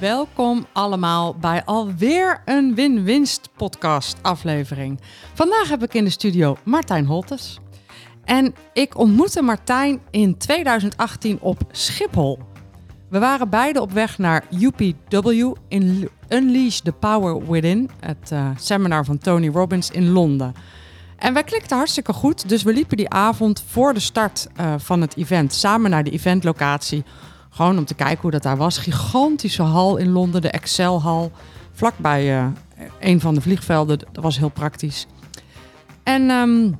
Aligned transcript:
Welkom 0.00 0.66
allemaal 0.72 1.34
bij 1.34 1.64
alweer 1.64 2.42
een 2.44 2.74
win-winst 2.74 3.48
podcast 3.56 4.16
aflevering. 4.22 5.00
Vandaag 5.34 5.68
heb 5.68 5.82
ik 5.82 5.94
in 5.94 6.04
de 6.04 6.10
studio 6.10 6.56
Martijn 6.64 7.06
Holtes. 7.06 7.58
En 8.24 8.54
ik 8.72 8.98
ontmoette 8.98 9.42
Martijn 9.42 10.00
in 10.10 10.38
2018 10.38 11.40
op 11.40 11.60
Schiphol. 11.70 12.38
We 13.08 13.18
waren 13.18 13.48
beide 13.48 13.80
op 13.80 13.92
weg 13.92 14.18
naar 14.18 14.44
UPW 14.60 15.54
in 15.68 16.08
Unleash 16.28 16.78
the 16.78 16.92
Power 16.92 17.50
Within, 17.50 17.90
het 18.00 18.30
uh, 18.32 18.50
seminar 18.58 19.04
van 19.04 19.18
Tony 19.18 19.48
Robbins 19.48 19.90
in 19.90 20.10
Londen. 20.10 20.54
En 21.16 21.32
wij 21.32 21.44
klikten 21.44 21.76
hartstikke 21.76 22.12
goed, 22.12 22.48
dus 22.48 22.62
we 22.62 22.72
liepen 22.72 22.96
die 22.96 23.10
avond 23.10 23.64
voor 23.66 23.94
de 23.94 24.00
start 24.00 24.46
uh, 24.60 24.74
van 24.78 25.00
het 25.00 25.16
event 25.16 25.54
samen 25.54 25.90
naar 25.90 26.04
de 26.04 26.10
eventlocatie 26.10 27.04
gewoon 27.50 27.78
om 27.78 27.84
te 27.84 27.94
kijken 27.94 28.20
hoe 28.20 28.30
dat 28.30 28.42
daar 28.42 28.56
was. 28.56 28.78
Gigantische 28.78 29.62
hal 29.62 29.96
in 29.96 30.10
Londen, 30.10 30.42
de 30.42 30.50
Excel-hal. 30.50 31.32
Vlakbij 31.72 32.38
uh, 32.38 32.46
een 33.00 33.20
van 33.20 33.34
de 33.34 33.40
vliegvelden. 33.40 33.98
Dat 33.98 34.22
was 34.22 34.38
heel 34.38 34.48
praktisch. 34.48 35.06
En 36.02 36.30
um, 36.30 36.78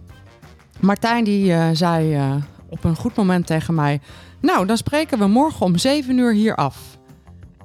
Martijn 0.80 1.24
die 1.24 1.52
uh, 1.52 1.68
zei 1.72 2.16
uh, 2.16 2.34
op 2.68 2.84
een 2.84 2.96
goed 2.96 3.16
moment 3.16 3.46
tegen 3.46 3.74
mij... 3.74 4.00
Nou, 4.40 4.66
dan 4.66 4.76
spreken 4.76 5.18
we 5.18 5.26
morgen 5.26 5.66
om 5.66 5.78
zeven 5.78 6.18
uur 6.18 6.32
hier 6.32 6.54
af. 6.54 6.98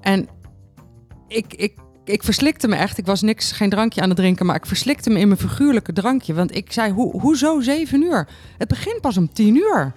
En 0.02 0.28
ik, 1.28 1.54
ik, 1.54 1.74
ik 2.04 2.24
verslikte 2.24 2.68
me 2.68 2.76
echt. 2.76 2.98
Ik 2.98 3.06
was 3.06 3.22
niks, 3.22 3.52
geen 3.52 3.70
drankje 3.70 4.02
aan 4.02 4.10
het 4.10 4.18
drinken, 4.18 4.46
maar 4.46 4.56
ik 4.56 4.66
verslikte 4.66 5.10
me 5.10 5.20
in 5.20 5.28
mijn 5.28 5.40
figuurlijke 5.40 5.94
drankje. 5.94 6.34
Want 6.34 6.56
ik 6.56 6.72
zei, 6.72 6.94
Ho 6.94 7.12
hoezo 7.20 7.62
zeven 7.62 8.02
uur? 8.02 8.28
Het 8.58 8.68
begint 8.68 9.02
pas 9.02 9.18
om 9.18 9.34
tien 9.34 9.56
uur. 9.56 9.94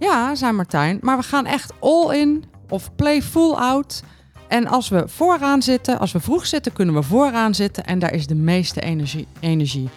Ja, 0.00 0.34
zei 0.34 0.52
Martijn, 0.52 0.98
maar 1.00 1.16
we 1.16 1.22
gaan 1.22 1.46
echt 1.46 1.72
all 1.80 2.16
in 2.16 2.44
of 2.68 2.94
play 2.96 3.22
full 3.22 3.52
out. 3.52 4.02
En 4.48 4.66
als 4.66 4.88
we 4.88 5.02
vooraan 5.06 5.62
zitten, 5.62 5.98
als 5.98 6.12
we 6.12 6.20
vroeg 6.20 6.46
zitten, 6.46 6.72
kunnen 6.72 6.94
we 6.94 7.02
vooraan 7.02 7.54
zitten 7.54 7.84
en 7.84 7.98
daar 7.98 8.14
is 8.14 8.26
de 8.26 8.34
meeste 8.34 8.80
energie. 8.80 9.26
energie. 9.40 9.88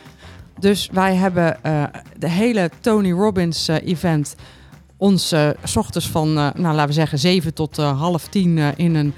Dus 0.59 0.89
wij 0.91 1.15
hebben 1.15 1.57
uh, 1.65 1.83
de 2.17 2.29
hele 2.29 2.69
Tony 2.79 3.11
Robbins 3.11 3.69
uh, 3.69 3.75
event 3.87 4.35
ons 4.97 5.33
s 5.63 5.75
ochtends 5.75 6.09
van, 6.09 6.33
nou 6.33 6.53
laten 6.55 6.87
we 6.87 6.93
zeggen, 6.93 7.19
7 7.19 7.53
tot 7.53 7.77
half 7.77 8.27
tien 8.27 8.57
in 8.57 8.95
een 8.95 9.13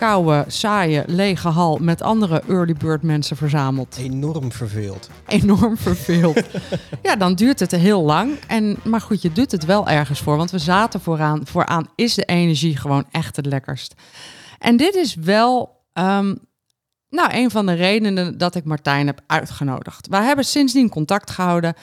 koude, 0.00 0.44
saaie, 0.46 1.02
lege 1.06 1.48
hal 1.48 1.78
met 1.78 2.02
andere 2.02 2.42
early 2.48 2.74
bird 2.74 3.02
mensen 3.02 3.36
verzameld. 3.36 3.96
Enorm 3.98 4.52
verveeld. 4.52 5.10
Enorm 5.26 5.76
verveeld. 5.76 6.42
ja, 7.02 7.16
dan 7.16 7.34
duurt 7.34 7.60
het 7.60 7.70
heel 7.70 8.02
lang. 8.02 8.38
En, 8.46 8.76
maar 8.84 9.00
goed, 9.00 9.22
je 9.22 9.32
doet 9.32 9.52
het 9.52 9.64
wel 9.64 9.88
ergens 9.88 10.20
voor. 10.20 10.36
Want 10.36 10.50
we 10.50 10.58
zaten 10.58 11.00
vooraan. 11.00 11.46
Vooraan 11.46 11.88
is 11.94 12.14
de 12.14 12.24
energie 12.24 12.76
gewoon 12.76 13.04
echt 13.10 13.36
het 13.36 13.46
lekkerst. 13.46 13.94
En 14.58 14.76
dit 14.76 14.94
is 14.94 15.14
wel 15.14 15.82
um, 15.94 16.38
nou, 17.10 17.28
een 17.32 17.50
van 17.50 17.66
de 17.66 17.72
redenen 17.72 18.38
dat 18.38 18.54
ik 18.54 18.64
Martijn 18.64 19.06
heb 19.06 19.20
uitgenodigd. 19.26 20.06
We 20.06 20.16
hebben 20.16 20.44
sindsdien 20.44 20.88
contact 20.88 21.30
gehouden. 21.30 21.74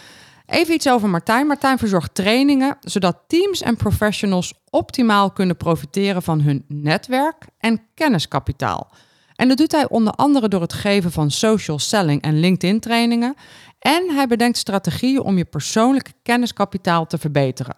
Even 0.47 0.73
iets 0.73 0.89
over 0.89 1.09
Martijn. 1.09 1.47
Martijn 1.47 1.77
verzorgt 1.77 2.15
trainingen 2.15 2.77
zodat 2.79 3.23
teams 3.27 3.61
en 3.61 3.75
professionals 3.75 4.53
optimaal 4.69 5.31
kunnen 5.31 5.57
profiteren 5.57 6.21
van 6.21 6.41
hun 6.41 6.65
netwerk 6.67 7.45
en 7.57 7.81
kenniskapitaal. 7.93 8.91
En 9.35 9.47
dat 9.47 9.57
doet 9.57 9.71
hij 9.71 9.89
onder 9.89 10.13
andere 10.13 10.47
door 10.47 10.61
het 10.61 10.73
geven 10.73 11.11
van 11.11 11.31
social 11.31 11.79
selling 11.79 12.21
en 12.21 12.39
LinkedIn 12.39 12.79
trainingen. 12.79 13.35
En 13.79 14.09
hij 14.09 14.27
bedenkt 14.27 14.57
strategieën 14.57 15.21
om 15.21 15.37
je 15.37 15.45
persoonlijke 15.45 16.13
kenniskapitaal 16.23 17.07
te 17.07 17.17
verbeteren. 17.17 17.75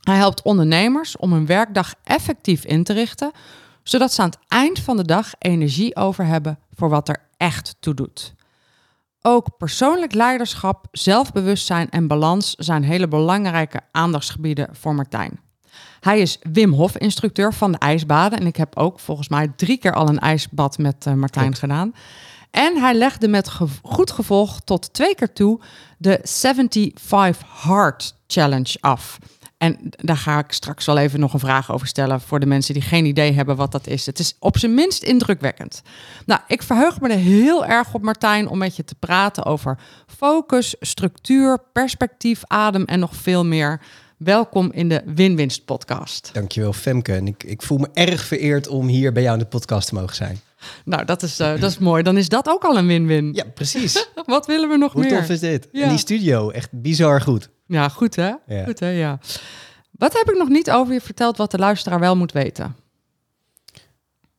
Hij 0.00 0.16
helpt 0.16 0.42
ondernemers 0.42 1.16
om 1.16 1.32
hun 1.32 1.46
werkdag 1.46 1.94
effectief 2.04 2.64
in 2.64 2.84
te 2.84 2.92
richten, 2.92 3.30
zodat 3.82 4.12
ze 4.12 4.22
aan 4.22 4.30
het 4.30 4.38
eind 4.48 4.78
van 4.78 4.96
de 4.96 5.04
dag 5.04 5.32
energie 5.38 5.96
over 5.96 6.24
hebben 6.24 6.58
voor 6.74 6.88
wat 6.88 7.08
er 7.08 7.28
echt 7.36 7.76
toe 7.80 7.94
doet. 7.94 8.35
Ook 9.28 9.56
persoonlijk 9.56 10.14
leiderschap, 10.14 10.86
zelfbewustzijn 10.90 11.90
en 11.90 12.06
balans 12.06 12.54
zijn 12.54 12.82
hele 12.82 13.08
belangrijke 13.08 13.80
aandachtsgebieden 13.92 14.68
voor 14.72 14.94
Martijn. 14.94 15.40
Hij 16.00 16.20
is 16.20 16.38
Wim 16.52 16.72
Hof 16.72 16.96
instructeur 16.96 17.54
van 17.54 17.72
de 17.72 17.78
ijsbaden 17.78 18.38
en 18.38 18.46
ik 18.46 18.56
heb 18.56 18.76
ook 18.76 19.00
volgens 19.00 19.28
mij 19.28 19.52
drie 19.56 19.76
keer 19.76 19.94
al 19.94 20.08
een 20.08 20.18
ijsbad 20.18 20.78
met 20.78 21.06
uh, 21.06 21.14
Martijn 21.14 21.54
gedaan. 21.54 21.94
En 22.50 22.76
hij 22.76 22.94
legde 22.94 23.28
met 23.28 23.48
ge 23.48 23.66
goed 23.82 24.10
gevolg 24.10 24.60
tot 24.60 24.92
twee 24.92 25.14
keer 25.14 25.32
toe 25.32 25.60
de 25.98 26.20
75 26.22 27.48
Hard 27.48 28.14
Challenge 28.26 28.76
af. 28.80 29.18
En 29.58 29.76
daar 29.90 30.16
ga 30.16 30.38
ik 30.38 30.52
straks 30.52 30.86
wel 30.86 30.98
even 30.98 31.20
nog 31.20 31.32
een 31.32 31.38
vraag 31.40 31.72
over 31.72 31.86
stellen 31.86 32.20
voor 32.20 32.40
de 32.40 32.46
mensen 32.46 32.74
die 32.74 32.82
geen 32.82 33.04
idee 33.04 33.32
hebben 33.32 33.56
wat 33.56 33.72
dat 33.72 33.86
is. 33.86 34.06
Het 34.06 34.18
is 34.18 34.36
op 34.38 34.58
zijn 34.58 34.74
minst 34.74 35.02
indrukwekkend. 35.02 35.82
Nou, 36.26 36.40
ik 36.46 36.62
verheug 36.62 37.00
me 37.00 37.08
er 37.08 37.18
heel 37.18 37.66
erg 37.66 37.94
op, 37.94 38.02
Martijn, 38.02 38.48
om 38.48 38.58
met 38.58 38.76
je 38.76 38.84
te 38.84 38.94
praten 38.94 39.44
over 39.44 39.78
focus, 40.06 40.76
structuur, 40.80 41.58
perspectief, 41.72 42.42
adem 42.46 42.84
en 42.84 42.98
nog 42.98 43.16
veel 43.16 43.44
meer. 43.44 43.80
Welkom 44.16 44.72
in 44.72 44.88
de 44.88 45.02
Win-Winst 45.04 45.64
podcast. 45.64 46.30
Dankjewel, 46.32 46.72
Femke. 46.72 47.12
En 47.12 47.26
ik, 47.26 47.42
ik 47.42 47.62
voel 47.62 47.78
me 47.78 47.88
erg 47.92 48.24
vereerd 48.24 48.68
om 48.68 48.86
hier 48.86 49.12
bij 49.12 49.22
jou 49.22 49.34
in 49.34 49.42
de 49.42 49.48
podcast 49.48 49.88
te 49.88 49.94
mogen 49.94 50.16
zijn. 50.16 50.40
Nou, 50.84 51.04
dat 51.04 51.22
is, 51.22 51.40
uh, 51.40 51.60
dat 51.60 51.70
is 51.70 51.78
mooi. 51.78 52.02
Dan 52.02 52.16
is 52.16 52.28
dat 52.28 52.48
ook 52.48 52.64
al 52.64 52.78
een 52.78 52.86
win-win. 52.86 53.32
Ja, 53.32 53.44
precies. 53.54 54.08
Wat 54.26 54.46
willen 54.46 54.68
we 54.68 54.76
nog 54.76 54.92
Hoe 54.92 55.02
meer? 55.02 55.10
Hoe 55.10 55.20
tof 55.20 55.30
is 55.30 55.40
dit? 55.40 55.68
Ja. 55.72 55.82
En 55.82 55.88
die 55.88 55.98
studio, 55.98 56.50
echt 56.50 56.68
bizar 56.72 57.20
goed. 57.20 57.48
Ja, 57.66 57.88
goed 57.88 58.16
hè? 58.16 58.32
Ja. 58.46 58.64
Goed 58.64 58.80
hè, 58.80 58.88
ja. 58.88 59.18
Wat 59.90 60.12
heb 60.12 60.30
ik 60.30 60.38
nog 60.38 60.48
niet 60.48 60.70
over 60.70 60.92
je 60.92 61.00
verteld 61.00 61.36
wat 61.36 61.50
de 61.50 61.58
luisteraar 61.58 62.00
wel 62.00 62.16
moet 62.16 62.32
weten? 62.32 62.76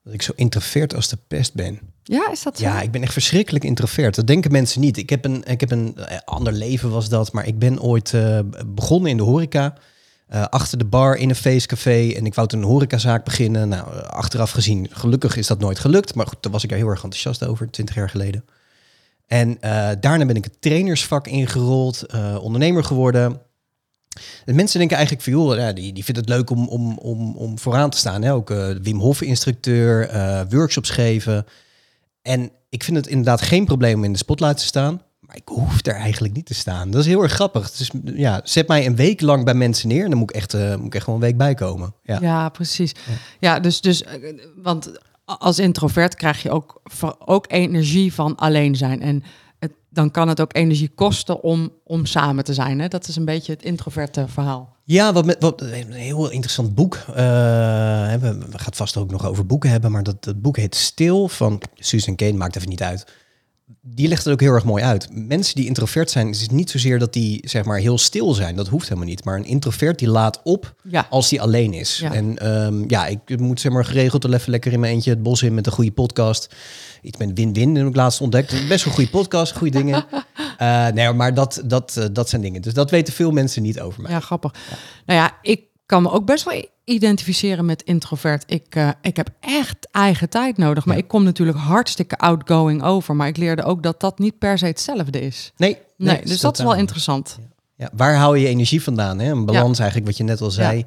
Dat 0.03 0.13
ik 0.13 0.21
zo 0.21 0.31
introvert 0.35 0.95
als 0.95 1.07
de 1.07 1.17
pest 1.27 1.53
ben. 1.53 1.79
Ja, 2.03 2.31
is 2.31 2.43
dat 2.43 2.57
zo? 2.57 2.63
Ja, 2.63 2.81
ik 2.81 2.91
ben 2.91 3.01
echt 3.01 3.13
verschrikkelijk 3.13 3.65
introvert. 3.65 4.15
Dat 4.15 4.27
denken 4.27 4.51
mensen 4.51 4.81
niet. 4.81 4.97
Ik 4.97 5.09
heb 5.09 5.25
een, 5.25 5.43
ik 5.43 5.59
heb 5.59 5.71
een 5.71 5.95
uh, 5.97 6.17
ander 6.25 6.53
leven 6.53 6.89
was 6.89 7.09
dat, 7.09 7.31
maar 7.31 7.47
ik 7.47 7.59
ben 7.59 7.81
ooit 7.81 8.13
uh, 8.13 8.39
begonnen 8.65 9.11
in 9.11 9.17
de 9.17 9.23
horeca. 9.23 9.73
Uh, 10.33 10.43
achter 10.43 10.77
de 10.77 10.85
bar 10.85 11.15
in 11.15 11.29
een 11.29 11.35
feestcafé 11.35 12.11
en 12.11 12.25
ik 12.25 12.35
wou 12.35 12.47
toen 12.47 12.59
een 12.59 12.67
horecazaak 12.67 13.23
beginnen. 13.23 13.69
Nou, 13.69 14.01
achteraf 14.03 14.51
gezien, 14.51 14.87
gelukkig 14.91 15.37
is 15.37 15.47
dat 15.47 15.59
nooit 15.59 15.79
gelukt. 15.79 16.15
Maar 16.15 16.27
goed, 16.27 16.43
daar 16.43 16.51
was 16.51 16.63
ik 16.63 16.71
er 16.71 16.77
heel 16.77 16.87
erg 16.87 17.03
enthousiast 17.03 17.45
over, 17.45 17.71
20 17.71 17.95
jaar 17.95 18.09
geleden. 18.09 18.45
En 19.25 19.57
daarna 19.99 20.25
ben 20.25 20.35
ik 20.35 20.43
het 20.43 20.61
trainersvak 20.61 21.27
ingerold, 21.27 22.05
ondernemer 22.41 22.83
geworden. 22.83 23.41
De 24.45 24.53
mensen 24.53 24.79
denken 24.79 24.97
eigenlijk 24.97 25.25
van, 25.25 25.33
joh, 25.33 25.75
die, 25.75 25.93
die 25.93 26.03
vindt 26.03 26.19
het 26.19 26.29
leuk 26.29 26.49
om, 26.49 26.67
om, 26.67 26.97
om, 26.97 27.35
om 27.35 27.59
vooraan 27.59 27.89
te 27.89 27.97
staan. 27.97 28.21
Hè? 28.21 28.33
Ook 28.33 28.49
Wim 28.81 28.99
Hof 28.99 29.21
instructeur, 29.21 30.09
workshops 30.49 30.89
geven. 30.89 31.45
En 32.21 32.51
ik 32.69 32.83
vind 32.83 32.97
het 32.97 33.07
inderdaad 33.07 33.41
geen 33.41 33.65
probleem 33.65 33.95
om 33.95 34.03
in 34.03 34.11
de 34.11 34.17
spotlight 34.17 34.57
te 34.57 34.65
staan. 34.65 35.01
Ik 35.37 35.47
hoef 35.47 35.85
er 35.85 35.95
eigenlijk 35.95 36.33
niet 36.33 36.45
te 36.45 36.53
staan. 36.53 36.91
Dat 36.91 37.01
is 37.01 37.07
heel 37.07 37.21
erg 37.21 37.31
grappig. 37.31 37.71
Dus 37.71 37.91
ja, 38.03 38.41
zet 38.43 38.67
mij 38.67 38.85
een 38.85 38.95
week 38.95 39.21
lang 39.21 39.45
bij 39.45 39.53
mensen 39.53 39.87
neer 39.87 40.03
en 40.03 40.09
dan 40.09 40.19
moet 40.19 40.29
ik 40.29 40.35
echt, 40.35 40.53
uh, 40.53 40.75
moet 40.75 40.85
ik 40.85 40.95
echt 40.95 41.03
gewoon 41.03 41.19
een 41.19 41.25
week 41.25 41.37
bijkomen. 41.37 41.93
Ja, 42.03 42.17
ja 42.21 42.49
precies. 42.49 42.91
Ja, 42.91 43.13
ja 43.39 43.59
dus, 43.59 43.81
dus, 43.81 44.03
want 44.55 44.91
als 45.25 45.59
introvert 45.59 46.15
krijg 46.15 46.41
je 46.41 46.51
ook, 46.51 46.81
ook 47.25 47.45
energie 47.47 48.13
van 48.13 48.35
alleen 48.35 48.75
zijn. 48.75 49.01
En 49.01 49.23
dan 49.89 50.11
kan 50.11 50.27
het 50.27 50.41
ook 50.41 50.55
energie 50.55 50.91
kosten 50.95 51.43
om, 51.43 51.71
om 51.83 52.05
samen 52.05 52.43
te 52.43 52.53
zijn. 52.53 52.79
Hè? 52.79 52.87
Dat 52.87 53.07
is 53.07 53.15
een 53.15 53.25
beetje 53.25 53.51
het 53.51 53.63
introverte 53.63 54.27
verhaal. 54.27 54.75
Ja, 54.83 55.13
wat, 55.13 55.25
met, 55.25 55.37
wat 55.39 55.61
een 55.61 55.91
heel 55.91 56.29
interessant 56.29 56.75
boek. 56.75 56.95
Uh, 57.09 57.15
we, 57.15 58.19
we 58.19 58.57
gaan 58.57 58.65
het 58.65 58.75
vast 58.75 58.97
ook 58.97 59.11
nog 59.11 59.25
over 59.25 59.45
boeken 59.45 59.69
hebben, 59.69 59.91
maar 59.91 60.03
dat, 60.03 60.23
dat 60.23 60.41
boek 60.41 60.57
heet 60.57 60.75
Stil 60.75 61.27
van 61.27 61.61
Susan 61.75 62.15
Kane, 62.15 62.33
maakt 62.33 62.55
even 62.55 62.69
niet 62.69 62.83
uit. 62.83 63.05
Die 63.81 64.07
legt 64.07 64.23
het 64.23 64.33
ook 64.33 64.39
heel 64.39 64.53
erg 64.53 64.63
mooi 64.63 64.83
uit. 64.83 65.07
Mensen 65.11 65.55
die 65.55 65.65
introvert 65.65 66.11
zijn, 66.11 66.29
is 66.29 66.41
het 66.41 66.51
niet 66.51 66.69
zozeer 66.69 66.99
dat 66.99 67.13
die 67.13 67.41
zeg 67.47 67.65
maar 67.65 67.79
heel 67.79 67.97
stil 67.97 68.33
zijn. 68.33 68.55
Dat 68.55 68.67
hoeft 68.67 68.87
helemaal 68.87 69.09
niet. 69.09 69.23
Maar 69.23 69.35
een 69.37 69.45
introvert 69.45 69.99
die 69.99 70.07
laat 70.07 70.41
op 70.43 70.75
ja. 70.83 71.07
als 71.09 71.29
die 71.29 71.41
alleen 71.41 71.73
is. 71.73 71.97
Ja. 71.97 72.13
En 72.13 72.51
um, 72.65 72.83
ja, 72.87 73.07
ik 73.07 73.39
moet 73.39 73.61
zeg 73.61 73.71
maar 73.71 73.85
geregeld 73.85 74.23
wel 74.23 74.33
even 74.33 74.51
lekker 74.51 74.73
in 74.73 74.79
mijn 74.79 74.93
eentje 74.93 75.09
het 75.09 75.23
bos 75.23 75.41
in 75.41 75.53
met 75.53 75.65
een 75.65 75.71
goede 75.71 75.91
podcast 75.91 76.49
iets 77.01 77.17
met 77.17 77.31
win-win 77.33 77.75
heb 77.75 77.87
ik 77.87 77.95
laatst 77.95 78.21
ontdekt. 78.21 78.67
Best 78.67 78.85
wel 78.85 78.93
goede 78.93 79.09
podcast, 79.09 79.55
goede 79.55 79.77
dingen. 79.77 80.05
Uh, 80.61 80.87
nee, 80.95 81.13
maar 81.13 81.33
dat, 81.33 81.61
dat, 81.65 81.95
uh, 81.97 82.05
dat 82.11 82.29
zijn 82.29 82.41
dingen. 82.41 82.61
Dus 82.61 82.73
dat 82.73 82.91
weten 82.91 83.13
veel 83.13 83.31
mensen 83.31 83.61
niet 83.61 83.79
over 83.79 84.01
mij. 84.01 84.11
Ja, 84.11 84.19
grappig. 84.19 84.53
Ja. 84.69 84.77
Nou 85.05 85.19
ja, 85.19 85.37
ik 85.41 85.61
kan 85.87 86.01
me 86.03 86.11
ook 86.11 86.25
best 86.25 86.43
wel 86.43 86.65
identificeren 86.83 87.65
met 87.65 87.81
introvert. 87.83 88.43
Ik, 88.47 88.65
eh, 88.69 88.89
ik 89.01 89.15
heb 89.17 89.29
echt 89.39 89.87
eigen 89.91 90.29
tijd 90.29 90.57
nodig. 90.57 90.85
Maar 90.85 90.95
Ja. 90.95 91.01
ik 91.01 91.07
kom 91.07 91.23
natuurlijk 91.23 91.57
hartstikke 91.57 92.17
outgoing 92.17 92.83
over. 92.83 93.15
Maar 93.15 93.27
ik 93.27 93.37
leerde 93.37 93.63
ook 93.63 93.83
dat 93.83 93.99
dat 93.99 94.19
niet 94.19 94.37
per 94.37 94.57
se 94.57 94.65
hetzelfde 94.65 95.21
is. 95.21 95.51
Nee, 95.57 95.77
Nee, 95.97 96.21
dus 96.21 96.23
dat 96.23 96.31
is 96.31 96.41
wel 96.41 96.51
totaal. 96.51 96.75
interessant. 96.75 97.39
Ja, 97.75 97.89
waar 97.93 98.15
hou 98.15 98.37
je 98.37 98.47
energie 98.47 98.83
vandaan? 98.83 99.19
Hè? 99.19 99.31
Een 99.31 99.45
balans 99.45 99.77
eigenlijk, 99.79 100.07
wat 100.09 100.17
je 100.17 100.23
net 100.23 100.41
al 100.41 100.51
zei. 100.51 100.85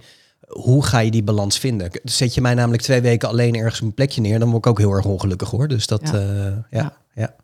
Hoe 0.49 0.85
ga 0.85 0.99
je 0.99 1.11
die 1.11 1.23
balans 1.23 1.59
vinden? 1.59 1.91
Zet 2.05 2.35
je 2.35 2.41
mij 2.41 2.55
namelijk 2.55 2.83
twee 2.83 3.01
weken 3.01 3.29
alleen 3.29 3.55
ergens 3.55 3.81
een 3.81 3.95
plekje 3.95 4.21
neer, 4.21 4.39
dan 4.39 4.51
word 4.51 4.65
ik 4.65 4.71
ook 4.71 4.79
heel 4.79 4.93
erg 4.93 5.05
ongelukkig 5.05 5.51
hoor. 5.51 5.69
Dus 5.69 5.87
dat, 5.87 6.01
Ja. 6.13 6.67
ja, 6.71 6.97
ja, 7.15 7.35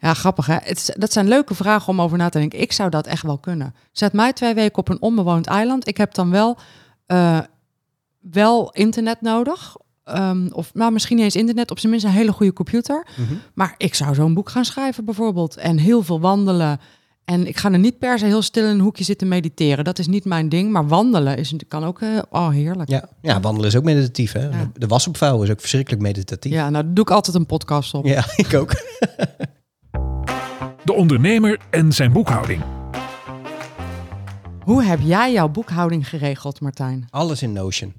Ja. 0.00 0.14
grappig 0.14 0.46
hè. 0.46 0.56
Het, 0.62 0.76
is- 0.78 0.94
dat 0.98 1.12
zijn 1.12 1.28
leuke 1.28 1.54
vragen 1.54 1.88
om 1.88 2.00
over 2.00 2.18
na 2.18 2.28
te 2.28 2.38
denken. 2.38 2.60
Ik 2.60 2.72
zou 2.72 2.90
dat 2.90 3.06
echt 3.06 3.22
wel 3.22 3.38
kunnen. 3.38 3.74
Zet 3.92 4.12
mij 4.12 4.32
twee 4.32 4.54
weken 4.54 4.78
op 4.78 4.88
een 4.88 5.02
onbewoond 5.02 5.46
eiland. 5.46 5.88
Ik 5.88 5.96
heb 5.96 6.14
dan 6.14 6.30
wel, 6.30 6.58
eh, 7.06 7.38
wel 8.20 8.70
internet 8.72 9.20
nodig. 9.20 9.76
Ehm, 10.04 10.46
of 10.52 10.74
nou, 10.74 10.92
misschien 10.92 11.16
niet 11.16 11.24
eens 11.24 11.36
internet, 11.36 11.70
op 11.70 11.78
zijn 11.78 11.92
minst 11.92 12.06
een 12.06 12.12
hele 12.12 12.32
goede 12.32 12.52
computer. 12.52 13.06
Mhm. 13.16 13.34
Maar 13.54 13.74
ik 13.76 13.94
zou 13.94 14.14
zo'n 14.14 14.34
boek 14.34 14.48
gaan 14.50 14.64
schrijven 14.64 15.04
bijvoorbeeld. 15.04 15.56
En 15.56 15.78
heel 15.78 16.02
veel 16.02 16.20
wandelen. 16.20 16.80
En 17.24 17.46
ik 17.46 17.56
ga 17.56 17.72
er 17.72 17.78
niet 17.78 17.98
per 17.98 18.18
se 18.18 18.24
heel 18.24 18.42
stil 18.42 18.64
in 18.64 18.70
een 18.70 18.80
hoekje 18.80 19.04
zitten 19.04 19.28
mediteren. 19.28 19.84
Dat 19.84 19.98
is 19.98 20.06
niet 20.06 20.24
mijn 20.24 20.48
ding. 20.48 20.70
Maar 20.70 20.88
wandelen 20.88 21.36
is, 21.36 21.54
kan 21.68 21.84
ook... 21.84 22.00
eh, 22.00 22.18
oh, 22.30 22.48
heerlijk. 22.50 22.88
Ja, 22.88 23.08
ja, 23.22 23.40
wandelen 23.40 23.68
is 23.68 23.76
ook 23.76 23.84
meditatief. 23.84 24.32
Hè? 24.32 24.48
Ja. 24.48 24.70
De 24.74 24.86
was 24.86 25.06
opvouwen 25.08 25.44
is 25.46 25.52
ook 25.52 25.60
verschrikkelijk 25.60 26.02
meditatief. 26.02 26.52
Ja, 26.52 26.70
nou 26.70 26.84
doe 26.92 27.04
ik 27.04 27.10
altijd 27.10 27.36
een 27.36 27.46
podcast 27.46 27.94
op. 27.94 28.04
Ja, 28.06 28.24
ik 28.36 28.54
ook. 28.54 28.72
De 30.90 30.96
ondernemer 30.96 31.60
en 31.70 31.92
zijn 31.92 32.12
boekhouding. 32.12 32.62
Hoe 34.60 34.82
heb 34.82 34.98
jij 35.02 35.32
jouw 35.32 35.48
boekhouding 35.48 36.08
geregeld, 36.08 36.60
Martijn? 36.60 37.06
Alles 37.10 37.42
in 37.42 37.52
Notion. 37.52 37.92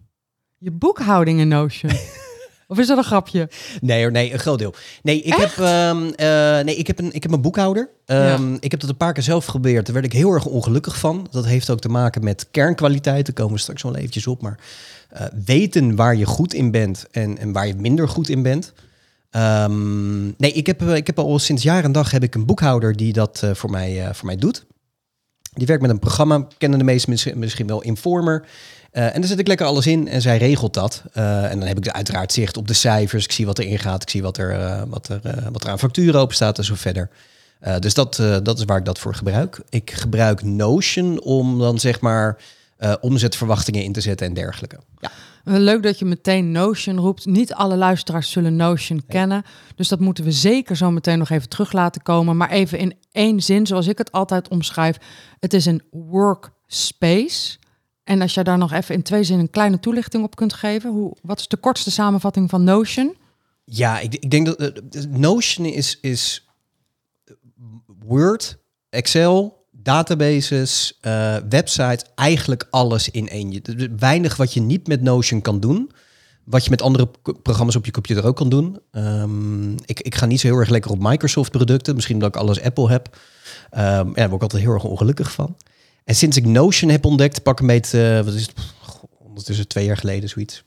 Je 0.58 0.72
boekhouding 0.72 1.40
in 1.40 1.48
Notion. 1.48 1.92
of 2.68 2.80
is 2.80 2.88
dat 2.88 2.98
een 2.98 3.04
grapje? 3.04 3.50
Nee 3.82 4.02
hoor, 4.02 4.12
nee, 4.12 4.34
een 4.34 4.40
groot 4.40 4.60
deel. 4.60 4.74
Nee, 5.04 5.22
ik, 5.22 5.34
heb, 5.34 5.58
ehm, 5.58 6.04
eh, 6.16 6.66
nee 6.66 6.76
ik, 6.76 6.88
heb, 6.88 7.00
een, 7.00 7.14
ik 7.14 7.24
heb 7.24 7.32
een 7.32 7.42
boekhouder. 7.42 7.90
Ehm, 8.06 8.54
Ik 8.60 8.72
heb 8.72 8.80
dat 8.80 8.90
een 8.90 8.98
paar 8.98 9.14
keer 9.14 9.24
zelf 9.24 9.46
geprobeerd. 9.46 9.86
Daar 9.86 9.94
werd 9.94 10.06
ik 10.06 10.14
heel 10.14 10.32
erg 10.32 10.46
ongelukkig 10.46 11.00
van. 11.00 11.28
Dat 11.32 11.46
heeft 11.46 11.70
ook 11.70 11.80
te 11.80 11.90
maken 11.90 12.24
met 12.24 12.48
kernkwaliteit. 12.52 13.26
Daar 13.26 13.36
komen 13.36 13.54
we 13.54 13.60
straks 13.60 13.82
wel 13.82 13.96
eventjes 13.96 14.28
op. 14.28 14.42
Maar 14.42 14.60
eh, 15.10 15.26
weten 15.46 15.96
waar 15.96 16.16
je 16.16 16.26
goed 16.26 16.54
in 16.54 16.72
bent 16.72 17.06
en, 17.12 17.38
en 17.38 17.52
waar 17.52 17.68
je 17.68 17.76
minder 17.76 18.08
goed 18.10 18.30
in 18.30 18.42
bent. 18.42 18.74
Ehm, 19.32 20.24
nee, 20.26 20.52
ik 20.52 20.68
heb, 20.68 20.82
eh, 20.82 20.96
ik 20.96 21.08
heb 21.08 21.20
al 21.20 21.40
sinds 21.40 21.64
jaar 21.64 21.84
en 21.84 21.92
dag 21.92 22.12
heb 22.12 22.24
ik 22.24 22.36
een 22.36 22.46
boekhouder 22.46 22.96
die 22.96 23.14
dat 23.14 23.42
eh, 23.44 23.54
voor, 23.54 23.70
mij, 23.70 24.06
eh, 24.06 24.14
voor 24.14 24.26
mij 24.26 24.36
doet. 24.36 24.66
Die 25.54 25.68
werkt 25.68 25.82
met 25.82 25.92
een 25.92 26.00
programma, 26.00 26.48
kennen 26.58 26.80
de 26.80 26.86
meesten 26.86 27.10
misschien, 27.10 27.40
misschien 27.40 27.68
wel 27.68 27.82
Informer. 27.82 28.46
En 28.92 29.22
daar 29.22 29.30
zet 29.30 29.40
ik 29.40 29.48
lekker 29.48 29.66
alles 29.66 29.88
in 29.88 30.08
en 30.08 30.22
zij 30.22 30.38
regelt 30.38 30.74
dat. 30.74 31.04
En 31.14 31.60
dan 31.60 31.68
heb 31.68 31.78
ik 31.78 31.90
uiteraard 31.90 32.32
zicht 32.32 32.58
op 32.58 32.68
de 32.68 32.74
cijfers. 32.74 33.24
Ik 33.24 33.32
zie 33.32 33.46
wat 33.46 33.60
erin 33.60 33.80
gaat. 33.80 34.02
Ik 34.02 34.10
zie 34.10 34.22
wat 34.22 34.38
er, 34.38 34.84
wat 34.90 35.08
er, 35.08 35.22
wat 35.52 35.64
er 35.64 35.70
aan 35.70 35.80
facturen 35.80 36.20
open 36.20 36.36
staat 36.36 36.58
en 36.58 36.64
zo 36.64 36.76
verder. 36.76 37.10
Dus 37.80 37.94
dat, 37.94 38.16
dat 38.44 38.60
is 38.60 38.66
waar 38.66 38.78
ik 38.78 38.86
dat 38.86 39.00
voor 39.00 39.16
gebruik. 39.16 39.62
Ik 39.70 39.92
gebruik 39.92 40.44
Notion 40.44 41.22
om 41.22 41.60
dan 41.60 41.80
zeg 41.80 42.00
maar 42.00 42.38
omzetverwachtingen 43.02 43.84
in 43.84 43.94
te 43.94 44.02
zetten 44.02 44.28
en 44.28 44.34
dergelijke. 44.34 44.80
Ja, 45.00 45.12
Leuk 45.44 45.84
dat 45.84 46.00
je 46.00 46.06
meteen 46.06 46.52
Notion 46.52 46.98
roept. 46.98 47.26
Niet 47.26 47.54
alle 47.54 47.76
luisteraars 47.76 48.32
zullen 48.32 48.56
Notion 48.56 49.04
kennen. 49.08 49.44
Dus 49.76 49.88
dat 49.88 50.00
moeten 50.00 50.24
we 50.24 50.32
zeker 50.32 50.76
zo 50.76 50.92
meteen 50.92 51.18
nog 51.18 51.30
even 51.30 51.50
terug 51.50 51.72
laten 51.72 52.02
komen. 52.02 52.38
Maar 52.38 52.50
even 52.50 52.78
in 52.78 52.96
één 53.12 53.42
zin, 53.42 53.68
zoals 53.68 53.88
ik 53.88 53.98
het 53.98 54.12
altijd 54.12 54.48
omschrijf. 54.48 54.98
Het 55.40 55.54
is 55.54 55.66
een 55.66 55.82
workspace. 55.92 57.58
En 58.04 58.22
als 58.22 58.34
jij 58.34 58.44
daar 58.44 58.58
nog 58.58 58.72
even 58.72 58.96
in 58.96 59.04
twee 59.04 59.24
zinnen 59.24 59.46
een 59.46 59.52
kleine 59.52 59.80
toelichting 59.80 60.24
op 60.24 60.36
kunt 60.36 60.54
geven. 60.54 60.92
Hoe, 60.92 61.16
wat 61.22 61.40
is 61.40 61.48
de 61.48 61.58
kortste 61.58 61.92
samenvatting 61.92 62.50
van 62.50 62.64
Notion? 62.64 63.16
ja 63.66 64.00
ik, 64.00 64.14
ik 64.16 64.32
denk 64.32 64.46
dat 64.46 64.58
eh, 64.58 65.04
Notion 65.10 65.66
is, 65.66 65.98
is 66.02 66.48
Word, 67.86 68.58
Excel, 68.90 69.61
databases, 69.84 70.98
eh 71.02 71.36
website, 71.50 72.06
eigenlijk 72.16 72.68
alles 72.70 73.10
in 73.10 73.30
één. 73.30 73.62
Weinig 73.98 74.38
wat 74.38 74.54
je 74.54 74.62
niet 74.62 74.88
met 74.88 75.02
Notion 75.02 75.42
kan 75.42 75.60
doen. 75.60 75.92
Wat 76.44 76.64
je 76.64 76.70
met 76.70 76.82
andere 76.82 77.10
programma's 77.44 77.76
op 77.76 77.86
je 77.86 77.92
computer 77.92 78.26
ook 78.26 78.36
kan 78.36 78.50
doen. 78.50 78.80
Ehm, 78.92 79.72
ik, 79.72 80.00
ik 80.00 80.16
ga 80.16 80.26
niet 80.26 80.40
zo 80.40 80.48
heel 80.48 80.58
erg 80.58 80.70
lekker 80.70 80.92
op 80.92 81.00
Microsoft 81.02 81.52
producten. 81.52 81.96
Misschien 81.96 82.16
omdat 82.16 82.36
ik 82.36 82.42
alles 82.42 82.62
Apple 82.62 82.90
heb. 82.90 83.18
Ehm, 83.70 84.08
ja, 84.08 84.14
daar 84.14 84.30
word 84.30 84.34
ik 84.34 84.42
altijd 84.42 84.64
heel 84.64 84.74
erg 84.74 84.84
ongelukkig 84.84 85.32
van. 85.32 85.56
En 86.04 86.16
sinds 86.16 86.38
ik 86.38 86.46
Notion 86.46 86.90
heb 86.90 87.06
ontdekt, 87.06 87.44
pak 87.44 87.60
een 87.60 87.68
beetje, 87.68 88.18
eh, 88.18 88.26
wat 88.26 88.34
is 88.34 88.42
het, 88.42 88.54
ondertussen 89.20 89.68
twee 89.68 89.86
jaar 89.86 89.98
geleden 89.98 90.30
zoiets. 90.30 90.64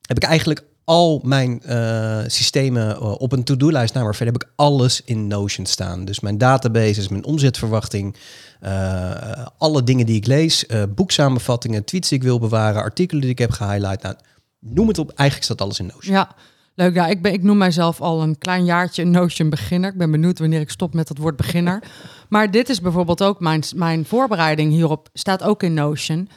Heb 0.00 0.16
ik 0.16 0.22
eigenlijk 0.22 0.64
al 0.86 1.20
mijn 1.24 1.62
eh, 1.62 2.18
systemen 2.26 2.96
eh, 2.96 3.20
op 3.20 3.32
een 3.32 3.44
to-do-lijst 3.44 3.94
naar, 3.94 4.04
maar 4.04 4.14
verder 4.14 4.34
heb 4.34 4.42
ik 4.42 4.50
alles 4.56 5.02
in 5.04 5.26
Notion 5.26 5.66
staan. 5.66 6.04
Dus 6.04 6.20
mijn 6.20 6.38
databases, 6.38 7.08
mijn 7.08 7.24
omzetverwachting, 7.24 8.16
eh, 8.60 9.46
alle 9.58 9.82
dingen 9.82 10.06
die 10.06 10.16
ik 10.16 10.26
lees, 10.26 10.66
boeksamenvattingen, 10.94 11.84
tweets 11.84 12.08
die 12.08 12.18
ik 12.18 12.24
wil 12.24 12.38
bewaren, 12.38 12.82
artikelen 12.82 13.22
die 13.22 13.30
ik 13.30 13.38
heb 13.38 13.50
gehighlight. 13.50 14.02
Nou, 14.02 14.14
noem 14.60 14.88
het 14.88 14.98
op, 14.98 15.08
eigenlijk 15.08 15.42
staat 15.42 15.60
alles 15.60 15.78
in 15.78 15.86
Notion. 15.86 16.14
Ja, 16.14 16.34
leuk. 16.74 16.94
Ja, 16.94 17.06
ik, 17.06 17.22
ben, 17.22 17.32
ik 17.32 17.42
noem 17.42 17.58
mijzelf 17.58 18.00
al 18.00 18.22
een 18.22 18.38
klein 18.38 18.64
jaartje 18.64 19.04
Notion 19.04 19.50
beginner. 19.50 19.90
Ik 19.90 19.98
ben 19.98 20.10
benieuwd 20.10 20.38
wanneer 20.38 20.60
ik 20.60 20.70
stop 20.70 20.94
met 20.94 21.08
het 21.08 21.18
woord 21.18 21.36
beginner. 21.36 21.82
maar 22.28 22.50
dit 22.50 22.68
is 22.68 22.80
bijvoorbeeld 22.80 23.22
ook 23.22 23.40
mijn, 23.40 23.62
mijn 23.74 24.04
voorbereiding 24.04 24.72
hierop. 24.72 25.08
Staat 25.12 25.42
ook 25.42 25.62
in 25.62 25.74
Notion. 25.74 26.28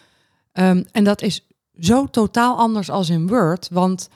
Ehm, 0.52 0.84
en 0.92 1.04
dat 1.04 1.22
is 1.22 1.48
zo 1.80 2.06
totaal 2.06 2.58
anders 2.58 2.90
als 2.90 3.10
in 3.10 3.28
Word. 3.28 3.68
Want 3.72 4.10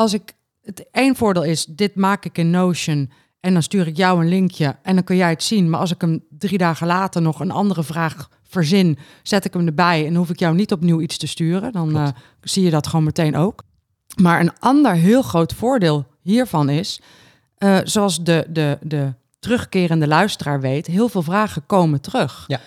als 0.00 0.12
ik... 0.12 0.32
Het 0.60 0.86
één 0.90 1.16
voordeel 1.16 1.44
is, 1.44 1.64
dit 1.64 1.94
maak 1.94 2.24
ik 2.24 2.38
in 2.38 2.50
Notion... 2.50 3.10
En 3.40 3.52
dan 3.52 3.62
stuur 3.62 3.86
ik 3.86 3.96
jou 3.96 4.20
een 4.20 4.28
linkje 4.28 4.76
en 4.82 4.94
dan 4.94 5.04
kun 5.04 5.16
jij 5.16 5.30
het 5.30 5.42
zien. 5.42 5.70
Maar 5.70 5.80
als 5.80 5.90
ik 5.90 6.00
hem 6.00 6.24
drie 6.28 6.58
dagen 6.58 6.86
later 6.86 7.22
nog 7.22 7.40
een 7.40 7.50
andere 7.50 7.82
vraag 7.82 8.28
verzin, 8.42 8.98
zet 9.22 9.44
ik 9.44 9.52
hem 9.52 9.66
erbij 9.66 10.06
en 10.06 10.14
hoef 10.14 10.30
ik 10.30 10.38
jou 10.38 10.54
niet 10.54 10.72
opnieuw 10.72 11.00
iets 11.00 11.18
te 11.18 11.26
sturen. 11.26 11.72
Dan 11.72 11.96
eh, 11.96 12.08
zie 12.40 12.64
je 12.64 12.70
dat 12.70 12.86
gewoon 12.86 13.04
meteen 13.04 13.36
ook. 13.36 13.62
Maar 14.22 14.40
een 14.40 14.58
ander 14.58 14.92
heel 14.92 15.22
groot 15.22 15.54
voordeel 15.54 16.06
hiervan 16.22 16.68
is, 16.68 17.00
eh, 17.56 17.78
zoals 17.84 18.22
de, 18.22 18.46
de, 18.48 18.78
de 18.82 19.14
terugkerende 19.38 20.06
luisteraar 20.06 20.60
weet, 20.60 20.86
heel 20.86 21.08
veel 21.08 21.22
vragen 21.22 21.66
komen 21.66 22.00
terug. 22.00 22.44
Ja. 22.46 22.60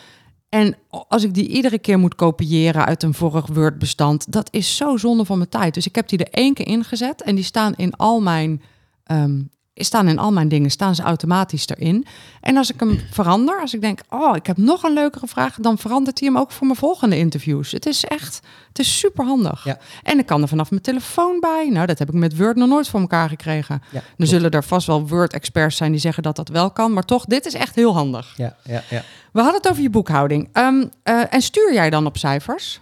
En 0.53 0.75
als 1.07 1.23
ik 1.23 1.33
die 1.33 1.47
iedere 1.47 1.79
keer 1.79 1.99
moet 1.99 2.15
kopiëren 2.15 2.85
uit 2.85 3.03
een 3.03 3.13
vorig 3.13 3.47
Word-bestand, 3.47 4.31
dat 4.31 4.47
is 4.51 4.75
zo 4.75 4.97
zonde 4.97 5.25
van 5.25 5.37
mijn 5.37 5.49
tijd. 5.49 5.73
Dus 5.73 5.85
ik 5.85 5.95
heb 5.95 6.07
die 6.07 6.19
er 6.19 6.31
één 6.31 6.53
keer 6.53 6.67
ingezet 6.67 7.21
en 7.21 7.35
die 7.35 7.43
staan 7.43 7.73
in 7.75 7.93
al 7.95 8.21
mijn, 8.21 8.61
ehm, 9.03 9.41
staan 9.73 10.07
in 10.07 10.19
al 10.19 10.31
mijn 10.31 10.47
dingen, 10.47 10.69
staan 10.69 10.95
ze 10.95 11.01
automatisch 11.01 11.67
erin. 11.67 12.05
En 12.41 12.57
als 12.57 12.71
ik 12.71 12.79
hem 12.79 12.99
verander, 13.11 13.61
als 13.61 13.73
ik 13.73 13.81
denk, 13.81 13.99
oh, 14.09 14.35
ik 14.35 14.45
heb 14.45 14.57
nog 14.57 14.83
een 14.83 14.93
leukere 14.93 15.27
vraag, 15.27 15.55
dan 15.55 15.77
verandert 15.77 16.19
hij 16.19 16.27
hem 16.27 16.37
ook 16.37 16.51
voor 16.51 16.67
mijn 16.67 16.79
volgende 16.79 17.17
interviews. 17.17 17.71
Het 17.71 17.85
is 17.85 18.03
echt, 18.03 18.39
het 18.67 18.79
is 18.79 18.99
super 18.99 19.25
handig. 19.25 19.63
Ja. 19.63 19.77
En 20.03 20.19
ik 20.19 20.25
kan 20.25 20.41
er 20.41 20.47
vanaf 20.47 20.69
mijn 20.69 20.81
telefoon 20.81 21.39
bij. 21.39 21.69
Nou, 21.71 21.85
dat 21.85 21.99
heb 21.99 22.07
ik 22.07 22.13
met 22.13 22.37
Word 22.37 22.55
nog 22.55 22.69
nooit 22.69 22.87
voor 22.87 22.99
elkaar 22.99 23.29
gekregen. 23.29 23.81
Ja, 23.91 24.01
Er 24.17 24.27
zullen 24.27 24.51
er 24.51 24.63
vast 24.63 24.87
wel 24.87 25.07
Word-experts 25.07 25.77
zijn 25.77 25.91
die 25.91 26.01
zeggen 26.01 26.23
dat 26.23 26.35
dat 26.35 26.49
wel 26.49 26.71
kan. 26.71 26.93
Maar 26.93 27.05
toch, 27.05 27.25
dit 27.25 27.45
is 27.45 27.53
echt 27.53 27.75
heel 27.75 27.93
handig. 27.93 28.33
Ja, 28.37 28.55
ja, 28.63 28.83
ja. 28.89 29.03
We 29.31 29.41
hadden 29.41 29.61
het 29.61 29.69
over 29.69 29.81
je 29.83 29.89
boekhouding. 29.89 30.49
Ehm, 30.51 30.85
eh, 31.03 31.33
en 31.33 31.41
stuur 31.41 31.73
jij 31.73 31.89
dan 31.89 32.05
op 32.05 32.17
cijfers? 32.17 32.81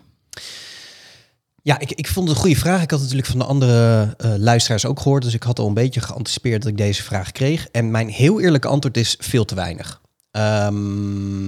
Ja, 1.63 1.80
ik, 1.80 1.91
ik 1.91 2.08
vond 2.08 2.27
het 2.27 2.36
een 2.36 2.44
goede 2.44 2.60
vraag. 2.60 2.82
Ik 2.82 2.91
had 2.91 3.00
natuurlijk 3.00 3.27
van 3.27 3.39
de 3.39 3.46
andere 3.46 4.13
eh, 4.18 4.34
luisteraars 4.38 4.86
ook 4.86 5.00
gehoord. 5.00 5.24
Dus 5.24 5.34
ik 5.34 5.44
had 5.44 5.60
al 5.60 5.68
een 5.68 5.74
beetje 5.74 6.01
geanticipeerd 6.01 6.62
dat 6.62 6.72
ik 6.72 6.77
deze 6.77 7.03
vraag 7.03 7.32
kreeg. 7.32 7.68
En 7.72 7.91
mijn 7.91 8.10
heel 8.10 8.41
eerlijke 8.41 8.68
antwoord 8.68 8.98
is 8.98 9.15
veel 9.20 9.46
te 9.46 9.56
weinig. 9.56 10.01
Ehm, 10.32 11.44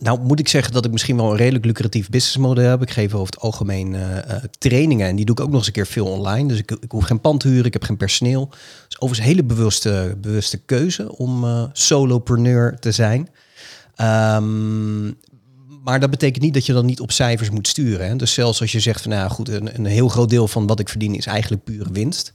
nou 0.00 0.20
moet 0.20 0.40
ik 0.40 0.48
zeggen 0.48 0.72
dat 0.72 0.84
ik 0.84 0.92
misschien 0.92 1.16
wel 1.16 1.30
een 1.30 1.36
redelijk 1.36 1.64
lucratief 1.64 2.08
businessmodel 2.08 2.64
heb. 2.64 2.82
Ik 2.82 2.90
geef 2.90 3.14
over 3.14 3.34
het 3.34 3.42
algemeen 3.42 3.94
eh, 3.94 4.18
eh, 4.18 4.42
trainingen. 4.58 5.08
En 5.08 5.16
die 5.16 5.24
doe 5.24 5.34
ik 5.34 5.40
ook 5.40 5.48
nog 5.48 5.58
eens 5.58 5.66
een 5.66 5.72
keer 5.72 5.86
veel 5.86 6.06
online. 6.06 6.48
Dus 6.48 6.58
ik, 6.58 6.70
ik 6.70 6.90
hoef 6.90 7.04
geen 7.04 7.20
pand 7.20 7.40
te 7.40 7.48
huren. 7.48 7.64
Ik 7.64 7.72
heb 7.72 7.84
geen 7.84 7.96
personeel. 7.96 8.48
Dus 8.88 9.00
overigens 9.00 9.18
een 9.18 9.34
hele 9.34 9.44
bewuste, 9.44 10.16
bewuste 10.20 10.58
keuze 10.58 11.16
om 11.16 11.68
solopreneur 11.72 12.78
te 12.78 12.92
zijn. 12.92 13.28
Ehm, 13.94 15.06
maar 15.86 16.00
dat 16.00 16.10
betekent 16.10 16.44
niet 16.44 16.54
dat 16.54 16.66
je 16.66 16.72
dan 16.72 16.86
niet 16.86 17.00
op 17.00 17.12
cijfers 17.12 17.50
moet 17.50 17.68
sturen. 17.68 18.06
Hè? 18.06 18.16
Dus 18.16 18.32
zelfs 18.32 18.60
als 18.60 18.72
je 18.72 18.80
zegt 18.80 19.02
van 19.02 19.10
nou 19.10 19.30
goed, 19.30 19.48
een, 19.48 19.74
een 19.74 19.84
heel 19.84 20.08
groot 20.08 20.28
deel 20.28 20.48
van 20.48 20.66
wat 20.66 20.80
ik 20.80 20.88
verdien 20.88 21.14
is 21.14 21.26
eigenlijk 21.26 21.64
pure 21.64 21.92
winst. 21.92 22.32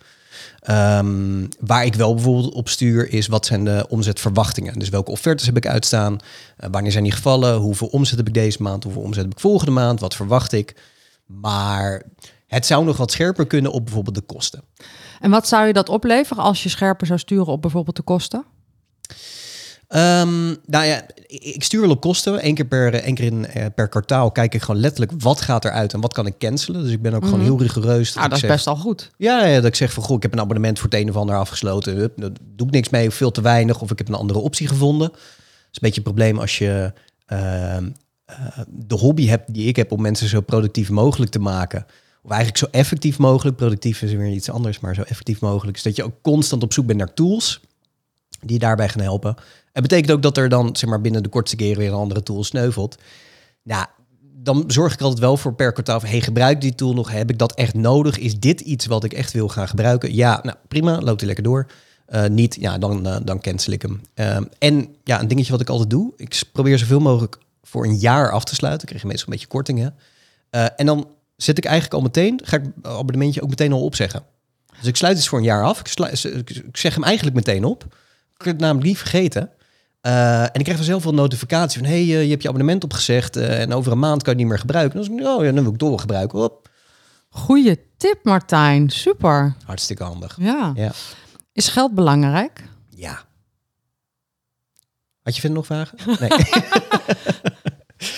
Ehm, 0.60 1.48
waar 1.60 1.86
ik 1.86 1.96
wel 1.96 2.14
bijvoorbeeld 2.14 2.54
op 2.54 2.70
stuur 2.70 3.10
is 3.10 3.28
wat 3.28 3.46
zijn 3.46 3.64
de 3.64 3.86
omzetverwachtingen. 3.90 4.80
Dus 4.80 4.90
welke 4.90 5.12
offertes 5.12 5.46
heb 5.46 5.58
ik 5.58 5.68
uitstaan? 5.68 6.18
Eh, 6.58 6.70
wanneer 6.72 6.92
zijn 6.92 7.04
die 7.04 7.14
gevallen? 7.14 7.56
Hoeveel 7.56 7.88
omzet 7.88 8.18
heb 8.18 8.28
ik 8.28 8.34
deze 8.34 8.62
maand? 8.62 8.84
Hoeveel 8.84 9.02
omzet 9.02 9.24
heb 9.24 9.32
ik 9.32 9.40
volgende 9.40 9.72
maand? 9.72 10.00
Wat 10.00 10.16
verwacht 10.16 10.52
ik? 10.52 10.76
Maar 11.26 12.04
het 12.48 12.66
zou 12.66 12.86
nog 12.86 12.98
wat 12.98 13.12
scherper 13.12 13.48
kunnen 13.48 13.72
op 13.72 13.86
bijvoorbeeld 13.86 14.16
de 14.16 14.22
kosten. 14.22 14.64
En 15.20 15.30
wat 15.30 15.48
zou 15.48 15.68
je 15.68 15.74
dat 15.74 15.90
opleveren 15.90 16.44
als 16.44 16.64
je 16.64 16.70
scherper 16.70 17.08
zou 17.08 17.20
sturen 17.20 17.54
op 17.54 17.62
bijvoorbeeld 17.62 17.96
de 17.96 18.04
kosten? 18.04 18.46
Ehm, 19.92 20.48
nou 20.66 20.86
ja, 20.86 21.02
ik 21.28 21.64
stuur 21.64 21.82
wel 21.82 21.90
op 21.90 22.02
kosten. 22.02 22.46
Eén 22.48 22.56
keer 22.56 22.66
per, 22.66 22.94
één 22.94 23.16
keer 23.16 23.26
in, 23.26 23.46
eh, 23.46 23.66
per 23.76 23.88
kwartaal 23.88 24.32
kijk 24.32 24.54
ik 24.54 24.62
gewoon 24.62 24.82
letterlijk 24.82 25.12
wat 25.22 25.42
gaat 25.42 25.66
eruit 25.66 25.94
en 25.94 26.02
wat 26.02 26.14
kan 26.14 26.26
ik 26.26 26.38
cancelen. 26.38 26.84
Dus 26.84 26.92
ik 26.92 27.02
ben 27.02 27.14
ook 27.14 27.24
gewoon 27.24 27.40
Mhm. 27.40 27.48
heel 27.48 27.62
rigoureus. 27.62 28.14
Dat 28.14 28.26
ik 28.26 28.32
is 28.32 28.40
zeg, 28.40 28.50
best 28.50 28.68
al 28.68 28.76
goed. 28.76 29.12
Ja, 29.18 29.46
ja, 29.46 29.56
dat 29.56 29.66
ik 29.66 29.76
zeg 29.76 29.94
van 29.94 30.04
goh, 30.04 30.16
ik 30.16 30.22
heb 30.22 30.34
een 30.34 30.40
abonnement 30.40 30.80
voor 30.80 30.90
het 30.90 31.00
een 31.00 31.10
of 31.10 31.16
ander 31.16 31.36
afgesloten. 31.36 31.96
Hup, 31.96 32.14
daar 32.16 32.30
doe 32.56 32.68
ik 32.68 32.74
niks 32.74 32.90
mee, 32.90 33.08
of 33.08 33.14
veel 33.14 33.32
te 33.32 33.42
weinig. 33.42 33.82
Of 33.82 33.92
ik 33.92 33.98
heb 33.98 34.08
een 34.08 34.14
andere 34.14 34.40
optie 34.40 34.68
gevonden. 34.68 35.08
Dat 35.10 35.18
is 35.18 35.22
een 35.72 35.80
beetje 35.80 35.98
een 35.98 36.04
probleem 36.04 36.40
als 36.40 36.58
je 36.58 36.94
ehm, 37.26 37.90
eh, 38.26 38.36
de 38.68 38.96
hobby 38.96 39.28
hebt 39.28 39.54
die 39.54 39.68
ik 39.68 39.76
heb 39.76 39.92
om 39.92 40.02
mensen 40.02 40.28
zo 40.28 40.42
productief 40.42 40.90
mogelijk 40.90 41.32
te 41.32 41.40
maken. 41.40 41.86
Of 42.24 42.30
eigenlijk 42.30 42.60
zo 42.60 42.68
effectief 42.72 43.18
mogelijk. 43.18 43.56
Productief 43.58 44.02
is 44.02 44.14
weer 44.14 44.32
iets 44.32 44.50
anders, 44.50 44.80
maar 44.80 44.96
zo 44.96 45.02
effectief 45.02 45.40
mogelijk. 45.42 45.78
Is 45.78 45.84
dat 45.84 45.96
je 45.96 46.04
ook 46.04 46.16
constant 46.22 46.64
op 46.64 46.74
zoek 46.74 46.86
bent 46.86 46.98
naar 47.00 47.14
tools 47.14 47.60
die 48.40 48.54
je 48.54 48.60
daarbij 48.60 48.90
gaan 48.90 49.02
helpen. 49.02 49.36
Het 49.74 49.82
betekent 49.82 50.12
ook 50.12 50.22
dat 50.22 50.38
er 50.38 50.50
dan 50.50 50.76
zeg 50.76 50.90
maar, 50.90 51.02
binnen 51.02 51.24
de 51.24 51.30
kortste 51.30 51.56
keren 51.56 51.78
weer 51.78 51.88
een 51.88 51.94
andere 51.94 52.24
tool 52.24 52.44
sneuvelt. 52.44 52.98
Nou, 53.64 53.86
dan 54.44 54.64
zorg 54.68 54.94
ik 54.94 55.02
altijd 55.02 55.20
wel 55.20 55.38
voor 55.38 55.54
per 55.54 55.72
kwartaal 55.72 56.00
van, 56.00 56.10
hey, 56.10 56.22
gebruik 56.22 56.62
die 56.62 56.76
tool 56.76 56.94
nog? 56.94 57.12
Heb 57.12 57.30
ik 57.30 57.38
dat 57.38 57.54
echt 57.54 57.74
nodig? 57.74 58.18
Is 58.18 58.40
dit 58.40 58.62
iets 58.62 58.86
wat 58.86 59.04
ik 59.04 59.14
echt 59.14 59.32
wil 59.32 59.48
gaan 59.48 59.68
gebruiken? 59.68 60.14
Ja, 60.14 60.40
nou 60.44 60.58
prima, 60.68 61.00
loopt 61.00 61.20
hij 61.20 61.28
lekker 61.28 61.44
door. 61.44 61.68
Eh, 62.06 62.26
niet, 62.26 62.58
ja, 62.60 62.78
dan, 62.78 63.08
eh, 63.08 63.18
dan 63.24 63.42
cancel 63.42 63.74
ik 63.74 63.82
hem. 63.82 64.02
Ehm, 64.14 64.44
en 64.60 64.96
ja, 65.04 65.22
een 65.22 65.28
dingetje 65.28 65.52
wat 65.52 65.62
ik 65.62 65.70
altijd 65.70 65.90
doe, 65.90 66.14
ik 66.16 66.44
probeer 66.52 66.78
zoveel 66.78 67.00
mogelijk 67.00 67.38
voor 67.64 67.86
een 67.86 67.98
jaar 67.98 68.32
af 68.32 68.44
te 68.44 68.56
sluiten. 68.56 68.82
Ik 68.82 68.88
krijg 68.88 69.02
je 69.02 69.08
meestal 69.08 69.28
een 69.28 69.34
beetje 69.34 69.48
kortingen. 69.48 69.96
Eh, 70.50 70.66
en 70.76 70.86
dan 70.86 71.08
zet 71.36 71.58
ik 71.58 71.66
eigenlijk 71.66 71.94
al 71.94 72.02
meteen, 72.02 72.40
ga 72.44 72.58
ik 72.58 72.64
abonnementje 72.82 73.42
ook 73.42 73.50
meteen 73.50 73.72
al 73.72 73.84
opzeggen. 73.84 74.24
Dus 74.80 74.88
ik 74.88 74.96
sluit 74.96 75.18
het 75.18 75.28
voor 75.28 75.38
een 75.38 75.46
jaar 75.46 75.64
af. 75.64 75.80
Ik 75.80 76.78
zeg 76.78 76.94
hem 76.94 77.04
eigenlijk 77.04 77.36
meteen 77.36 77.64
op. 77.64 77.84
Ik 78.38 78.46
heb 78.46 78.54
het 78.54 78.60
namelijk 78.60 78.88
niet 78.88 78.98
vergeten. 78.98 79.50
Eh, 80.02 80.42
en 80.42 80.54
ik 80.54 80.64
krijg 80.64 80.78
dan 80.78 80.86
zelf 80.86 81.02
veel 81.02 81.14
notificatie 81.14 81.80
van... 81.80 81.90
hey, 81.90 82.00
eh, 82.00 82.24
je 82.24 82.30
hebt 82.30 82.42
je 82.42 82.48
abonnement 82.48 82.84
opgezegd 82.84 83.36
eh, 83.36 83.62
en 83.62 83.74
over 83.74 83.92
een 83.92 84.00
maand 84.00 84.24
kan 84.24 84.34
je 84.34 84.40
het 84.40 84.40
niet 84.40 84.48
meer 84.48 84.60
gebruiken. 84.60 85.00
Dan 85.00 85.08
denk 85.08 85.20
ik, 85.20 85.28
oh 85.28 85.44
ja, 85.46 85.52
dan 85.52 85.64
wil 85.64 85.74
ik 85.74 85.80
doorgebruiken. 85.80 86.40
Hop. 86.40 86.70
Goeie 87.30 87.88
tip, 87.98 88.20
Martijn. 88.24 88.90
Super. 88.90 89.56
Hartstikke 89.66 90.04
handig. 90.04 90.38
Ja. 90.40 90.72
Ja. 90.76 90.92
Is 91.54 91.68
geld 91.68 91.96
belangrijk? 91.96 92.64
Ja. 92.90 93.24
Had 95.24 95.36
je 95.36 95.42
verder 95.42 95.58
nog 95.58 95.66
vragen? 95.66 95.98
Nee. 96.20 96.30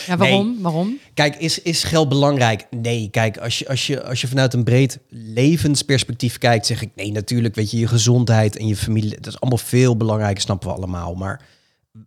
Ja, 0.05 0.17
waarom? 0.17 0.61
Waarom? 0.61 0.99
Kijk, 1.13 1.35
is, 1.35 1.61
is 1.61 1.83
geld 1.83 2.09
belangrijk? 2.09 2.67
Nee, 2.69 3.09
kijk, 3.09 3.37
als 3.37 3.59
je, 3.59 3.67
als, 3.67 3.87
je, 3.87 4.03
als 4.03 4.21
je 4.21 4.27
vanuit 4.27 4.53
een 4.53 4.63
breed 4.63 4.99
levensperspectief 5.09 6.37
kijkt, 6.37 6.65
zeg 6.65 6.81
ik 6.81 6.89
nee, 6.95 7.11
natuurlijk, 7.11 7.55
weet 7.55 7.71
je, 7.71 7.79
je 7.79 7.87
gezondheid 7.87 8.57
en 8.57 8.67
je 8.67 8.75
familie, 8.75 9.09
dat 9.09 9.27
is 9.27 9.39
allemaal 9.39 9.57
veel 9.59 9.97
belangrijker, 9.97 10.41
snappen 10.41 10.69
we 10.69 10.75
allemaal. 10.75 11.15
Maar 11.15 11.41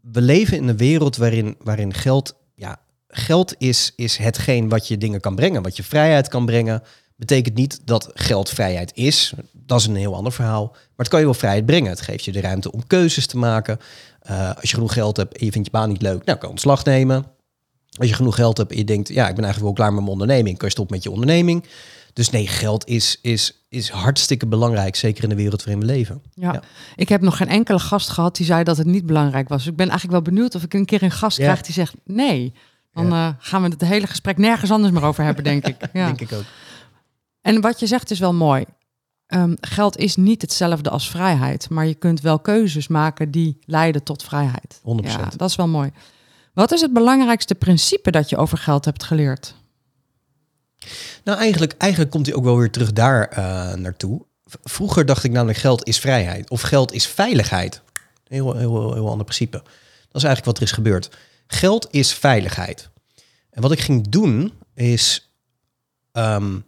we 0.03 0.21
leven 0.21 0.57
in 0.57 0.69
een 0.69 0.77
wereld 0.77 1.17
waarin, 1.17 1.57
waarin 1.59 1.95
geld, 1.95 2.37
ja, 2.55 2.81
geld 3.09 3.55
is, 3.59 3.93
is 3.97 4.17
hetgeen 4.17 4.69
wat 4.69 4.89
je 4.89 4.99
dingen 4.99 5.21
kan 5.21 5.35
brengen, 5.35 5.63
wat 5.63 5.77
je 5.77 5.83
vrijheid 5.83 6.29
kan 6.29 6.47
brengen. 6.47 6.83
Betekent 7.17 7.55
niet 7.55 7.81
dat 7.85 8.11
geld 8.15 8.49
vrijheid 8.49 8.91
is. 8.95 9.33
Dat 9.53 9.81
is 9.81 9.87
een 9.87 9.97
heel 9.97 10.15
ander 10.15 10.33
verhaal. 10.33 10.67
Maar 10.73 10.81
het 10.97 11.09
kan 11.09 11.19
je 11.19 11.25
wel 11.25 11.35
vrijheid 11.35 11.67
brengen. 11.67 11.91
Het 11.91 12.01
geeft 12.01 12.25
je 12.25 12.33
de 12.33 12.41
ruimte 12.41 12.73
om 12.73 12.87
keuzes 12.87 13.27
te 13.27 13.39
maken. 13.39 13.79
Eh, 14.21 14.51
als 14.51 14.71
je 14.71 14.75
genoeg 14.75 14.93
geld 14.93 15.17
hebt 15.17 15.39
en 15.39 15.45
je 15.45 15.53
vindt 15.53 15.67
je 15.67 15.73
baan 15.73 15.89
niet 15.89 16.03
leuk, 16.03 16.25
nou 16.25 16.39
kan 16.39 16.49
je 16.49 16.55
ontslag 16.55 16.85
nemen. 16.85 17.25
Als 17.99 18.09
je 18.09 18.15
genoeg 18.15 18.35
geld 18.35 18.57
hebt 18.57 18.71
en 18.71 18.77
je 18.77 18.85
denkt, 18.85 19.09
ja, 19.09 19.29
ik 19.29 19.35
ben 19.35 19.45
eigenlijk 19.45 19.65
wel 19.65 19.73
klaar 19.73 19.93
met 19.95 20.01
mijn 20.01 20.13
onderneming, 20.13 20.57
kun 20.59 20.67
je 20.67 20.73
stoppen 20.73 20.95
met 20.95 21.05
je 21.05 21.11
onderneming. 21.11 21.65
Dus 22.17 22.31
nee, 22.31 22.47
geld 22.47 22.87
is, 22.87 23.19
is, 23.23 23.65
is 23.69 23.89
hartstikke 23.89 24.47
belangrijk, 24.47 24.97
zeker 24.97 25.23
in 25.23 25.29
de 25.29 25.35
wereld 25.35 25.65
waarin 25.65 25.81
we 25.87 25.93
leven. 25.93 26.23
Ja. 26.35 26.53
Ja. 26.53 26.63
Ik 26.95 27.09
heb 27.09 27.21
nog 27.21 27.37
geen 27.37 27.49
enkele 27.49 27.79
gast 27.79 28.09
gehad 28.09 28.37
die 28.37 28.47
zei 28.47 28.65
dat 28.65 28.77
het 28.77 28.87
niet 28.87 29.07
belangrijk 29.07 29.49
was. 29.49 29.59
Dus 29.59 29.71
ik 29.71 29.77
ben 29.77 29.89
eigenlijk 29.89 30.25
wel 30.25 30.35
benieuwd 30.35 30.55
of 30.55 30.63
ik 30.63 30.75
een 30.75 30.85
keer 30.85 31.03
een 31.03 31.11
gast 31.11 31.37
Ja. 31.37 31.45
krijg 31.45 31.61
die 31.61 31.75
zegt 31.75 31.95
nee. 32.05 32.53
Dan 32.93 33.13
eh, 33.13 33.29
gaan 33.39 33.63
we 33.63 33.69
het 33.69 33.81
hele 33.81 34.07
gesprek 34.07 34.37
nergens 34.37 34.71
anders 34.71 34.93
meer 34.93 35.03
over 35.03 35.25
hebben, 35.25 35.45
denk 35.45 35.67
ik. 35.67 35.77
Ja. 35.93 36.07
Denk 36.07 36.21
ik 36.21 36.33
ook. 36.33 36.45
En 37.41 37.61
wat 37.61 37.81
je 37.81 37.87
zegt 37.87 38.11
is 38.11 38.19
wel 38.19 38.35
mooi. 38.35 38.65
Ehm, 39.27 39.55
geld 39.61 39.97
is 39.97 40.17
niet 40.17 40.43
hetzelfde 40.43 40.91
als 40.91 41.11
vrijheid, 41.11 41.71
maar 41.71 41.87
je 41.87 41.95
kunt 41.95 42.21
wel 42.21 42.39
keuzes 42.39 42.89
maken 42.89 43.31
die 43.31 43.59
leiden 43.65 44.03
tot 44.03 44.23
vrijheid. 44.23 44.81
100%. 44.83 44.85
Ja, 45.07 45.29
dat 45.37 45.51
is 45.51 45.57
wel 45.57 45.69
mooi. 45.69 45.91
Wat 46.55 46.73
is 46.73 46.81
het 46.81 46.93
belangrijkste 46.93 47.55
principe 47.55 48.11
dat 48.11 48.29
je 48.29 48.37
over 48.37 48.59
geld 48.59 48.85
hebt 48.85 49.05
geleerd? 49.05 49.55
Nou, 51.25 51.39
eigenlijk, 51.39 51.75
eigenlijk 51.79 52.11
komt 52.11 52.27
hij 52.27 52.35
ook 52.35 52.45
wel 52.45 52.57
weer 52.57 52.71
terug 52.71 52.93
daar 52.93 53.29
eh, 53.29 53.75
naartoe. 53.75 54.25
Vroeger 54.65 55.07
dacht 55.07 55.25
ik 55.25 55.31
namelijk 55.31 55.59
geld 55.59 55.87
is 55.87 55.99
vrijheid 55.99 56.51
of 56.51 56.61
geld 56.61 56.93
is 56.93 57.07
veiligheid. 57.07 57.81
Heel, 58.29 58.57
heel, 58.57 58.95
heel, 58.95 59.09
ander 59.09 59.25
principe. 59.25 59.57
Dat 59.57 60.23
is 60.23 60.23
eigenlijk 60.23 60.45
wat 60.45 60.57
er 60.57 60.63
is 60.63 60.73
gebeurd. 60.73 61.11
Geld 61.47 61.89
is 61.91 62.13
veiligheid. 62.13 62.89
En 63.51 63.63
wat 63.63 63.73
ik 63.73 63.81
ging 63.81 64.09
doen 64.09 64.53
is... 64.75 65.31
ehm, 66.13 66.59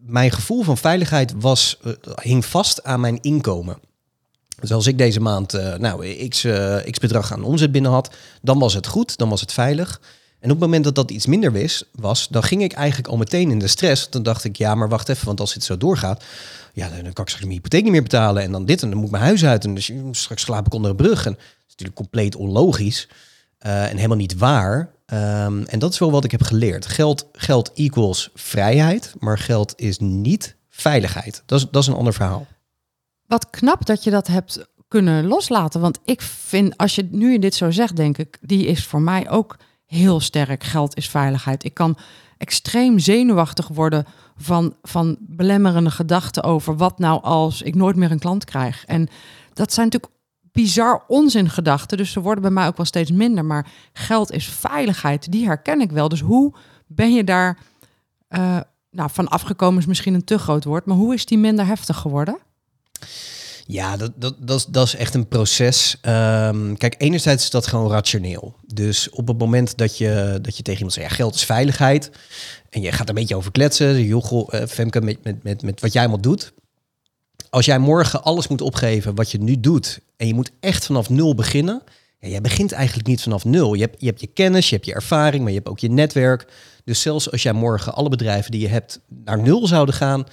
mijn 0.00 0.30
gevoel 0.30 0.62
van 0.62 0.78
veiligheid 0.78 1.32
was, 1.36 1.78
eh, 1.82 1.92
hing 2.22 2.44
vast 2.44 2.84
aan 2.84 3.00
mijn 3.00 3.18
inkomen. 3.22 3.78
Dus 4.60 4.72
als 4.72 4.86
ik 4.86 4.98
deze 4.98 5.20
maand 5.20 5.54
eh, 5.54 5.74
nou, 5.74 6.28
x, 6.28 6.46
x 6.90 6.98
bedrag 6.98 7.32
aan 7.32 7.44
omzet 7.44 7.72
binnen 7.72 7.90
had, 7.90 8.14
dan 8.42 8.58
was 8.58 8.74
het 8.74 8.86
goed, 8.86 9.16
dan 9.16 9.28
was 9.28 9.40
het 9.40 9.52
veilig. 9.52 10.00
En 10.44 10.50
op 10.50 10.56
het 10.56 10.64
moment 10.64 10.84
dat 10.84 10.94
dat 10.94 11.10
iets 11.10 11.26
minder 11.26 11.52
wis, 11.52 11.84
was, 11.92 12.28
dan 12.28 12.42
ging 12.42 12.62
ik 12.62 12.72
eigenlijk 12.72 13.08
al 13.08 13.16
meteen 13.16 13.50
in 13.50 13.58
de 13.58 13.68
stress. 13.68 14.10
Dan 14.10 14.22
dacht 14.22 14.44
ik, 14.44 14.56
ja, 14.56 14.74
maar 14.74 14.88
wacht 14.88 15.08
even, 15.08 15.26
want 15.26 15.40
als 15.40 15.54
dit 15.54 15.64
zo 15.64 15.76
doorgaat, 15.76 16.24
ja, 16.72 16.88
dan 16.88 16.98
kan 16.98 17.06
ik 17.06 17.12
straks 17.12 17.40
mijn 17.40 17.50
hypotheek 17.50 17.82
niet 17.82 17.92
meer 17.92 18.02
betalen. 18.02 18.42
En 18.42 18.52
dan 18.52 18.64
dit, 18.64 18.82
en 18.82 18.88
dan 18.88 18.96
moet 18.96 19.06
ik 19.06 19.12
mijn 19.12 19.24
huis 19.24 19.44
uit. 19.44 19.64
En 19.64 19.74
dus 19.74 19.92
straks 20.10 20.42
slaap 20.42 20.66
ik 20.66 20.74
onder 20.74 20.90
een 20.90 20.96
brug. 20.96 21.26
En 21.26 21.32
dat 21.32 21.40
is 21.40 21.70
natuurlijk 21.70 21.96
compleet 21.96 22.36
onlogisch 22.36 23.08
eh, 23.58 23.90
en 23.90 23.96
helemaal 23.96 24.16
niet 24.16 24.38
waar. 24.38 24.90
Ehm, 25.06 25.62
en 25.62 25.78
dat 25.78 25.92
is 25.92 25.98
wel 25.98 26.10
wat 26.10 26.24
ik 26.24 26.30
heb 26.30 26.42
geleerd. 26.42 26.86
Geld, 26.86 27.26
geld 27.32 27.72
equals 27.74 28.30
vrijheid, 28.34 29.14
maar 29.18 29.38
geld 29.38 29.72
is 29.76 29.98
niet 29.98 30.56
veiligheid. 30.70 31.42
Dat 31.46 31.58
is, 31.58 31.66
dat 31.70 31.82
is 31.82 31.88
een 31.88 31.94
ander 31.94 32.14
verhaal. 32.14 32.46
Wat 33.26 33.50
knap 33.50 33.86
dat 33.86 34.04
je 34.04 34.10
dat 34.10 34.26
hebt 34.26 34.66
kunnen 34.88 35.26
loslaten. 35.26 35.80
Want 35.80 35.98
ik 36.04 36.22
vind, 36.22 36.76
als 36.76 36.94
je 36.94 37.08
nu 37.10 37.38
dit 37.38 37.54
zo 37.54 37.70
zegt, 37.70 37.96
denk 37.96 38.18
ik, 38.18 38.38
die 38.40 38.66
is 38.66 38.84
voor 38.84 39.00
mij 39.00 39.30
ook 39.30 39.56
heel 39.86 40.20
sterk. 40.20 40.64
Geld 40.64 40.96
is 40.96 41.08
veiligheid. 41.08 41.64
Ik 41.64 41.74
kan 41.74 41.96
extreem 42.38 42.98
zenuwachtig 42.98 43.68
worden 43.68 44.06
van, 44.36 44.76
van 44.82 45.16
belemmerende 45.20 45.90
gedachten 45.90 46.42
over 46.42 46.76
wat 46.76 46.98
nou 46.98 47.22
als 47.22 47.62
ik 47.62 47.74
nooit 47.74 47.96
meer 47.96 48.10
een 48.10 48.18
klant 48.18 48.44
krijg. 48.44 48.84
En 48.84 49.08
dat 49.52 49.72
zijn 49.72 49.86
natuurlijk 49.86 50.12
bizar 50.52 51.04
onzingedachten. 51.08 51.96
Dus 51.96 52.12
ze 52.12 52.20
worden 52.20 52.42
bij 52.42 52.52
mij 52.52 52.66
ook 52.66 52.76
wel 52.76 52.86
steeds 52.86 53.10
minder. 53.10 53.44
Maar 53.44 53.66
geld 53.92 54.32
is 54.32 54.48
veiligheid, 54.48 55.32
die 55.32 55.46
herken 55.46 55.80
ik 55.80 55.92
wel. 55.92 56.08
Dus 56.08 56.20
hoe 56.20 56.54
ben 56.86 57.14
je 57.14 57.24
daar 57.24 57.58
eh, 58.28 58.60
nou, 58.90 59.10
van 59.12 59.28
afgekomen 59.28 59.78
is 59.78 59.86
misschien 59.86 60.14
een 60.14 60.24
te 60.24 60.38
groot 60.38 60.64
woord. 60.64 60.84
Maar 60.84 60.96
hoe 60.96 61.14
is 61.14 61.26
die 61.26 61.38
minder 61.38 61.66
heftig 61.66 61.96
geworden? 61.96 62.38
Ja, 63.66 63.96
dat, 63.96 64.12
dat, 64.16 64.34
dat, 64.38 64.58
is, 64.58 64.66
dat 64.66 64.86
is 64.86 64.94
echt 64.94 65.14
een 65.14 65.28
proces. 65.28 65.96
Ehm, 66.00 66.74
kijk, 66.74 66.94
enerzijds 66.98 67.42
is 67.42 67.50
dat 67.50 67.66
gewoon 67.66 67.90
rationeel. 67.90 68.54
Dus 68.66 69.10
op 69.10 69.28
het 69.28 69.38
moment 69.38 69.76
dat 69.76 69.98
je, 69.98 70.38
dat 70.42 70.56
je 70.56 70.62
tegen 70.62 70.78
iemand 70.78 70.92
zegt, 70.92 71.10
ja, 71.10 71.16
geld 71.16 71.34
is 71.34 71.44
veiligheid. 71.44 72.10
En 72.70 72.80
je 72.80 72.92
gaat 72.92 73.08
een 73.08 73.14
beetje 73.14 73.36
over 73.36 73.52
kletsen. 73.52 74.04
Joh, 74.04 74.54
eh, 74.54 74.66
Femke, 74.66 75.00
met, 75.00 75.24
met, 75.24 75.42
met, 75.42 75.62
met 75.62 75.80
wat 75.80 75.92
jij 75.92 76.02
allemaal 76.02 76.20
doet. 76.20 76.52
Als 77.50 77.64
jij 77.64 77.78
morgen 77.78 78.22
alles 78.22 78.48
moet 78.48 78.60
opgeven 78.60 79.14
wat 79.14 79.30
je 79.30 79.38
nu 79.38 79.60
doet. 79.60 80.00
En 80.16 80.26
je 80.26 80.34
moet 80.34 80.50
echt 80.60 80.86
vanaf 80.86 81.08
nul 81.10 81.34
beginnen. 81.34 81.82
Ja, 82.20 82.28
jij 82.28 82.40
begint 82.40 82.72
eigenlijk 82.72 83.06
niet 83.06 83.22
vanaf 83.22 83.44
nul. 83.44 83.74
Je 83.74 83.82
hebt, 83.82 84.00
je 84.00 84.06
hebt 84.06 84.20
je 84.20 84.26
kennis, 84.26 84.68
je 84.68 84.74
hebt 84.74 84.86
je 84.86 84.94
ervaring, 84.94 85.42
maar 85.42 85.52
je 85.52 85.58
hebt 85.58 85.68
ook 85.68 85.78
je 85.78 85.90
netwerk. 85.90 86.46
Dus 86.84 87.00
zelfs 87.00 87.30
als 87.30 87.42
jij 87.42 87.52
morgen 87.52 87.94
alle 87.94 88.08
bedrijven 88.08 88.50
die 88.50 88.60
je 88.60 88.68
hebt 88.68 89.00
naar 89.24 89.42
nul 89.42 89.66
zouden 89.66 89.94
gaan, 89.94 90.26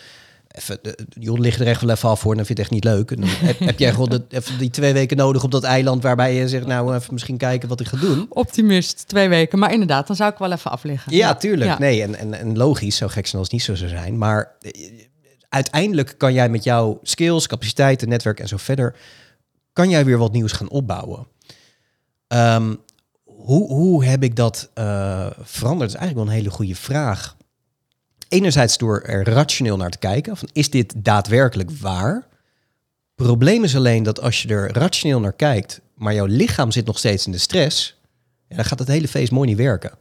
even, 0.51 0.79
de- 0.81 0.97
joh, 1.19 1.39
lig 1.39 1.59
er 1.59 1.67
echt 1.67 1.81
wel 1.81 1.89
even 1.89 2.09
af 2.09 2.19
voor, 2.19 2.35
dan 2.35 2.45
vind 2.45 2.57
je 2.57 2.63
het 2.63 2.73
echt 2.73 2.83
niet 2.83 2.93
leuk. 2.93 3.11
En 3.11 3.19
dan 3.19 3.29
heb, 3.29 3.59
heb 3.59 3.79
jij 3.79 3.91
gewoon 3.93 4.23
even 4.29 4.57
die 4.57 4.69
twee 4.69 4.93
weken 4.93 5.17
nodig 5.17 5.43
op 5.43 5.51
dat 5.51 5.63
eiland 5.63 6.03
waarbij 6.03 6.35
je 6.35 6.47
zegt, 6.49 6.65
nou 6.65 6.95
even 6.95 7.13
misschien 7.13 7.37
kijken 7.37 7.69
wat 7.69 7.79
ik 7.79 7.87
ga 7.87 7.97
doen. 7.97 8.25
Optimist, 8.29 9.07
twee 9.07 9.29
weken. 9.29 9.59
Maar 9.59 9.71
inderdaad, 9.73 10.07
dan 10.07 10.15
zou 10.15 10.31
ik 10.31 10.37
wel 10.37 10.51
even 10.51 10.71
afliggen. 10.71 11.15
Ja, 11.15 11.35
tuurlijk. 11.35 11.69
Ja. 11.69 11.79
Nee, 11.79 12.01
en, 12.01 12.15
en, 12.15 12.33
en 12.33 12.57
logisch, 12.57 12.95
zo 12.95 13.07
gek 13.07 13.25
zijn 13.27 13.41
als 13.41 13.51
het 13.51 13.51
niet 13.51 13.63
zo 13.63 13.75
zou 13.75 13.89
zijn. 13.89 14.17
Maar 14.17 14.51
eh, 14.61 14.71
uiteindelijk 15.49 16.13
kan 16.17 16.33
jij 16.33 16.49
met 16.49 16.63
jouw 16.63 16.99
skills, 17.03 17.47
capaciteiten, 17.47 18.09
netwerk 18.09 18.39
en 18.39 18.47
zo 18.47 18.57
verder, 18.57 18.95
kan 19.73 19.89
jij 19.89 20.05
weer 20.05 20.17
wat 20.17 20.31
nieuws 20.31 20.51
gaan 20.51 20.69
opbouwen. 20.69 21.27
Ehm, 22.27 22.75
hoe, 23.23 23.67
hoe 23.67 24.05
heb 24.05 24.23
ik 24.23 24.35
dat 24.35 24.69
eh, 24.73 25.27
veranderd? 25.41 25.91
Dat 25.91 26.01
is 26.01 26.05
eigenlijk 26.05 26.15
wel 26.15 26.25
een 26.25 26.41
hele 26.41 26.49
goede 26.55 26.75
vraag. 26.75 27.35
Enerzijds 28.31 28.77
door 28.77 29.01
er 29.01 29.23
rationeel 29.23 29.77
naar 29.77 29.89
te 29.89 29.97
kijken. 29.97 30.37
Van, 30.37 30.49
is 30.53 30.69
dit 30.69 30.93
daadwerkelijk 30.97 31.71
waar? 31.71 32.27
Probleem 33.15 33.63
is 33.63 33.75
alleen 33.75 34.03
dat 34.03 34.21
als 34.21 34.41
je 34.41 34.47
er 34.47 34.71
rationeel 34.73 35.19
naar 35.19 35.33
kijkt, 35.33 35.81
maar 35.95 36.13
jouw 36.13 36.25
lichaam 36.25 36.71
zit 36.71 36.85
nog 36.85 36.97
steeds 36.97 37.25
in 37.25 37.31
de 37.31 37.37
stress, 37.37 37.99
dan 38.47 38.65
gaat 38.65 38.79
het 38.79 38.87
hele 38.87 39.07
feest 39.07 39.31
mooi 39.31 39.49
niet 39.49 39.57
werken. 39.57 39.91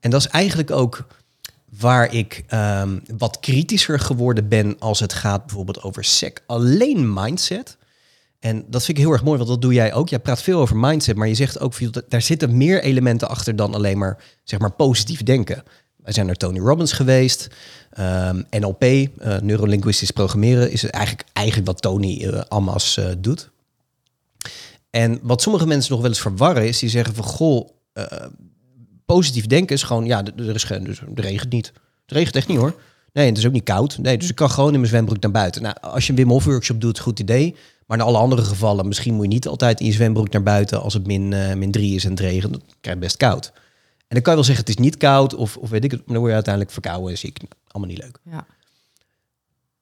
En 0.00 0.10
dat 0.10 0.20
is 0.20 0.26
eigenlijk 0.26 0.70
ook 0.70 1.06
waar 1.78 2.14
ik 2.14 2.44
ehm, 2.46 2.98
wat 3.16 3.40
kritischer 3.40 4.00
geworden 4.00 4.48
ben 4.48 4.76
als 4.78 5.00
het 5.00 5.12
gaat 5.12 5.46
bijvoorbeeld 5.46 5.82
over 5.82 6.04
sec. 6.04 6.42
Alleen 6.46 7.12
mindset. 7.12 7.76
En 8.38 8.64
dat 8.68 8.84
vind 8.84 8.98
ik 8.98 9.04
heel 9.04 9.12
erg 9.12 9.24
mooi, 9.24 9.36
want 9.36 9.50
dat 9.50 9.62
doe 9.62 9.72
jij 9.72 9.92
ook. 9.92 10.08
Jij 10.08 10.18
praat 10.18 10.42
veel 10.42 10.60
over 10.60 10.76
mindset, 10.76 11.16
maar 11.16 11.28
je 11.28 11.34
zegt 11.34 11.60
ook, 11.60 11.74
daar 12.08 12.22
zitten 12.22 12.56
meer 12.56 12.82
elementen 12.82 13.28
achter 13.28 13.56
dan 13.56 13.74
alleen 13.74 13.98
maar, 13.98 14.22
zeg 14.44 14.58
maar 14.58 14.72
positief 14.72 15.22
denken. 15.22 15.62
Wij 16.10 16.18
zijn 16.18 16.30
naar 16.30 16.40
Tony 16.40 16.66
Robbins 16.66 16.92
geweest. 16.92 17.48
Ehm, 17.90 18.42
NLP, 18.50 18.82
uh, 18.82 19.08
neurolinguistisch 19.40 20.10
programmeren, 20.10 20.72
is 20.72 20.84
eigenlijk, 20.84 21.28
eigenlijk 21.32 21.66
wat 21.66 21.82
Tony 21.82 22.24
uh, 22.24 22.40
Amas 22.48 22.96
uh, 22.98 23.04
doet. 23.18 23.50
En 24.90 25.18
wat 25.22 25.42
sommige 25.42 25.66
mensen 25.66 25.92
nog 25.92 26.00
wel 26.00 26.10
eens 26.10 26.20
verwarren, 26.20 26.68
is 26.68 26.78
die 26.78 26.88
zeggen 26.88 27.14
van, 27.14 27.24
goh, 27.24 27.68
positief 29.04 29.46
denken 29.46 29.76
is 29.76 29.82
gewoon, 29.82 30.06
ja, 30.06 30.24
er, 30.36 30.54
is 30.54 30.64
geen, 30.64 30.84
dus, 30.84 31.00
er 31.00 31.22
regent 31.22 31.52
niet. 31.52 31.72
Het 32.06 32.16
regent 32.16 32.36
echt 32.36 32.48
niet 32.48 32.58
hoor. 32.58 32.74
Nee, 33.12 33.26
het 33.26 33.38
is 33.38 33.46
ook 33.46 33.52
niet 33.52 33.64
koud. 33.64 33.98
Nee, 33.98 34.18
dus 34.18 34.28
ik 34.28 34.34
kan 34.34 34.50
gewoon 34.50 34.72
in 34.72 34.78
mijn 34.78 34.90
zwembroek 34.90 35.20
naar 35.22 35.30
buiten. 35.30 35.62
Nou, 35.62 35.76
als 35.80 36.04
je 36.04 36.10
een 36.10 36.18
Wim 36.18 36.28
Hof 36.28 36.44
workshop 36.44 36.80
doet, 36.80 36.98
goed 36.98 37.20
idee. 37.20 37.56
Maar 37.86 37.98
in 37.98 38.04
alle 38.04 38.18
andere 38.18 38.42
gevallen, 38.42 38.88
misschien 38.88 39.14
moet 39.14 39.24
je 39.24 39.32
niet 39.32 39.46
altijd 39.46 39.80
in 39.80 39.86
je 39.86 39.92
zwembroek 39.92 40.30
naar 40.30 40.42
buiten 40.42 40.82
als 40.82 40.94
het 40.94 41.06
min, 41.06 41.58
min 41.58 41.70
drie 41.70 41.94
is 41.94 42.04
en 42.04 42.10
het 42.10 42.20
regent. 42.20 42.52
Dan 42.52 42.62
krijg 42.80 42.96
je 42.96 43.02
best 43.02 43.16
koud. 43.16 43.52
En 44.10 44.16
dan 44.16 44.22
kan 44.22 44.32
je 44.32 44.38
wel 44.38 44.48
zeggen, 44.48 44.64
het 44.66 44.78
is 44.78 44.84
niet 44.84 44.96
koud 44.96 45.34
of, 45.34 45.56
of 45.56 45.70
weet 45.70 45.84
ik 45.84 45.90
het, 45.90 46.00
maar 46.00 46.08
dan 46.08 46.16
word 46.16 46.28
je 46.28 46.34
uiteindelijk 46.34 46.74
verkouden. 46.74 47.18
Zie 47.18 47.28
ik 47.28 47.42
allemaal 47.66 47.90
niet 47.90 48.02
leuk. 48.02 48.18
Ja. 48.24 48.46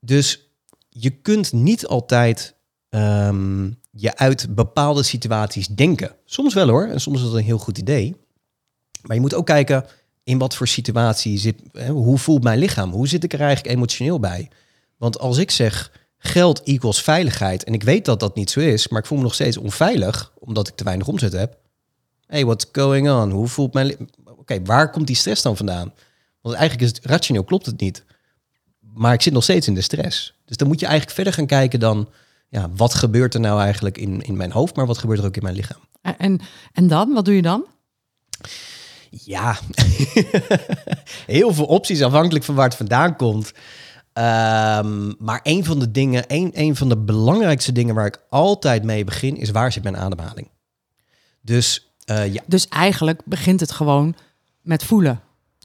Dus 0.01 0.49
je 0.89 1.11
kunt 1.11 1.53
niet 1.53 1.87
altijd 1.87 2.55
um, 2.91 3.79
je 3.91 4.17
uit 4.17 4.55
bepaalde 4.55 5.03
situaties 5.03 5.67
denken. 5.67 6.15
Soms 6.25 6.55
wel 6.55 6.69
hoor, 6.69 6.87
en 6.87 7.01
soms 7.01 7.19
is 7.19 7.25
dat 7.25 7.35
een 7.35 7.45
heel 7.45 7.59
goed 7.59 7.79
idee. 7.79 8.17
Maar 9.03 9.17
je 9.17 9.23
moet 9.23 9.35
ook 9.35 9.47
kijken 9.47 9.87
in 10.25 10.39
wat 10.39 10.55
voor 10.55 10.69
situatie 10.69 11.39
zit, 11.39 11.61
hoe 11.89 12.19
voelt 12.19 12.43
mijn 12.43 12.59
lichaam? 12.59 12.91
Hoe 12.91 13.09
zit 13.09 13.25
ik 13.25 13.33
er 13.33 13.41
eigenlijk 13.41 13.77
emotioneel 13.77 14.21
bij? 14.21 14.51
Want 14.97 15.19
als 15.19 15.39
ik 15.39 15.51
zeg 15.51 15.93
geld 16.19 16.63
equals 16.63 17.03
veiligheid 17.03 17.65
en 17.65 17.75
ik 17.75 17.83
weet 17.83 18.05
dat 18.05 18.21
dat 18.21 18.35
niet 18.35 18.51
zo 18.51 18.61
is, 18.61 18.89
maar 18.89 19.01
ik 19.01 19.07
voel 19.07 19.19
me 19.19 19.25
nog 19.25 19.35
steeds 19.35 19.57
onveilig 19.57 20.33
omdat 20.39 20.69
ik 20.69 20.75
te 20.75 20.85
weinig 20.85 21.09
omzet 21.09 21.33
heb. 21.33 21.59
Hey, 22.27 22.45
what's 22.45 22.67
going 22.73 23.11
on? 23.11 23.31
Hoe 23.31 23.49
voelt 23.49 23.73
mijn 23.73 24.11
Oké, 24.51 24.63
waar 24.63 24.91
komt 24.91 25.07
die 25.07 25.17
stress 25.17 25.43
dan 25.43 25.57
vandaan? 25.57 25.93
Want 26.41 26.57
eigenlijk 26.57 26.91
is 26.91 26.97
het 26.97 27.07
rationeel 27.07 27.45
klopt 27.45 27.67
het 27.67 27.81
niet. 27.81 28.05
Maar 28.95 29.13
ik 29.13 29.23
zit 29.23 29.33
nog 29.33 29.43
steeds 29.43 29.67
in 29.67 29.75
de 29.75 29.81
stress. 29.81 30.35
Dus 30.45 30.57
dan 30.57 30.69
moet 30.69 30.81
je 30.81 30.87
eigenlijk 30.87 31.15
verder 31.15 31.33
gaan 31.33 31.47
kijken 31.47 31.81
dan, 31.81 32.09
ja, 32.49 32.71
wat 32.77 32.95
gebeurt 32.95 33.35
er 33.35 33.41
nou 33.41 33.61
eigenlijk 33.61 33.99
in, 33.99 34.21
in 34.21 34.37
mijn 34.37 34.53
hoofd, 34.53 34.77
maar 34.77 34.87
wat 34.87 34.99
gebeurt 34.99 35.19
er 35.19 35.27
ook 35.27 35.37
in 35.37 35.43
mijn 35.43 35.55
lichaam? 35.55 35.81
En, 36.03 36.41
en 36.73 36.87
dan, 36.87 37.13
wat 37.13 37.25
doe 37.25 37.35
je 37.35 37.43
dan? 37.43 37.65
Ja, 39.11 39.59
heel 41.27 41.55
veel 41.55 41.65
opties 41.65 42.03
afhankelijk 42.03 42.45
van 42.45 42.55
waar 42.55 42.69
het 42.69 42.77
vandaan 42.77 43.17
komt. 43.17 43.53
Um, 44.13 45.15
maar 45.19 45.41
een 45.43 45.65
van 45.65 45.79
de 45.79 45.91
dingen, 45.91 46.25
een, 46.27 46.51
een 46.55 46.77
van 46.77 46.89
de 46.89 46.97
belangrijkste 46.97 47.73
dingen 47.73 47.95
waar 47.95 48.07
ik 48.07 48.23
altijd 48.29 48.85
mee 48.85 49.05
begin, 49.05 49.37
is 49.37 49.51
waar 49.51 49.73
zit 49.73 49.83
mijn 49.83 49.97
ademhaling. 49.97 50.51
Dus, 51.41 51.93
uh, 52.11 52.33
ja. 52.33 52.43
dus 52.47 52.69
eigenlijk 52.69 53.21
begint 53.25 53.61
het 53.61 53.71
gewoon 53.71 54.17
met 54.69 54.85
voelen. 54.85 55.21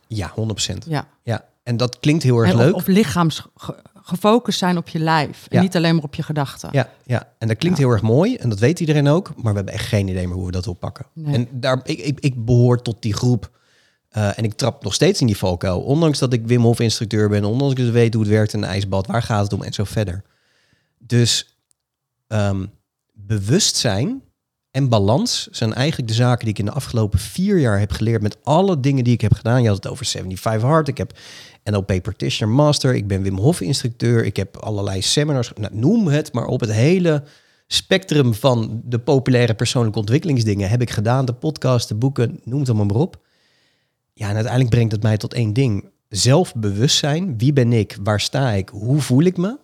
Ja, 0.07 0.33
100%. 0.71 0.77
Ja. 0.87 1.07
ja. 1.23 1.45
En 1.63 1.77
dat 1.77 1.99
klinkt 1.99 2.23
heel 2.23 2.39
erg 2.39 2.53
leuk. 2.53 2.75
Of 2.75 2.87
lichaams 2.87 3.45
gefocust 3.93 4.59
zijn 4.59 4.77
op 4.77 4.87
je 4.87 4.99
lijf 4.99 5.47
en 5.49 5.57
Ja. 5.57 5.61
niet 5.61 5.75
alleen 5.75 5.95
maar 5.95 6.03
op 6.03 6.15
je 6.15 6.23
gedachten. 6.23 6.69
Ja, 6.71 6.89
ja, 7.05 7.33
en 7.37 7.47
dat 7.47 7.57
klinkt 7.57 7.77
heel 7.77 7.89
erg 7.89 8.01
mooi 8.01 8.35
en 8.35 8.49
dat 8.49 8.59
weet 8.59 8.79
iedereen 8.79 9.07
ook, 9.07 9.27
maar 9.35 9.51
we 9.51 9.57
hebben 9.57 9.73
echt 9.73 9.87
geen 9.87 10.07
idee 10.07 10.27
meer 10.27 10.35
hoe 10.35 10.45
we 10.45 10.51
dat 10.51 10.67
oppakken. 10.67 11.05
Nee. 11.13 11.35
En 11.35 11.47
daar, 11.51 11.79
ik, 11.83 11.99
ik, 11.99 12.19
ik 12.19 12.45
behoor 12.45 12.81
tot 12.81 13.01
die 13.01 13.13
groep 13.13 13.51
uh, 14.17 14.37
en 14.37 14.43
ik 14.43 14.53
trap 14.53 14.83
nog 14.83 14.93
steeds 14.93 15.21
in 15.21 15.27
die 15.27 15.37
valkuil, 15.37 15.81
ondanks 15.81 16.19
dat 16.19 16.33
ik 16.33 16.47
Wim 16.47 16.61
Hof 16.61 16.79
instructeur 16.79 17.29
ben, 17.29 17.43
ondanks 17.45 17.75
dat 17.75 17.87
ik 17.87 17.93
weet 17.93 18.13
hoe 18.13 18.23
het 18.23 18.31
werkt 18.31 18.53
in 18.53 18.63
een 18.63 18.69
ijsbad, 18.69 19.07
waar 19.07 19.23
gaat 19.23 19.43
het 19.43 19.53
om 19.53 19.63
en 19.63 19.73
zo 19.73 19.83
verder. 19.83 20.23
Dus 20.97 21.57
um, 22.27 22.71
bewustzijn 23.11 24.21
en 24.73 24.89
balans 24.89 25.47
zijn 25.51 25.73
eigenlijk 25.73 26.09
de 26.09 26.15
zaken 26.15 26.39
die 26.39 26.53
ik 26.53 26.59
in 26.59 26.65
de 26.65 26.71
afgelopen 26.71 27.19
vier 27.19 27.57
jaar 27.57 27.79
heb 27.79 27.91
geleerd 27.91 28.21
met 28.21 28.37
alle 28.43 28.79
dingen 28.79 29.03
die 29.03 29.13
ik 29.13 29.21
heb 29.21 29.33
gedaan. 29.33 29.61
Je 29.61 29.67
had 29.67 29.75
het 29.75 29.87
over 29.87 30.05
75 30.05 30.69
Hard, 30.69 30.87
ik 30.87 30.97
heb 30.97 31.17
NLP 31.63 32.01
Practitioner 32.01 32.55
Master, 32.55 32.95
ik 32.95 33.07
ben 33.07 33.21
Wim 33.21 33.37
Hof 33.37 33.61
instructeur, 33.61 34.25
ik 34.25 34.35
heb 34.35 34.57
allerlei 34.57 35.01
seminars, 35.01 35.51
nou, 35.55 35.75
noem 35.75 36.07
het 36.07 36.33
maar 36.33 36.45
op 36.45 36.59
het 36.59 36.71
hele 36.71 37.23
spectrum 37.67 38.33
van 38.33 38.81
de 38.85 38.99
populaire 38.99 39.53
persoonlijke 39.53 39.99
ontwikkelingsdingen 39.99 40.69
heb 40.69 40.81
ik 40.81 40.89
gedaan, 40.89 41.25
de 41.25 41.33
podcast, 41.33 41.87
de 41.87 41.95
boeken, 41.95 42.39
noem 42.43 42.59
het 42.59 42.69
allemaal 42.69 42.85
maar 42.85 42.95
op. 42.95 43.25
Ja, 44.13 44.27
en 44.27 44.33
uiteindelijk 44.33 44.73
brengt 44.73 44.91
het 44.91 45.03
mij 45.03 45.17
tot 45.17 45.33
één 45.33 45.53
ding. 45.53 45.89
Zelfbewustzijn, 46.09 47.37
wie 47.37 47.53
ben 47.53 47.73
ik, 47.73 47.97
waar 48.03 48.19
sta 48.19 48.51
ik, 48.51 48.69
hoe 48.69 49.01
voel 49.01 49.23
ik 49.23 49.37
me? 49.37 49.57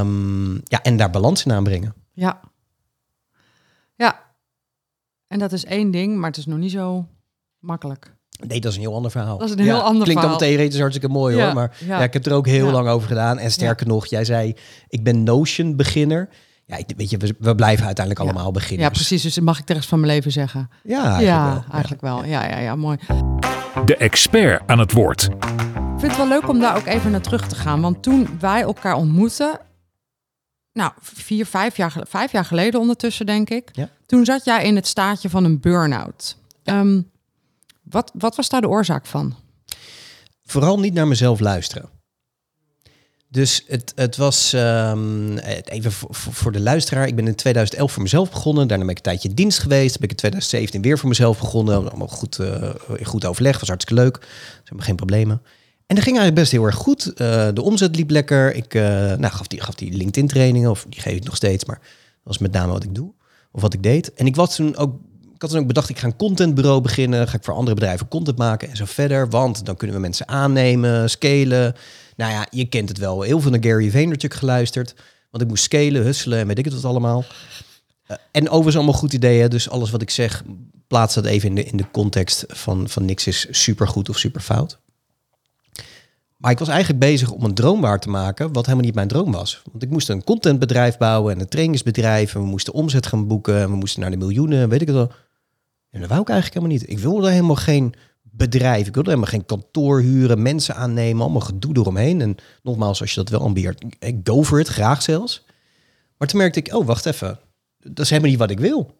Um, 0.00 0.52
ja, 0.64 0.82
en 0.82 0.96
daar 0.96 1.10
balans 1.10 1.44
in 1.44 1.52
aanbrengen. 1.52 1.94
Ja. 2.12 2.40
Ja. 3.96 4.20
En 5.28 5.38
dat 5.38 5.52
is 5.52 5.64
één 5.64 5.90
ding, 5.90 6.16
maar 6.16 6.28
het 6.28 6.38
is 6.38 6.46
nog 6.46 6.58
niet 6.58 6.70
zo 6.70 7.06
makkelijk. 7.58 8.14
Nee, 8.46 8.60
dat 8.60 8.70
is 8.70 8.76
een 8.76 8.82
heel 8.84 8.94
ander 8.94 9.10
verhaal. 9.10 9.38
Dat 9.38 9.48
is 9.48 9.54
een 9.54 9.60
heel 9.60 9.80
ander 9.80 10.02
klinkt 10.02 10.20
verhaal. 10.22 10.38
dan 10.38 10.48
theoretisch 10.48 10.78
hartstikke 10.80 11.08
mooi 11.14 11.36
Ja, 11.36 11.44
hoor. 11.44 11.54
Maar 11.54 11.76
ja. 11.86 11.98
ja. 11.98 12.04
ik 12.04 12.12
heb 12.12 12.26
er 12.26 12.32
ook 12.32 12.46
heel 12.46 12.66
Ja. 12.66 12.72
lang 12.72 12.88
over 12.88 13.08
gedaan. 13.08 13.38
En 13.38 13.50
sterker 13.50 13.86
nog, 13.86 14.06
jij 14.06 14.24
zei, 14.24 14.54
ik 14.88 15.04
ben 15.04 15.22
Notion 15.22 15.76
beginner. 15.76 16.28
Ja, 16.64 16.76
ik, 16.76 16.92
weet 16.96 17.10
je, 17.10 17.16
we, 17.16 17.34
we 17.38 17.54
blijven 17.54 17.86
uiteindelijk 17.86 18.26
Ja. 18.26 18.32
allemaal 18.32 18.52
beginners. 18.52 18.82
Ja, 18.88 18.94
precies. 18.94 19.22
Dus 19.22 19.34
dat 19.34 19.44
mag 19.44 19.58
ik 19.58 19.66
de 19.66 19.72
rest 19.72 19.88
van 19.88 20.00
mijn 20.00 20.12
leven 20.12 20.32
zeggen. 20.32 20.68
Ja, 20.82 20.96
eigenlijk 21.02 21.22
ja, 21.26 21.44
wel. 21.52 21.64
eigenlijk 21.72 22.02
wel. 22.02 22.24
Ja, 22.24 22.46
ja, 22.48 22.58
ja, 22.58 22.76
mooi. 22.76 22.98
De 23.84 23.96
expert 23.96 24.62
aan 24.66 24.78
het 24.78 24.92
woord. 24.92 25.22
Ik 25.24 26.02
vind 26.02 26.02
het 26.02 26.16
wel 26.16 26.28
leuk 26.28 26.48
om 26.48 26.58
daar 26.60 26.76
ook 26.76 26.86
even 26.86 27.10
naar 27.10 27.20
terug 27.20 27.48
te 27.48 27.54
gaan. 27.54 27.80
Want 27.80 28.02
toen 28.02 28.28
wij 28.40 28.60
elkaar 28.62 28.94
ontmoetten, 28.94 29.58
nou, 30.76 30.92
vier, 31.00 31.46
vijf 31.46 31.76
jaar, 31.76 31.96
vijf 32.08 32.32
jaar 32.32 32.44
geleden 32.44 32.80
ondertussen, 32.80 33.26
denk 33.26 33.50
ik. 33.50 33.68
Ja. 33.72 33.90
Toen 34.06 34.24
zat 34.24 34.44
jij 34.44 34.64
in 34.64 34.76
het 34.76 34.86
staatje 34.86 35.30
van 35.30 35.44
een 35.44 35.60
burn-out. 35.60 36.36
Ehm, 36.64 37.00
wat, 37.82 38.12
wat 38.14 38.36
was 38.36 38.48
daar 38.48 38.60
de 38.60 38.68
oorzaak 38.68 39.06
van? 39.06 39.36
Vooral 40.44 40.78
niet 40.78 40.94
naar 40.94 41.06
mezelf 41.06 41.40
luisteren. 41.40 41.88
Dus 43.28 43.64
het, 43.66 43.92
het 43.94 44.16
was, 44.16 44.52
ehm, 44.52 45.36
even 45.64 45.92
voor, 46.10 46.52
de 46.52 46.60
luisteraar, 46.60 47.06
ik 47.06 47.16
ben 47.16 47.26
in 47.26 47.34
2011 47.34 47.92
voor 47.92 48.02
mezelf 48.02 48.30
begonnen. 48.30 48.68
Daarna 48.68 48.84
ben 48.84 48.92
ik 48.92 48.96
een 48.96 49.12
tijdje 49.12 49.34
dienst 49.34 49.58
geweest. 49.58 49.88
Dan 49.88 50.00
ben 50.00 50.04
ik 50.04 50.10
in 50.10 50.16
2017 50.16 50.82
weer 50.82 50.98
voor 50.98 51.08
mezelf 51.08 51.38
begonnen. 51.38 51.88
Allemaal 51.88 52.08
goed, 52.08 52.38
in 52.96 53.04
goed 53.04 53.24
overleg, 53.24 53.58
was 53.60 53.68
hartstikke 53.68 54.02
leuk. 54.02 54.18
Ze 54.22 54.62
hebben 54.64 54.84
geen 54.84 54.96
problemen. 54.96 55.42
En 55.86 55.94
dat 55.94 56.04
ging 56.04 56.16
eigenlijk 56.16 56.34
best 56.34 56.52
heel 56.52 56.64
erg 56.64 56.74
goed. 56.74 57.06
Eh, 57.06 57.48
de 57.54 57.62
omzet 57.62 57.96
liep 57.96 58.10
lekker. 58.10 58.54
Ik 58.54 58.74
eh, 58.74 58.82
nou, 58.82 59.32
gaf 59.32 59.46
die, 59.46 59.60
gaf 59.60 59.74
die 59.74 59.92
LinkedIn 59.92 60.28
trainingen, 60.28 60.70
of 60.70 60.86
die 60.88 61.00
geef 61.00 61.16
ik 61.16 61.24
nog 61.24 61.36
steeds, 61.36 61.64
maar 61.64 61.78
dat 61.78 62.22
was 62.22 62.38
met 62.38 62.52
name 62.52 62.72
wat 62.72 62.84
ik 62.84 62.94
doe. 62.94 63.12
Of 63.52 63.60
wat 63.62 63.74
ik 63.74 63.82
deed. 63.82 64.14
En 64.14 64.26
ik 64.26 64.36
was 64.36 64.54
toen 64.54 64.76
ook, 64.76 64.94
ik 65.34 65.42
had 65.42 65.50
toen 65.50 65.60
ook 65.60 65.66
bedacht, 65.66 65.88
ik 65.88 65.98
ga 65.98 66.06
een 66.06 66.16
contentbureau 66.16 66.80
beginnen. 66.80 67.28
Ga 67.28 67.36
ik 67.36 67.44
voor 67.44 67.54
andere 67.54 67.74
bedrijven 67.74 68.08
content 68.08 68.38
maken 68.38 68.68
en 68.68 68.76
zo 68.76 68.84
verder. 68.84 69.28
Want 69.28 69.64
dan 69.64 69.76
kunnen 69.76 69.96
we 69.96 70.02
mensen 70.02 70.28
aannemen, 70.28 71.10
scalen. 71.10 71.74
Nou 72.16 72.32
ja, 72.32 72.46
je 72.50 72.64
kent 72.64 72.88
het 72.88 72.98
wel. 72.98 73.22
Heel 73.22 73.40
veel 73.40 73.50
naar 73.50 73.64
Gary 73.64 73.90
Vaynerchuk 73.90 74.34
geluisterd. 74.34 74.94
Want 75.30 75.42
ik 75.42 75.48
moest 75.48 75.64
scalen, 75.64 76.02
husselen 76.02 76.38
en 76.38 76.46
weet 76.46 76.58
ik 76.58 76.64
het 76.64 76.74
wat 76.74 76.84
allemaal. 76.84 77.24
Eh, 78.06 78.16
en 78.30 78.48
overigens 78.48 78.76
allemaal 78.76 78.94
goed 78.94 79.12
ideeën. 79.12 79.48
Dus 79.48 79.70
alles 79.70 79.90
wat 79.90 80.02
ik 80.02 80.10
zeg, 80.10 80.42
plaats 80.86 81.14
dat 81.14 81.24
even 81.24 81.48
in 81.48 81.54
de, 81.54 81.64
in 81.64 81.76
de 81.76 81.90
context 81.90 82.44
van, 82.48 82.88
van 82.88 83.04
niks 83.04 83.26
is 83.26 83.46
super 83.50 83.88
goed 83.88 84.08
of 84.08 84.18
super 84.18 84.40
fout. 84.40 84.78
Ik 86.50 86.58
was 86.58 86.68
eigenlijk 86.68 87.00
bezig 87.00 87.30
om 87.30 87.44
een 87.44 87.54
droom 87.54 87.80
waar 87.80 88.00
te 88.00 88.08
maken, 88.08 88.52
wat 88.52 88.64
helemaal 88.64 88.84
niet 88.84 88.94
mijn 88.94 89.08
droom 89.08 89.32
was. 89.32 89.62
Want 89.70 89.82
ik 89.82 89.90
moest 89.90 90.08
een 90.08 90.24
contentbedrijf 90.24 90.96
bouwen 90.96 91.34
en 91.34 91.40
een 91.40 91.48
trainingsbedrijf. 91.48 92.34
En 92.34 92.40
we 92.40 92.46
moesten 92.46 92.72
omzet 92.72 93.06
gaan 93.06 93.26
boeken. 93.26 93.60
En 93.60 93.70
we 93.70 93.76
moesten 93.76 94.00
naar 94.00 94.10
de 94.10 94.16
miljoenen, 94.16 94.68
weet 94.68 94.80
ik 94.80 94.86
het 94.86 94.96
wel. 94.96 95.12
En 95.90 96.00
dat 96.00 96.08
wou 96.08 96.20
ik 96.20 96.28
eigenlijk 96.28 96.60
helemaal 96.60 96.80
niet. 96.80 96.90
Ik 96.90 96.98
wilde 96.98 97.30
helemaal 97.30 97.56
geen 97.56 97.94
bedrijf. 98.22 98.86
Ik 98.86 98.94
wilde 98.94 99.08
helemaal 99.08 99.30
geen 99.30 99.46
kantoor 99.46 100.00
huren, 100.00 100.42
mensen 100.42 100.74
aannemen, 100.74 101.22
allemaal 101.22 101.40
gedoe 101.40 101.76
eromheen. 101.76 102.20
En 102.20 102.36
nogmaals, 102.62 103.00
als 103.00 103.10
je 103.10 103.20
dat 103.20 103.28
wel 103.28 103.40
ambieert, 103.40 103.84
go 104.24 104.44
for 104.44 104.60
it, 104.60 104.68
graag 104.68 105.02
zelfs. 105.02 105.44
Maar 106.18 106.28
toen 106.28 106.38
merkte 106.38 106.58
ik, 106.58 106.74
oh, 106.74 106.86
wacht 106.86 107.06
even. 107.06 107.38
Dat 107.78 107.98
is 108.04 108.10
helemaal 108.10 108.30
niet 108.30 108.38
wat 108.38 108.50
ik 108.50 108.60
wil. 108.60 108.94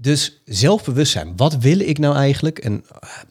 Dus 0.00 0.42
zelfbewustzijn. 0.44 1.36
Wat 1.36 1.56
wil 1.56 1.78
ik 1.80 1.98
nou 1.98 2.16
eigenlijk? 2.16 2.58
En 2.58 2.84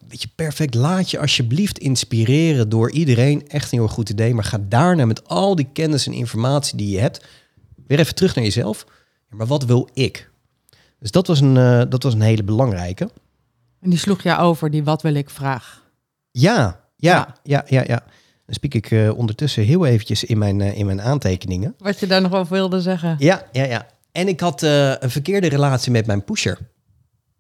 weet 0.08 0.22
je, 0.22 0.28
perfect. 0.36 0.74
Laat 0.74 1.12
je 1.12 1.20
alsjeblieft 1.20 1.78
inspireren 1.78 2.70
door 2.70 2.92
iedereen. 2.92 3.48
Echt 3.48 3.72
een 3.72 3.78
heel 3.78 3.88
goed 3.88 4.10
idee. 4.10 4.34
Maar 4.34 4.44
ga 4.44 4.60
daarna 4.68 5.06
met 5.06 5.28
al 5.28 5.56
die 5.56 5.68
kennis 5.74 6.08
en 6.08 6.14
informatie 6.14 6.78
die 6.78 6.90
je 6.90 7.00
hebt, 7.00 7.26
weer 7.88 8.00
even 8.00 8.16
terug 8.16 8.36
naar 8.36 8.44
jezelf. 8.44 8.86
Maar 9.30 9.48
wat 9.48 9.66
wil 9.66 9.90
ik? 9.94 10.30
Dus 11.00 11.12
dat 11.12 11.28
was 11.28 11.40
een, 11.42 11.58
eh, 11.58 11.82
dat 11.90 12.04
was 12.04 12.14
een 12.14 12.22
hele 12.22 12.44
belangrijke. 12.44 13.10
En 13.82 13.90
die 13.90 14.00
sloeg 14.00 14.24
jij 14.24 14.38
over, 14.38 14.72
die 14.72 14.84
wat 14.84 15.02
wil 15.02 15.14
ik 15.14 15.30
vraag. 15.30 15.84
Ja, 16.32 16.80
Ja. 16.96 17.36
ja, 17.44 17.64
ja, 17.68 17.84
ja. 17.88 18.04
Dan 18.46 18.56
spiek 18.56 18.74
ik 18.74 18.92
eh, 18.92 19.18
ondertussen 19.18 19.64
heel 19.64 19.86
eventjes 19.86 20.24
in 20.24 20.38
mijn, 20.38 20.62
eh, 20.62 20.78
in 20.78 20.86
mijn 20.86 21.02
aantekeningen. 21.02 21.76
Wat 21.78 22.00
je 22.00 22.08
daar 22.08 22.22
nog 22.22 22.34
over 22.34 22.54
wilde 22.54 22.82
zeggen. 22.82 23.16
Ja, 23.20 23.48
ja, 23.52 23.64
ja. 23.64 23.88
En 24.18 24.28
ik 24.28 24.40
had 24.40 24.64
eh, 24.64 24.94
een 25.00 25.10
verkeerde 25.10 25.48
relatie 25.48 25.92
met 25.92 26.06
mijn 26.06 26.24
pusher. 26.24 26.58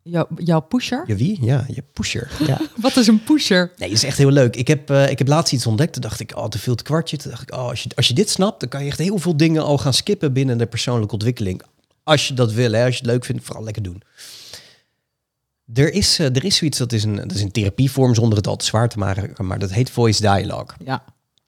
Jou, 0.04 0.28
jouw 0.36 0.60
pusher? 0.60 1.04
Je 1.08 1.16
wie? 1.16 1.46
Ja, 1.46 1.66
je 1.68 1.84
pusher. 1.94 2.32
Ja. 2.48 2.60
Wat 2.82 2.96
is 2.96 3.08
een 3.08 3.24
pusher? 3.24 3.72
Nee, 3.78 3.90
dat 3.90 3.98
is 3.98 4.04
echt 4.04 4.18
heel 4.18 4.32
leuk. 4.32 4.56
Ik 4.56 4.68
heb, 4.68 4.90
eh, 4.90 5.10
ik 5.10 5.18
heb 5.18 5.28
laatst 5.28 5.54
iets 5.54 5.66
ontdekt. 5.68 5.94
Toen 5.94 6.02
dacht 6.02 6.20
ik, 6.20 6.36
oh, 6.36 6.46
te 6.46 6.60
veel 6.60 6.76
te 6.76 6.84
kwartje. 6.84 7.18
Toen 7.18 7.32
dacht 7.32 7.42
ik, 7.42 7.54
oh, 7.54 7.68
als 7.68 7.84
je, 7.84 7.90
als 7.96 8.08
je 8.08 8.14
dit 8.14 8.30
snapt, 8.30 8.60
dan 8.60 8.70
kan 8.70 8.84
je 8.84 8.90
echt 8.90 8.98
heel 8.98 9.18
veel 9.18 9.38
dingen 9.38 9.64
al 9.64 9.78
gaan 9.78 9.94
skippen 9.94 10.34
binnen 10.34 10.58
de 10.58 10.66
persoonlijke 10.66 11.14
ontwikkeling. 11.14 11.62
Als 12.04 12.28
je 12.28 12.34
dat 12.34 12.52
wil, 12.52 12.72
hè, 12.72 12.86
als 12.86 12.94
je 12.94 13.02
het 13.02 13.12
leuk 13.12 13.26
vindt, 13.26 13.46
vooral 13.46 13.64
lekker 13.64 13.84
doen. 13.84 14.02
Er 15.74 15.94
is, 15.94 16.20
eh, 16.20 16.36
er 16.36 16.44
is 16.44 16.56
zoiets, 16.56 16.78
dat 16.78 16.94
is, 16.94 17.04
een, 17.04 17.16
dat 17.16 17.34
is 17.34 17.42
een 17.42 17.52
therapievorm 17.52 18.16
zonder 18.16 18.38
het 18.38 18.48
al 18.48 18.56
te 18.56 18.66
zwaar 18.66 18.90
te 18.90 18.98
maken, 18.98 19.46
maar 19.46 19.60
dat 19.60 19.72
heet 19.72 19.90
Voice 19.90 20.22
Dialogue. 20.22 20.76
Ja. 20.86 21.04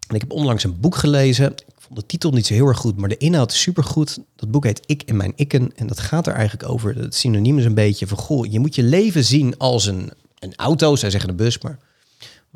En 0.08 0.16
ik 0.16 0.22
heb 0.22 0.32
onlangs 0.32 0.64
een 0.64 0.80
boek 0.80 0.96
gelezen. 0.96 1.56
De 1.90 2.06
titel 2.06 2.32
niet 2.32 2.46
zo 2.46 2.54
heel 2.54 2.68
erg 2.68 2.78
goed, 2.78 2.98
maar 2.98 3.10
de 3.10 3.18
inhoud 3.18 3.52
is 3.52 3.62
supergoed. 3.62 4.20
Dat 4.36 4.52
boek 4.52 4.64
heet 4.64 4.82
Ik 4.86 5.02
en 5.02 5.18
mijn 5.18 5.34
ikken. 5.36 5.72
En 5.76 5.88
dat 5.88 6.00
gaat 6.00 6.28
er 6.28 6.34
eigenlijk 6.34 6.70
over. 6.70 6.96
Het 6.96 7.16
synoniem 7.16 7.58
is 7.58 7.66
een 7.66 7.74
beetje 7.74 8.08
van, 8.08 8.18
goh, 8.18 8.52
je 8.52 8.60
moet 8.60 8.76
je 8.76 8.84
leven 8.84 9.24
zien 9.24 9.58
als 9.58 9.86
een, 9.86 10.12
een 10.40 10.56
auto. 10.56 10.96
Zij 10.96 11.10
zeggen 11.10 11.30
een 11.30 11.36
bus, 11.36 11.60
maar 11.60 11.80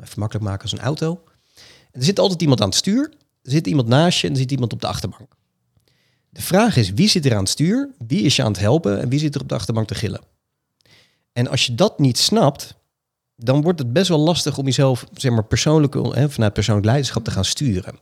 even 0.02 0.18
makkelijk 0.18 0.46
maken 0.46 0.62
als 0.62 0.72
een 0.72 0.80
auto. 0.80 1.22
En 1.90 2.00
er 2.00 2.04
zit 2.04 2.18
altijd 2.18 2.42
iemand 2.42 2.60
aan 2.60 2.68
het 2.68 2.76
stuur. 2.76 3.10
Er 3.42 3.50
zit 3.50 3.66
iemand 3.66 3.88
naast 3.88 4.20
je 4.20 4.26
en 4.26 4.32
er 4.32 4.38
zit 4.38 4.50
iemand 4.50 4.72
op 4.72 4.80
de 4.80 4.86
achterbank. 4.86 5.36
De 6.30 6.42
vraag 6.42 6.76
is, 6.76 6.90
wie 6.90 7.08
zit 7.08 7.26
er 7.26 7.32
aan 7.32 7.38
het 7.38 7.48
stuur? 7.48 7.90
Wie 8.06 8.22
is 8.22 8.36
je 8.36 8.42
aan 8.42 8.52
het 8.52 8.60
helpen? 8.60 9.00
En 9.00 9.08
wie 9.08 9.18
zit 9.18 9.34
er 9.34 9.40
op 9.40 9.48
de 9.48 9.54
achterbank 9.54 9.86
te 9.86 9.94
gillen? 9.94 10.20
En 11.32 11.48
als 11.48 11.66
je 11.66 11.74
dat 11.74 11.98
niet 11.98 12.18
snapt, 12.18 12.74
dan 13.36 13.62
wordt 13.62 13.78
het 13.78 13.92
best 13.92 14.08
wel 14.08 14.18
lastig 14.18 14.58
om 14.58 14.64
jezelf, 14.64 15.06
zeg 15.12 15.32
maar, 15.32 15.44
persoonlijk, 15.44 15.94
hè, 15.94 16.30
vanuit 16.30 16.52
persoonlijk 16.52 16.86
leiderschap 16.86 17.24
te 17.24 17.30
gaan 17.30 17.44
sturen. 17.44 17.98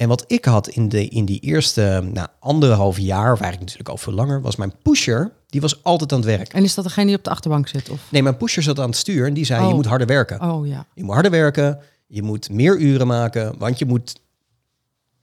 En 0.00 0.08
wat 0.08 0.24
ik 0.26 0.44
had 0.44 0.68
in, 0.68 0.88
de, 0.88 1.08
in 1.08 1.24
die 1.24 1.40
eerste 1.40 2.02
nou, 2.12 2.28
anderhalf 2.38 2.98
jaar, 2.98 3.32
of 3.32 3.40
eigenlijk 3.40 3.60
natuurlijk 3.60 3.88
al 3.88 3.96
veel 3.96 4.12
langer, 4.12 4.40
was 4.40 4.56
mijn 4.56 4.72
pusher, 4.82 5.32
die 5.46 5.60
was 5.60 5.84
altijd 5.84 6.12
aan 6.12 6.18
het 6.18 6.26
werk. 6.26 6.52
En 6.52 6.62
is 6.64 6.74
dat 6.74 6.84
degene 6.84 7.06
die 7.06 7.16
op 7.16 7.24
de 7.24 7.30
achterbank 7.30 7.68
zit? 7.68 7.88
Of? 7.90 8.00
Nee, 8.10 8.22
mijn 8.22 8.36
pusher 8.36 8.62
zat 8.62 8.78
aan 8.78 8.88
het 8.88 8.96
stuur 8.96 9.26
en 9.26 9.34
die 9.34 9.44
zei, 9.44 9.62
je 9.62 9.68
Oh. 9.68 9.74
moet 9.74 9.86
harder 9.86 10.06
werken. 10.06 10.40
Oh 10.50 10.66
ja. 10.66 10.86
Je 10.94 11.02
moet 11.04 11.12
harder 11.12 11.30
werken, 11.30 11.78
je 12.06 12.22
moet 12.22 12.50
meer 12.50 12.78
uren 12.78 13.06
maken, 13.06 13.54
want 13.58 13.78
je 13.78 13.86
moet, 13.86 14.20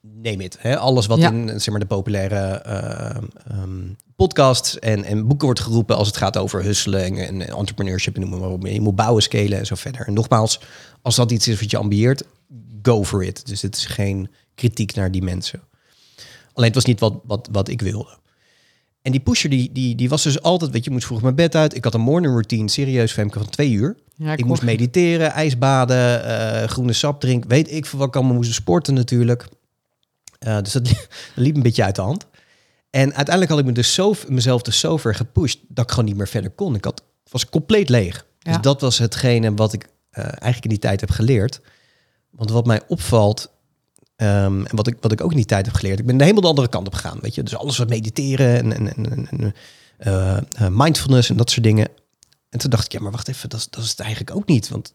neem 0.01 0.39
het, 0.41 0.57
hè, 0.59 0.77
alles 0.77 1.05
wat 1.05 1.17
Ja. 1.19 1.31
in 1.31 1.47
zeg 1.47 1.69
maar, 1.69 1.79
de 1.79 1.85
populaire 1.85 2.35
ehm, 3.45 3.83
podcasts 4.15 4.79
en, 4.79 5.03
en 5.03 5.27
boeken 5.27 5.45
wordt 5.45 5.59
geroepen 5.61 5.95
als 5.95 6.07
het 6.07 6.17
gaat 6.17 6.37
over 6.37 6.63
hustelen 6.63 7.03
en, 7.03 7.17
en 7.17 7.47
entrepreneurship 7.57 8.15
en 8.15 8.21
noem 8.29 8.39
maar 8.39 8.49
op. 8.49 8.67
Je 8.67 8.81
moet 8.81 8.95
bouwen, 8.95 9.23
scalen 9.23 9.57
en 9.57 9.65
zo 9.65 9.75
verder. 9.75 10.07
En 10.07 10.13
nogmaals, 10.13 10.59
als 11.01 11.15
dat 11.15 11.31
iets 11.31 11.47
is 11.47 11.59
wat 11.59 11.71
je 11.71 11.77
ambieert, 11.77 12.23
go 12.81 13.03
for 13.03 13.23
it. 13.23 13.45
Dus 13.47 13.61
het 13.61 13.75
is 13.75 13.85
geen 13.85 14.29
kritiek 14.55 14.93
naar 14.95 15.11
die 15.11 15.23
mensen. 15.23 15.61
Alleen 16.53 16.67
het 16.67 16.75
was 16.75 16.85
niet 16.85 16.99
wat, 16.99 17.19
wat, 17.23 17.49
wat 17.51 17.67
ik 17.69 17.81
wilde. 17.81 18.17
En 19.01 19.11
die 19.11 19.21
pusher, 19.21 19.49
die, 19.49 19.71
die, 19.71 19.95
die 19.95 20.09
was 20.09 20.23
dus 20.23 20.41
altijd, 20.41 20.71
weet 20.71 20.83
je, 20.83 20.91
moest 20.91 21.05
vroeg 21.05 21.21
mijn 21.21 21.35
bed 21.35 21.55
uit. 21.55 21.75
Ik 21.75 21.83
had 21.83 21.93
een 21.93 22.01
morning 22.01 22.33
routine, 22.33 22.69
serieus, 22.69 23.11
Femke, 23.11 23.39
van 23.39 23.49
twee 23.49 23.71
uur. 23.71 23.95
ja 24.15 24.31
Ik 24.31 24.45
moest 24.45 24.61
mediteren, 24.61 25.31
ijsbaden, 25.31 26.23
eh, 26.25 26.67
groene 26.67 26.93
sap 26.93 27.19
drinken. 27.19 27.49
Weet 27.49 27.71
ik 27.71 27.85
veel 27.85 27.99
wat 27.99 28.07
ik 28.07 28.15
allemaal 28.15 28.35
moest 28.35 28.53
sporten 28.53 28.93
natuurlijk. 28.93 29.45
Eh, 30.39 30.61
dus 30.61 30.71
dat, 30.71 30.87
li- 30.87 30.93
dat 31.35 31.43
liep 31.45 31.55
een 31.55 31.61
beetje 31.61 31.83
uit 31.83 31.95
de 31.95 32.01
hand. 32.01 32.25
En 32.89 33.05
uiteindelijk 33.13 33.49
had 33.49 33.59
ik 33.59 33.65
me 33.65 33.71
dus 33.71 33.93
zo, 33.93 34.13
mezelf 34.27 34.61
dus 34.61 34.79
zo 34.79 34.97
ver 34.97 35.15
gepusht 35.15 35.59
dat 35.67 35.83
ik 35.83 35.89
gewoon 35.91 36.05
niet 36.05 36.17
meer 36.17 36.27
verder 36.27 36.51
kon. 36.51 36.75
Ik 36.75 36.83
had, 36.83 37.03
was 37.31 37.49
compleet 37.49 37.89
leeg. 37.89 38.25
Dus 38.39 38.53
dat 38.61 38.81
was 38.81 38.97
hetgene 38.97 39.53
wat 39.53 39.73
ik 39.73 39.87
eh, 40.09 40.23
eigenlijk 40.23 40.63
in 40.63 40.69
die 40.69 40.79
tijd 40.79 40.99
heb 40.99 41.09
geleerd. 41.09 41.61
Want 42.37 42.49
wat 42.49 42.65
mij 42.65 42.81
opvalt, 42.87 43.51
ehm, 44.15 44.65
en 44.65 44.75
wat 44.75 44.87
ik, 44.87 44.97
wat 45.01 45.11
ik 45.11 45.21
ook 45.21 45.31
in 45.31 45.37
die 45.37 45.45
tijd 45.45 45.65
heb 45.65 45.75
geleerd, 45.75 45.99
ik 45.99 46.05
ben 46.05 46.21
helemaal 46.21 46.41
de 46.41 46.47
andere 46.47 46.67
kant 46.67 46.87
op 46.87 46.93
gegaan. 46.93 47.19
Weet 47.21 47.35
je? 47.35 47.43
Dus 47.43 47.55
alles 47.55 47.77
wat 47.77 47.89
mediteren 47.89 48.73
en, 48.73 48.95
en, 48.95 49.29
en, 49.29 49.53
eh, 49.97 50.37
eh, 50.37 50.43
mindfulness 50.71 51.29
en 51.29 51.37
dat 51.37 51.49
soort 51.49 51.63
dingen. 51.63 51.87
En 52.49 52.59
toen 52.59 52.69
dacht 52.69 52.85
ik, 52.85 52.91
ja, 52.91 52.99
maar 52.99 53.11
wacht 53.11 53.27
even, 53.27 53.49
dat, 53.49 53.67
dat 53.69 53.83
is 53.83 53.89
het 53.89 53.99
eigenlijk 53.99 54.35
ook 54.35 54.47
niet. 54.47 54.69
Want 54.69 54.93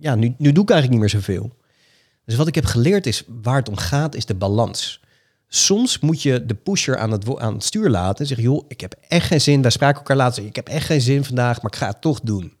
ja, 0.00 0.14
nu, 0.14 0.34
nu 0.38 0.52
doe 0.52 0.62
ik 0.62 0.70
eigenlijk 0.70 0.90
niet 0.90 1.12
meer 1.12 1.22
zoveel. 1.22 1.52
Dus 2.24 2.36
wat 2.36 2.46
ik 2.46 2.54
heb 2.54 2.64
geleerd 2.64 3.06
is, 3.06 3.24
waar 3.42 3.56
het 3.56 3.68
om 3.68 3.76
gaat, 3.76 4.14
is 4.14 4.26
de 4.26 4.34
balans. 4.34 5.00
Soms 5.48 5.98
moet 5.98 6.22
je 6.22 6.46
de 6.46 6.54
pusher 6.54 6.98
aan 6.98 7.10
het, 7.10 7.38
aan 7.38 7.54
het 7.54 7.64
stuur 7.64 7.88
laten 7.88 8.18
en 8.18 8.26
zeggen, 8.26 8.46
joh, 8.46 8.64
ik 8.68 8.80
heb 8.80 8.94
echt 9.08 9.26
geen 9.26 9.40
zin. 9.40 9.62
Wij 9.62 9.70
spraken 9.70 9.98
elkaar 9.98 10.16
laatst, 10.16 10.38
ik 10.38 10.56
heb 10.56 10.68
echt 10.68 10.86
geen 10.86 11.00
zin 11.00 11.24
vandaag, 11.24 11.62
maar 11.62 11.72
ik 11.72 11.78
ga 11.78 11.86
het 11.86 12.00
toch 12.00 12.20
doen. 12.20 12.55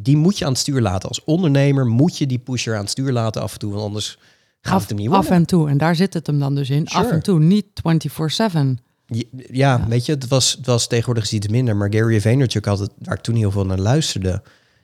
Die 0.00 0.16
moet 0.16 0.38
je 0.38 0.44
aan 0.44 0.50
het 0.50 0.60
stuur 0.60 0.80
laten. 0.80 1.08
Als 1.08 1.24
ondernemer 1.24 1.86
moet 1.86 2.18
je 2.18 2.26
die 2.26 2.38
pusher 2.38 2.74
aan 2.74 2.80
het 2.80 2.90
stuur 2.90 3.12
laten 3.12 3.42
af 3.42 3.52
en 3.52 3.58
toe, 3.58 3.72
want 3.72 3.84
anders 3.84 4.18
gaat 4.60 4.74
af, 4.74 4.80
het 4.80 4.88
hem 4.90 4.98
niet 4.98 5.08
af 5.08 5.14
worden. 5.16 5.32
en 5.36 5.46
toe. 5.46 5.68
En 5.68 5.78
daar 5.78 5.96
zit 5.96 6.14
het 6.14 6.26
hem 6.26 6.38
dan 6.38 6.54
dus 6.54 6.70
in. 6.70 6.86
Af 6.88 7.10
en 7.10 7.22
toe, 7.22 7.40
niet 7.40 7.64
24-7. 7.66 8.82
Ja, 9.06 9.22
ja, 9.50 9.86
weet 9.88 10.06
je, 10.06 10.12
het 10.12 10.28
was, 10.28 10.52
het 10.56 10.66
was 10.66 10.86
tegenwoordig 10.86 11.24
is 11.24 11.32
iets 11.32 11.48
minder. 11.48 11.76
Maar 11.76 11.92
Gary 11.92 12.20
Vaynerchuk 12.20 12.64
had 12.64 12.78
het, 12.78 12.90
waar 12.98 13.16
ik 13.16 13.22
toen 13.22 13.34
heel 13.34 13.50
veel 13.50 13.66
naar 13.66 13.78
luisterde. 13.78 14.42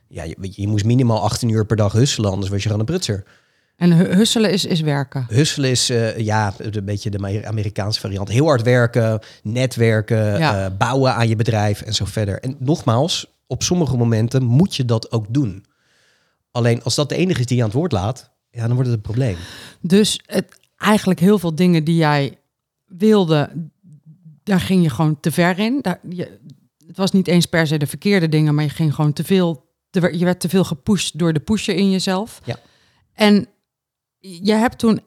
Ja, 0.09 0.23
je, 0.41 0.69
moest 0.69 0.85
minimaal 0.85 1.21
18 1.23 1.49
uur 1.49 1.67
per 1.67 1.77
dag 1.77 1.93
husselen, 1.93 2.31
anders 2.31 2.51
was 2.51 2.59
je 2.59 2.65
gewoon 2.65 2.81
een 2.81 2.87
prutser. 2.87 3.25
En 3.77 3.93
hu- 3.93 4.15
husselen 4.15 4.51
is, 4.51 4.65
is 4.65 4.81
werken. 4.81 5.27
Husselen 5.29 5.71
is 5.71 5.91
eh, 5.91 6.19
ja, 6.19 6.55
een 6.59 6.85
beetje 6.85 7.11
de 7.11 7.19
Amer- 7.19 7.47
Amerikaanse 7.47 8.01
variant. 8.01 8.29
Heel 8.29 8.47
hard 8.47 8.63
werken, 8.63 9.21
netwerken, 9.43 10.39
Ja. 10.39 10.65
eh, 10.65 10.71
bouwen 10.79 11.15
aan 11.15 11.29
je 11.29 11.37
bedrijf 11.37 11.81
en 11.83 11.95
zo 11.95 12.05
verder. 12.05 12.41
En 12.41 12.57
nogmaals, 12.59 13.27
op 13.47 13.63
sommige 13.63 13.97
momenten 13.97 14.45
moet 14.45 14.77
je 14.77 14.85
dat 14.85 15.13
ook 15.13 15.27
doen. 15.29 15.65
Alleen 16.51 16.83
als 16.83 16.95
dat 16.95 17.09
de 17.09 17.17
enige 17.17 17.41
is 17.41 17.47
die 17.47 17.57
je 17.57 17.63
aan 17.63 17.69
het 17.69 17.79
woord 17.79 17.93
laat, 17.93 18.31
ja, 18.51 18.67
dan 18.67 18.73
wordt 18.73 18.89
het 18.89 18.97
een 18.97 19.03
probleem. 19.03 19.37
Dus 19.81 20.21
het, 20.27 20.61
eigenlijk 20.77 21.21
heel 21.21 21.39
veel 21.39 21.55
dingen 21.55 21.85
die 21.85 21.97
jij 21.97 22.39
wilde, 22.87 23.71
daar 24.43 24.61
ging 24.61 24.83
je 24.83 24.91
gewoon 24.91 25.21
te 25.21 25.33
ver 25.33 25.59
in. 25.59 25.79
Daar, 25.81 26.01
je, 26.09 26.39
het 26.87 26.97
was 26.97 27.13
niet 27.13 27.29
eens 27.29 27.47
per 27.47 27.67
se 27.67 27.77
de 27.77 27.87
verkeerde 27.87 28.29
dingen, 28.29 28.55
maar 28.55 28.65
je 28.65 28.71
ging 28.71 28.95
gewoon 28.95 29.13
te 29.13 29.25
veel. 29.25 29.71
te 29.91 30.19
je 30.19 30.25
werd 30.25 30.41
te 30.41 30.49
veel 30.49 30.65
gepusht 30.65 31.19
door 31.19 31.33
de 31.33 31.41
pusher 31.41 31.75
in 31.75 31.91
jezelf. 31.91 32.41
Ja. 32.45 32.57
En 33.15 33.47
je 34.19 34.53
hebt 34.53 34.79
toen, 34.79 35.01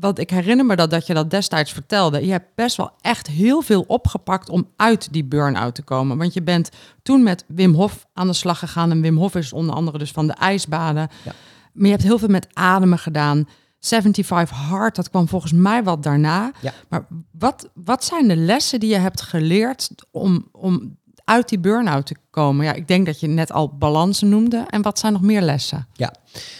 wat 0.00 0.18
ik 0.18 0.30
herinner 0.30 0.66
me 0.66 0.76
dat, 0.76 0.90
dat 0.90 1.06
je 1.06 1.14
dat 1.14 1.30
destijds 1.30 1.72
vertelde, 1.72 2.26
je 2.26 2.30
hebt 2.30 2.54
best 2.54 2.76
wel 2.76 2.90
echt 3.00 3.26
heel 3.26 3.62
veel 3.62 3.84
opgepakt 3.86 4.48
om 4.48 4.68
uit 4.76 5.12
die 5.12 5.24
burn-out 5.24 5.74
te 5.74 5.82
komen. 5.82 6.18
Want 6.18 6.34
je 6.34 6.42
bent 6.42 6.70
toen 7.02 7.22
met 7.22 7.44
Wim 7.46 7.74
Hof 7.74 8.06
aan 8.14 8.26
de 8.26 8.32
slag 8.32 8.58
gegaan. 8.58 8.90
En 8.90 9.00
Wim 9.00 9.16
Hof 9.16 9.34
is 9.34 9.52
onder 9.52 9.74
andere 9.74 9.98
dus 9.98 10.10
van 10.10 10.26
de 10.26 10.32
ijsbaden. 10.32 11.08
Ja. 11.24 11.32
Maar 11.72 11.86
je 11.86 11.92
hebt 11.92 12.02
heel 12.02 12.18
veel 12.18 12.28
met 12.28 12.46
ademen 12.52 12.98
gedaan. 12.98 13.48
75 13.80 14.56
Hard, 14.56 14.96
dat 14.96 15.10
kwam 15.10 15.28
volgens 15.28 15.52
mij 15.52 15.82
wat 15.82 16.02
daarna. 16.02 16.52
Ja. 16.60 16.72
Maar 16.88 17.06
wat, 17.30 17.70
wat 17.74 18.04
zijn 18.04 18.28
de 18.28 18.36
lessen 18.36 18.80
die 18.80 18.90
je 18.90 18.96
hebt 18.96 19.22
geleerd 19.22 19.90
om, 20.10 20.48
om 20.52 20.96
uit 21.24 21.48
die 21.48 21.58
burn-out 21.58 22.06
te 22.06 22.16
komen? 22.30 22.64
Ja, 22.64 22.72
ik 22.72 22.88
denk 22.88 23.06
dat 23.06 23.20
je 23.20 23.26
net 23.26 23.52
al 23.52 23.76
balansen 23.76 24.28
noemde. 24.28 24.66
En 24.70 24.82
wat 24.82 24.98
zijn 24.98 25.12
nog 25.12 25.22
meer 25.22 25.42
lessen? 25.42 25.86
Ja, 25.92 26.14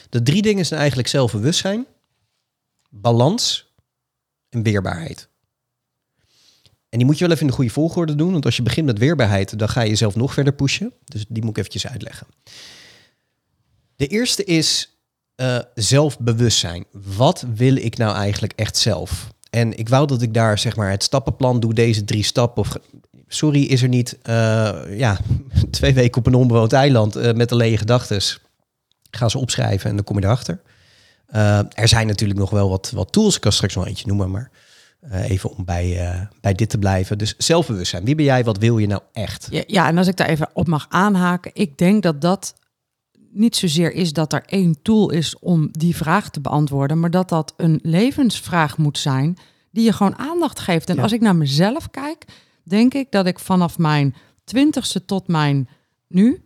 de 0.08 0.22
drie 0.22 0.42
dingen 0.42 0.66
zijn 0.66 0.78
eigenlijk 0.78 1.08
zelfbewustzijn, 1.08 1.86
balans 2.88 3.72
en 4.48 4.62
weerbaarheid. 4.62 5.28
En 6.88 6.98
die 6.98 7.06
moet 7.06 7.18
je 7.18 7.24
wel 7.24 7.32
even 7.32 7.44
in 7.44 7.50
de 7.50 7.56
goede 7.56 7.70
volgorde 7.72 8.14
doen, 8.14 8.32
want 8.32 8.44
als 8.44 8.56
je 8.56 8.62
begint 8.62 8.86
met 8.86 8.98
weerbaarheid, 8.98 9.58
dan 9.58 9.68
ga 9.68 9.80
je 9.80 9.88
jezelf 9.88 10.14
nog 10.14 10.32
verder 10.32 10.52
pushen. 10.52 10.92
Dus 11.04 11.24
die 11.28 11.42
moet 11.42 11.50
ik 11.50 11.58
eventjes 11.58 11.86
uitleggen. 11.86 12.26
De 13.96 14.06
eerste 14.06 14.44
is 14.44 14.98
eh, 15.34 15.58
zelfbewustzijn. 15.74 16.84
Wat 17.16 17.44
wil 17.54 17.76
ik 17.76 17.96
nou 17.96 18.16
eigenlijk 18.16 18.52
echt 18.52 18.76
zelf? 18.76 19.32
En 19.50 19.78
ik 19.78 19.88
wou 19.88 20.06
dat 20.06 20.22
ik 20.22 20.34
daar 20.34 20.58
zeg 20.58 20.76
maar 20.76 20.90
het 20.90 21.02
stappenplan 21.02 21.60
doe, 21.60 21.74
deze 21.74 22.04
drie 22.04 22.22
stappen. 22.22 22.62
Of, 22.62 22.76
sorry, 23.28 23.62
is 23.62 23.82
er 23.82 23.88
niet 23.88 24.18
eh, 24.22 24.80
ja, 24.90 25.18
twee 25.70 25.94
weken 25.94 26.18
op 26.18 26.26
een 26.26 26.34
onbewoond 26.34 26.72
eiland 26.72 27.16
eh, 27.16 27.34
met 27.34 27.52
alleen 27.52 27.78
gedachtes. 27.78 28.40
Ga 29.10 29.28
ze 29.28 29.38
opschrijven 29.38 29.90
en 29.90 29.96
dan 29.96 30.04
kom 30.04 30.18
je 30.18 30.24
erachter. 30.24 30.60
Eh, 31.28 31.58
er 31.58 31.88
zijn 31.88 32.06
natuurlijk 32.06 32.38
nog 32.38 32.50
wel 32.50 32.68
wat, 32.68 32.90
wat 32.90 33.12
tools. 33.12 33.34
Ik 33.34 33.40
kan 33.40 33.52
straks 33.52 33.74
nog 33.74 33.86
eentje 33.86 34.06
noemen, 34.06 34.30
maar 34.30 34.50
eh, 35.00 35.30
even 35.30 35.50
om 35.56 35.64
bij, 35.64 36.06
eh, 36.06 36.20
bij 36.40 36.52
dit 36.54 36.70
te 36.70 36.78
blijven. 36.78 37.18
Dus 37.18 37.34
zelfbewustzijn. 37.36 38.04
Wie 38.04 38.14
ben 38.14 38.24
jij? 38.24 38.44
Wat 38.44 38.58
wil 38.58 38.78
je 38.78 38.86
nou 38.86 39.02
echt? 39.12 39.46
Ja, 39.50 39.62
ja, 39.66 39.86
en 39.88 39.98
als 39.98 40.06
ik 40.06 40.16
daar 40.16 40.28
even 40.28 40.48
op 40.52 40.66
mag 40.66 40.86
aanhaken, 40.88 41.50
ik 41.54 41.78
denk 41.78 42.02
dat 42.02 42.20
dat 42.20 42.54
niet 43.30 43.56
zozeer 43.56 43.92
is 43.92 44.12
dat 44.12 44.32
er 44.32 44.42
één 44.46 44.82
tool 44.82 45.10
is 45.10 45.38
om 45.38 45.68
die 45.72 45.96
vraag 45.96 46.30
te 46.30 46.40
beantwoorden, 46.40 47.00
maar 47.00 47.10
dat 47.10 47.28
dat 47.28 47.54
een 47.56 47.78
levensvraag 47.82 48.78
moet 48.78 48.98
zijn 48.98 49.38
die 49.70 49.84
je 49.84 49.92
gewoon 49.92 50.18
aandacht 50.18 50.58
geeft. 50.58 50.88
En 50.88 50.96
Ja. 50.96 51.02
als 51.02 51.12
ik 51.12 51.20
naar 51.20 51.36
mezelf 51.36 51.90
kijk, 51.90 52.24
denk 52.62 52.94
ik 52.94 53.10
dat 53.10 53.26
ik 53.26 53.38
vanaf 53.38 53.78
mijn 53.78 54.14
twintigste 54.44 55.04
tot 55.04 55.26
mijn 55.28 55.68
nu, 56.06 56.44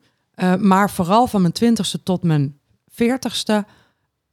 maar 0.58 0.90
vooral 0.90 1.26
van 1.26 1.40
mijn 1.40 1.52
twintigste 1.52 2.02
tot 2.02 2.22
mijn 2.22 2.58
veertigste, 2.88 3.64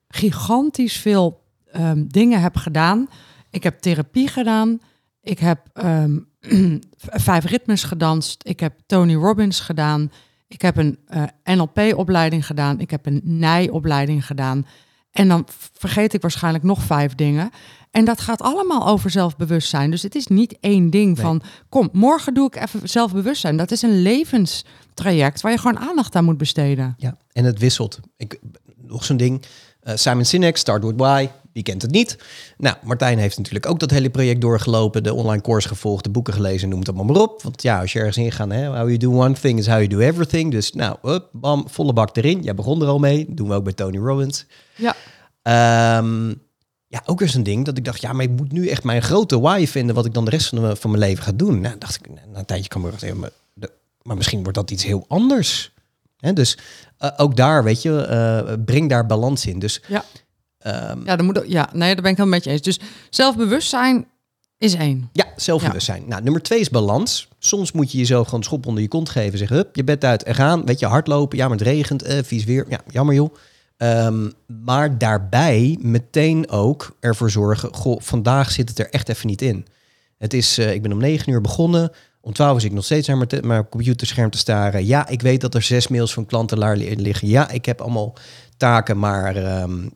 gigantisch 0.10 0.98
veel 0.98 1.44
ehm, 1.72 2.04
dingen 2.08 2.42
heb 2.42 2.56
gedaan. 2.56 3.08
Ik 3.50 3.64
heb 3.64 3.80
therapie 3.80 4.28
gedaan. 4.28 4.80
Ik 5.22 5.40
heb 5.40 5.60
ehm, 5.74 6.18
vijf 6.98 7.46
ritmes 7.46 7.84
gedanst. 7.84 8.42
Ik 8.48 8.60
heb 8.60 8.74
Tony 8.86 9.16
Robbins 9.16 9.60
gedaan. 9.60 10.12
Ik 10.48 10.62
heb 10.62 10.78
een 10.78 11.00
eh, 11.08 11.24
NLP-opleiding 11.44 12.46
gedaan. 12.46 12.80
Ik 12.80 12.90
heb 12.90 13.06
een 13.06 13.22
NIJ-opleiding 13.24 14.26
gedaan. 14.26 14.66
En 15.12 15.28
dan 15.28 15.48
vergeet 15.74 16.14
ik 16.14 16.22
waarschijnlijk 16.22 16.64
nog 16.64 16.82
vijf 16.84 17.16
dingen. 17.16 17.50
En 17.92 18.06
dat 18.06 18.22
gaat 18.22 18.42
allemaal 18.42 18.88
over 18.88 19.10
zelfbewustzijn. 19.10 19.92
Dus 19.92 20.02
het 20.02 20.16
is 20.16 20.28
niet 20.28 20.58
één 20.60 20.90
ding 20.90 21.16
Nee. 21.16 21.26
van, 21.26 21.42
kom, 21.70 21.90
morgen 21.92 22.34
doe 22.34 22.48
ik 22.48 22.56
even 22.56 22.90
zelfbewustzijn. 22.90 23.58
Dat 23.58 23.72
is 23.72 23.82
een 23.82 24.02
levenstraject 24.02 25.42
waar 25.42 25.52
je 25.52 25.58
gewoon 25.58 25.80
aandacht 25.80 26.16
aan 26.16 26.26
moet 26.26 26.38
besteden. 26.38 26.94
Ja, 26.98 27.18
en 27.32 27.44
het 27.46 27.60
wisselt. 27.60 28.00
Ik, 28.18 28.40
nog 28.76 29.04
zo'n 29.04 29.18
ding. 29.18 29.46
Eh, 29.80 29.96
Simon 29.96 30.26
Sinek, 30.26 30.58
Start 30.58 30.84
With 30.84 30.94
Why. 30.98 31.30
Wie 31.54 31.64
kent 31.64 31.82
het 31.82 31.92
niet? 31.92 32.18
Nou, 32.58 32.76
Martijn 32.84 33.18
heeft 33.18 33.38
natuurlijk 33.38 33.66
ook 33.66 33.80
dat 33.80 33.92
hele 33.92 34.10
project 34.10 34.42
doorgelopen. 34.42 35.04
De 35.04 35.14
online 35.14 35.42
course 35.42 35.68
gevolgd, 35.68 36.04
de 36.04 36.10
boeken 36.10 36.34
gelezen, 36.34 36.70
noem 36.70 36.80
het 36.80 36.88
allemaal 36.88 37.06
maar 37.06 37.22
op. 37.24 37.42
Want 37.42 37.62
ja, 37.62 37.80
als 37.82 37.94
je 37.94 38.00
ergens 38.00 38.18
ingaat, 38.18 38.50
hè, 38.52 38.66
how 38.68 38.76
you 38.88 38.98
do 38.98 39.12
one 39.12 39.34
thing 39.34 39.60
is 39.60 39.66
how 39.68 39.76
you 39.76 39.88
do 39.88 40.00
everything. 40.00 40.52
Dus 40.52 40.72
nou, 40.74 40.96
up, 41.04 41.30
bam, 41.32 41.66
volle 41.70 41.94
bak 41.94 42.18
erin. 42.18 42.42
Jij 42.44 42.56
begon 42.56 42.82
er 42.82 42.88
al 42.88 43.00
mee. 43.00 43.26
doen 43.30 43.48
we 43.48 43.54
ook 43.54 43.64
bij 43.64 43.74
Tony 43.74 43.98
Robbins. 43.98 44.46
Ja, 44.76 44.96
Ehm, 45.42 46.28
ja, 46.88 47.02
ook 47.06 47.20
weer 47.20 47.30
zo'n 47.30 47.44
ding 47.44 47.66
dat 47.66 47.78
ik 47.78 47.86
dacht, 47.86 48.02
ja, 48.02 48.14
maar 48.14 48.24
ik 48.26 48.32
moet 48.32 48.52
nu 48.52 48.68
echt 48.68 48.84
mijn 48.84 49.02
grote 49.02 49.40
why 49.40 49.66
vinden 49.68 49.96
wat 49.96 50.06
ik 50.06 50.14
dan 50.14 50.26
de 50.26 50.32
rest 50.32 50.48
van, 50.50 50.62
de- 50.62 50.76
van 50.76 50.90
mijn 50.92 51.04
leven 51.04 51.24
ga 51.24 51.32
doen. 51.32 51.60
Nou, 51.62 51.76
dacht 51.78 51.96
ik, 51.96 52.10
na 52.10 52.40
een 52.40 52.46
tijdje 52.46 52.68
kan 52.70 52.88
ik 53.02 53.14
maar, 53.16 53.30
maar 54.02 54.16
misschien 54.18 54.40
wordt 54.44 54.58
dat 54.58 54.72
iets 54.72 54.84
heel 54.84 55.06
anders. 55.08 55.72
Hè, 56.20 56.34
dus 56.34 56.58
eh, 56.98 57.10
ook 57.18 57.36
daar, 57.36 57.64
weet 57.64 57.82
je, 57.82 58.02
eh, 58.02 58.54
breng 58.66 58.90
daar 58.90 59.06
balans 59.06 59.46
in. 59.46 59.60
Dus 59.60 59.82
ja. 59.88 60.04
ehm, 60.58 61.06
Ja, 61.06 61.16
dat 61.16 61.26
moet, 61.26 61.44
ja, 61.48 61.70
nee, 61.74 61.94
daar 61.94 62.04
ben 62.04 62.12
ik 62.12 62.18
helemaal 62.18 62.28
met 62.28 62.44
je 62.44 62.50
eens. 62.50 62.62
Dus 62.62 62.80
zelfbewustzijn 63.10 64.08
is 64.58 64.74
één. 64.74 65.10
ja, 65.14 65.26
zelfbewustzijn. 65.36 66.04
Nou, 66.08 66.24
nummer 66.24 66.42
twee 66.42 66.60
is 66.60 66.70
balans. 66.70 67.28
Soms 67.40 67.72
moet 67.72 67.92
je 67.92 67.98
jezelf 67.98 68.26
gewoon 68.28 68.44
schop 68.44 68.66
onder 68.66 68.82
je 68.82 68.88
kont 68.90 69.10
geven. 69.10 69.38
Zeggen, 69.38 69.58
hup, 69.58 69.76
je 69.76 69.84
bed 69.84 70.04
uit 70.06 70.24
en 70.24 70.36
gaan. 70.36 70.66
Weet 70.66 70.80
je, 70.80 70.86
hardlopen. 70.86 71.38
Ja, 71.38 71.48
maar 71.48 71.58
het 71.58 71.68
regent. 71.68 72.02
eh, 72.04 72.18
vies 72.24 72.44
weer. 72.44 72.66
Ja, 72.70 72.80
jammer 72.90 73.16
joh. 73.16 73.34
Ehm, 73.78 74.30
maar 74.64 74.98
daarbij 74.98 75.78
meteen 75.82 76.50
ook 76.50 76.96
ervoor 77.00 77.30
zorgen... 77.30 77.74
Goh, 77.74 78.00
vandaag 78.02 78.52
zit 78.52 78.70
het 78.70 78.80
er 78.80 78.90
echt 78.90 79.10
even 79.10 79.28
niet 79.28 79.42
in. 79.42 79.66
Het 80.18 80.34
is, 80.34 80.58
eh, 80.58 80.74
ik 80.74 80.82
ben 80.82 80.92
om 80.92 81.00
negen 81.00 81.32
uur 81.32 81.42
begonnen. 81.42 81.92
Om 82.30 82.36
twaalf 82.36 82.64
ik 82.64 82.72
nog 82.72 82.86
steeds 82.86 83.08
naar 83.08 83.18
mijn, 83.18 83.48
mijn 83.48 83.70
computerscherm 83.70 84.30
te 84.30 84.38
staren. 84.38 84.86
Ja, 84.86 85.08
ik 85.08 85.22
weet 85.22 85.42
dat 85.42 85.56
er 85.56 85.62
zes 85.62 85.88
mails 85.88 86.14
van 86.14 86.26
klanten 86.26 86.60
li- 86.78 86.96
liggen. 86.96 87.28
Ja, 87.28 87.50
ik 87.50 87.66
heb 87.66 87.82
allemaal 87.82 88.14
taken, 88.58 89.00
maar 89.00 89.36
ehm, 89.36 89.88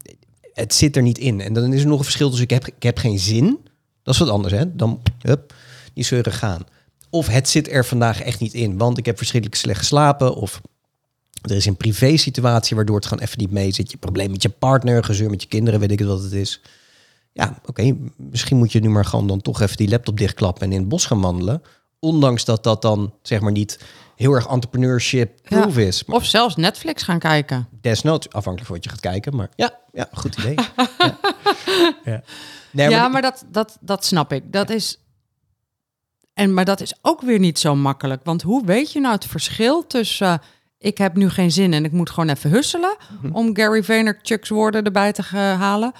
het 0.54 0.74
zit 0.74 0.96
er 0.96 1.02
niet 1.02 1.18
in. 1.18 1.42
En 1.42 1.54
dan 1.54 1.74
is 1.74 1.82
er 1.82 1.88
nog 1.88 1.98
een 1.98 2.04
verschil 2.04 2.28
tussen 2.28 2.46
ik 2.46 2.54
heb, 2.54 2.68
ik 2.68 2.84
heb 2.84 2.98
geen 2.98 3.20
zin... 3.20 3.60
Dat 4.04 4.14
is 4.14 4.20
wat 4.20 4.30
anders, 4.30 4.54
hè? 4.54 4.76
Dan, 4.76 5.02
hup, 5.22 5.54
die 5.94 6.04
zeuren 6.04 6.32
gaan. 6.32 6.66
Of 7.10 7.28
het 7.28 7.50
zit 7.50 7.72
er 7.72 7.86
vandaag 7.86 8.22
echt 8.22 8.40
niet 8.40 8.54
in, 8.54 8.78
want 8.78 8.98
ik 8.98 9.06
heb 9.06 9.18
verschrikkelijk 9.18 9.62
slecht 9.62 9.80
geslapen. 9.80 10.36
Of 10.36 10.62
er 11.42 11.56
is 11.56 11.66
een 11.66 11.78
privé 11.78 12.18
situatie 12.18 12.76
waardoor 12.76 12.96
het 12.96 13.06
gewoon 13.06 13.24
even 13.24 13.40
niet 13.40 13.52
mee 13.52 13.72
zit. 13.72 13.92
Je 13.92 13.98
probleem 13.98 14.32
met 14.32 14.42
je 14.42 14.50
partner, 14.50 15.04
gezeur 15.04 15.30
met 15.30 15.42
je 15.42 15.48
kinderen, 15.48 15.80
weet 15.80 15.92
ik 15.92 16.00
het 16.00 16.08
wat 16.08 16.24
het 16.24 16.32
is. 16.34 16.62
Ja, 17.34 17.60
oké, 17.66 17.96
misschien 18.18 18.58
moet 18.58 18.72
je 18.72 18.80
nu 18.80 18.90
maar 18.90 19.06
gewoon 19.06 19.28
dan 19.28 19.42
toch 19.42 19.62
even 19.62 19.78
die 19.78 19.90
laptop 19.90 20.18
dichtklappen 20.18 20.64
en 20.64 20.72
in 20.72 20.80
het 20.80 20.90
bos 20.90 21.06
gaan 21.06 21.22
wandelen. 21.22 21.62
Ondanks 22.04 22.46
dat 22.46 22.64
dat 22.64 22.82
dan, 22.82 23.14
zeg 23.22 23.40
maar, 23.40 23.52
niet 23.52 23.80
heel 24.16 24.34
erg 24.34 24.48
entrepreneurship-proof 24.48 25.78
is. 25.78 26.06
Maar 26.06 26.16
Of 26.16 26.26
zelfs 26.26 26.56
Netflix 26.56 27.04
gaan 27.04 27.20
kijken. 27.20 27.68
desnoods, 27.82 28.30
afhankelijk 28.30 28.66
van 28.66 28.76
wat 28.76 28.84
je 28.84 28.90
gaat 28.90 29.00
kijken. 29.00 29.36
Maar 29.36 29.50
ja, 29.56 29.80
ja 29.92 30.08
goed 30.14 30.38
idee. 30.38 30.56
ja. 32.04 32.22
Ja. 32.72 32.90
Nee, 32.90 33.10
maar 33.10 33.22
dat, 33.22 33.46
dat, 33.52 33.78
dat 33.82 34.06
snap 34.06 34.34
ik. 34.34 34.52
Dat 34.54 34.70
is. 34.70 35.00
En, 36.34 36.54
maar 36.54 36.66
dat 36.66 36.82
is 36.82 36.94
ook 37.02 37.22
weer 37.22 37.40
niet 37.40 37.60
zo 37.60 37.76
makkelijk. 37.76 38.22
Want 38.24 38.42
hoe 38.42 38.66
weet 38.66 38.92
je 38.92 39.00
nou 39.00 39.14
het 39.14 39.26
verschil 39.26 39.88
tussen. 39.88 40.28
eh, 40.28 40.38
ik 40.78 40.98
heb 40.98 41.16
nu 41.16 41.30
geen 41.30 41.52
zin 41.52 41.74
en 41.74 41.86
ik 41.86 41.92
moet 41.92 42.10
gewoon 42.10 42.30
even 42.30 42.50
husselen. 42.50 42.96
Mhm. 43.22 43.34
om 43.36 43.56
Gary 43.56 43.84
Vaynerchuk's 43.84 44.50
woorden 44.50 44.84
erbij 44.84 45.12
te 45.12 45.22
halen. 45.36 45.92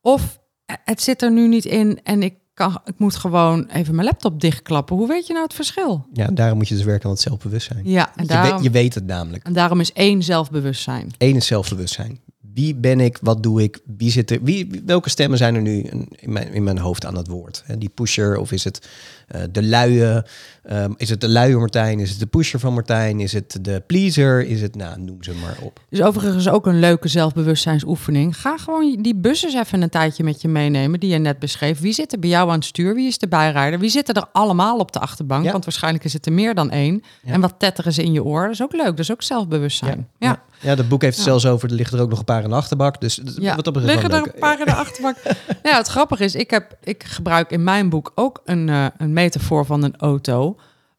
Of 0.00 0.38
eh, 0.66 0.76
het 0.84 1.02
zit 1.02 1.22
er 1.22 1.30
nu 1.30 1.48
niet 1.48 1.64
in 1.64 2.00
en 2.02 2.22
ik, 2.22 2.34
kan, 2.58 2.80
ik 2.84 2.94
moet 2.98 3.16
gewoon 3.16 3.66
even 3.72 3.94
mijn 3.94 4.06
laptop 4.06 4.40
dichtklappen. 4.40 4.96
Hoe 4.96 5.08
weet 5.08 5.26
je 5.26 5.32
nou 5.32 5.44
het 5.44 5.54
verschil? 5.54 6.06
Ja, 6.12 6.26
daarom 6.26 6.58
moet 6.58 6.68
je 6.68 6.74
dus 6.74 6.84
werken 6.84 7.04
aan 7.04 7.10
het 7.10 7.20
zelfbewustzijn. 7.20 7.80
Ja, 7.84 8.12
en 8.16 8.24
Je, 8.26 8.50
weet, 8.50 8.62
je 8.62 8.70
weet 8.70 8.94
het 8.94 9.06
namelijk. 9.06 9.44
en 9.44 9.52
daarom 9.52 9.80
is 9.80 9.92
één 9.92 10.22
zelfbewustzijn. 10.22 11.10
Eén 11.18 11.36
is 11.36 11.46
zelfbewustzijn. 11.46 12.20
Wie 12.54 12.74
ben 12.74 13.00
ik? 13.00 13.18
Wat 13.22 13.42
doe 13.42 13.62
ik? 13.62 13.80
Wie 13.96 14.10
zit 14.10 14.30
er? 14.30 14.42
Wie, 14.42 14.82
welke 14.86 15.10
stemmen 15.10 15.38
zijn 15.38 15.54
er 15.54 15.60
nu 15.60 15.80
in 16.16 16.32
mijn, 16.32 16.52
in 16.52 16.62
mijn 16.62 16.78
hoofd 16.78 17.06
aan 17.06 17.16
het 17.16 17.28
woord? 17.28 17.64
Die 17.78 17.88
pusher 17.88 18.36
of 18.38 18.52
is 18.52 18.64
het 18.64 18.88
eh, 19.28 19.40
de 19.50 19.62
luie? 19.62 20.22
Ehm, 20.62 20.92
is 20.96 21.10
het 21.10 21.20
de 21.20 21.28
luie 21.28 21.56
Martijn? 21.56 22.00
Is 22.00 22.10
het 22.10 22.18
de 22.18 22.26
pusher 22.26 22.60
van 22.60 22.72
Martijn? 22.74 23.20
Is 23.20 23.32
het 23.32 23.58
de 23.60 23.82
pleaser? 23.86 24.46
Is 24.46 24.60
het, 24.62 24.74
nou, 24.76 25.00
noem 25.00 25.22
ze 25.22 25.32
maar 25.42 25.56
op. 25.62 25.80
Dus 25.90 26.02
overigens 26.02 26.48
ook 26.48 26.66
een 26.66 26.78
leuke 26.78 27.08
zelfbewustzijnsoefening. 27.08 28.36
Ga 28.40 28.56
gewoon 28.58 28.96
die 29.02 29.14
bussen 29.14 29.58
even 29.60 29.82
een 29.82 29.88
tijdje 29.88 30.24
met 30.24 30.42
je 30.42 30.48
meenemen 30.48 31.00
die 31.00 31.10
je 31.10 31.18
net 31.18 31.38
beschreef. 31.38 31.80
Wie 31.80 31.92
zit 31.92 32.12
er 32.12 32.18
bij 32.18 32.28
jou 32.28 32.48
aan 32.48 32.54
het 32.54 32.64
stuur? 32.64 32.94
Wie 32.94 33.06
is 33.06 33.18
de 33.18 33.28
bijrijder? 33.28 33.78
Wie 33.78 33.90
zitten 33.90 34.14
er 34.14 34.24
allemaal 34.32 34.78
op 34.78 34.92
de 34.92 34.98
achterbank? 34.98 35.44
Ja. 35.44 35.52
Want 35.52 35.64
waarschijnlijk 35.64 36.04
is 36.04 36.12
het 36.12 36.26
er 36.26 36.32
meer 36.32 36.54
dan 36.54 36.70
één. 36.70 37.02
Ja. 37.22 37.32
En 37.32 37.40
wat 37.40 37.54
tetteren 37.58 37.92
ze 37.92 38.02
in 38.02 38.12
je 38.12 38.24
oor? 38.24 38.42
Dat 38.42 38.52
is 38.52 38.62
ook 38.62 38.72
leuk. 38.72 38.86
Dat 38.86 38.98
is 38.98 39.10
ook 39.12 39.22
zelfbewustzijn. 39.22 40.08
Ja. 40.18 40.28
ja. 40.28 40.42
ja, 40.68 40.74
dat 40.74 40.88
boek 40.88 41.02
heeft 41.02 41.16
het 41.16 41.24
Ja. 41.24 41.30
zelfs 41.30 41.46
over. 41.46 41.68
Er 41.68 41.74
liggen 41.74 41.96
er 41.98 42.02
ook 42.04 42.10
nog 42.10 42.18
een 42.18 42.24
paar 42.24 42.42
in 42.42 42.48
de 42.48 42.54
achterbak. 42.56 43.00
Dus 43.00 43.20
Ja, 43.38 43.54
wat 43.56 43.64
dat 43.64 43.74
betreft 43.74 43.92
liggen 44.02 44.18
er 44.18 44.24
leuk. 44.24 44.34
een 44.34 44.40
paar 44.40 44.58
in 44.58 44.64
de 44.64 44.74
achterbak. 44.84 45.16
ja, 45.62 45.76
het 45.76 45.88
grappige 45.88 46.24
is, 46.24 46.34
ik, 46.34 46.50
heb, 46.50 46.76
ik 46.84 47.04
gebruik 47.04 47.50
in 47.50 47.64
mijn 47.64 47.88
boek 47.88 48.12
ook 48.14 48.40
een, 48.44 48.68
eh, 48.68 48.86
een 48.96 49.12
metafoor 49.20 49.66
van 49.66 49.82
een 49.82 49.96
auto. 49.96 50.56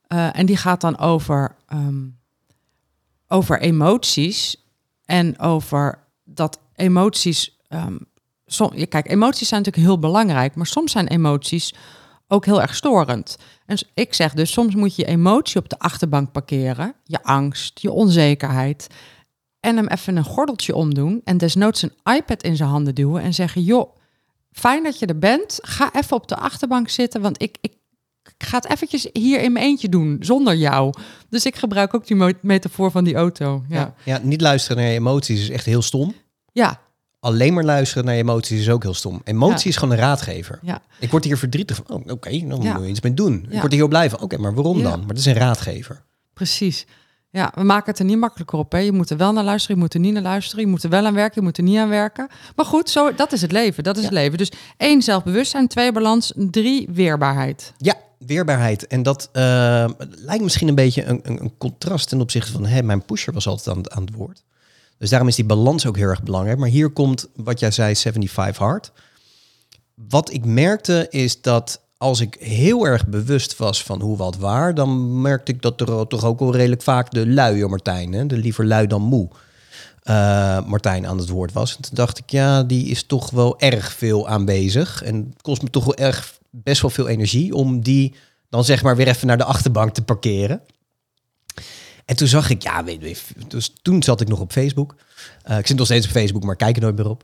Eh, 0.08 0.38
en 0.38 0.46
die 0.46 0.58
gaat 0.58 0.82
dan 0.82 0.98
over, 0.98 1.56
ehm, 1.68 2.08
over 3.28 3.60
emoties 3.60 4.66
en 5.06 5.40
over 5.40 6.08
dat 6.24 6.60
emoties. 6.76 7.58
ehm, 7.68 7.98
som, 8.46 8.72
ja, 8.76 8.86
kijk, 8.86 9.10
emoties 9.10 9.48
zijn 9.48 9.62
natuurlijk 9.62 9.88
heel 9.88 10.00
belangrijk, 10.00 10.56
maar 10.56 10.66
soms 10.66 10.92
zijn 10.92 11.08
emoties 11.08 11.74
ook 12.28 12.46
heel 12.46 12.62
erg 12.62 12.76
storend. 12.76 13.38
En 13.66 13.78
ik 13.94 14.14
zeg 14.14 14.34
dus, 14.34 14.52
soms 14.52 14.76
moet 14.76 14.96
je 14.96 15.02
je 15.02 15.08
emotie 15.08 15.60
op 15.60 15.70
de 15.70 15.80
achterbank 15.80 16.32
parkeren, 16.32 16.94
je 17.04 17.24
angst, 17.24 17.80
je 17.80 17.92
onzekerheid, 17.92 18.88
en 19.60 19.76
hem 19.76 19.88
even 19.88 20.16
een 20.16 20.24
gordeltje 20.24 20.76
omdoen 20.76 21.22
en 21.24 21.38
desnoods 21.38 21.82
een 21.82 22.16
iPad 22.16 22.44
in 22.44 22.56
zijn 22.56 22.70
handen 22.70 22.96
duwen 22.96 23.22
en 23.22 23.34
zeggen, 23.34 23.64
joh, 23.64 23.96
fijn 24.52 24.84
dat 24.84 25.00
je 25.00 25.06
er 25.06 25.20
bent, 25.20 25.60
ga 25.62 25.94
even 25.94 26.18
op 26.18 26.28
de 26.28 26.36
achterbank 26.36 26.90
zitten, 26.90 27.22
want 27.22 27.42
ik, 27.42 27.58
ik, 27.62 27.74
ik 28.40 28.46
ga 28.46 28.58
het 28.58 28.70
eventjes 28.72 29.08
hier 29.14 29.42
in 29.42 29.52
mijn 29.52 29.66
eentje 29.66 29.90
doen, 29.90 30.18
zonder 30.20 30.56
jou. 30.56 30.94
Dus 31.30 31.46
ik 31.46 31.56
gebruik 31.56 31.94
ook 31.94 32.08
die 32.08 32.36
metafoor 32.42 32.92
van 32.92 33.04
die 33.04 33.16
auto. 33.16 33.64
Ja, 33.70 33.76
Ja. 33.80 33.94
ja, 34.04 34.20
niet 34.24 34.42
luisteren 34.42 34.78
naar 34.78 34.92
je 34.92 34.98
emoties 34.98 35.42
is 35.42 35.50
echt 35.50 35.66
heel 35.66 35.82
stom. 35.82 36.14
ja, 36.52 36.80
Alleen 37.22 37.54
maar 37.54 37.64
luisteren 37.64 38.06
naar 38.06 38.14
je 38.16 38.22
emoties 38.22 38.60
is 38.60 38.70
ook 38.70 38.84
heel 38.84 38.94
stom. 38.94 39.22
Emotie 39.24 39.58
Ja. 39.64 39.70
is 39.70 39.76
gewoon 39.78 39.94
een 39.94 40.00
raadgever. 40.00 40.60
ja. 40.62 40.82
Ik 41.00 41.12
word 41.12 41.24
hier 41.24 41.38
verdrietig 41.38 41.76
van. 41.76 41.86
Oh, 41.96 42.12
oké, 42.12 42.30
dan 42.48 42.62
Ja. 42.62 42.74
moet 42.74 42.84
je 42.84 42.90
iets 42.90 43.02
mee 43.02 43.14
doen. 43.14 43.46
Ik 43.50 43.60
word 43.60 43.72
hier 43.72 43.80
heel 43.82 43.88
blij 43.90 44.10
van. 44.10 44.20
Oké, 44.22 44.38
maar 44.38 44.54
waarom 44.54 44.84
dan? 44.84 45.00
Maar 45.00 45.08
het 45.10 45.18
is 45.18 45.26
een 45.26 45.34
raadgever. 45.34 46.02
Precies. 46.34 46.86
Ja, 47.32 47.52
we 47.56 47.64
maken 47.64 47.90
het 47.92 48.00
er 48.00 48.06
niet 48.06 48.18
makkelijker 48.18 48.60
op. 48.60 48.72
Hè? 48.72 48.78
Je 48.78 48.92
moet 48.92 49.10
er 49.10 49.18
wel 49.18 49.34
naar 49.34 49.44
luisteren, 49.44 49.76
je 49.76 49.82
moet 49.82 49.94
er 49.94 50.00
niet 50.00 50.14
naar 50.14 50.22
luisteren. 50.24 50.64
Je 50.66 50.70
moet 50.72 50.84
er 50.84 50.90
wel 50.90 51.06
aan 51.06 51.14
werken, 51.14 51.34
je 51.36 51.42
moet 51.48 51.58
er 51.58 51.64
niet 51.64 51.78
aan 51.78 51.90
werken. 51.90 52.28
Maar 52.56 52.66
goed, 52.66 52.90
zo, 52.90 53.16
dat 53.16 53.32
is 53.32 53.42
het 53.42 53.52
leven. 53.52 53.84
Dat 53.84 53.98
is 53.98 54.04
het 54.04 54.14
leven. 54.14 54.38
Dus 54.38 54.52
één, 54.78 55.02
zelfbewustzijn. 55.02 55.68
Twee, 55.68 55.92
balans. 55.92 56.34
Drie, 56.36 56.88
weerbaarheid. 56.92 57.74
Ja, 57.78 57.96
weerbaarheid. 58.20 58.88
En 58.88 59.04
dat 59.04 59.30
eh, 59.32 59.90
lijkt 60.16 60.44
misschien 60.44 60.68
een 60.68 60.76
beetje 60.76 61.04
een, 61.04 61.20
een, 61.24 61.42
een 61.42 61.58
contrast 61.58 62.10
ten 62.10 62.22
opzichte 62.22 62.52
van... 62.52 62.66
Hè, 62.66 62.84
mijn 62.84 63.06
pusher 63.06 63.34
was 63.34 63.48
altijd 63.48 63.76
aan, 63.76 63.92
aan 63.92 64.06
het 64.06 64.14
woord. 64.16 64.44
Dus 64.98 65.10
daarom 65.10 65.28
is 65.28 65.36
die 65.36 65.46
balans 65.46 65.86
ook 65.86 65.98
heel 65.98 66.08
erg 66.08 66.24
belangrijk. 66.24 66.58
Maar 66.58 66.70
hier 66.70 66.90
komt 66.90 67.28
wat 67.36 67.60
jij 67.60 67.72
zei, 67.72 67.96
75 67.96 68.58
hard. 68.58 68.92
Wat 69.94 70.34
ik 70.34 70.46
merkte 70.46 71.08
is 71.10 71.42
dat 71.42 71.82
als 71.98 72.20
ik 72.20 72.36
heel 72.40 72.86
erg 72.86 73.08
bewust 73.08 73.58
was 73.58 73.84
van 73.84 74.02
hoe 74.02 74.18
wat 74.18 74.38
waar... 74.38 74.74
dan 74.74 75.22
merkte 75.22 75.52
ik 75.52 75.62
dat 75.62 75.82
er 75.82 76.08
toch 76.08 76.24
ook 76.24 76.40
wel 76.40 76.56
redelijk 76.56 76.82
vaak 76.82 77.12
de 77.12 77.28
luie 77.28 77.68
Martijn... 77.68 78.14
Hè, 78.14 78.26
de 78.26 78.38
liever 78.38 78.66
lui 78.66 78.88
dan 78.88 79.02
moe... 79.02 79.30
eh, 80.04 80.66
Martijn 80.66 81.08
aan 81.08 81.18
het 81.18 81.30
woord 81.30 81.54
was. 81.54 81.76
En 81.76 81.82
toen 81.82 81.96
dacht 81.96 82.18
ik, 82.18 82.30
ja, 82.30 82.64
die 82.64 82.86
is 82.86 83.04
toch 83.04 83.30
wel 83.30 83.60
erg 83.60 83.94
veel 83.94 84.28
aanwezig. 84.28 85.04
En 85.04 85.16
het 85.16 85.42
kost 85.42 85.62
me 85.62 85.70
toch 85.70 85.86
wel 85.86 85.96
erg 85.96 86.39
best 86.50 86.82
wel 86.82 86.92
veel 86.92 87.08
energie 87.08 87.54
om 87.54 87.82
die 87.82 88.16
dan 88.50 88.64
zeg 88.64 88.84
maar 88.84 88.96
weer 88.96 89.08
even 89.08 89.28
naar 89.28 89.38
de 89.38 89.44
achterbank 89.44 89.94
te 89.94 90.02
parkeren. 90.02 90.62
En 92.06 92.16
toen 92.16 92.28
zag 92.28 92.50
ik, 92.50 92.64
ja, 92.64 92.84
weet 92.84 93.02
je, 93.02 93.46
dus 93.48 93.74
toen 93.82 94.04
zat 94.04 94.22
ik 94.22 94.28
nog 94.28 94.40
op 94.40 94.52
Facebook. 94.52 94.96
Eh, 95.44 95.58
ik 95.58 95.68
zit 95.68 95.78
nog 95.78 95.86
steeds 95.86 96.06
op 96.06 96.12
Facebook, 96.12 96.44
maar 96.44 96.56
kijk 96.56 96.76
er 96.76 96.82
nooit 96.82 96.96
meer 96.96 97.10
op. 97.10 97.24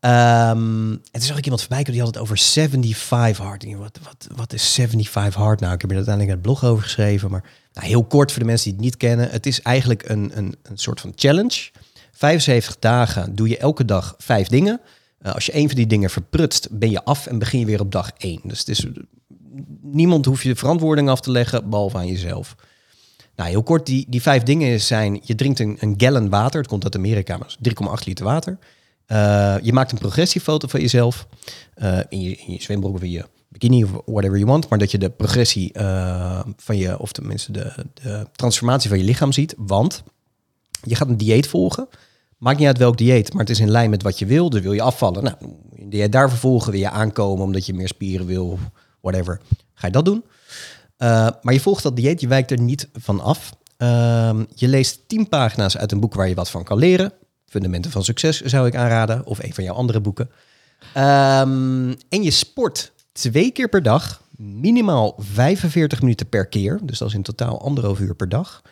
Ehm, 0.00 0.90
en 0.90 1.00
toen 1.12 1.22
zag 1.22 1.36
ik 1.36 1.44
iemand 1.44 1.60
voorbij 1.60 1.78
komen 1.78 1.92
die 1.92 2.02
had 2.02 2.14
het 2.14 2.22
over 2.22 2.38
75 2.38 3.44
hard. 3.44 3.64
En 3.64 3.78
wat, 3.78 3.98
wat, 4.02 4.26
wat 4.36 4.52
is 4.52 4.74
75 4.74 5.34
hard 5.34 5.60
nou? 5.60 5.74
Ik 5.74 5.80
heb 5.80 5.90
er 5.90 5.96
uiteindelijk 5.96 6.36
een 6.36 6.42
blog 6.42 6.64
over 6.64 6.82
geschreven. 6.82 7.30
Maar 7.30 7.44
nou, 7.72 7.86
heel 7.86 8.04
kort 8.04 8.30
voor 8.30 8.40
de 8.40 8.46
mensen 8.46 8.64
die 8.64 8.74
het 8.74 8.84
niet 8.84 8.96
kennen. 8.96 9.30
Het 9.30 9.46
is 9.46 9.62
eigenlijk 9.62 10.08
een, 10.08 10.30
een, 10.34 10.54
een 10.62 10.78
soort 10.78 11.00
van 11.00 11.12
challenge. 11.16 11.70
75 12.12 12.78
dagen 12.78 13.34
doe 13.34 13.48
je 13.48 13.58
elke 13.58 13.84
dag 13.84 14.14
vijf 14.18 14.48
dingen. 14.48 14.80
Eh, 15.22 15.34
als 15.34 15.46
je 15.46 15.52
één 15.52 15.66
van 15.66 15.76
die 15.76 15.86
dingen 15.86 16.10
verprutst, 16.10 16.68
ben 16.70 16.90
je 16.90 17.04
af 17.04 17.26
en 17.26 17.38
begin 17.38 17.58
je 17.58 17.66
weer 17.66 17.80
op 17.80 17.92
dag 17.92 18.10
één. 18.16 18.40
Dus 18.44 18.58
het 18.58 18.68
is, 18.68 18.86
niemand 19.82 20.24
hoeft 20.24 20.42
je 20.42 20.48
de 20.48 20.56
verantwoording 20.56 21.08
af 21.08 21.20
te 21.20 21.30
leggen, 21.30 21.70
behalve 21.70 21.96
aan 21.96 22.06
jezelf. 22.06 22.56
Nou, 23.36 23.50
heel 23.50 23.62
kort, 23.62 23.86
die, 23.86 24.06
die 24.08 24.22
vijf 24.22 24.42
dingen 24.42 24.80
zijn... 24.80 25.20
je 25.22 25.34
drinkt 25.34 25.58
een, 25.58 25.76
een 25.80 25.94
gallon 25.96 26.28
water, 26.28 26.60
het 26.60 26.68
komt 26.68 26.84
uit 26.84 26.96
Amerika, 26.96 27.36
maar 27.36 27.56
dat 27.58 27.72
is 27.72 28.00
3,8 28.00 28.04
liter 28.04 28.24
water. 28.24 28.58
Uh, 29.06 29.56
je 29.62 29.72
maakt 29.72 29.92
een 29.92 29.98
progressiefoto 29.98 30.68
van 30.68 30.80
jezelf. 30.80 31.26
Uh, 31.76 31.98
in, 32.08 32.20
je, 32.20 32.36
in 32.36 32.52
je 32.52 32.62
zwembroek 32.62 32.94
of 32.94 33.02
in 33.02 33.10
je 33.10 33.24
bikini 33.48 33.84
of 33.84 33.90
whatever 33.90 34.38
you 34.38 34.44
want. 34.44 34.68
Maar 34.68 34.78
dat 34.78 34.90
je 34.90 34.98
de 34.98 35.10
progressie 35.10 35.72
van 36.56 36.76
je, 36.76 36.98
of 36.98 37.12
tenminste 37.12 37.52
de, 37.52 37.72
de 37.94 38.26
transformatie 38.32 38.88
van 38.88 38.98
je 38.98 39.04
lichaam 39.04 39.32
ziet. 39.32 39.54
Want 39.56 40.02
je 40.82 40.94
gaat 40.94 41.08
een 41.08 41.16
dieet 41.16 41.46
volgen. 41.46 41.88
Maakt 42.42 42.58
niet 42.58 42.66
uit 42.66 42.78
welk 42.78 42.96
dieet, 42.98 43.32
maar 43.32 43.40
het 43.40 43.50
is 43.50 43.60
in 43.60 43.70
lijn 43.70 43.90
met 43.90 44.02
wat 44.02 44.18
je 44.18 44.26
wil. 44.26 44.50
Dus 44.50 44.60
wil 44.60 44.72
je 44.72 44.82
afvallen, 44.82 45.24
nou, 45.24 45.36
dieet 45.78 46.12
daar 46.12 46.28
vervolgen. 46.28 46.70
Wil 46.72 46.80
je 46.80 46.90
aankomen 46.90 47.44
omdat 47.44 47.66
je 47.66 47.74
meer 47.74 47.88
spieren 47.88 48.26
wil, 48.26 48.58
whatever. 49.00 49.40
Ga 49.74 49.86
je 49.86 49.92
dat 49.92 50.04
doen. 50.04 50.24
Uh, 50.98 51.28
maar 51.42 51.54
je 51.54 51.60
volgt 51.60 51.82
dat 51.82 51.96
dieet, 51.96 52.20
je 52.20 52.28
wijkt 52.28 52.50
er 52.50 52.60
niet 52.60 52.88
van 52.92 53.20
af. 53.20 53.52
Uh, 53.78 54.40
je 54.54 54.68
leest 54.68 55.00
tien 55.06 55.28
pagina's 55.28 55.76
uit 55.76 55.92
een 55.92 56.00
boek 56.00 56.14
waar 56.14 56.28
je 56.28 56.34
wat 56.34 56.50
van 56.50 56.64
kan 56.64 56.78
leren. 56.78 57.12
Fundamenten 57.46 57.90
van 57.90 58.04
Succes 58.04 58.40
zou 58.40 58.66
ik 58.66 58.76
aanraden, 58.76 59.26
of 59.26 59.42
een 59.42 59.54
van 59.54 59.64
jouw 59.64 59.74
andere 59.74 60.00
boeken. 60.00 60.30
Um, 60.96 61.96
en 62.08 62.22
je 62.22 62.30
sport 62.30 62.92
twee 63.12 63.50
keer 63.50 63.68
per 63.68 63.82
dag, 63.82 64.22
minimaal 64.36 65.14
45 65.18 66.00
minuten 66.00 66.28
per 66.28 66.46
keer. 66.46 66.80
Dus 66.82 66.98
dat 66.98 67.08
is 67.08 67.14
in 67.14 67.22
totaal 67.22 67.62
anderhalf 67.62 67.98
uur 67.98 68.14
per 68.14 68.28
dag. 68.28 68.62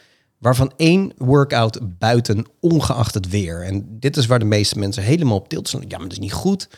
Waarvan 0.41 0.73
één 0.77 1.13
workout 1.17 1.99
buiten, 1.99 2.47
ongeacht 2.61 3.15
het 3.15 3.29
weer. 3.29 3.65
En 3.65 3.99
dit 3.99 4.17
is 4.17 4.27
waar 4.27 4.39
de 4.39 4.45
meeste 4.45 4.79
mensen 4.79 5.03
helemaal 5.03 5.37
op 5.37 5.49
tilt 5.49 5.69
zijn. 5.69 5.83
Ja, 5.83 5.99
maar 5.99 6.09
dat 6.09 6.13
is 6.13 6.19
niet 6.19 6.33
goed. 6.33 6.69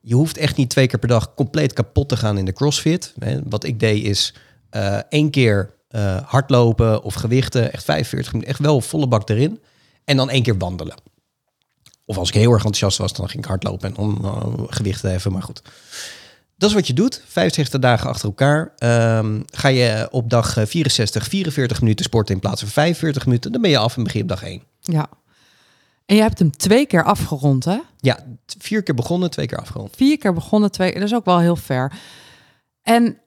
Je 0.00 0.14
hoeft 0.14 0.36
echt 0.36 0.56
niet 0.56 0.70
twee 0.70 0.86
keer 0.86 0.98
per 0.98 1.08
dag 1.08 1.34
compleet 1.34 1.72
kapot 1.72 2.08
te 2.08 2.16
gaan 2.16 2.38
in 2.38 2.44
de 2.44 2.52
CrossFit. 2.52 3.14
Wat 3.44 3.64
ik 3.64 3.80
deed 3.80 4.04
is 4.04 4.34
uh, 4.70 4.96
één 5.08 5.30
keer 5.30 5.74
uh, 5.90 6.20
hardlopen 6.24 7.02
of 7.02 7.14
gewichten, 7.14 7.72
echt 7.72 7.84
45 7.84 8.32
minuten, 8.32 8.54
echt 8.54 8.62
wel 8.62 8.80
volle 8.80 9.08
bak 9.08 9.28
erin. 9.28 9.60
En 10.04 10.16
dan 10.16 10.30
één 10.30 10.42
keer 10.42 10.58
wandelen. 10.58 10.96
Of 12.04 12.16
als 12.16 12.28
ik 12.28 12.34
heel 12.34 12.52
erg 12.52 12.64
enthousiast 12.64 12.98
was, 12.98 13.12
dan 13.12 13.28
ging 13.28 13.42
ik 13.42 13.48
hardlopen 13.48 13.88
en 13.88 13.94
dan 13.94 14.18
uh, 14.22 14.64
gewichten 14.66 15.12
even. 15.12 15.32
Maar 15.32 15.42
goed. 15.42 15.62
Dat 16.58 16.68
is 16.68 16.74
wat 16.74 16.86
je 16.86 16.92
doet. 16.92 17.22
75 17.26 17.80
dagen 17.80 18.08
achter 18.08 18.28
elkaar. 18.28 18.72
Um, 19.18 19.44
ga 19.50 19.68
je 19.68 20.08
op 20.10 20.30
dag 20.30 20.52
64 20.52 21.28
44 21.28 21.80
minuten 21.80 22.04
sporten 22.04 22.34
in 22.34 22.40
plaats 22.40 22.60
van 22.60 22.70
45 22.70 23.26
minuten. 23.26 23.52
Dan 23.52 23.60
ben 23.60 23.70
je 23.70 23.78
af 23.78 23.96
en 23.96 24.02
begin 24.02 24.22
op 24.22 24.28
dag 24.28 24.42
1. 24.42 24.62
Ja. 24.80 25.08
En 26.06 26.16
je 26.16 26.22
hebt 26.22 26.38
hem 26.38 26.50
twee 26.50 26.86
keer 26.86 27.04
afgerond, 27.04 27.64
hè? 27.64 27.78
Ja, 28.00 28.18
vier 28.58 28.82
keer 28.82 28.94
begonnen, 28.94 29.30
twee 29.30 29.46
keer 29.46 29.58
afgerond. 29.58 29.96
Vier 29.96 30.18
keer 30.18 30.32
begonnen, 30.32 30.70
twee 30.70 30.92
Dat 30.92 31.02
is 31.02 31.14
ook 31.14 31.24
wel 31.24 31.38
heel 31.38 31.56
ver. 31.56 31.92
En 32.82 33.18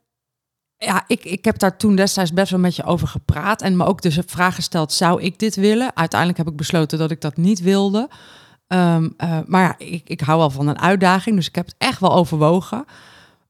ja, 0.77 1.03
ik, 1.07 1.23
ik 1.23 1.45
heb 1.45 1.59
daar 1.59 1.77
toen 1.77 1.95
destijds 1.95 2.33
best 2.33 2.51
wel 2.51 2.59
met 2.59 2.75
je 2.75 2.83
over 2.83 3.07
gepraat. 3.07 3.61
En 3.61 3.77
me 3.77 3.85
ook 3.85 4.01
dus 4.01 4.15
een 4.17 4.23
vraag 4.25 4.55
gesteld, 4.55 4.93
zou 4.93 5.21
ik 5.21 5.39
dit 5.39 5.55
willen? 5.55 5.95
Uiteindelijk 5.95 6.39
heb 6.39 6.49
ik 6.49 6.55
besloten 6.55 6.97
dat 6.97 7.11
ik 7.11 7.21
dat 7.21 7.37
niet 7.37 7.61
wilde. 7.61 8.09
Um, 8.67 9.13
uh, 9.17 9.39
maar 9.45 9.61
ja, 9.63 9.75
ik, 9.77 10.09
ik 10.09 10.21
hou 10.21 10.37
wel 10.37 10.49
van 10.49 10.67
een 10.67 10.79
uitdaging, 10.79 11.35
dus 11.35 11.47
ik 11.47 11.55
heb 11.55 11.65
het 11.65 11.75
echt 11.77 11.99
wel 11.99 12.13
overwogen. 12.13 12.85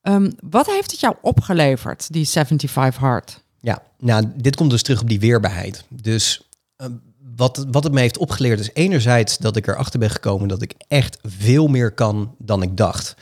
Um, 0.01 0.31
wat 0.49 0.65
heeft 0.65 0.91
het 0.91 0.99
jou 0.99 1.15
opgeleverd, 1.21 2.13
die 2.13 2.29
75 2.29 3.01
hard? 3.01 3.43
Ja, 3.59 3.83
nou, 3.99 4.31
dit 4.35 4.55
komt 4.55 4.69
dus 4.69 4.83
terug 4.83 5.01
op 5.01 5.09
die 5.09 5.19
weerbaarheid. 5.19 5.85
Dus 5.89 6.49
uh, 6.77 6.87
wat, 7.35 7.65
wat 7.71 7.83
het 7.83 7.93
me 7.93 7.99
heeft 7.99 8.17
opgeleerd 8.17 8.59
is 8.59 8.69
enerzijds 8.73 9.37
dat 9.37 9.55
ik 9.55 9.67
erachter 9.67 9.99
ben 9.99 10.09
gekomen 10.09 10.47
dat 10.47 10.61
ik 10.61 10.73
echt 10.87 11.17
veel 11.23 11.67
meer 11.67 11.91
kan 11.91 12.35
dan 12.37 12.61
ik 12.61 12.77
dacht. 12.77 13.15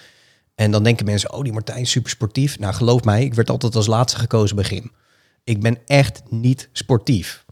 En 0.55 0.71
dan 0.71 0.83
denken 0.83 1.05
mensen, 1.05 1.33
oh 1.33 1.43
die 1.43 1.53
Martijn 1.53 1.81
is 1.81 1.91
super 1.91 2.09
sportief. 2.09 2.59
Nou 2.59 2.73
geloof 2.73 3.03
mij, 3.03 3.23
ik 3.23 3.33
werd 3.33 3.49
altijd 3.49 3.75
als 3.75 3.87
laatste 3.87 4.19
gekozen 4.19 4.65
gym. 4.65 4.91
Ik 5.43 5.61
ben 5.61 5.77
echt 5.85 6.21
niet 6.29 6.69
sportief. 6.71 7.45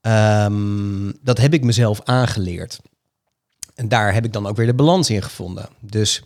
Um, 0.00 1.18
dat 1.22 1.38
heb 1.38 1.54
ik 1.54 1.64
mezelf 1.64 2.00
aangeleerd. 2.04 2.80
En 3.74 3.88
daar 3.88 4.14
heb 4.14 4.24
ik 4.24 4.32
dan 4.32 4.46
ook 4.46 4.56
weer 4.56 4.66
de 4.66 4.74
balans 4.74 5.10
in 5.10 5.22
gevonden. 5.22 5.68
Dus 5.80 6.22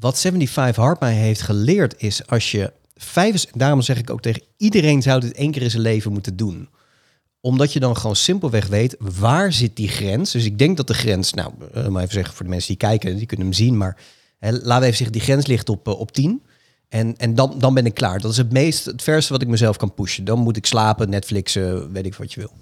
wat 0.00 0.20
75 0.20 0.84
Hard 0.84 1.00
mij 1.00 1.14
heeft 1.14 1.42
geleerd 1.42 1.94
is 2.02 2.26
als 2.26 2.50
je 2.50 2.72
vijf, 2.94 3.46
daarom 3.52 3.82
zeg 3.82 3.98
ik 3.98 4.10
ook 4.10 4.22
tegen 4.22 4.42
iedereen 4.56 5.02
zou 5.02 5.20
dit 5.20 5.32
één 5.32 5.50
keer 5.50 5.62
in 5.62 5.70
zijn 5.70 5.82
leven 5.82 6.12
moeten 6.12 6.36
doen. 6.36 6.68
Omdat 7.40 7.72
je 7.72 7.80
dan 7.80 7.96
gewoon 7.96 8.16
simpelweg 8.16 8.66
weet 8.66 8.96
waar 8.98 9.52
zit 9.52 9.76
die 9.76 9.88
grens. 9.88 10.30
Dus 10.30 10.44
ik 10.44 10.58
denk 10.58 10.76
dat 10.76 10.86
de 10.86 10.94
grens, 10.94 11.32
nou, 11.34 11.52
uh, 11.74 11.86
maar 11.86 12.02
even 12.02 12.14
zeggen 12.14 12.34
voor 12.34 12.44
de 12.44 12.50
mensen 12.50 12.68
die 12.68 12.76
kijken, 12.76 13.16
die 13.16 13.26
kunnen 13.26 13.46
hem 13.46 13.54
zien, 13.54 13.76
maar 13.76 13.96
hè, 14.38 14.50
laten 14.50 14.66
we 14.66 14.84
even 14.84 14.96
zeggen, 14.96 15.12
die 15.12 15.20
grens 15.22 15.46
ligt 15.46 15.68
op, 15.68 15.88
uh, 15.88 16.00
op 16.00 16.12
10. 16.12 16.42
En, 16.88 17.16
en 17.16 17.34
dan, 17.34 17.54
dan 17.58 17.74
ben 17.74 17.86
ik 17.86 17.94
klaar. 17.94 18.20
Dat 18.20 18.30
is 18.30 18.36
het 18.36 18.52
meest, 18.52 18.84
het 18.84 19.02
verste 19.02 19.32
wat 19.32 19.42
ik 19.42 19.48
mezelf 19.48 19.76
kan 19.76 19.94
pushen. 19.94 20.24
Dan 20.24 20.38
moet 20.38 20.56
ik 20.56 20.66
slapen, 20.66 21.10
Netflixen, 21.10 21.92
weet 21.92 22.06
ik 22.06 22.14
wat 22.14 22.32
je 22.32 22.40
wil. 22.40 22.52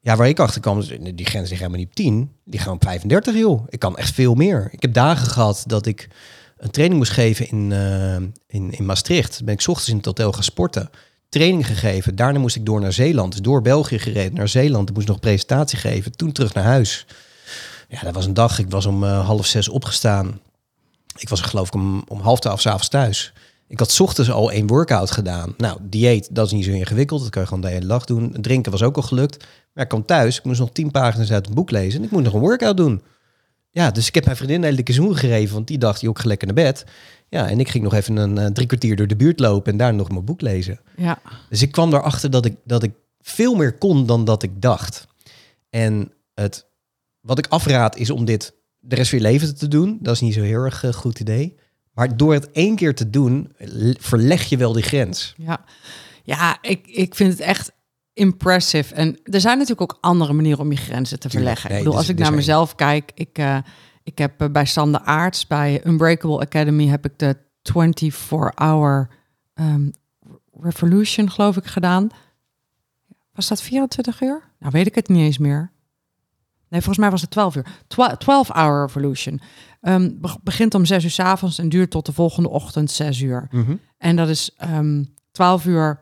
Ja, 0.00 0.16
waar 0.16 0.28
ik 0.28 0.40
achter 0.40 0.60
kwam, 0.60 0.80
die 1.14 1.26
grens 1.26 1.48
ligt 1.48 1.60
helemaal 1.60 1.78
niet 1.78 1.88
op 1.88 1.94
10. 1.94 2.30
Die 2.44 2.60
gaan 2.60 2.74
op 2.74 2.82
35, 2.82 3.34
joh. 3.34 3.64
Ik 3.68 3.78
kan 3.78 3.96
echt 3.96 4.14
veel 4.14 4.34
meer. 4.34 4.68
Ik 4.70 4.82
heb 4.82 4.92
dagen 4.92 5.26
gehad 5.26 5.64
dat 5.66 5.86
ik 5.86 6.08
een 6.56 6.70
training 6.70 6.98
moest 6.98 7.12
geven 7.12 7.48
in, 7.48 7.70
uh, 7.70 8.14
in, 8.46 8.70
in 8.70 8.84
Maastricht. 8.84 9.44
Ben 9.44 9.54
ik 9.54 9.60
ochtends 9.66 9.88
in 9.88 9.96
het 9.96 10.04
hotel 10.04 10.32
gaan 10.32 10.42
sporten. 10.42 10.90
Training 11.28 11.66
gegeven. 11.66 12.16
Daarna 12.16 12.38
moest 12.38 12.56
ik 12.56 12.66
door 12.66 12.80
naar 12.80 12.92
Zeeland. 12.92 13.32
Dus 13.32 13.40
door 13.40 13.62
België 13.62 13.98
gereden 13.98 14.34
naar 14.34 14.48
Zeeland. 14.48 14.88
Ik 14.88 14.94
moest 14.94 15.08
nog 15.08 15.20
presentatie 15.20 15.78
geven. 15.78 16.16
Toen 16.16 16.32
terug 16.32 16.54
naar 16.54 16.64
huis. 16.64 17.06
Ja, 17.88 18.00
dat 18.00 18.14
was 18.14 18.26
een 18.26 18.34
dag. 18.34 18.58
Ik 18.58 18.70
was 18.70 18.86
om 18.86 19.04
uh, 19.04 19.26
half 19.26 19.46
zes 19.46 19.68
opgestaan. 19.68 20.40
Ik 21.16 21.28
was 21.28 21.40
geloof 21.40 21.66
ik 21.66 21.74
om, 21.74 22.04
om 22.08 22.20
half 22.20 22.40
twaalf 22.40 22.60
s'avonds 22.60 22.88
thuis. 22.88 23.32
Ik 23.68 23.78
had 23.78 24.00
ochtends 24.00 24.30
al 24.30 24.52
één 24.52 24.66
workout 24.66 25.10
gedaan. 25.10 25.54
Nou, 25.56 25.78
dieet, 25.82 26.28
dat 26.34 26.46
is 26.46 26.52
niet 26.52 26.64
zo 26.64 26.70
ingewikkeld. 26.70 27.20
Dat 27.20 27.30
kan 27.30 27.42
je 27.42 27.48
gewoon 27.48 27.62
de 27.62 27.68
hele 27.68 27.86
dag 27.86 28.04
doen. 28.04 28.36
Drinken 28.40 28.72
was 28.72 28.82
ook 28.82 28.96
al 28.96 29.02
gelukt. 29.02 29.44
Maar 29.72 29.84
ik 29.84 29.90
kwam 29.90 30.04
thuis. 30.04 30.38
Ik 30.38 30.44
moest 30.44 30.60
nog 30.60 30.72
tien 30.72 30.90
pagina's 30.90 31.32
uit 31.32 31.46
het 31.46 31.54
boek 31.54 31.70
lezen. 31.70 31.98
En 31.98 32.04
ik 32.04 32.10
moet 32.10 32.22
nog 32.22 32.32
een 32.32 32.40
workout 32.40 32.76
doen. 32.76 33.02
Ja, 33.74 33.90
dus 33.90 34.08
ik 34.08 34.14
heb 34.14 34.24
mijn 34.24 34.36
vriendin 34.36 34.56
een 34.56 34.64
hele 34.64 34.76
dikke 34.76 34.92
zoen 34.92 35.16
gegeven. 35.16 35.54
Want 35.54 35.66
die 35.66 35.78
dacht, 35.78 36.00
je 36.00 36.08
ook 36.08 36.24
lekker 36.24 36.46
naar 36.46 36.56
bed. 36.56 36.84
Ja, 37.28 37.48
en 37.48 37.60
ik 37.60 37.68
ging 37.68 37.84
nog 37.84 37.94
even 37.94 38.16
een 38.16 38.38
uh, 38.38 38.46
drie 38.46 38.66
kwartier 38.66 38.96
door 38.96 39.06
de 39.06 39.16
buurt 39.16 39.40
lopen. 39.40 39.72
En 39.72 39.78
daar 39.78 39.94
nog 39.94 40.10
mijn 40.10 40.24
boek 40.24 40.40
lezen. 40.40 40.80
Ja. 40.96 41.18
Dus 41.48 41.62
ik 41.62 41.72
kwam 41.72 41.92
erachter 41.92 42.30
dat 42.30 42.44
ik, 42.44 42.56
dat 42.64 42.82
ik 42.82 42.92
veel 43.20 43.54
meer 43.54 43.78
kon 43.78 44.06
dan 44.06 44.24
dat 44.24 44.42
ik 44.42 44.62
dacht. 44.62 45.06
En 45.70 46.12
het, 46.34 46.66
wat 47.20 47.38
ik 47.38 47.46
afraad 47.46 47.96
is 47.96 48.10
om 48.10 48.24
dit 48.24 48.54
de 48.78 48.94
rest 48.94 49.08
van 49.10 49.18
je 49.18 49.24
leven 49.24 49.56
te 49.56 49.68
doen. 49.68 49.98
Dat 50.00 50.14
is 50.14 50.20
niet 50.20 50.34
zo 50.34 50.42
heel 50.42 50.64
erg 50.64 50.82
uh, 50.82 50.92
goed 50.92 51.20
idee. 51.20 51.56
Maar 51.92 52.16
door 52.16 52.32
het 52.32 52.50
één 52.50 52.76
keer 52.76 52.94
te 52.94 53.10
doen, 53.10 53.52
verleg 53.98 54.42
je 54.48 54.56
wel 54.56 54.72
die 54.72 54.82
grens. 54.82 55.34
Ja, 55.36 55.64
ja 56.22 56.58
ik, 56.60 56.86
ik 56.86 57.14
vind 57.14 57.32
het 57.32 57.40
echt 57.40 57.72
impressive. 58.14 58.94
En 58.94 59.18
er 59.22 59.40
zijn 59.40 59.58
natuurlijk 59.58 59.92
ook 59.92 59.98
andere 60.00 60.32
manieren 60.32 60.60
om 60.60 60.70
je 60.70 60.76
grenzen 60.76 61.20
te 61.20 61.30
verleggen. 61.30 61.70
Nee, 61.70 61.78
ik 61.78 61.84
bedoel, 61.84 61.98
dus, 61.98 62.08
als 62.08 62.16
ik 62.18 62.22
naar 62.22 62.34
mezelf 62.34 62.70
een. 62.70 62.76
kijk, 62.76 63.10
ik, 63.14 63.38
uh, 63.38 63.58
ik 64.02 64.18
heb 64.18 64.42
uh, 64.42 64.48
bij 64.48 64.64
Sander 64.64 65.00
Aarts, 65.00 65.46
bij 65.46 65.86
Unbreakable 65.86 66.40
Academy, 66.40 66.86
heb 66.86 67.04
ik 67.04 67.18
de 67.18 67.36
24-hour 67.72 69.08
um, 69.54 69.90
revolution, 70.60 71.30
geloof 71.30 71.56
ik, 71.56 71.64
gedaan. 71.64 72.08
Was 73.32 73.48
dat 73.48 73.62
24 73.62 74.20
uur? 74.20 74.42
Nou, 74.58 74.72
weet 74.72 74.86
ik 74.86 74.94
het 74.94 75.08
niet 75.08 75.24
eens 75.24 75.38
meer. 75.38 75.72
Nee, 76.68 76.80
volgens 76.82 76.98
mij 76.98 77.10
was 77.10 77.20
het 77.20 77.30
12 77.30 77.56
uur. 77.56 77.66
12-hour 77.88 78.80
revolution. 78.86 79.40
Um, 79.80 80.20
begint 80.42 80.74
om 80.74 80.84
6 80.84 81.04
uur 81.04 81.10
s 81.10 81.20
avonds 81.20 81.58
en 81.58 81.68
duurt 81.68 81.90
tot 81.90 82.06
de 82.06 82.12
volgende 82.12 82.48
ochtend 82.48 82.90
6 82.90 83.20
uur. 83.20 83.48
Mm 83.50 83.64
-hmm. 83.64 83.80
En 83.98 84.16
dat 84.16 84.28
is 84.28 84.56
um, 84.70 85.14
12 85.32 85.66
uur 85.66 86.00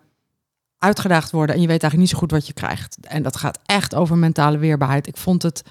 uitgedaagd 0.83 1.31
worden 1.31 1.55
en 1.55 1.61
je 1.61 1.67
weet 1.67 1.83
eigenlijk 1.83 2.03
niet 2.03 2.11
zo 2.11 2.19
goed 2.19 2.31
wat 2.31 2.47
je 2.47 2.53
krijgt. 2.53 2.97
En 3.01 3.23
dat 3.23 3.37
gaat 3.37 3.59
echt 3.65 3.95
over 3.95 4.19
mentale 4.19 4.59
weerbaarheid. 4.59 5.07
Ik 5.07 5.17
vond 5.17 5.43
het 5.43 5.63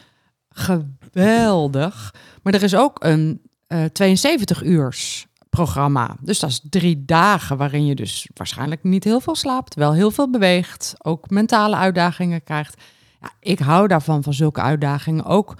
geweldig. 0.50 2.13
Maar 2.41 2.54
er 2.54 2.63
is 2.63 2.76
ook 2.76 3.04
een 3.04 3.41
uh, 3.67 3.84
72 3.86 4.63
uurs 4.63 5.28
programma. 5.50 6.15
Dus 6.21 6.39
dat 6.39 6.50
is 6.50 6.62
drie 6.69 7.06
dagen 7.06 7.58
waarin 7.58 7.86
je 7.86 7.95
dus 7.95 8.30
waarschijnlijk 8.34 8.84
niet 8.84 9.04
heel 9.04 9.19
veel 9.19 9.36
slaapt, 9.36 9.76
wel 9.76 9.93
heel 9.93 10.12
veel 10.12 10.30
beweegt, 10.30 10.93
ook 10.97 11.30
mentale 11.30 11.76
uitdagingen 11.76 12.43
krijgt. 12.43 12.82
Ja, 13.21 13.32
ik 13.39 13.60
hou 13.60 13.88
daarvan, 13.88 14.24
van 14.24 14.34
zulke 14.34 14.62
uitdagingen. 14.62 15.26
Ook 15.26 15.58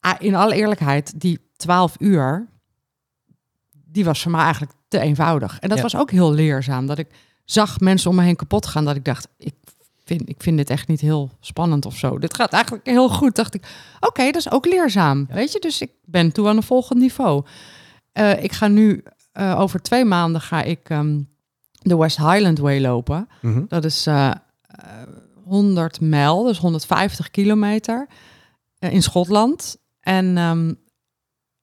ah, 0.00 0.14
in 0.18 0.34
alle 0.34 0.54
eerlijkheid, 0.54 1.20
die 1.20 1.50
12 1.56 1.94
uur, 1.98 2.48
die 3.72 4.04
was 4.04 4.22
voor 4.22 4.30
mij 4.30 4.42
eigenlijk 4.42 4.72
te 4.88 4.98
eenvoudig. 4.98 5.58
En 5.58 5.68
dat 5.68 5.78
ja. 5.78 5.82
was 5.82 5.96
ook 5.96 6.10
heel 6.10 6.32
leerzaam. 6.32 6.86
Dat 6.86 6.98
ik 6.98 7.08
zag 7.50 7.80
mensen 7.80 8.10
om 8.10 8.16
me 8.16 8.22
heen 8.22 8.36
kapot 8.36 8.66
gaan, 8.66 8.84
dat 8.84 8.96
ik 8.96 9.04
dacht, 9.04 9.28
ik 9.38 9.54
vind, 10.04 10.28
ik 10.28 10.42
vind 10.42 10.56
dit 10.56 10.70
echt 10.70 10.88
niet 10.88 11.00
heel 11.00 11.30
spannend 11.40 11.86
of 11.86 11.96
zo. 11.96 12.18
Dit 12.18 12.34
gaat 12.34 12.52
eigenlijk 12.52 12.86
heel 12.86 13.08
goed. 13.08 13.34
Dacht 13.34 13.54
ik, 13.54 13.62
oké, 13.96 14.06
okay, 14.06 14.32
dat 14.32 14.40
is 14.40 14.50
ook 14.50 14.66
leerzaam. 14.66 15.26
Ja. 15.28 15.34
Weet 15.34 15.52
je, 15.52 15.58
dus 15.58 15.80
ik 15.80 15.90
ben 16.04 16.32
toe 16.32 16.48
aan 16.48 16.56
een 16.56 16.62
volgend 16.62 16.98
niveau. 16.98 17.44
Uh, 18.12 18.42
ik 18.42 18.52
ga 18.52 18.68
nu 18.68 19.02
uh, 19.34 19.60
over 19.60 19.82
twee 19.82 20.04
maanden 20.04 20.40
ga 20.40 20.62
ik 20.62 20.90
um, 20.90 21.28
de 21.72 21.96
West 21.96 22.16
Highland 22.16 22.58
Way 22.58 22.80
lopen. 22.80 23.28
Mhm. 23.40 23.46
Mm 23.46 23.58
-hmm. 23.58 23.68
Dat 23.68 23.84
is 23.84 24.06
uh, 24.06 24.30
100 25.44 26.00
mijl, 26.00 26.42
dus 26.42 26.58
150 26.58 27.30
kilometer 27.30 28.08
eh, 28.78 28.92
in 28.92 29.02
Schotland. 29.02 29.76
En 30.00 30.36
um, 30.36 30.78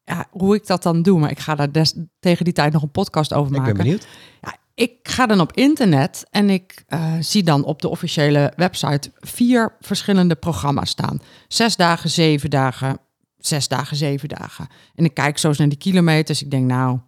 ja, 0.03 0.28
hoe 0.32 0.55
ik 0.55 0.68
dat 0.68 0.84
dan 0.84 1.01
doe, 1.01 1.20
maar 1.20 1.32
ik 1.32 1.39
ga 1.39 1.55
daar 1.55 1.72
des, 1.72 1.95
tegen 2.20 2.45
die 2.45 2.53
tijd 2.53 2.74
nog 2.74 2.82
een 2.82 2.91
podcast 2.91 3.34
over 3.34 3.51
maken. 3.51 3.68
Ik 3.68 3.74
ben 3.74 3.84
benieuwd. 3.84 4.07
Ja, 4.41 4.55
ik 4.76 4.91
ga 5.03 5.26
dan 5.26 5.39
op 5.39 5.53
internet 5.53 6.26
en 6.30 6.49
ik 6.49 6.84
uh, 6.89 7.13
zie 7.19 7.43
dan 7.43 7.63
op 7.63 7.82
de 7.82 7.89
officiële 7.89 8.53
website 8.55 9.11
vier 9.19 9.76
verschillende 9.80 10.36
programma's 10.36 10.89
staan. 10.89 11.21
Zes 11.47 11.76
dagen, 11.76 12.09
zeven 12.09 12.49
dagen, 12.49 12.99
zes 13.38 13.67
dagen, 13.67 13.97
zeven 13.97 14.30
dagen. 14.30 14.67
En 14.95 15.05
ik 15.05 15.13
kijk 15.13 15.38
zo 15.38 15.47
eens 15.47 15.57
naar 15.57 15.69
die 15.69 15.78
kilometers. 15.78 16.41
Ik 16.41 16.51
denk, 16.51 16.65
nou, 16.65 16.99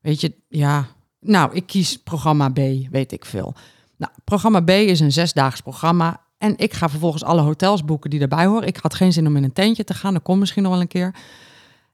weet 0.00 0.20
je, 0.20 0.32
ja, 0.48 0.86
nou, 1.20 1.54
ik 1.54 1.66
kies 1.66 2.02
programma 2.02 2.48
B, 2.48 2.58
weet 2.90 3.12
ik 3.12 3.24
veel. 3.24 3.54
Nou, 3.96 4.12
programma 4.24 4.60
B 4.60 4.70
is 4.70 5.00
een 5.00 5.12
zesdaags 5.12 5.60
programma. 5.60 6.20
En 6.38 6.54
ik 6.56 6.72
ga 6.72 6.88
vervolgens 6.88 7.24
alle 7.24 7.40
hotels 7.40 7.84
boeken 7.84 8.10
die 8.10 8.20
erbij 8.20 8.46
horen. 8.46 8.68
Ik 8.68 8.76
had 8.76 8.94
geen 8.94 9.12
zin 9.12 9.26
om 9.26 9.36
in 9.36 9.44
een 9.44 9.52
tentje 9.52 9.84
te 9.84 9.94
gaan. 9.94 10.12
Dat 10.12 10.22
komt 10.22 10.40
misschien 10.40 10.62
nog 10.62 10.72
wel 10.72 10.80
een 10.80 10.88
keer. 10.88 11.10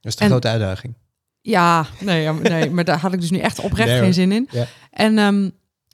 Dat 0.01 0.11
is 0.11 0.15
de 0.15 0.23
En- 0.23 0.29
grote 0.29 0.47
uitdaging. 0.47 0.93
Ja, 1.41 1.85
nee, 1.99 2.29
nee, 2.29 2.69
maar 2.69 2.83
daar 2.83 2.99
had 2.99 3.13
ik 3.13 3.19
dus 3.21 3.31
nu 3.31 3.37
echt 3.37 3.59
oprecht 3.59 3.89
Nee, 3.89 3.99
geen 3.99 4.13
zin 4.13 4.31
in. 4.31 4.47
Ja. 4.51 4.65
En 4.91 5.17
ehm, 5.17 5.49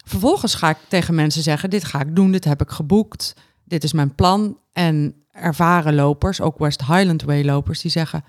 vervolgens 0.06 0.56
ga 0.56 0.70
ik 0.70 0.78
tegen 0.88 1.16
mensen 1.16 1.44
zeggen: 1.44 1.70
Dit 1.70 1.84
ga 1.84 2.02
ik 2.02 2.16
doen, 2.16 2.32
dit 2.32 2.44
heb 2.44 2.62
ik 2.62 2.70
geboekt, 2.70 3.34
dit 3.64 3.84
is 3.84 3.94
mijn 3.94 4.16
plan. 4.16 4.58
En 4.74 5.16
ervaren 5.32 5.96
lopers, 5.96 6.42
ook 6.42 6.58
West 6.58 6.86
Highland 6.86 7.22
Way 7.24 7.44
lopers, 7.46 7.82
die 7.82 7.92
zeggen: 7.92 8.24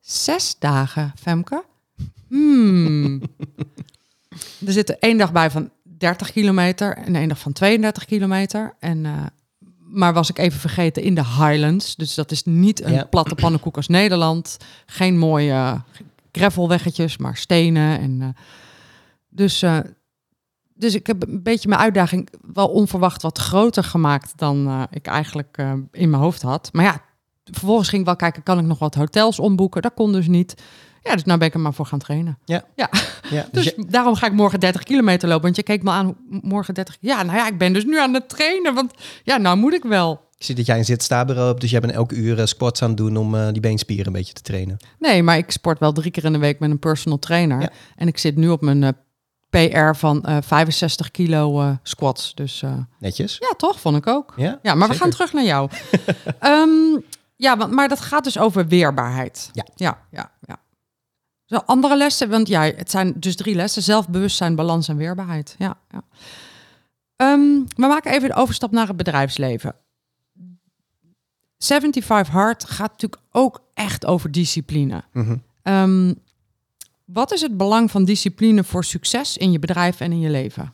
Zes 0.00 0.56
dagen, 0.58 1.12
Femke? 1.20 1.64
Hmm. 2.28 3.22
er 4.66 4.72
zit 4.72 4.88
er 4.88 4.96
één 4.98 5.18
dag 5.18 5.32
bij 5.32 5.50
van 5.50 5.70
30 5.98 6.32
kilometer 6.32 6.96
en 6.96 7.14
één 7.16 7.28
dag 7.28 7.38
van 7.38 7.52
32 7.52 8.04
kilometer. 8.04 8.74
En, 8.78 9.06
eh, 9.06 9.12
maar 9.78 10.12
was 10.12 10.30
ik 10.30 10.38
even 10.38 10.60
vergeten 10.60 11.02
in 11.02 11.14
de 11.14 11.24
Highlands. 11.24 11.96
Dus 11.96 12.14
dat 12.14 12.30
is 12.30 12.44
niet 12.44 12.82
een 12.82 12.92
Ja. 12.92 13.04
platte 13.04 13.34
pannenkoek 13.34 13.76
als 13.76 13.88
Nederland. 13.88 14.56
Geen 14.86 15.18
mooie 15.18 15.82
gravelweggetjes, 16.32 17.16
maar 17.16 17.36
stenen. 17.36 17.98
En, 18.00 18.18
eh, 18.20 18.28
dus, 19.28 19.62
eh, 19.62 19.78
dus 20.74 20.94
ik 20.94 21.06
heb 21.06 21.22
een 21.28 21.42
beetje 21.42 21.68
mijn 21.68 21.80
uitdaging 21.80 22.28
wel 22.52 22.68
onverwacht 22.68 23.22
wat 23.22 23.38
groter 23.38 23.84
gemaakt 23.84 24.32
dan 24.36 24.66
eh, 24.66 24.82
ik 24.90 25.06
eigenlijk 25.06 25.56
in 25.92 26.10
mijn 26.10 26.22
hoofd 26.22 26.42
had. 26.42 26.68
Maar 26.72 26.84
ja, 26.84 27.02
vervolgens 27.44 27.88
ging 27.88 28.00
ik 28.00 28.06
wel 28.06 28.16
kijken, 28.16 28.42
kan 28.42 28.58
ik 28.58 28.64
nog 28.64 28.78
wat 28.78 28.94
hotels 28.94 29.38
omboeken? 29.38 29.82
Dat 29.82 29.94
kon 29.94 30.12
dus 30.12 30.26
niet. 30.26 30.62
Ja, 31.02 31.12
dus 31.14 31.24
nou 31.24 31.38
ben 31.38 31.48
ik 31.48 31.54
er 31.54 31.60
maar 31.60 31.74
voor 31.74 31.86
gaan 31.86 31.98
trainen. 31.98 32.38
Ja. 32.44 32.64
Ja. 32.76 32.90
Ja, 33.30 33.46
Dus 33.52 33.64
je- 33.64 33.84
daarom 33.88 34.14
ga 34.14 34.26
ik 34.26 34.32
morgen 34.32 34.60
30 34.60 34.82
kilometer 34.82 35.28
lopen. 35.28 35.42
Want 35.44 35.56
je 35.56 35.62
keek 35.62 35.82
me 35.82 35.90
aan, 35.90 36.16
morgen 36.28 36.74
30. 36.74 36.96
Ja, 37.00 37.22
nou 37.22 37.36
ja, 37.38 37.46
ik 37.46 37.58
ben 37.58 37.72
dus 37.72 37.84
nu 37.84 37.98
aan 38.00 38.14
het 38.14 38.28
trainen. 38.28 38.74
Want 38.74 38.92
ja, 39.22 39.36
nou 39.36 39.56
moet 39.56 39.74
ik 39.74 39.82
wel. 39.82 40.30
Ik 40.42 40.48
zie 40.48 40.56
dat 40.56 40.66
jij 40.66 40.78
een 40.78 40.84
zit-sta-bureau 40.84 41.48
hebt, 41.48 41.60
dus 41.60 41.70
jij 41.70 41.80
bent 41.80 41.92
elke 41.92 42.14
uur 42.14 42.38
eh, 42.38 42.46
squats 42.46 42.82
aan 42.82 42.88
het 42.88 42.96
doen 42.96 43.16
om 43.16 43.34
eh, 43.34 43.48
die 43.52 43.60
beenspieren 43.60 44.06
een 44.06 44.12
beetje 44.12 44.32
te 44.32 44.42
trainen. 44.42 44.76
Nee, 44.98 45.22
maar 45.22 45.36
ik 45.36 45.50
sport 45.50 45.78
wel 45.78 45.92
drie 45.92 46.10
keer 46.10 46.24
in 46.24 46.32
de 46.32 46.38
week 46.38 46.58
met 46.58 46.70
een 46.70 46.78
personal 46.78 47.18
trainer. 47.18 47.60
Ja. 47.60 47.70
En 47.96 48.08
ik 48.08 48.18
zit 48.18 48.36
nu 48.36 48.48
op 48.48 48.60
mijn 48.60 48.82
eh, 48.82 48.90
PR 49.50 49.98
van 49.98 50.24
eh 50.24 50.36
65 50.40 51.10
kilo 51.10 51.76
squats. 51.82 52.34
Dus 52.34 52.64
Netjes. 52.98 53.36
ja, 53.40 53.54
toch? 53.56 53.80
Vond 53.80 53.96
ik 53.96 54.06
ook. 54.06 54.32
Ja, 54.36 54.58
Ja, 54.62 54.74
maar 54.74 54.88
we 54.88 54.94
gaan 54.94 55.10
terug 55.10 55.32
naar 55.32 55.44
jou. 55.44 55.70
Ehm, 56.38 57.00
ja, 57.36 57.56
want, 57.56 57.72
maar 57.72 57.88
dat 57.88 58.00
gaat 58.00 58.24
dus 58.24 58.38
over 58.38 58.66
weerbaarheid. 58.66 59.48
Ja. 59.52 59.66
Ja, 59.74 59.98
ja, 60.10 60.30
ja. 60.40 60.60
Zo, 61.44 61.56
andere 61.56 61.96
lessen, 61.96 62.28
want 62.30 62.48
ja, 62.48 62.62
het 62.62 62.90
zijn 62.90 63.12
dus 63.16 63.36
drie 63.36 63.54
lessen. 63.54 63.82
Zelfbewustzijn, 63.82 64.54
balans 64.54 64.88
en 64.88 64.96
weerbaarheid. 64.96 65.54
Ja, 65.58 65.76
ja. 65.90 66.02
Ehm, 67.16 67.40
we 67.76 67.86
maken 67.86 68.12
even 68.12 68.28
de 68.28 68.34
overstap 68.34 68.70
naar 68.70 68.86
het 68.86 68.96
bedrijfsleven. 68.96 69.74
75 71.66 72.34
Hard 72.34 72.64
gaat 72.64 72.90
natuurlijk 72.90 73.22
ook 73.30 73.62
echt 73.74 74.06
over 74.06 74.32
discipline. 74.32 75.02
Mhm. 75.12 75.36
Ehm, 75.62 76.12
wat 77.04 77.32
is 77.32 77.40
het 77.40 77.56
belang 77.56 77.90
van 77.90 78.04
discipline 78.04 78.64
voor 78.64 78.84
succes 78.84 79.36
in 79.36 79.52
je 79.52 79.58
bedrijf 79.58 80.00
en 80.00 80.12
in 80.12 80.20
je 80.20 80.30
leven? 80.30 80.72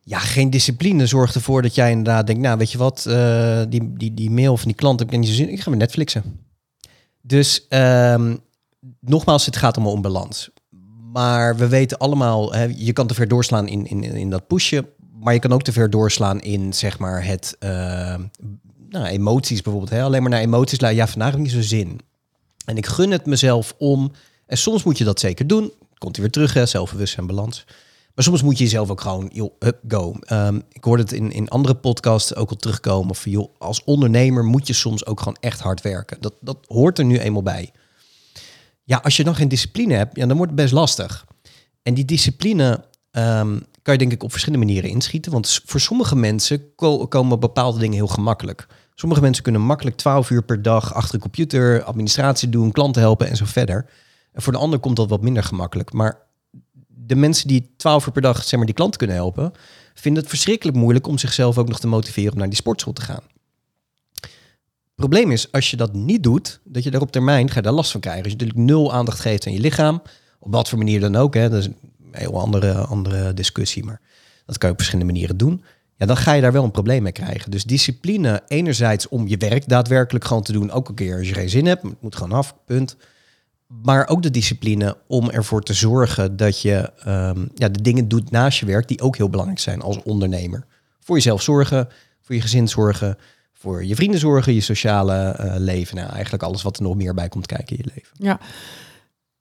Ja, 0.00 0.18
geen 0.18 0.50
discipline 0.50 1.06
zorgt 1.06 1.34
ervoor 1.34 1.62
dat 1.62 1.74
jij 1.74 1.90
inderdaad 1.90 2.26
denkt, 2.26 2.42
nou 2.42 2.58
weet 2.58 2.72
je 2.72 2.78
wat, 2.78 3.06
eh, 3.06 3.62
die, 3.68 3.92
die, 3.92 4.14
die 4.14 4.30
mail 4.30 4.56
van 4.56 4.66
die 4.66 4.76
klant 4.76 4.98
heb 4.98 5.12
ik 5.12 5.18
niet 5.18 5.28
zo 5.28 5.34
zin 5.34 5.48
in, 5.48 5.52
ik 5.52 5.60
ga 5.60 5.70
met 5.70 5.78
Netflixen. 5.78 6.46
Dus 7.20 7.66
ehm, 7.68 8.36
nogmaals, 9.00 9.46
het 9.46 9.56
gaat 9.56 9.76
allemaal 9.76 9.94
om 9.94 10.02
balans. 10.02 10.50
Maar 11.12 11.56
we 11.56 11.68
weten 11.68 11.98
allemaal, 11.98 12.52
hè, 12.52 12.64
je 12.76 12.92
kan 12.92 13.06
te 13.06 13.14
ver 13.14 13.28
doorslaan 13.28 13.68
in, 13.68 13.86
in, 13.86 14.02
in 14.02 14.30
dat 14.30 14.46
pushen, 14.46 14.86
maar 15.20 15.34
je 15.34 15.40
kan 15.40 15.52
ook 15.52 15.62
te 15.62 15.72
ver 15.72 15.90
doorslaan 15.90 16.40
in 16.40 16.72
zeg 16.72 16.98
maar 16.98 17.24
het, 17.24 17.56
ehm, 17.58 18.22
nou, 18.88 19.06
emoties 19.06 19.62
bijvoorbeeld. 19.62 19.92
Hè? 19.92 20.02
Alleen 20.02 20.22
maar 20.22 20.30
naar 20.30 20.40
emoties 20.40 20.80
luisteren, 20.80 21.06
ja 21.06 21.12
vandaag 21.12 21.30
heb 21.30 21.38
ik 21.38 21.44
niet 21.44 21.64
zo 21.64 21.68
zin. 21.68 22.00
En 22.64 22.76
ik 22.76 22.86
gun 22.86 23.10
het 23.10 23.26
mezelf 23.26 23.74
om, 23.78 24.12
en 24.46 24.58
soms 24.58 24.82
moet 24.82 24.98
je 24.98 25.04
dat 25.04 25.20
zeker 25.20 25.46
doen, 25.46 25.72
komt 25.98 26.16
hij 26.16 26.24
weer 26.24 26.32
terug, 26.32 26.54
hè, 26.54 26.66
zelfbewustzijn, 26.66 27.26
balans. 27.26 27.64
Maar 28.14 28.26
soms 28.26 28.42
moet 28.42 28.58
je 28.58 28.64
jezelf 28.64 28.90
ook 28.90 29.00
gewoon, 29.00 29.30
joh, 29.32 29.52
up, 29.58 29.78
go. 29.88 30.16
Ehm, 30.20 30.60
ik 30.72 30.84
hoorde 30.84 31.02
het 31.02 31.12
in, 31.12 31.32
in 31.32 31.48
andere 31.48 31.74
podcasts 31.74 32.34
ook 32.34 32.50
al 32.50 32.56
terugkomen. 32.56 33.14
Van, 33.14 33.32
joh, 33.32 33.54
als 33.58 33.84
ondernemer 33.84 34.44
moet 34.44 34.66
je 34.66 34.72
soms 34.72 35.06
ook 35.06 35.18
gewoon 35.18 35.36
echt 35.40 35.60
hard 35.60 35.80
werken. 35.80 36.16
Dat, 36.20 36.34
dat 36.40 36.58
hoort 36.66 36.98
er 36.98 37.04
nu 37.04 37.18
eenmaal 37.18 37.42
bij. 37.42 37.72
Ja, 38.84 38.96
als 38.96 39.16
je 39.16 39.24
dan 39.24 39.34
geen 39.34 39.48
discipline 39.48 39.94
hebt, 39.94 40.16
ja, 40.16 40.26
dan 40.26 40.36
wordt 40.36 40.52
het 40.52 40.60
best 40.60 40.72
lastig. 40.72 41.26
En 41.82 41.94
die 41.94 42.04
discipline 42.04 42.84
ehm, 43.10 43.58
kan 43.82 43.92
je 43.92 43.98
denk 43.98 44.12
ik 44.12 44.22
op 44.22 44.30
verschillende 44.30 44.66
manieren 44.66 44.90
inschieten. 44.90 45.32
Want 45.32 45.60
voor 45.64 45.80
sommige 45.80 46.16
mensen 46.16 46.74
ko- 46.74 47.06
komen 47.06 47.40
bepaalde 47.40 47.78
dingen 47.78 47.96
heel 47.96 48.06
gemakkelijk. 48.06 48.66
Sommige 49.00 49.20
mensen 49.20 49.42
kunnen 49.42 49.60
makkelijk 49.60 49.96
12 49.96 50.30
uur 50.30 50.42
per 50.42 50.62
dag 50.62 50.94
achter 50.94 51.14
een 51.14 51.20
computer 51.20 51.82
administratie 51.82 52.48
doen, 52.48 52.72
klanten 52.72 53.02
helpen 53.02 53.28
en 53.28 53.36
zo 53.36 53.44
verder. 53.44 53.90
En 54.32 54.42
voor 54.42 54.52
de 54.52 54.58
ander 54.58 54.78
komt 54.78 54.96
dat 54.96 55.08
wat 55.08 55.22
minder 55.22 55.42
gemakkelijk. 55.42 55.92
Maar 55.92 56.18
de 56.88 57.14
mensen 57.14 57.48
die 57.48 57.70
12 57.76 58.06
uur 58.06 58.12
per 58.12 58.22
dag 58.22 58.42
zeg 58.42 58.56
maar, 58.56 58.66
die 58.66 58.74
klanten 58.74 58.98
kunnen 58.98 59.16
helpen, 59.16 59.52
vinden 59.94 60.22
het 60.22 60.30
verschrikkelijk 60.30 60.76
moeilijk 60.76 61.06
om 61.06 61.18
zichzelf 61.18 61.58
ook 61.58 61.68
nog 61.68 61.80
te 61.80 61.86
motiveren 61.86 62.32
om 62.32 62.38
naar 62.38 62.48
die 62.48 62.56
sportschool 62.56 62.92
te 62.92 63.02
gaan. 63.02 63.22
Probleem 64.94 65.30
is, 65.30 65.52
als 65.52 65.70
je 65.70 65.76
dat 65.76 65.92
niet 65.92 66.22
doet, 66.22 66.60
dat 66.64 66.82
je 66.82 66.90
daar 66.90 67.00
op 67.00 67.12
termijn 67.12 67.48
ga 67.48 67.54
je 67.54 67.62
daar 67.62 67.72
last 67.72 67.90
van 67.90 68.00
krijgen. 68.00 68.22
Als 68.22 68.32
je 68.32 68.38
natuurlijk 68.38 68.68
nul 68.68 68.92
aandacht 68.92 69.20
geeft 69.20 69.46
aan 69.46 69.52
je 69.52 69.60
lichaam, 69.60 70.02
op 70.38 70.52
wat 70.52 70.68
voor 70.68 70.78
manier 70.78 71.00
dan 71.00 71.16
ook, 71.16 71.34
hè, 71.34 71.48
dat 71.48 71.58
is 71.58 71.66
een 71.66 71.76
heel 72.10 72.40
andere, 72.40 72.74
andere 72.74 73.34
discussie, 73.34 73.84
maar 73.84 74.00
dat 74.46 74.58
kan 74.58 74.68
je 74.68 74.74
op 74.74 74.80
verschillende 74.80 75.12
manieren 75.12 75.36
doen. 75.36 75.64
Ja, 75.98 76.06
dan 76.06 76.16
ga 76.16 76.32
je 76.32 76.40
daar 76.40 76.52
wel 76.52 76.64
een 76.64 76.70
probleem 76.70 77.02
mee 77.02 77.12
krijgen. 77.12 77.50
Dus 77.50 77.64
discipline, 77.64 78.42
enerzijds 78.48 79.08
om 79.08 79.28
je 79.28 79.36
werk 79.36 79.68
daadwerkelijk 79.68 80.24
gewoon 80.24 80.42
te 80.42 80.52
doen, 80.52 80.70
ook 80.70 80.88
een 80.88 80.94
keer 80.94 81.18
als 81.18 81.28
je 81.28 81.34
geen 81.34 81.48
zin 81.48 81.66
hebt, 81.66 81.82
het 81.82 82.02
moet 82.02 82.16
gewoon 82.16 82.38
af, 82.38 82.54
punt. 82.64 82.96
Maar 83.66 84.08
ook 84.08 84.22
de 84.22 84.30
discipline 84.30 84.96
om 85.06 85.30
ervoor 85.30 85.62
te 85.62 85.74
zorgen 85.74 86.36
dat 86.36 86.60
je 86.60 86.92
ehm, 87.04 87.46
ja, 87.54 87.68
de 87.68 87.82
dingen 87.82 88.08
doet 88.08 88.30
naast 88.30 88.58
je 88.58 88.66
werk 88.66 88.88
die 88.88 89.00
ook 89.00 89.16
heel 89.16 89.28
belangrijk 89.28 89.60
zijn 89.60 89.80
als 89.80 90.02
ondernemer. 90.02 90.66
Voor 91.00 91.16
jezelf 91.16 91.42
zorgen, 91.42 91.88
voor 92.20 92.34
je 92.34 92.40
gezin 92.40 92.68
zorgen, 92.68 93.18
voor 93.52 93.84
je 93.84 93.94
vrienden 93.94 94.20
zorgen, 94.20 94.54
je 94.54 94.60
sociale 94.60 95.14
eh, 95.14 95.54
leven. 95.56 95.96
Nou, 95.96 96.10
eigenlijk 96.12 96.42
alles 96.42 96.62
wat 96.62 96.76
er 96.76 96.82
nog 96.82 96.96
meer 96.96 97.14
bij 97.14 97.28
komt 97.28 97.46
kijken 97.46 97.76
in 97.76 97.84
je 97.84 97.90
leven. 97.94 98.16
Ja. 98.18 98.40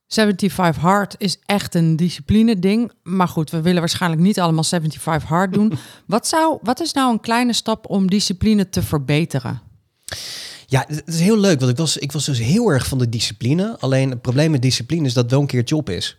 75 0.07 0.81
hard 0.81 1.15
is 1.17 1.39
echt 1.45 1.75
een 1.75 1.95
discipline 1.95 2.59
ding. 2.59 2.91
Maar 3.03 3.27
goed, 3.27 3.49
we 3.49 3.61
willen 3.61 3.79
waarschijnlijk 3.79 4.21
niet 4.21 4.39
allemaal 4.39 4.63
75 4.63 5.29
hard 5.29 5.53
doen. 5.53 5.73
wat, 6.05 6.27
zou, 6.27 6.57
wat 6.61 6.79
is 6.79 6.93
nou 6.93 7.11
een 7.11 7.19
kleine 7.19 7.53
stap 7.53 7.89
om 7.89 8.09
discipline 8.09 8.69
te 8.69 8.83
verbeteren? 8.83 9.61
Ja, 10.65 10.85
het 10.87 11.03
is 11.05 11.19
heel 11.19 11.37
leuk, 11.37 11.59
want 11.59 11.71
ik 11.71 11.77
was, 11.77 11.97
ik 11.97 12.11
was 12.11 12.25
dus 12.25 12.39
heel 12.39 12.69
erg 12.69 12.87
van 12.87 12.97
de 12.97 13.09
discipline. 13.09 13.77
Alleen 13.79 14.09
het 14.09 14.21
probleem 14.21 14.51
met 14.51 14.61
discipline 14.61 15.05
is 15.05 15.13
dat 15.13 15.23
het 15.23 15.31
wel 15.31 15.41
een 15.41 15.47
keer 15.47 15.63
job 15.63 15.89
is. 15.89 16.17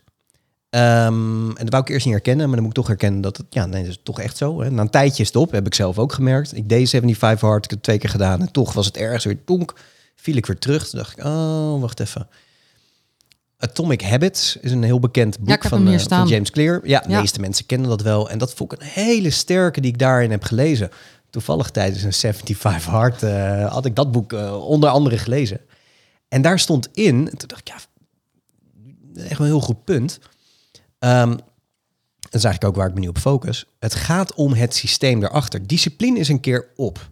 Ehm, 0.70 1.48
en 1.48 1.64
dat 1.64 1.70
wou 1.70 1.82
ik 1.82 1.88
eerst 1.88 2.04
niet 2.04 2.14
herkennen, 2.14 2.46
maar 2.46 2.54
dan 2.54 2.64
moet 2.64 2.76
ik 2.76 2.78
toch 2.78 2.86
herkennen 2.86 3.20
dat 3.20 3.36
het, 3.36 3.46
ja, 3.50 3.66
nee, 3.66 3.82
dat 3.82 3.90
is 3.90 4.00
toch 4.02 4.20
echt 4.20 4.36
zo. 4.36 4.60
Hè. 4.60 4.70
Na 4.70 4.82
een 4.82 4.90
tijdje 4.90 5.22
is 5.22 5.28
het 5.28 5.36
op, 5.36 5.50
heb 5.50 5.66
ik 5.66 5.74
zelf 5.74 5.98
ook 5.98 6.12
gemerkt. 6.12 6.56
Ik 6.56 6.68
deed 6.68 6.88
75 6.88 7.48
hard, 7.48 7.64
ik 7.64 7.70
heb 7.70 7.78
het 7.78 7.82
twee 7.82 7.98
keer 7.98 8.10
gedaan 8.10 8.40
en 8.40 8.52
toch 8.52 8.72
was 8.72 8.86
het 8.86 8.96
ergens 8.96 9.24
weer 9.24 9.44
tonk. 9.44 9.74
Viel 10.14 10.36
ik 10.36 10.46
weer 10.46 10.58
terug, 10.58 10.88
toen 10.88 10.98
dacht 10.98 11.18
ik, 11.18 11.24
oh, 11.24 11.80
wacht 11.80 12.00
even. 12.00 12.28
Atomic 13.58 14.02
Habits 14.02 14.56
is 14.56 14.72
een 14.72 14.82
heel 14.82 15.00
bekend 15.00 15.38
boek 15.38 15.64
van, 15.64 15.88
eh, 15.88 15.98
van 15.98 16.28
James 16.28 16.50
Clear. 16.50 16.80
Ja, 16.84 17.00
de 17.00 17.08
Ja. 17.10 17.20
meeste 17.20 17.40
mensen 17.40 17.66
kennen 17.66 17.88
dat 17.88 18.02
wel. 18.02 18.30
En 18.30 18.38
dat 18.38 18.54
vond 18.54 18.72
ik 18.72 18.80
een 18.80 18.86
hele 18.86 19.30
sterke 19.30 19.80
die 19.80 19.90
ik 19.92 19.98
daarin 19.98 20.30
heb 20.30 20.42
gelezen. 20.42 20.90
Toevallig 21.30 21.70
tijdens 21.70 22.02
een 22.02 22.12
75 22.12 22.84
Hard 22.92 23.22
eh, 23.22 23.70
had 23.72 23.84
ik 23.84 23.94
dat 23.96 24.12
boek 24.12 24.32
eh, 24.32 24.66
onder 24.68 24.88
andere 24.90 25.18
gelezen. 25.18 25.60
En 26.28 26.42
daar 26.42 26.58
stond 26.58 26.88
in, 26.92 27.30
en 27.30 27.36
toen 27.38 27.48
dacht 27.48 27.60
ik, 27.60 27.68
ja, 27.68 27.74
echt 29.22 29.40
een 29.40 29.46
heel 29.46 29.60
goed 29.60 29.84
punt. 29.84 30.18
Ehm, 30.98 31.30
dat 32.20 32.34
is 32.34 32.44
eigenlijk 32.44 32.64
ook 32.64 32.76
waar 32.76 32.88
ik 32.88 32.94
me 32.94 33.00
nu 33.00 33.08
op 33.08 33.18
focus. 33.18 33.64
Het 33.78 33.94
gaat 33.94 34.34
om 34.34 34.52
het 34.52 34.74
systeem 34.74 35.20
daarachter. 35.20 35.66
Discipline 35.66 36.18
is 36.18 36.28
een 36.28 36.40
keer 36.40 36.68
op. 36.76 37.08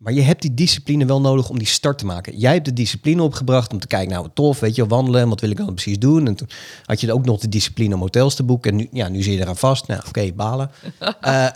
Maar 0.00 0.12
je 0.12 0.20
hebt 0.20 0.42
die 0.42 0.54
discipline 0.54 1.04
wel 1.04 1.20
nodig 1.20 1.48
om 1.48 1.58
die 1.58 1.66
start 1.66 1.98
te 1.98 2.06
maken. 2.06 2.38
Jij 2.38 2.52
hebt 2.52 2.64
de 2.64 2.72
discipline 2.72 3.22
opgebracht 3.22 3.72
om 3.72 3.78
te 3.78 3.86
kijken, 3.86 4.12
nou 4.12 4.28
tof, 4.34 4.60
weet 4.60 4.74
je, 4.74 4.86
wandelen, 4.86 5.28
wat 5.28 5.40
wil 5.40 5.50
ik 5.50 5.56
dan 5.56 5.74
precies 5.74 5.98
doen? 5.98 6.26
En 6.26 6.34
toen 6.34 6.48
had 6.84 7.00
je 7.00 7.12
ook 7.12 7.24
nog 7.24 7.40
de 7.40 7.48
discipline 7.48 7.94
om 7.94 8.00
hotels 8.00 8.34
te 8.34 8.42
boeken. 8.42 8.70
En 8.70 8.76
nu, 8.76 8.88
ja, 8.92 9.08
nu 9.08 9.22
zit 9.22 9.34
je 9.34 9.40
eraan 9.40 9.56
vast. 9.56 9.86
Nou, 9.86 10.02
oké, 10.08 10.32
balen. 10.32 10.70
Eh, 11.20 11.46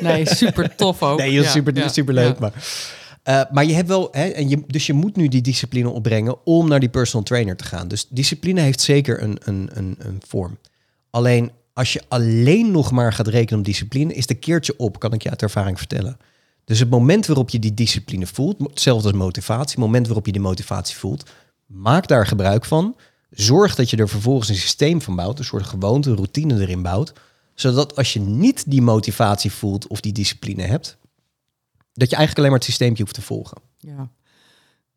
Nee, 0.00 0.26
super 0.34 0.74
tof 0.76 1.02
ook. 1.02 1.18
Nee, 1.18 1.30
heel 1.30 1.42
Ja, 1.42 1.50
super, 1.50 1.76
ja, 1.76 1.88
super 1.88 2.14
leuk. 2.14 2.38
ja. 2.38 2.40
Maar, 2.40 2.52
eh, 3.22 3.52
maar 3.52 3.64
je 3.64 3.74
hebt 3.74 3.88
wel, 3.88 4.08
hè, 4.12 4.24
en 4.24 4.48
je, 4.48 4.62
dus 4.66 4.86
je 4.86 4.92
moet 4.92 5.16
nu 5.16 5.28
die 5.28 5.42
discipline 5.42 5.88
opbrengen 5.88 6.46
om 6.46 6.68
naar 6.68 6.80
die 6.80 6.88
personal 6.88 7.24
trainer 7.24 7.56
te 7.56 7.64
gaan. 7.64 7.88
Dus 7.88 8.06
discipline 8.08 8.60
heeft 8.60 8.80
zeker 8.80 9.22
een, 9.22 9.38
een, 9.44 9.70
een, 9.72 9.96
een 9.98 10.20
vorm. 10.26 10.58
Alleen 11.10 11.50
als 11.72 11.92
je 11.92 12.02
alleen 12.08 12.70
nog 12.70 12.90
maar 12.90 13.12
gaat 13.12 13.28
rekenen 13.28 13.58
op 13.58 13.64
discipline, 13.64 14.14
is 14.14 14.26
de 14.26 14.34
keertje 14.34 14.74
op, 14.76 14.98
kan 14.98 15.12
ik 15.12 15.22
je 15.22 15.30
uit 15.30 15.42
ervaring 15.42 15.78
vertellen. 15.78 16.16
Dus 16.64 16.78
het 16.78 16.90
moment 16.90 17.26
waarop 17.26 17.50
je 17.50 17.58
die 17.58 17.74
discipline 17.74 18.26
voelt, 18.26 18.58
hetzelfde 18.58 19.08
als 19.08 19.16
motivatie, 19.16 19.70
het 19.70 19.78
moment 19.84 20.06
waarop 20.06 20.26
je 20.26 20.32
die 20.32 20.40
motivatie 20.40 20.96
voelt, 20.96 21.30
maak 21.66 22.08
daar 22.08 22.26
gebruik 22.26 22.64
van. 22.64 22.96
Zorg 23.30 23.74
dat 23.74 23.90
je 23.90 23.96
er 23.96 24.08
vervolgens 24.08 24.48
een 24.48 24.54
systeem 24.54 25.02
van 25.02 25.16
bouwt, 25.16 25.38
een 25.38 25.44
soort 25.44 25.66
gewoonte, 25.66 26.10
een 26.10 26.16
routine 26.16 26.60
erin 26.60 26.82
bouwt, 26.82 27.12
zodat 27.54 27.96
als 27.96 28.12
je 28.12 28.20
niet 28.20 28.70
die 28.70 28.82
motivatie 28.82 29.52
voelt 29.52 29.86
of 29.86 30.00
die 30.00 30.12
discipline 30.12 30.62
hebt, 30.62 30.96
dat 31.92 32.10
je 32.10 32.16
eigenlijk 32.16 32.38
alleen 32.38 32.50
maar 32.50 32.58
het 32.58 32.68
systeempje 32.68 33.02
hoeft 33.02 33.14
te 33.14 33.22
volgen. 33.22 33.56
Ja. 33.78 34.08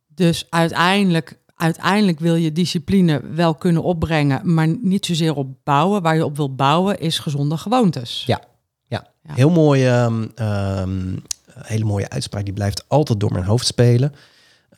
Dus 0.07 0.45
uiteindelijk, 0.49 1.39
uiteindelijk 1.55 2.19
wil 2.19 2.35
je 2.35 2.51
discipline 2.51 3.21
wel 3.21 3.55
kunnen 3.55 3.83
opbrengen, 3.83 4.53
maar 4.53 4.67
niet 4.81 5.05
zozeer 5.05 5.35
op 5.35 5.47
bouwen. 5.63 6.01
Waar 6.01 6.15
je 6.15 6.25
op 6.25 6.35
wil 6.35 6.55
bouwen 6.55 6.99
is 6.99 7.19
gezonde 7.19 7.57
gewoontes. 7.57 8.23
Ja, 8.25 8.41
ja. 8.87 9.07
ja. 9.23 9.33
heel 9.33 9.49
mooie, 9.49 9.89
um, 9.89 10.31
um, 10.45 11.23
hele 11.61 11.85
mooie 11.85 12.09
uitspraak. 12.09 12.43
Die 12.43 12.53
blijft 12.53 12.83
altijd 12.87 13.19
door 13.19 13.31
mijn 13.31 13.45
hoofd 13.45 13.65
spelen. 13.65 14.13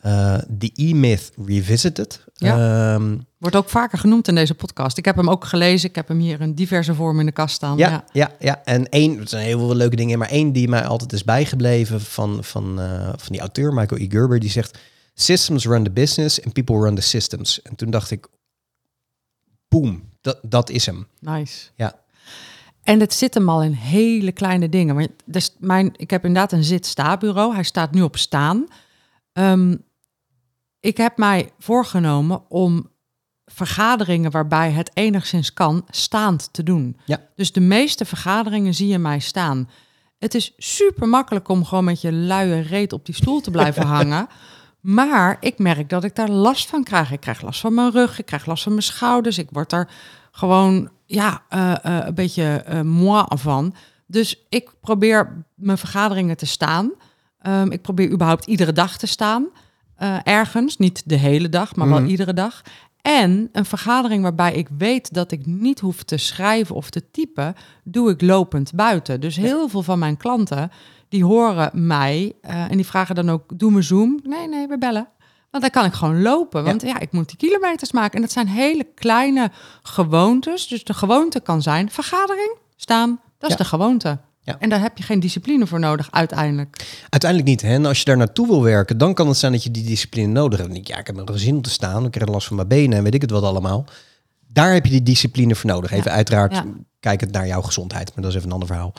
Uh, 0.06 0.38
The 0.58 0.72
E-Myth 0.74 1.32
Revisited. 1.46 2.24
Ja. 2.34 2.94
Um, 2.94 3.26
Wordt 3.38 3.56
ook 3.56 3.68
vaker 3.68 3.98
genoemd 3.98 4.28
in 4.28 4.34
deze 4.34 4.54
podcast. 4.54 4.98
Ik 4.98 5.04
heb 5.04 5.16
hem 5.16 5.30
ook 5.30 5.44
gelezen. 5.44 5.88
Ik 5.88 5.94
heb 5.94 6.08
hem 6.08 6.18
hier 6.18 6.40
in 6.40 6.54
diverse 6.54 6.94
vormen 6.94 7.20
in 7.20 7.26
de 7.26 7.32
kast 7.32 7.54
staan. 7.54 7.76
Ja, 7.76 7.90
ja, 7.90 8.04
ja. 8.12 8.34
ja. 8.38 8.64
En 8.64 8.88
één, 8.88 9.18
er 9.18 9.28
zijn 9.28 9.44
heel 9.44 9.58
veel 9.58 9.74
leuke 9.74 9.96
dingen, 9.96 10.18
maar 10.18 10.28
één 10.28 10.52
die 10.52 10.68
mij 10.68 10.84
altijd 10.84 11.12
is 11.12 11.24
bijgebleven 11.24 12.00
van, 12.00 12.44
van, 12.44 12.80
uh, 12.80 13.08
van 13.08 13.32
die 13.32 13.40
auteur, 13.40 13.74
Michael 13.74 14.00
E. 14.00 14.06
Gerber, 14.08 14.40
die 14.40 14.50
zegt: 14.50 14.78
Systems 15.14 15.66
run 15.66 15.84
the 15.84 15.90
business 15.90 16.44
and 16.44 16.52
people 16.52 16.76
run 16.76 16.94
the 16.94 17.02
systems. 17.02 17.62
En 17.62 17.76
toen 17.76 17.90
dacht 17.90 18.10
ik, 18.10 18.26
boom, 19.68 20.02
dat, 20.20 20.38
dat 20.42 20.70
is 20.70 20.86
hem. 20.86 21.06
Nice. 21.20 21.68
Ja. 21.74 21.94
En 22.88 23.00
het 23.00 23.14
zit 23.14 23.34
hem 23.34 23.48
al 23.48 23.62
in 23.62 23.72
hele 23.72 24.32
kleine 24.32 24.68
dingen. 24.68 24.94
Maar 24.94 25.06
dus 25.24 25.56
mijn, 25.58 25.92
ik 25.96 26.10
heb 26.10 26.24
inderdaad 26.24 26.52
een 26.52 26.64
zit-sta-bureau. 26.64 27.54
Hij 27.54 27.62
staat 27.62 27.92
nu 27.92 28.02
op 28.02 28.16
staan. 28.16 28.66
Um, 29.32 29.84
ik 30.80 30.96
heb 30.96 31.16
mij 31.16 31.52
voorgenomen 31.58 32.50
om 32.50 32.90
vergaderingen 33.44 34.30
waarbij 34.30 34.70
het 34.70 34.90
enigszins 34.94 35.52
kan, 35.52 35.84
staand 35.90 36.48
te 36.52 36.62
doen. 36.62 36.96
Ja. 37.04 37.20
Dus 37.34 37.52
de 37.52 37.60
meeste 37.60 38.04
vergaderingen 38.04 38.74
zie 38.74 38.88
je 38.88 38.98
mij 38.98 39.18
staan. 39.18 39.70
Het 40.18 40.34
is 40.34 40.52
super 40.56 41.08
makkelijk 41.08 41.48
om 41.48 41.64
gewoon 41.64 41.84
met 41.84 42.00
je 42.00 42.12
luie 42.12 42.60
reet 42.60 42.92
op 42.92 43.06
die 43.06 43.14
stoel 43.14 43.40
te 43.40 43.50
blijven 43.50 43.86
hangen. 43.96 44.26
Maar 44.80 45.36
ik 45.40 45.58
merk 45.58 45.88
dat 45.88 46.04
ik 46.04 46.14
daar 46.14 46.30
last 46.30 46.68
van 46.68 46.84
krijg. 46.84 47.12
Ik 47.12 47.20
krijg 47.20 47.42
last 47.42 47.60
van 47.60 47.74
mijn 47.74 47.90
rug, 47.90 48.18
ik 48.18 48.26
krijg 48.26 48.46
last 48.46 48.62
van 48.62 48.72
mijn 48.72 48.84
schouders. 48.84 49.38
Ik 49.38 49.48
word 49.50 49.72
er 49.72 49.88
gewoon 50.38 50.88
ja, 51.06 51.42
uh, 51.54 51.74
uh, 51.86 51.98
een 52.06 52.14
beetje 52.14 52.64
uh, 52.72 52.80
moi 52.80 53.24
van. 53.28 53.74
Dus 54.06 54.46
ik 54.48 54.70
probeer 54.80 55.44
mijn 55.54 55.78
vergaderingen 55.78 56.36
te 56.36 56.46
staan. 56.46 56.92
Um, 57.46 57.70
ik 57.70 57.82
probeer 57.82 58.10
überhaupt 58.10 58.46
iedere 58.46 58.72
dag 58.72 58.98
te 58.98 59.06
staan. 59.06 59.46
Ergens, 60.22 60.76
niet 60.76 61.02
de 61.04 61.16
hele 61.16 61.48
dag, 61.48 61.76
maar 61.76 61.88
wel 61.88 62.00
Mhm. 62.00 62.08
iedere 62.08 62.32
dag. 62.32 62.62
En 63.02 63.48
een 63.52 63.64
vergadering 63.64 64.22
waarbij 64.22 64.54
ik 64.54 64.68
weet 64.78 65.14
dat 65.14 65.32
ik 65.32 65.46
niet 65.46 65.80
hoef 65.80 66.02
te 66.02 66.16
schrijven 66.16 66.74
of 66.74 66.90
te 66.90 67.10
typen, 67.10 67.54
doe 67.84 68.10
ik 68.10 68.20
lopend 68.22 68.72
buiten. 68.74 69.20
Dus 69.20 69.36
heel 69.36 69.68
veel 69.68 69.82
van 69.82 69.98
mijn 69.98 70.16
klanten, 70.16 70.70
die 71.08 71.24
horen 71.24 71.70
mij 71.86 72.32
uh, 72.42 72.70
en 72.70 72.76
die 72.76 72.86
vragen 72.86 73.14
dan 73.14 73.30
ook, 73.30 73.58
doe 73.58 73.70
me 73.70 73.82
Zoom. 73.82 74.20
Nee, 74.22 74.48
nee, 74.48 74.66
we 74.66 74.78
bellen. 74.78 75.08
Want 75.50 75.62
dan 75.62 75.70
kan 75.72 75.84
ik 75.84 75.92
gewoon 75.92 76.22
lopen, 76.22 76.64
want 76.64 76.82
ja. 76.82 76.98
ik 77.00 77.12
moet 77.12 77.28
die 77.28 77.36
kilometers 77.36 77.92
maken. 77.92 78.14
En 78.14 78.20
dat 78.20 78.32
zijn 78.32 78.48
hele 78.48 78.86
kleine 78.94 79.50
gewoontes. 79.82 80.66
Dus 80.66 80.84
de 80.84 80.94
gewoonte 80.94 81.40
kan 81.40 81.62
zijn, 81.62 81.90
vergadering, 81.90 82.56
staan, 82.76 83.20
dat 83.38 83.50
is 83.50 83.56
Ja. 83.56 83.62
de 83.62 83.68
gewoonte. 83.68 84.18
Ja. 84.40 84.56
En 84.58 84.68
daar 84.68 84.80
heb 84.80 84.98
je 84.98 85.02
geen 85.04 85.20
discipline 85.20 85.66
voor 85.66 85.80
nodig, 85.80 86.08
uiteindelijk. 86.10 86.86
Uiteindelijk 87.08 87.50
niet. 87.50 87.62
Hè? 87.62 87.74
En 87.74 87.86
als 87.86 87.98
je 87.98 88.04
daar 88.04 88.16
naartoe 88.16 88.46
wil 88.46 88.62
werken, 88.62 88.98
dan 88.98 89.14
kan 89.14 89.28
het 89.28 89.36
zijn 89.36 89.52
dat 89.52 89.62
je 89.62 89.70
die 89.70 89.84
discipline 89.84 90.32
nodig 90.32 90.58
hebt. 90.58 90.88
Ja, 90.88 90.98
ik 90.98 91.06
heb 91.06 91.16
een 91.16 91.28
gezin 91.28 91.54
om 91.54 91.62
te 91.62 91.70
staan, 91.70 92.04
ik 92.04 92.10
krijg 92.10 92.30
last 92.30 92.46
van 92.46 92.56
mijn 92.56 92.68
benen 92.68 92.98
en 92.98 93.04
weet 93.04 93.14
ik 93.14 93.20
het 93.20 93.30
wat 93.30 93.42
allemaal. 93.42 93.84
Daar 94.46 94.72
heb 94.72 94.84
je 94.84 94.90
die 94.90 95.02
discipline 95.02 95.54
voor 95.54 95.70
nodig. 95.70 95.90
Even 95.90 96.10
uiteraard 96.10 96.62
kijkend 97.00 97.32
naar 97.32 97.46
jouw 97.46 97.62
gezondheid, 97.62 98.14
maar 98.14 98.22
dat 98.22 98.30
is 98.32 98.36
even 98.36 98.46
een 98.48 98.52
ander 98.54 98.68
verhaal. 98.68 98.92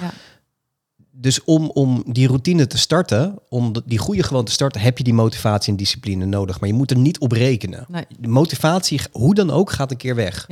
Ja. 1.12 1.20
Dus 1.22 1.44
om, 1.44 1.70
om 1.70 2.04
die 2.08 2.28
routine 2.28 2.68
te 2.68 2.78
starten, 2.78 3.40
om 3.50 3.74
die 3.86 3.98
goede 3.98 4.24
gewoon 4.24 4.46
te 4.46 4.52
starten, 4.52 4.82
heb 4.82 4.98
je 4.98 5.04
die 5.04 5.14
motivatie 5.14 5.72
en 5.72 5.78
discipline 5.78 6.26
nodig. 6.26 6.60
Maar 6.60 6.70
je 6.70 6.76
moet 6.76 6.92
er 6.92 6.98
niet 6.98 7.20
op 7.20 7.32
rekenen. 7.32 7.86
Nee. 7.88 8.06
De 8.20 8.28
motivatie, 8.28 9.02
hoe 9.12 9.36
dan 9.36 9.50
ook, 9.52 9.72
gaat 9.72 9.92
een 9.92 9.98
keer 9.98 10.16
weg. 10.16 10.48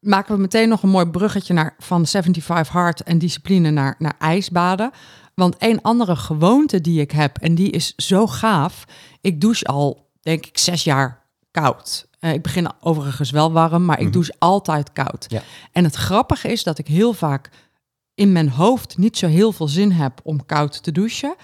maken 0.00 0.34
we 0.34 0.40
meteen 0.40 0.68
nog 0.68 0.82
een 0.82 0.88
mooi 0.88 1.06
bruggetje 1.06 1.54
naar 1.54 1.74
van 1.78 2.06
75 2.06 2.68
hard 2.68 3.02
en 3.02 3.18
discipline 3.18 3.70
naar, 3.70 3.94
naar 3.98 4.14
ijsbaden. 4.18 4.90
Want 5.34 5.54
een 5.58 5.82
andere 5.82 6.16
gewoonte 6.16 6.80
die 6.80 7.00
ik 7.00 7.10
heb, 7.10 7.38
en 7.38 7.54
die 7.54 7.70
is 7.70 7.94
zo 7.96 8.26
gaaf. 8.26 8.84
Ik 9.20 9.40
douche 9.40 9.64
al, 9.64 10.10
denk 10.20 10.46
ik, 10.46 10.58
zes 10.58 10.84
jaar 10.84 11.24
koud. 11.50 12.08
Eh, 12.18 12.32
ik 12.32 12.42
begin 12.42 12.68
overigens 12.80 13.30
wel 13.30 13.52
warm, 13.52 13.84
maar 13.84 13.96
ik 13.98 14.02
Mhm. 14.04 14.12
douche 14.12 14.34
altijd 14.38 14.92
koud. 14.92 15.24
Ja. 15.28 15.42
En 15.72 15.84
het 15.84 15.94
grappige 15.94 16.48
is 16.52 16.62
dat 16.62 16.78
ik 16.78 16.86
heel 16.86 17.12
vaak 17.12 17.50
in 18.16 18.32
mijn 18.32 18.48
hoofd 18.48 18.98
niet 18.98 19.16
zo 19.16 19.26
heel 19.26 19.52
veel 19.52 19.68
zin 19.68 19.90
heb 19.92 20.20
om 20.22 20.46
koud 20.46 20.82
te 20.82 20.92
douchen. 20.92 21.34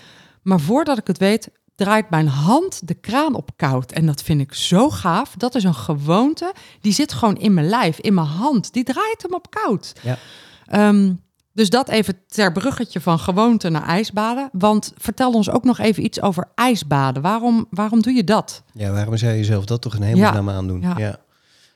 Maar 0.43 0.61
voordat 0.61 0.99
ik 0.99 1.07
het 1.07 1.19
weet, 1.19 1.49
draait 1.75 2.11
mijn 2.11 2.29
hand 2.29 2.89
de 2.89 2.95
kraan 2.95 3.35
op 3.35 3.51
koud. 3.57 3.93
En 3.93 4.07
dat 4.07 4.23
vind 4.23 4.41
ik 4.41 4.55
zo 4.55 4.91
gaaf. 4.91 5.35
Dat 5.37 5.55
is 5.55 5.65
een 5.65 5.75
gewoonte. 5.75 6.53
Die 6.81 6.93
zit 6.93 7.13
gewoon 7.13 7.37
in 7.37 7.55
mijn 7.55 7.69
lijf, 7.69 7.99
in 7.99 8.15
mijn 8.15 8.27
hand. 8.27 8.73
Die 8.73 8.85
draait 8.85 9.23
hem 9.23 9.35
op 9.35 9.51
koud. 9.51 9.93
Ja. 10.03 10.19
Ehm, 10.67 11.13
dus 11.53 11.71
dat 11.71 11.89
even 11.89 12.17
ter 12.29 12.53
bruggetje 12.53 13.01
van 13.01 13.19
gewoonte 13.19 13.69
naar 13.69 13.87
ijsbaden. 13.87 14.49
Want 14.53 14.93
vertel 14.97 15.33
ons 15.33 15.51
ook 15.51 15.65
nog 15.65 15.79
even 15.79 16.05
iets 16.05 16.21
over 16.21 16.49
ijsbaden. 16.55 17.23
Waarom, 17.23 17.67
waarom 17.71 18.03
doe 18.03 18.13
je 18.13 18.25
dat? 18.25 18.63
Ja, 18.73 18.91
waarom 18.91 19.17
zou 19.17 19.33
je 19.33 19.39
jezelf 19.39 19.65
dat 19.65 19.81
toch 19.81 19.95
in 19.95 20.03
hemelsnaam 20.03 20.51
aandoen? 20.51 20.81
Ja. 20.81 20.95
Ja. 20.99 21.17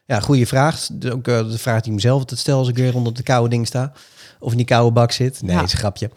Ja. 0.07 0.21
goede 0.21 0.47
vraag. 0.47 0.87
De, 0.93 1.13
ook 1.13 1.29
eh, 1.29 1.39
de 1.39 1.59
vraag 1.59 1.81
die 1.81 1.89
ik 1.89 1.95
mezelf 1.95 2.21
altijd 2.21 2.41
stel 2.41 2.59
als 2.59 2.69
ik 2.69 2.77
weer 2.77 2.95
onder 2.95 3.15
de 3.15 3.23
koude 3.23 3.49
ding 3.49 3.67
sta. 3.67 3.93
Of 4.39 4.51
in 4.51 4.57
die 4.57 4.67
koude 4.67 4.93
bak 4.93 5.13
zit. 5.13 5.43
Nee, 5.43 5.57
Ja. 5.57 5.63
is 5.63 5.73
een 5.73 5.79
grapje. 5.79 6.11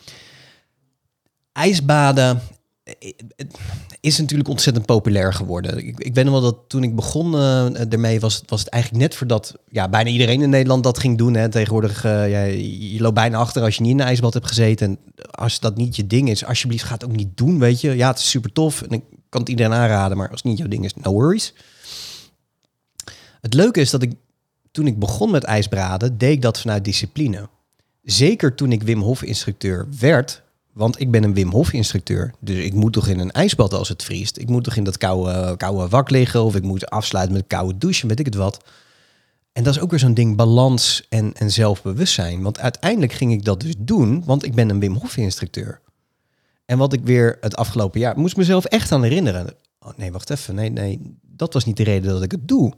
IJsbaden 1.52 2.42
eh, 2.84 3.14
is 4.02 4.18
natuurlijk 4.18 4.50
ontzettend 4.50 4.86
populair 4.86 5.34
geworden. 5.34 5.78
Ik, 5.88 6.00
ik 6.00 6.14
weet 6.14 6.26
nog 6.26 6.34
wel 6.34 6.52
dat 6.52 6.58
toen 6.68 6.84
ik 6.84 6.96
begon 6.96 7.34
uh, 7.34 7.94
ermee, 7.94 8.20
was, 8.20 8.42
was 8.46 8.60
het 8.60 8.70
eigenlijk 8.70 9.04
net 9.04 9.16
voordat 9.16 9.56
ja, 9.68 9.90
bijna 9.90 10.10
iedereen 10.10 10.42
in 10.42 10.50
Nederland 10.50 10.84
dat 10.84 11.00
ging 11.00 11.18
doen. 11.18 11.34
Hè. 11.34 11.50
Tegenwoordig, 11.50 12.06
uh, 12.06 12.30
ja, 12.30 12.44
je, 12.44 12.94
je 12.94 13.02
loopt 13.02 13.14
bijna 13.16 13.38
achter 13.38 13.64
als 13.64 13.76
je 13.76 13.82
niet 13.82 13.92
in 13.92 14.00
een 14.00 14.06
ijsbad 14.06 14.34
hebt 14.34 14.48
gezeten. 14.48 14.88
En 14.88 15.00
als 15.32 15.60
dat 15.60 15.78
niet 15.78 15.96
je 15.96 16.08
ding 16.08 16.30
is, 16.30 16.46
alsjeblieft 16.46 16.84
ga 16.84 16.94
het 16.94 17.06
ook 17.06 17.16
niet 17.16 17.38
doen, 17.38 17.60
weet 17.60 17.82
je. 17.82 17.96
Ja, 17.96 18.08
het 18.10 18.20
is 18.20 18.30
super 18.30 18.52
tof 18.54 18.82
en 18.82 18.90
ik 18.90 19.04
kan 19.30 19.42
het 19.42 19.50
iedereen 19.50 19.74
aanraden, 19.74 20.18
maar 20.18 20.30
als 20.30 20.42
het 20.42 20.50
niet 20.50 20.58
jouw 20.58 20.68
ding 20.68 20.86
is, 20.86 20.94
no 20.94 21.12
worries. 21.12 21.54
Het 23.42 23.54
leuke 23.54 23.80
is 23.80 23.90
dat 23.90 24.02
ik, 24.02 24.14
toen 24.72 24.88
ik 24.88 25.00
begon 25.00 25.32
met 25.32 25.44
ijsbraden, 25.44 26.18
deed 26.18 26.32
ik 26.32 26.42
dat 26.42 26.60
vanuit 26.60 26.86
discipline. 26.86 27.50
Zeker 28.12 28.56
toen 28.56 28.72
ik 28.72 28.84
Wim 28.84 29.02
Hof 29.02 29.24
instructeur 29.24 29.88
werd, 30.00 30.42
want 30.74 31.00
ik 31.00 31.12
ben 31.12 31.24
een 31.24 31.34
Wim 31.34 31.52
Hof 31.52 31.74
instructeur. 31.74 32.34
Dus 32.40 32.58
ik 32.58 32.74
moet 32.74 32.94
toch 32.94 33.08
in 33.08 33.20
een 33.20 33.32
ijsbad 33.32 33.74
als 33.74 33.90
het 33.90 34.04
vriest. 34.04 34.38
Ik 34.38 34.50
moet 34.50 34.64
toch 34.64 34.76
in 34.76 34.84
dat 34.84 34.98
koude, 34.98 35.58
koude 35.58 35.88
wak 35.88 36.10
liggen. 36.10 36.44
Of 36.44 36.56
ik 36.56 36.64
moet 36.64 36.90
afsluiten 36.90 37.36
met 37.36 37.48
koude 37.48 37.78
douche, 37.78 38.08
weet 38.08 38.20
ik 38.20 38.26
het 38.26 38.36
wat. 38.36 38.64
En 39.52 39.64
dat 39.64 39.76
is 39.76 39.82
ook 39.82 39.90
weer 39.90 40.00
zo'n 40.00 40.14
ding, 40.14 40.36
balans 40.36 41.06
en, 41.10 41.34
en 41.34 41.52
zelfbewustzijn. 41.52 42.42
Want 42.42 42.60
uiteindelijk 42.60 43.14
ging 43.14 43.32
ik 43.32 43.46
dat 43.46 43.60
dus 43.60 43.74
doen, 43.78 44.24
want 44.26 44.46
ik 44.46 44.56
ben 44.56 44.70
een 44.70 44.80
Wim 44.80 44.94
Hof 44.94 45.18
instructeur. 45.18 45.82
En 46.66 46.78
wat 46.78 46.94
ik 46.94 47.04
weer 47.04 47.38
het 47.42 47.56
afgelopen 47.56 48.00
jaar, 48.00 48.20
moest 48.20 48.38
mezelf 48.38 48.66
echt 48.66 48.92
aan 48.92 49.04
herinneren. 49.04 49.54
Oh 49.80 49.98
nee, 49.98 50.12
wacht 50.12 50.30
even. 50.30 50.56
Nee, 50.56 50.70
nee, 50.70 51.16
dat 51.22 51.54
was 51.54 51.66
niet 51.66 51.78
de 51.78 51.84
reden 51.84 52.12
dat 52.12 52.24
ik 52.24 52.32
het 52.32 52.48
doe. 52.48 52.74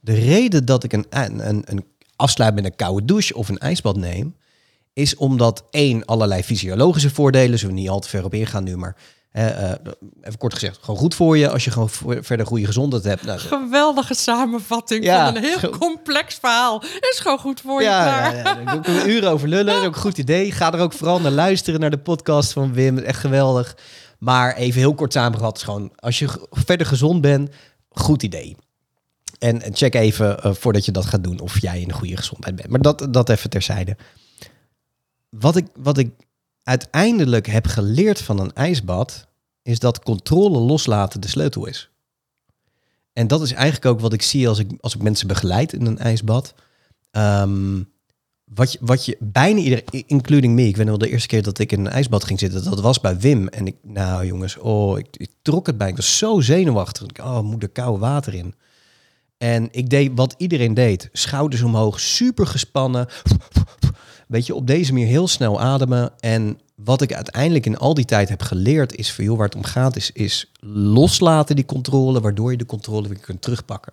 De 0.00 0.14
reden 0.14 0.64
dat 0.64 0.84
ik 0.84 0.92
een, 0.92 1.06
een, 1.10 1.48
een, 1.48 1.62
een 1.64 1.84
afsluit 2.16 2.54
met 2.54 2.64
een 2.64 2.76
koude 2.76 3.04
douche 3.04 3.34
of 3.34 3.48
een 3.48 3.58
ijsbad 3.58 3.96
neem, 3.96 4.34
is 4.98 5.16
omdat 5.16 5.64
één, 5.70 6.04
allerlei 6.04 6.42
fysiologische 6.42 7.10
voordelen, 7.10 7.58
zullen 7.58 7.74
we 7.74 7.80
niet 7.80 7.90
al 7.90 8.00
te 8.00 8.08
ver 8.08 8.24
op 8.24 8.34
ingaan 8.34 8.64
nu, 8.64 8.76
maar 8.76 8.96
uh, 9.32 9.70
even 10.22 10.38
kort 10.38 10.54
gezegd, 10.54 10.78
gewoon 10.80 11.00
goed 11.00 11.14
voor 11.14 11.38
je 11.38 11.50
als 11.50 11.64
je 11.64 11.70
gewoon 11.70 11.90
verder 12.22 12.46
goede 12.46 12.66
gezondheid 12.66 13.04
hebt. 13.04 13.22
Nou, 13.24 13.38
Geweldige 13.38 14.14
samenvatting 14.14 15.04
ja, 15.04 15.24
van 15.24 15.36
een 15.36 15.42
heel 15.42 15.70
complex 15.70 16.34
verhaal. 16.34 16.82
Is 17.00 17.18
gewoon 17.18 17.38
goed 17.38 17.60
voor 17.60 17.82
ja, 17.82 18.26
je. 18.26 18.32
Klaar. 18.32 18.36
Ja, 18.36 18.72
ja, 18.72 18.80
we 18.80 19.04
uren 19.06 19.30
over 19.30 19.48
lullen. 19.48 19.76
Ook 19.76 19.84
een 19.84 20.00
goed 20.00 20.18
idee. 20.18 20.52
Ga 20.52 20.72
er 20.72 20.80
ook 20.80 20.92
vooral 20.92 21.20
naar 21.20 21.30
luisteren 21.30 21.80
naar 21.80 21.90
de 21.90 21.98
podcast 21.98 22.52
van 22.52 22.72
Wim. 22.72 22.98
Echt 22.98 23.20
geweldig. 23.20 23.76
Maar 24.18 24.56
even 24.56 24.80
heel 24.80 24.94
kort 24.94 25.12
samengevat, 25.12 25.56
is 25.56 25.62
gewoon 25.62 25.92
als 25.96 26.18
je 26.18 26.28
verder 26.50 26.86
gezond 26.86 27.20
bent, 27.20 27.50
goed 27.88 28.22
idee. 28.22 28.56
En 29.38 29.62
check 29.72 29.94
even 29.94 30.36
uh, 30.46 30.54
voordat 30.54 30.84
je 30.84 30.92
dat 30.92 31.06
gaat 31.06 31.24
doen 31.24 31.40
of 31.40 31.60
jij 31.60 31.80
in 31.80 31.88
een 31.88 31.94
goede 31.94 32.16
gezondheid 32.16 32.56
bent. 32.56 32.68
Maar 32.68 32.80
dat, 32.80 33.06
dat 33.10 33.28
even 33.28 33.50
terzijde. 33.50 33.96
Wat 35.28 35.56
ik, 35.56 35.66
wat 35.76 35.98
ik 35.98 36.10
uiteindelijk 36.62 37.46
heb 37.46 37.66
geleerd 37.66 38.22
van 38.22 38.40
een 38.40 38.52
ijsbad, 38.52 39.26
is 39.62 39.78
dat 39.78 40.02
controle 40.02 40.58
loslaten 40.58 41.20
de 41.20 41.28
sleutel 41.28 41.66
is. 41.66 41.90
En 43.12 43.26
dat 43.26 43.42
is 43.42 43.52
eigenlijk 43.52 43.86
ook 43.86 44.00
wat 44.00 44.12
ik 44.12 44.22
zie 44.22 44.48
als 44.48 44.58
ik, 44.58 44.70
als 44.80 44.94
ik 44.94 45.02
mensen 45.02 45.26
begeleid 45.26 45.72
in 45.72 45.86
een 45.86 45.98
ijsbad. 45.98 46.54
Um, 47.10 47.88
wat 48.54 48.72
je, 48.72 48.78
wat 48.80 49.04
je 49.04 49.16
bijna 49.20 49.60
iedereen, 49.60 50.04
including 50.06 50.54
me, 50.54 50.66
ik 50.66 50.76
weet 50.76 50.86
wel 50.86 50.98
de 50.98 51.10
eerste 51.10 51.28
keer 51.28 51.42
dat 51.42 51.58
ik 51.58 51.72
in 51.72 51.80
een 51.80 51.92
ijsbad 51.92 52.24
ging 52.24 52.38
zitten, 52.38 52.64
dat 52.64 52.80
was 52.80 53.00
bij 53.00 53.18
Wim. 53.18 53.48
En 53.48 53.66
ik, 53.66 53.76
nou 53.82 54.26
jongens, 54.26 54.56
oh, 54.58 54.98
ik, 54.98 55.28
trok 55.42 55.66
het 55.66 55.78
bij. 55.78 55.88
Ik 55.88 55.96
was 55.96 56.18
zo 56.18 56.40
zenuwachtig. 56.40 57.06
Oh, 57.22 57.40
moet 57.40 57.62
er 57.62 57.68
koude 57.68 57.98
water 57.98 58.34
in. 58.34 58.54
En 59.38 59.68
ik 59.70 59.90
deed 59.90 60.10
wat 60.14 60.34
iedereen 60.36 60.74
deed. 60.74 61.08
Schouders 61.12 61.62
omhoog, 61.62 62.00
super 62.00 62.46
gespannen. 62.46 63.06
Weet 64.28 64.46
je, 64.46 64.54
op 64.54 64.66
deze 64.66 64.92
manier 64.92 65.08
heel 65.08 65.28
snel 65.28 65.60
ademen. 65.60 66.12
En 66.20 66.60
wat 66.74 67.02
ik 67.02 67.12
uiteindelijk 67.12 67.66
in 67.66 67.78
al 67.78 67.94
die 67.94 68.04
tijd 68.04 68.28
heb 68.28 68.42
geleerd 68.42 68.94
is 68.94 69.12
voor 69.12 69.24
jou 69.24 69.36
waar 69.36 69.46
het 69.46 69.56
om 69.56 69.64
gaat, 69.64 69.96
is, 69.96 70.10
is 70.12 70.52
loslaten 70.60 71.56
die 71.56 71.64
controle, 71.64 72.20
waardoor 72.20 72.50
je 72.50 72.56
de 72.56 72.66
controle 72.66 73.08
weer 73.08 73.18
kunt 73.18 73.42
terugpakken. 73.42 73.92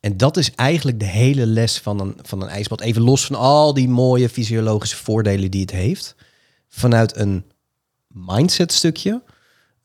En 0.00 0.16
dat 0.16 0.36
is 0.36 0.54
eigenlijk 0.54 0.98
de 1.00 1.06
hele 1.06 1.46
les 1.46 1.78
van 1.78 2.00
een, 2.00 2.16
van 2.22 2.42
een 2.42 2.48
ijsbad. 2.48 2.80
Even 2.80 3.02
los 3.02 3.26
van 3.26 3.36
al 3.36 3.74
die 3.74 3.88
mooie 3.88 4.28
fysiologische 4.28 4.96
voordelen 4.96 5.50
die 5.50 5.60
het 5.60 5.70
heeft. 5.70 6.14
Vanuit 6.68 7.16
een 7.16 7.44
mindset 8.06 8.72
stukje, 8.72 9.22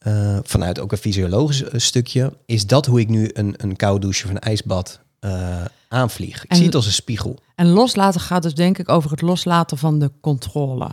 uh, 0.07 0.39
vanuit 0.43 0.79
ook 0.79 0.91
een 0.91 0.97
fysiologisch 0.97 1.63
eh, 1.63 1.79
stukje, 1.79 2.37
is 2.45 2.65
dat 2.65 2.85
hoe 2.85 2.99
ik 2.99 3.07
nu 3.07 3.29
een, 3.33 3.53
een 3.57 3.75
koude 3.75 3.99
douche 3.99 4.25
of 4.25 4.29
een 4.29 4.39
ijsbad 4.39 4.99
uh, 5.21 5.65
aanvlieg. 5.87 6.43
Ik 6.43 6.49
En- 6.49 6.55
zie 6.55 6.65
het 6.65 6.75
als 6.75 6.85
een 6.85 6.91
spiegel. 6.91 7.39
En 7.55 7.67
loslaten 7.67 8.21
gaat 8.21 8.43
dus 8.43 8.53
denk 8.55 8.77
ik 8.77 8.89
over 8.89 9.11
het 9.11 9.21
loslaten 9.21 9.77
van 9.77 9.99
de 9.99 10.11
controle. 10.21 10.91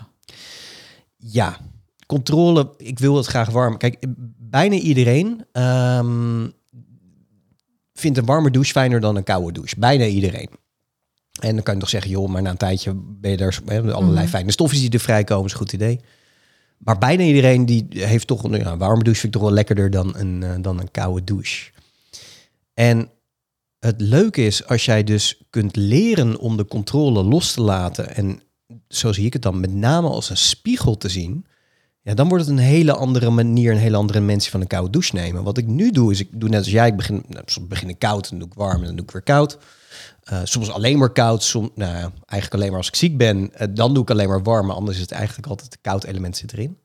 Ja, 1.16 1.57
controle. 2.07 2.75
Ik 2.77 2.99
wil 2.99 3.16
het 3.16 3.27
graag 3.27 3.51
warm. 3.51 3.77
Kijk, 3.77 4.05
bijna 4.39 4.75
iedereen 4.75 5.45
ehm, 5.53 6.49
vindt 7.93 8.18
een 8.18 8.25
warme 8.25 8.51
douche 8.51 8.72
fijner 8.72 9.01
dan 9.01 9.16
een 9.16 9.25
koude 9.25 9.53
douche. 9.53 9.79
Bijna 9.79 10.05
iedereen. 10.05 10.49
En 11.41 11.55
dan 11.55 11.62
kan 11.62 11.75
je 11.75 11.81
toch 11.81 11.89
zeggen, 11.89 12.11
joh, 12.11 12.29
maar 12.29 12.43
na 12.43 12.51
een 12.51 12.57
tijdje 12.57 12.95
ben 12.95 13.31
je 13.31 13.37
er 13.37 13.59
hè, 13.66 13.81
allerlei 13.93 14.20
Mhm. 14.22 14.27
fijne 14.35 14.51
stofjes 14.53 14.81
die 14.81 14.91
er 14.91 15.01
vrijkomen, 15.01 15.45
is 15.47 15.53
een 15.53 15.59
goed 15.59 15.72
idee. 15.72 16.01
Maar 16.79 16.99
bijna 16.99 17.22
iedereen 17.22 17.66
die 17.66 17.87
heeft 17.91 18.27
toch 18.27 18.43
een, 18.43 18.53
ja, 18.59 18.66
een 18.72 18.79
warme 18.79 19.03
douche 19.03 19.20
vind 19.20 19.35
ik 19.35 19.41
toch 19.41 19.49
wel 19.49 19.57
lekkerder 19.59 19.91
dan 19.91 20.16
een, 20.16 20.43
eh, 20.43 20.55
dan 20.61 20.81
een 20.81 20.91
koude 20.91 21.25
douche. 21.25 21.70
En 22.75 23.09
het 23.87 24.01
leuke 24.01 24.47
is 24.47 24.66
als 24.66 24.85
jij 24.85 25.05
dus 25.05 25.43
kunt 25.51 25.76
leren 25.76 26.39
om 26.39 26.57
de 26.57 26.66
controle 26.66 27.22
los 27.22 27.53
te 27.53 27.62
laten 27.62 28.14
en 28.14 28.43
zo 28.89 29.12
zie 29.12 29.26
ik 29.26 29.32
het 29.32 29.43
dan, 29.43 29.61
met 29.61 29.72
name 29.72 30.09
als 30.09 30.30
een 30.30 30.37
spiegel 30.37 30.97
te 30.97 31.09
zien, 31.09 31.47
ja, 32.03 32.14
dan 32.14 32.28
wordt 32.28 32.45
het 32.45 32.53
een 32.53 32.64
hele 32.64 32.95
andere 32.95 33.30
manier, 33.30 33.72
een 33.72 33.78
hele 33.78 33.97
andere 33.97 34.20
mensen 34.20 34.51
van 34.51 34.61
een 34.61 34.66
koude 34.66 34.91
douche 34.91 35.14
nemen. 35.14 35.43
Wat 35.43 35.59
ik 35.59 35.66
nu 35.66 35.91
doe, 35.91 36.12
is 36.12 36.20
ik 36.20 36.28
doe 36.32 36.49
net 36.49 36.59
als 36.59 36.70
jij, 36.70 36.89
ik 36.89 36.97
begin, 36.97 37.24
nou, 37.28 37.43
soms 37.47 37.68
begin 37.68 37.89
ik 37.89 37.99
koud, 37.99 38.30
dan 38.30 38.39
doe 38.39 38.49
ik 38.49 38.55
warm 38.55 38.80
en 38.80 38.87
dan 38.87 38.97
doe 38.97 39.05
ik 39.05 39.11
weer 39.11 39.22
koud. 39.22 39.59
Eh, 40.22 40.41
soms 40.45 40.70
alleen 40.70 40.99
maar 40.99 41.12
koud, 41.12 41.43
soms, 41.43 41.70
nou, 41.74 41.93
eigenlijk 42.26 42.55
alleen 42.55 42.68
maar 42.68 42.78
als 42.78 42.89
ik 42.89 42.95
ziek 42.97 43.16
ben, 43.16 43.55
eh, 43.55 43.68
dan 43.70 43.95
doe 43.95 44.03
ik 44.03 44.11
alleen 44.11 44.28
maar 44.28 44.43
warm, 44.43 44.66
maar 44.66 44.76
anders 44.76 44.97
is 44.97 45.03
het 45.03 45.12
eigenlijk 45.12 45.49
altijd 45.49 45.72
het 45.72 45.80
koud 45.82 46.05
element 46.05 46.37
zit 46.37 46.53
erin. 46.53 46.78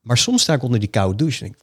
Maar 0.00 0.18
soms 0.18 0.42
sta 0.42 0.54
ik 0.54 0.62
onder 0.62 0.80
die 0.80 0.88
koude 0.88 1.16
douche 1.16 1.44
en 1.44 1.50
ik, 1.50 1.56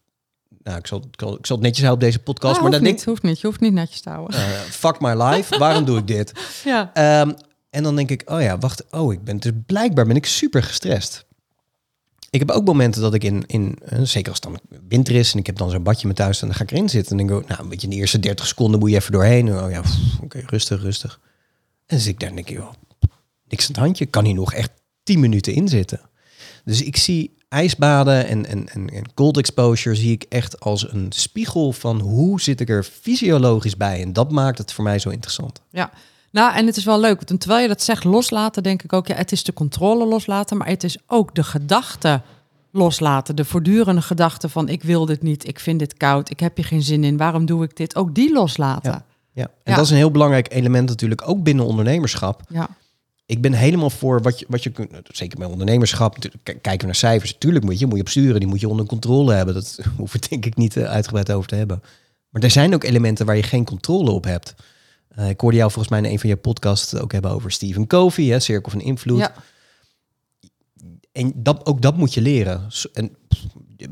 nou, 0.64 0.78
ik 0.78 0.88
zal, 0.88 0.98
ik 1.00 1.20
zal, 1.20 1.38
ik 1.38 1.46
zal 1.46 1.56
het 1.56 1.66
netjes 1.66 1.86
houden 1.86 2.08
op 2.08 2.14
deze 2.14 2.24
podcast, 2.24 2.56
Ah, 2.56 2.62
maar 2.62 2.72
niet, 2.72 2.82
denk 2.84 3.00
ik, 3.00 3.06
hoeft 3.06 3.24
niet. 3.24 3.40
Je 3.42 3.48
hoeft 3.48 3.60
niet 3.60 3.74
netjes 3.74 4.02
te 4.02 4.10
houden. 4.10 4.40
eh, 4.40 4.46
fuck 4.62 5.00
my 5.00 5.24
life, 5.24 5.58
waarom 5.58 5.86
doe 5.86 5.98
ik 5.98 6.08
dit? 6.08 6.32
Ja. 6.64 6.92
Ehm, 6.94 7.32
en 7.70 7.84
dan 7.84 7.96
denk 7.96 8.10
ik, 8.12 8.22
oh 8.26 8.42
ja, 8.42 8.58
wacht, 8.58 8.84
oh, 8.92 9.14
ik 9.14 9.24
ben 9.24 9.38
dus 9.38 9.52
blijkbaar 9.66 10.06
ben 10.08 10.16
ik 10.16 10.26
super 10.26 10.64
gestrest. 10.64 11.26
Ik 12.30 12.40
heb 12.40 12.52
ook 12.52 12.66
momenten 12.66 13.02
dat 13.02 13.14
ik 13.14 13.24
in, 13.24 13.44
in 13.46 13.78
eh, 13.86 14.00
zeker 14.04 14.32
als 14.32 14.40
het 14.44 14.52
dan 14.70 14.80
winter 14.88 15.16
is 15.16 15.34
en 15.34 15.40
ik 15.40 15.46
heb 15.46 15.58
dan 15.58 15.70
zo'n 15.70 15.84
badje 15.84 16.08
met 16.08 16.16
thuis 16.16 16.42
en 16.42 16.48
dan 16.48 16.56
ga 16.56 16.64
ik 16.64 16.72
erin 16.72 16.90
zitten 16.90 17.20
en 17.20 17.28
denk 17.28 17.42
ik, 17.42 17.48
nou, 17.48 17.70
weet 17.70 17.82
je, 17.82 17.88
in 17.88 17.94
de 17.94 18.00
eerste 18.00 18.20
30 18.20 18.48
seconden 18.48 18.80
moet 18.80 18.90
je 18.90 18.96
even 18.96 19.12
doorheen. 19.12 19.58
Oh 19.60 19.72
ja, 19.72 19.82
oké, 20.24 20.42
rustig, 20.46 20.82
rustig. 20.82 21.20
En 21.86 21.96
dan 21.96 22.00
zit 22.00 22.14
ik 22.14 22.20
daar 22.20 22.30
en 22.30 22.36
denk 22.36 22.50
ik, 22.50 22.56
joh, 22.58 22.72
niks 23.48 23.64
aan 23.64 23.72
het 23.72 23.78
handje, 23.78 24.06
ik 24.06 24.12
kan 24.12 24.26
hier 24.26 24.34
nog 24.34 24.54
echt 24.54 24.72
10 25.04 25.20
minuten 25.20 25.54
in 25.54 25.68
zitten. 25.68 26.02
Dus 26.66 26.82
ik 26.84 26.98
zie 26.98 27.38
ijsbaden 27.54 28.28
en, 28.28 28.46
en, 28.46 28.68
en, 28.70 28.90
en 28.90 29.14
cold 29.14 29.38
exposure 29.38 29.96
zie 29.96 30.12
ik 30.12 30.26
echt 30.30 30.60
als 30.60 30.92
een 30.92 31.08
spiegel 31.10 31.72
van 31.72 32.00
hoe 32.00 32.42
zit 32.42 32.60
ik 32.62 32.70
er 32.70 32.84
fysiologisch 32.84 33.78
bij. 33.78 34.02
En 34.02 34.14
dat 34.14 34.32
maakt 34.32 34.58
het 34.58 34.74
voor 34.74 34.84
mij 34.84 35.00
zo 35.00 35.10
interessant. 35.10 35.62
Ja, 35.70 35.92
nou 36.32 36.54
en 36.56 36.66
het 36.66 36.78
is 36.78 36.84
wel 36.84 37.00
leuk. 37.00 37.22
Want 37.28 37.40
terwijl 37.40 37.62
je 37.62 37.68
dat 37.68 37.82
zegt 37.82 38.04
loslaten, 38.04 38.64
denk 38.64 38.84
ik 38.84 38.94
ook, 38.94 39.08
ja, 39.08 39.16
het 39.16 39.32
is 39.32 39.44
de 39.44 39.54
controle 39.54 40.06
loslaten, 40.06 40.58
maar 40.58 40.68
het 40.68 40.84
is 40.84 40.98
ook 41.08 41.36
de 41.36 41.44
gedachte 41.44 42.22
loslaten. 42.72 43.36
De 43.36 43.46
voortdurende 43.46 44.02
gedachte 44.02 44.50
van 44.50 44.70
ik 44.70 44.84
wil 44.84 45.06
dit 45.06 45.22
niet, 45.22 45.48
ik 45.48 45.60
vind 45.60 45.80
dit 45.80 45.98
koud, 45.98 46.30
ik 46.30 46.40
heb 46.40 46.56
hier 46.56 46.66
geen 46.66 46.82
zin 46.84 47.04
in, 47.04 47.18
waarom 47.18 47.46
doe 47.46 47.64
ik 47.64 47.76
dit? 47.78 47.96
Ook 47.96 48.16
die 48.16 48.34
loslaten. 48.34 48.92
Ja. 48.92 49.06
Ja, 49.36 49.44
en 49.44 49.50
Ja. 49.64 49.76
dat 49.76 49.86
is 49.86 49.92
een 49.92 49.98
heel 49.98 50.12
belangrijk 50.12 50.54
element 50.54 50.90
natuurlijk 50.90 51.28
ook 51.30 51.44
binnen 51.44 51.66
ondernemerschap. 51.66 52.42
Ja, 52.50 52.70
Ik 53.34 53.42
ben 53.42 53.54
helemaal 53.54 53.90
voor 53.90 54.22
wat 54.22 54.40
je, 54.40 54.46
wat 54.50 54.64
je 54.64 54.70
kunt, 54.70 54.92
zeker 55.12 55.38
bij 55.38 55.48
ondernemerschap, 55.48 56.18
kijken 56.44 56.80
we 56.80 56.86
naar 56.86 56.96
cijfers. 56.96 57.32
Natuurlijk 57.32 57.66
moet 57.66 57.80
je, 57.80 57.86
moet 57.86 57.96
je 57.96 58.02
op 58.02 58.10
sturen, 58.10 58.40
die 58.40 58.50
moet 58.50 58.60
je 58.60 58.68
onder 58.68 58.86
controle 58.86 59.34
hebben. 59.34 59.54
Dat 59.54 59.80
hoeven 59.98 60.20
we 60.20 60.28
denk 60.30 60.46
ik 60.46 60.56
niet 60.56 60.78
eh, 60.78 60.84
uitgebreid 60.84 61.32
over 61.32 61.50
te 61.50 61.56
hebben. 61.56 61.84
Maar 62.30 62.42
er 62.42 62.52
zijn 62.52 62.74
ook 62.74 62.84
elementen 62.84 63.26
waar 63.26 63.36
je 63.36 63.44
geen 63.44 63.66
controle 63.66 64.12
op 64.12 64.24
hebt. 64.24 64.56
Eh, 65.08 65.30
ik 65.30 65.40
hoorde 65.40 65.58
jou 65.58 65.72
volgens 65.72 65.94
mij 65.94 66.04
in 66.04 66.12
een 66.12 66.20
van 66.20 66.30
je 66.30 66.36
podcasts 66.36 66.96
ook 66.96 67.12
hebben 67.12 67.32
over 67.32 67.52
Stephen 67.52 67.88
Covey, 67.88 68.26
hè, 68.26 68.40
Cirkel 68.40 68.72
van 68.72 68.82
Invloed. 68.82 69.20
ja. 69.20 69.34
En 71.12 71.32
dat, 71.36 71.66
ook 71.66 71.82
dat 71.82 71.98
moet 71.98 72.14
je 72.14 72.22
leren. 72.22 72.68
En 72.94 73.16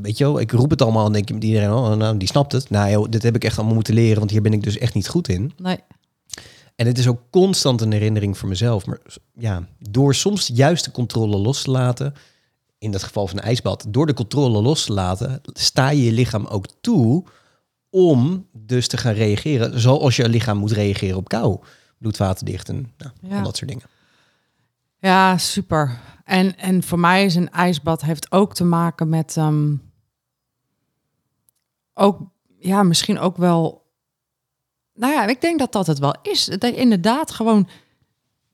weet 0.01 0.17
je 0.17 0.23
wel, 0.23 0.39
ik 0.39 0.51
roep 0.51 0.69
het 0.69 0.81
allemaal 0.81 1.05
en 1.05 1.11
denk 1.11 1.27
je 1.27 1.33
met 1.33 1.43
iedereen, 1.43 1.71
oh, 1.71 1.93
nou, 1.93 2.17
die 2.17 2.27
snapt 2.27 2.51
het. 2.51 2.69
Nou 2.69 2.89
joh, 2.89 3.09
dit 3.09 3.23
heb 3.23 3.35
ik 3.35 3.43
echt 3.43 3.57
allemaal 3.57 3.75
moeten 3.75 3.93
leren, 3.93 4.19
want 4.19 4.31
hier 4.31 4.41
ben 4.41 4.53
ik 4.53 4.63
dus 4.63 4.77
echt 4.77 4.93
niet 4.93 5.07
goed 5.07 5.27
in. 5.27 5.51
nee. 5.57 5.77
En 6.75 6.87
het 6.87 6.97
is 6.97 7.07
ook 7.07 7.21
constant 7.29 7.81
een 7.81 7.91
herinnering 7.91 8.37
voor 8.37 8.49
mezelf. 8.49 8.85
Maar 8.85 8.99
ja, 9.33 9.67
door 9.79 10.15
soms 10.15 10.49
juist 10.53 10.85
de 10.85 10.91
controle 10.91 11.37
los 11.37 11.61
te 11.61 11.71
laten, 11.71 12.13
in 12.77 12.91
dat 12.91 13.03
geval 13.03 13.27
van 13.27 13.37
een 13.37 13.43
ijsbad, 13.43 13.85
door 13.87 14.05
de 14.05 14.13
controle 14.13 14.61
los 14.61 14.85
te 14.85 14.93
laten, 14.93 15.41
sta 15.53 15.89
je 15.89 16.03
je 16.03 16.11
lichaam 16.11 16.45
ook 16.45 16.65
toe 16.81 17.25
om 17.89 18.47
dus 18.51 18.87
te 18.87 18.97
gaan 18.97 19.13
reageren 19.13 19.79
zoals 19.79 20.15
je 20.15 20.29
lichaam 20.29 20.57
moet 20.57 20.71
reageren 20.71 21.17
op 21.17 21.27
kou. 21.27 21.59
Bloedvatendicht 21.97 22.69
en 22.69 22.91
nou, 22.97 23.11
Ja. 23.21 23.37
al 23.37 23.43
dat 23.43 23.57
soort 23.57 23.69
dingen. 23.69 23.85
Ja, 24.99 25.37
super. 25.37 25.99
En, 26.23 26.57
en 26.57 26.83
voor 26.83 26.99
mij 26.99 27.25
is 27.25 27.35
een 27.35 27.49
ijsbad 27.49 28.01
heeft 28.01 28.31
ook 28.31 28.53
te 28.53 28.63
maken 28.63 29.09
met 29.09 29.37
ehm, 29.37 29.75
ook 31.93 32.19
ja, 32.59 32.83
misschien 32.83 33.19
ook 33.19 33.37
wel. 33.37 33.80
Nou 34.93 35.13
ja, 35.13 35.27
ik 35.27 35.41
denk 35.41 35.59
dat 35.59 35.71
dat 35.71 35.87
het 35.87 35.99
wel 35.99 36.15
is. 36.21 36.45
Dat 36.45 36.61
je 36.61 36.75
inderdaad 36.75 37.31
gewoon 37.31 37.67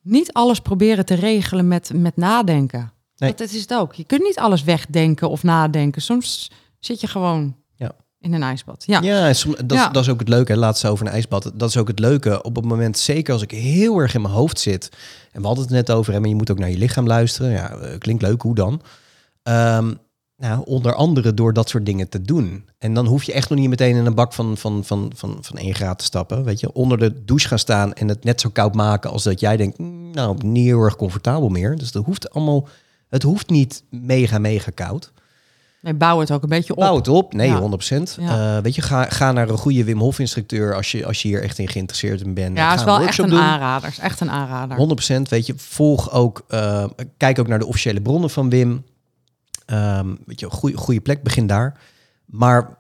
niet 0.02 0.34
alles 0.34 0.60
proberen 0.60 1.06
te 1.06 1.14
regelen 1.14 1.68
met, 1.68 1.92
met 1.94 2.16
nadenken. 2.18 2.92
Nee. 3.18 3.30
Dat, 3.30 3.38
dat 3.38 3.50
is 3.52 3.62
het 3.62 3.74
ook. 3.74 3.94
Je 3.94 4.04
kunt 4.04 4.24
niet 4.24 4.38
alles 4.40 4.64
wegdenken 4.64 5.30
of 5.30 5.44
nadenken. 5.44 6.02
Soms 6.02 6.52
zit 6.80 7.02
je 7.02 7.08
gewoon 7.08 7.56
Ja. 7.76 7.92
in 8.20 8.34
een 8.34 8.44
ijsbad. 8.44 8.84
Ja, 8.88 9.02
Ja, 9.02 9.28
en 9.28 9.36
som- 9.36 9.56
dat, 9.66 9.78
Ja. 9.78 9.90
Dat 9.90 10.04
is 10.04 10.10
ook 10.10 10.20
het 10.20 10.30
leuke. 10.30 10.58
Laatst 10.58 10.86
over 10.86 11.06
een 11.06 11.12
ijsbad. 11.12 11.52
Dat 11.54 11.70
is 11.70 11.78
ook 11.78 11.88
het 11.88 12.00
leuke. 12.00 12.42
Op 12.44 12.56
het 12.56 12.66
moment, 12.66 12.98
zeker 12.98 13.34
als 13.34 13.42
ik 13.42 13.52
heel 13.52 13.98
erg 14.00 14.14
in 14.14 14.22
mijn 14.22 14.34
hoofd 14.34 14.60
zit. 14.60 14.90
En 15.32 15.42
we 15.42 15.48
hadden 15.48 15.66
het 15.66 15.74
net 15.74 15.92
over, 15.92 16.14
hè, 16.14 16.20
maar 16.20 16.30
je 16.30 16.36
moet 16.36 16.52
ook 16.52 16.60
naar 16.60 16.70
je 16.70 16.78
lichaam 16.78 17.08
luisteren. 17.08 17.52
Ja, 17.52 17.70
eh, 17.70 17.98
klinkt 17.98 18.22
leuk, 18.22 18.42
hoe 18.42 18.56
dan? 18.56 18.82
Ehm, 19.44 19.94
nou, 20.38 20.62
onder 20.66 20.94
andere 20.94 21.34
door 21.34 21.54
dat 21.54 21.70
soort 21.70 21.86
dingen 21.86 22.10
te 22.10 22.22
doen. 22.22 22.66
En 22.78 22.94
dan 22.94 23.06
hoef 23.06 23.24
je 23.24 23.34
echt 23.34 23.50
nog 23.50 23.60
niet 23.60 23.70
meteen 23.70 23.96
in 23.96 24.06
een 24.06 24.14
bak 24.16 24.34
van, 24.34 24.58
van, 24.58 24.84
van, 24.86 25.12
van, 25.16 25.38
van 25.42 25.58
1 25.58 25.76
graad 25.76 25.98
te 26.00 26.06
stappen. 26.06 26.44
Weet 26.44 26.60
je, 26.60 26.74
onder 26.74 26.98
de 26.98 27.24
douche 27.26 27.48
gaan 27.48 27.60
staan 27.60 27.94
en 27.94 28.08
het 28.08 28.24
net 28.24 28.42
zo 28.42 28.50
koud 28.50 28.76
maken 28.76 29.12
als 29.12 29.24
dat 29.24 29.40
jij 29.40 29.58
denkt, 29.58 29.78
"Mm, 29.78 30.12
nou, 30.12 30.38
niet 30.46 30.66
heel 30.66 30.82
erg 30.82 30.96
comfortabel 30.96 31.50
meer. 31.50 31.78
Dus 31.78 31.92
dat 31.92 32.06
hoeft 32.06 32.34
allemaal, 32.34 32.68
het 33.10 33.24
hoeft 33.24 33.50
niet 33.50 33.84
mega, 33.90 34.38
mega 34.38 34.72
koud. 34.74 35.12
nee, 35.82 35.94
bouw 35.94 36.20
het 36.20 36.32
ook 36.32 36.44
een 36.44 36.50
beetje 36.50 36.74
op. 36.76 36.80
Bouw 36.80 36.96
het 36.96 37.08
op. 37.08 37.34
Nee, 37.34 37.50
Ja. 37.50 37.60
100%. 37.60 38.18
Ja. 38.20 38.58
Eh, 38.58 38.64
weet 38.64 38.76
je, 38.76 38.82
ga, 38.82 39.04
ga 39.04 39.32
naar 39.32 39.50
een 39.50 39.58
goede 39.58 39.84
Wim 39.84 40.00
Hof 40.00 40.20
instructeur 40.20 40.76
als 40.76 40.92
je, 40.92 41.06
als 41.06 41.22
je 41.22 41.28
hier 41.28 41.44
echt 41.44 41.60
in 41.60 41.68
geïnteresseerd 41.68 42.22
in 42.22 42.34
bent. 42.34 42.58
ja, 42.58 42.64
Ga 42.64 42.70
het 42.72 42.80
is 42.80 42.86
wel 42.86 43.00
echt 43.02 43.18
een 43.18 43.30
doen. 43.30 43.40
aanrader. 43.40 43.90
Is 43.90 44.00
echt 44.00 44.20
een 44.20 44.32
aanrader. 44.32 44.78
100%. 44.78 45.30
Weet 45.30 45.46
je, 45.46 45.54
volg 45.58 46.12
ook, 46.12 46.44
eh, 46.48 46.86
kijk 47.18 47.40
ook 47.40 47.48
naar 47.48 47.60
de 47.60 47.66
officiële 47.66 48.02
bronnen 48.02 48.30
van 48.30 48.50
Wim. 48.50 48.84
Ehm, 49.68 50.16
weet 50.26 50.40
je, 50.40 50.50
goede, 50.50 50.78
goede 50.78 51.02
plek, 51.02 51.24
begin 51.24 51.48
daar. 51.48 51.80
Maar 52.26 52.78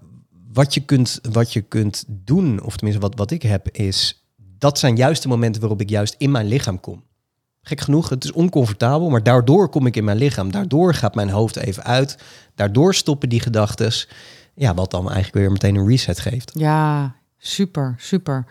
wat 0.54 0.74
je 0.74 0.80
kunt, 0.80 1.20
wat 1.32 1.54
je 1.54 1.62
kunt 1.62 2.04
doen, 2.08 2.62
of 2.64 2.76
tenminste 2.76 3.02
wat, 3.02 3.16
wat 3.16 3.32
ik 3.32 3.42
heb, 3.42 3.70
is 3.72 4.26
dat 4.58 4.80
zijn 4.80 4.96
juist 4.96 5.22
de 5.22 5.28
momenten 5.28 5.62
waarop 5.62 5.82
ik 5.82 5.90
juist 5.90 6.16
in 6.18 6.32
mijn 6.32 6.48
lichaam 6.48 6.80
kom. 6.80 7.04
Gek 7.62 7.82
genoeg, 7.82 8.10
het 8.10 8.24
is 8.24 8.32
oncomfortabel, 8.32 9.10
maar 9.10 9.24
daardoor 9.24 9.70
kom 9.70 9.86
ik 9.86 9.96
in 9.96 10.04
mijn 10.04 10.18
lichaam. 10.18 10.52
Daardoor 10.52 10.94
gaat 10.94 11.16
mijn 11.16 11.30
hoofd 11.30 11.56
even 11.56 11.84
uit. 11.84 12.18
Daardoor 12.56 12.96
stoppen 12.96 13.30
die 13.30 13.40
gedachten. 13.40 13.92
Ja, 14.54 14.74
wat 14.74 14.92
dan 14.92 15.06
eigenlijk 15.06 15.34
weer 15.34 15.52
meteen 15.52 15.76
een 15.76 15.88
reset 15.88 16.20
geeft. 16.20 16.52
Ja, 16.54 17.16
super, 17.38 17.96
super. 17.98 18.46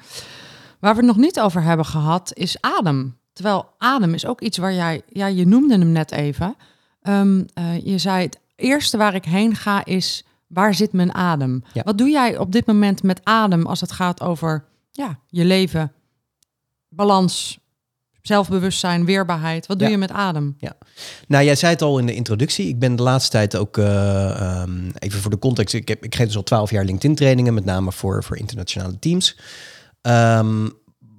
Waar 0.81 0.93
we 0.95 0.99
het 0.99 1.07
nog 1.07 1.17
niet 1.17 1.41
over 1.41 1.63
hebben 1.63 1.87
gehad 1.87 2.31
is 2.35 2.57
adem. 2.61 3.17
Terwijl 3.33 3.69
adem 3.79 4.15
is 4.15 4.27
ook 4.27 4.41
iets 4.41 4.59
waar 4.59 4.75
jij, 4.75 5.03
ja, 5.09 5.27
je 5.27 5.47
noemde 5.47 5.79
hem 5.79 5.93
net 5.93 6.13
even. 6.13 6.57
Ehm, 7.07 7.43
eh, 7.55 7.85
je 7.85 7.99
zei 7.99 8.23
het 8.25 8.41
eerste 8.57 8.97
waar 8.97 9.15
ik 9.15 9.25
heen 9.25 9.55
ga 9.55 9.85
is 9.85 10.25
waar 10.47 10.75
zit 10.75 10.93
mijn 10.93 11.15
adem? 11.15 11.65
Ja. 11.73 11.83
Wat 11.83 11.99
doe 11.99 12.09
jij 12.09 12.39
op 12.39 12.53
dit 12.53 12.67
moment 12.67 13.03
met 13.03 13.21
adem 13.23 13.67
als 13.67 13.81
het 13.81 13.93
gaat 13.93 14.23
over 14.23 14.65
ja, 14.91 15.19
je 15.29 15.45
leven, 15.45 15.93
balans, 16.89 17.59
zelfbewustzijn, 18.23 19.05
weerbaarheid. 19.05 19.67
Wat 19.67 19.79
doe 19.79 19.87
Ja. 19.87 19.93
je 19.93 19.99
met 20.01 20.11
adem? 20.11 20.57
Nou, 21.29 21.45
jij 21.45 21.55
zei 21.55 21.73
het 21.73 21.83
al 21.83 21.99
in 21.99 22.07
de 22.07 22.15
introductie. 22.15 22.69
Ik 22.69 22.79
ben 22.79 22.97
de 22.97 23.03
laatste 23.03 23.31
tijd 23.31 23.57
ook, 23.57 23.79
eh, 23.79 24.41
ehm, 24.41 24.91
even 24.99 25.21
voor 25.21 25.31
de 25.31 25.39
context, 25.39 25.75
ik, 25.75 25.89
heb, 25.89 26.05
ik 26.05 26.15
geef 26.15 26.27
dus 26.27 26.37
al 26.37 26.43
twaalf 26.43 26.71
jaar 26.71 26.85
LinkedIn-trainingen, 26.85 27.55
met 27.55 27.65
name 27.65 27.93
voor, 27.93 28.25
voor 28.25 28.37
internationale 28.37 28.99
teams. 28.99 29.39
Ehm, 30.01 30.69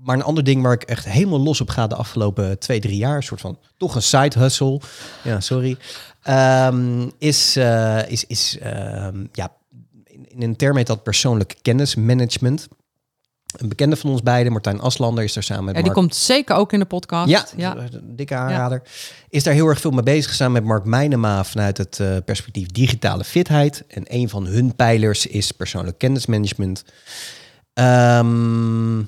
maar 0.07 0.15
een 0.15 0.23
ander 0.23 0.43
ding 0.43 0.61
waar 0.61 0.73
ik 0.73 0.83
echt 0.83 1.05
helemaal 1.05 1.39
los 1.39 1.61
op 1.61 1.69
ga 1.69 1.87
de 1.87 1.95
afgelopen 1.95 2.59
twee, 2.59 2.79
drie 2.79 2.97
jaar, 2.97 3.15
een 3.15 3.23
soort 3.23 3.41
van 3.41 3.59
toch 3.77 3.95
een 3.95 4.01
side 4.01 4.39
hustle, 4.39 4.81
ja, 5.23 5.39
sorry, 5.39 5.77
ehm, 6.21 7.09
is, 7.17 7.55
eh, 7.55 8.09
is, 8.09 8.25
is 8.25 8.57
ehm, 8.61 9.25
ja, 9.31 9.51
in, 10.03 10.25
in 10.29 10.41
een 10.41 10.55
term 10.55 10.77
heet 10.77 10.87
dat 10.87 11.03
persoonlijk 11.03 11.55
kennismanagement. 11.61 12.67
Een 13.57 13.69
bekende 13.69 13.95
van 13.95 14.09
ons 14.09 14.21
beiden, 14.21 14.51
Martijn 14.51 14.79
Aslander, 14.79 15.23
is 15.23 15.33
daar 15.33 15.43
samen 15.43 15.63
met 15.63 15.75
Ja, 15.75 15.81
die 15.81 15.91
Mark 15.91 16.01
komt 16.01 16.15
zeker 16.15 16.55
ook 16.55 16.73
in 16.73 16.79
de 16.79 16.85
podcast. 16.85 17.29
ja, 17.29 17.45
ja. 17.55 17.75
dikke 18.03 18.35
aanrader. 18.35 18.81
Is 19.29 19.43
daar 19.43 19.53
heel 19.53 19.67
erg 19.67 19.79
veel 19.79 19.91
mee 19.91 20.03
bezig 20.03 20.33
samen 20.33 20.53
met 20.53 20.63
Mark 20.63 20.85
Meinema 20.85 21.43
vanuit 21.43 21.77
het 21.77 21.99
eh, 21.99 22.17
perspectief 22.25 22.67
digitale 22.67 23.23
fitheid. 23.23 23.83
En 23.87 24.03
een 24.07 24.29
van 24.29 24.45
hun 24.45 24.75
pijlers 24.75 25.25
is 25.25 25.51
persoonlijk 25.51 25.97
kennismanagement. 25.97 26.83
Ehm 27.73 28.99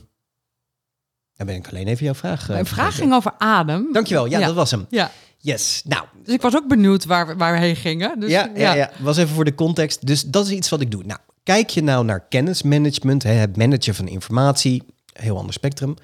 dan 1.40 1.48
ben 1.48 1.56
ik 1.56 1.68
alleen 1.70 1.88
even 1.88 2.06
jouw 2.06 2.14
vraag. 2.14 2.42
eh, 2.42 2.48
Mijn 2.50 2.66
vraag 2.66 2.76
vergeten. 2.78 3.02
ging 3.04 3.14
over 3.14 3.34
adem. 3.38 3.94
Dankjewel, 3.94 4.26
ja, 4.26 4.40
Ja. 4.40 4.46
dat 4.46 4.56
was 4.56 4.72
hem. 4.72 4.86
Ja, 4.90 5.12
Yes, 5.42 5.82
nou, 5.86 6.06
dus 6.24 6.34
ik 6.34 6.42
was 6.42 6.56
ook 6.56 6.68
benieuwd 6.68 7.06
waar, 7.06 7.28
we- 7.28 7.36
waar 7.36 7.54
we 7.54 7.60
heen 7.60 7.76
gingen. 7.76 8.20
Dus, 8.20 8.30
ja, 8.32 8.52
ja, 8.56 8.74
ja, 8.74 8.92
was 9.00 9.18
even 9.18 9.36
voor 9.36 9.46
de 9.46 9.56
context. 9.56 10.08
Dus 10.08 10.24
dat 10.24 10.46
is 10.46 10.52
iets 10.52 10.70
wat 10.70 10.82
ik 10.82 10.92
doe. 10.92 11.04
Nou, 11.04 11.20
kijk 11.44 11.70
je 11.70 11.82
nou 11.84 12.06
naar 12.06 12.28
kennismanagement, 12.28 13.24
hè, 13.24 13.32
het 13.32 13.58
managen 13.58 13.96
van 13.96 14.08
informatie, 14.08 14.84
heel 15.14 15.38
ander 15.38 15.54
spectrum. 15.54 15.96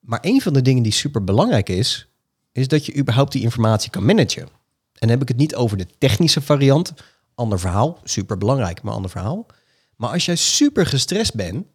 Maar 0.00 0.18
een 0.22 0.40
van 0.40 0.52
de 0.52 0.62
dingen 0.62 0.82
die 0.82 0.92
super 0.92 1.24
belangrijk 1.24 1.68
is, 1.68 2.08
is 2.52 2.68
dat 2.68 2.86
je 2.86 2.96
überhaupt 2.96 3.32
die 3.32 3.42
informatie 3.42 3.90
kan 3.90 4.04
managen. 4.04 4.42
En 4.42 4.48
dan 4.92 5.08
heb 5.08 5.22
ik 5.22 5.28
het 5.28 5.36
niet 5.36 5.54
over 5.54 5.76
de 5.76 5.86
technische 5.98 6.40
variant, 6.40 6.92
ander 7.34 7.60
verhaal, 7.60 7.98
super 8.04 8.38
belangrijk, 8.38 8.82
maar 8.82 8.94
ander 8.94 9.10
verhaal. 9.10 9.46
Maar 9.96 10.10
als 10.10 10.24
jij 10.24 10.36
super 10.36 10.86
gestrest 10.86 11.34
bent 11.34 11.66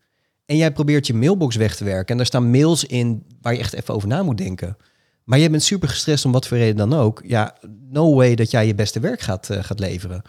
en 0.49 0.57
jij 0.57 0.71
probeert 0.71 1.07
je 1.07 1.13
mailbox 1.13 1.55
weg 1.55 1.75
te 1.75 1.83
werken 1.83 2.07
en 2.07 2.17
daar 2.17 2.25
staan 2.25 2.51
mails 2.51 2.85
in 2.85 3.23
waar 3.41 3.53
je 3.53 3.59
echt 3.59 3.73
even 3.73 3.93
over 3.93 4.07
na 4.07 4.23
moet 4.23 4.37
denken. 4.37 4.77
Maar 5.23 5.39
jij 5.39 5.51
bent 5.51 5.63
super 5.63 5.89
gestrest 5.89 6.25
om 6.25 6.31
wat 6.31 6.47
voor 6.47 6.57
reden 6.57 6.89
dan 6.89 6.93
ook. 6.93 7.21
Ja, 7.25 7.57
no 7.89 8.15
way 8.15 8.35
dat 8.35 8.51
jij 8.51 8.67
je 8.67 8.75
beste 8.75 8.99
werk 8.99 9.21
gaat, 9.21 9.49
eh, 9.49 9.63
gaat 9.63 9.79
leveren. 9.79 10.21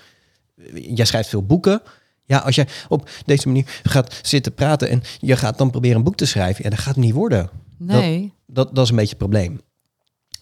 Jij 0.75 1.05
schrijft 1.05 1.29
veel 1.29 1.47
boeken. 1.47 1.83
Ja, 2.25 2.39
als 2.39 2.55
jij 2.55 2.67
op 2.89 3.11
deze 3.25 3.47
manier 3.47 3.81
gaat 3.83 4.21
zitten 4.23 4.55
praten 4.55 4.89
en 4.89 5.03
je 5.19 5.37
gaat 5.37 5.59
dan 5.59 5.71
proberen 5.71 5.97
een 5.97 6.05
boek 6.05 6.17
te 6.17 6.27
schrijven, 6.27 6.65
ja, 6.65 6.71
dat 6.71 6.79
gaat 6.79 6.95
het 6.95 7.05
niet 7.05 7.15
worden. 7.15 7.51
Nee. 7.79 8.33
Dat, 8.47 8.75
dat 8.75 8.85
is 8.85 8.91
een 8.91 8.97
beetje 8.97 9.11
het 9.11 9.19
probleem. 9.19 9.61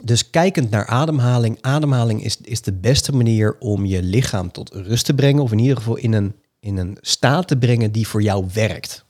Dus 0.03 0.31
kijkend 0.31 0.71
naar 0.71 0.87
ademhaling. 0.87 1.59
Ademhaling 1.61 2.25
is, 2.25 2.37
is 2.41 2.63
de 2.63 2.73
beste 2.73 3.13
manier 3.13 3.57
om 3.59 3.85
je 3.85 4.03
lichaam 4.03 4.53
tot 4.53 4.71
rust 4.73 5.05
te 5.05 5.15
brengen. 5.15 5.43
Of 5.43 5.53
in 5.53 5.59
ieder 5.59 5.77
geval 5.77 5.97
in 5.97 6.13
een, 6.13 6.35
in 6.61 6.77
een 6.77 6.97
staat 7.01 7.49
te 7.49 7.57
brengen 7.57 7.93
die 7.93 8.09
voor 8.09 8.23
jou 8.23 8.47
werkt. 8.53 9.07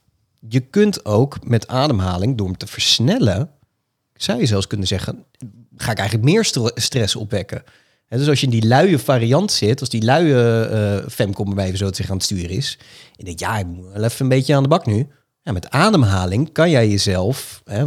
Je 0.48 0.60
kunt 0.60 1.04
ook 1.04 1.46
met 1.46 1.68
ademhaling, 1.68 2.36
door 2.36 2.46
hem 2.46 2.56
te 2.56 2.66
versnellen, 2.66 3.50
zou 4.14 4.40
je 4.40 4.46
zelfs 4.46 4.66
kunnen 4.66 4.86
zeggen, 4.86 5.24
ga 5.76 5.90
ik 5.90 5.98
eigenlijk 5.98 6.28
meer 6.28 6.44
stress 6.74 7.16
opwekken. 7.16 7.62
Dus 8.08 8.28
als 8.28 8.40
je 8.40 8.46
in 8.46 8.52
die 8.52 8.66
luie 8.66 8.98
variant 8.98 9.52
zit, 9.52 9.80
als 9.80 9.88
die 9.88 10.02
luie 10.04 10.62
eh 10.64 11.08
femkom 11.08 11.54
bij 11.54 11.68
van 11.68 11.76
zo 11.76 11.90
te 11.90 12.04
aan 12.08 12.16
het 12.16 12.22
sturen 12.22 12.50
is, 12.50 12.78
en 12.80 13.14
je 13.16 13.24
denkt, 13.24 13.40
ja, 13.40 13.58
ik 13.58 13.66
moet 13.66 13.92
wel 13.92 14.04
even 14.04 14.22
een 14.22 14.28
beetje 14.28 14.54
aan 14.54 14.62
de 14.62 14.68
bak 14.68 14.86
nu. 14.86 15.08
Ja, 15.42 15.52
met 15.52 15.70
ademhaling 15.70 16.52
kan 16.52 16.70
jij 16.70 16.88
jezelf 16.88 17.62
hè, 17.64 17.86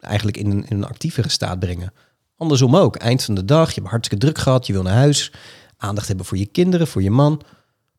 eigenlijk 0.00 0.36
in 0.36 0.50
een, 0.50 0.66
in 0.68 0.76
een 0.76 0.84
actievere 0.84 1.28
staat 1.28 1.58
brengen. 1.58 1.92
Andersom 2.36 2.76
ook. 2.76 2.96
Eind 2.96 3.24
van 3.24 3.34
de 3.34 3.44
dag, 3.44 3.68
je 3.68 3.80
hebt 3.80 3.90
hartstikke 3.90 4.24
druk 4.24 4.38
gehad, 4.38 4.66
je 4.66 4.72
wil 4.72 4.82
naar 4.82 4.94
huis, 4.94 5.32
aandacht 5.76 6.08
hebben 6.08 6.26
voor 6.26 6.38
je 6.38 6.46
kinderen, 6.46 6.86
voor 6.86 7.02
je 7.02 7.10
man. 7.10 7.42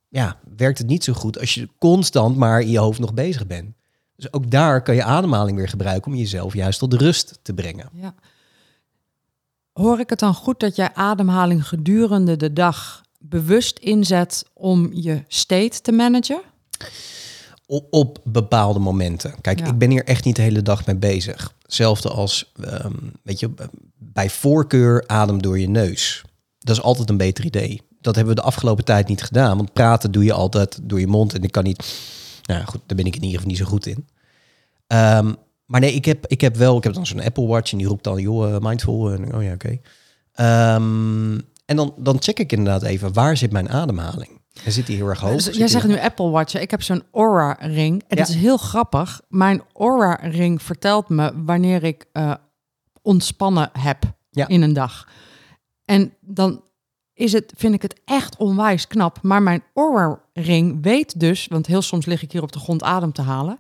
Ja, 0.10 0.40
werkt 0.58 0.78
het 0.78 0.88
niet 0.88 1.04
zo 1.04 1.14
goed 1.14 1.40
als 1.40 1.54
je 1.54 1.70
constant 1.78 2.36
maar 2.38 2.62
in 2.62 2.70
je 2.70 2.80
hoofd 2.80 3.00
nog 3.00 3.14
bezig 3.14 3.48
bent. 3.48 3.76
Dus 4.16 4.34
ook 4.34 4.52
daar 4.52 4.82
kan 4.84 4.96
je 4.96 5.04
ademhaling 5.04 5.58
weer 5.58 5.70
gebruiken 5.70 6.12
om 6.12 6.18
jezelf 6.18 6.54
juist 6.54 6.80
tot 6.80 6.94
rust 6.94 7.40
te 7.42 7.54
brengen. 7.54 7.90
Ja. 7.94 8.14
Hoor 9.74 10.00
ik 10.00 10.10
het 10.10 10.20
dan 10.20 10.34
goed 10.34 10.60
dat 10.60 10.76
jij 10.76 10.94
ademhaling 10.94 11.68
gedurende 11.68 12.38
de 12.38 12.54
dag 12.54 13.02
bewust 13.20 13.80
inzet 13.80 14.46
om 14.54 14.90
je 14.94 15.24
state 15.28 15.82
te 15.82 15.92
managen? 15.92 16.42
Op 17.90 18.20
bepaalde 18.24 18.80
momenten. 18.80 19.42
Kijk, 19.42 19.60
Ja. 19.60 19.66
ik 19.66 19.78
ben 19.78 19.90
hier 19.90 20.04
echt 20.04 20.26
niet 20.26 20.36
de 20.36 20.42
hele 20.42 20.62
dag 20.62 20.86
mee 20.86 20.96
bezig. 20.96 21.54
Hetzelfde 21.62 22.10
als, 22.10 22.52
ehm, 22.64 22.94
weet 23.24 23.40
je, 23.40 23.50
bij 23.98 24.30
voorkeur 24.30 25.04
adem 25.08 25.42
door 25.42 25.60
je 25.60 25.70
neus. 25.70 26.24
Dat 26.60 26.76
is 26.78 26.84
altijd 26.84 27.10
een 27.10 27.18
beter 27.18 27.46
idee. 27.46 27.82
Dat 28.02 28.16
hebben 28.16 28.36
we 28.36 28.42
de 28.42 28.48
afgelopen 28.48 28.86
tijd 28.86 29.08
niet 29.08 29.22
gedaan. 29.24 29.58
Want 29.58 29.74
praten 29.74 30.12
doe 30.12 30.24
je 30.24 30.34
altijd 30.34 30.80
door 30.84 31.00
je 31.00 31.08
mond. 31.08 31.34
En 31.34 31.44
ik 31.44 31.52
kan 31.52 31.64
niet... 31.64 31.96
Nou 32.46 32.66
goed, 32.66 32.82
daar 32.86 32.98
ben 32.98 33.06
ik 33.06 33.16
in 33.16 33.22
ieder 33.24 33.36
geval 33.40 33.48
niet 33.52 33.58
zo 33.58 33.66
goed 33.66 33.86
in. 33.86 34.08
Ehm, 34.88 35.34
maar 35.66 35.80
nee, 35.80 35.94
ik 35.94 36.06
heb, 36.06 36.28
ik 36.28 36.42
heb 36.42 36.56
wel... 36.56 36.78
Ik 36.78 36.84
heb 36.84 36.94
dan 36.94 37.06
zo'n 37.06 37.22
Apple 37.24 37.46
Watch 37.48 37.72
en 37.72 37.78
die 37.78 37.88
roept 37.88 38.04
dan... 38.04 38.22
joh, 38.22 38.56
eh, 38.56 38.62
mindful. 38.62 39.12
En, 39.12 39.36
oh 39.36 39.44
ja, 39.44 39.54
oké. 39.54 39.78
Ehm, 40.34 41.34
en 41.66 41.76
dan, 41.76 41.94
dan 41.98 42.18
check 42.22 42.40
ik 42.40 42.52
inderdaad 42.52 42.84
even... 42.84 43.14
waar 43.14 43.38
zit 43.38 43.52
mijn 43.52 43.70
ademhaling? 43.70 44.38
En 44.64 44.72
zit 44.72 44.86
die 44.86 44.96
heel 44.96 45.08
erg 45.08 45.20
hoog? 45.20 45.44
Dus 45.44 45.58
jij 45.58 45.68
zegt 45.68 45.88
nu 45.88 46.00
Apple 46.00 46.30
Watch. 46.30 46.54
Ik 46.56 46.72
heb 46.72 46.82
zo'n 46.84 47.04
Aura 47.14 47.58
ring. 47.60 48.04
En 48.08 48.18
Ja. 48.18 48.24
dat 48.24 48.28
is 48.28 48.36
heel 48.36 48.58
grappig. 48.58 49.22
Mijn 49.28 49.62
Aura 49.74 50.14
ring 50.22 50.62
vertelt 50.62 51.10
me 51.10 51.32
wanneer 51.46 51.84
ik 51.84 52.06
eh, 52.12 52.34
ontspannen 53.02 53.70
heb 53.80 54.04
Ja. 54.32 54.48
in 54.48 54.62
een 54.62 54.74
dag. 54.74 55.08
En 55.86 56.14
dan 56.22 56.62
is 57.20 57.34
het, 57.34 57.54
vind 57.56 57.74
ik 57.74 57.82
het 57.82 58.02
echt 58.06 58.38
onwijs 58.38 58.88
knap. 58.88 59.20
Maar 59.22 59.42
mijn 59.42 59.64
Aura 59.74 60.20
ring 60.34 60.78
weet 60.82 61.20
dus, 61.20 61.48
want 61.48 61.68
heel 61.68 61.82
soms 61.82 62.06
lig 62.06 62.22
ik 62.22 62.32
hier 62.32 62.42
op 62.42 62.52
de 62.52 62.60
grond 62.60 62.84
adem 62.84 63.12
te 63.12 63.22
halen. 63.22 63.58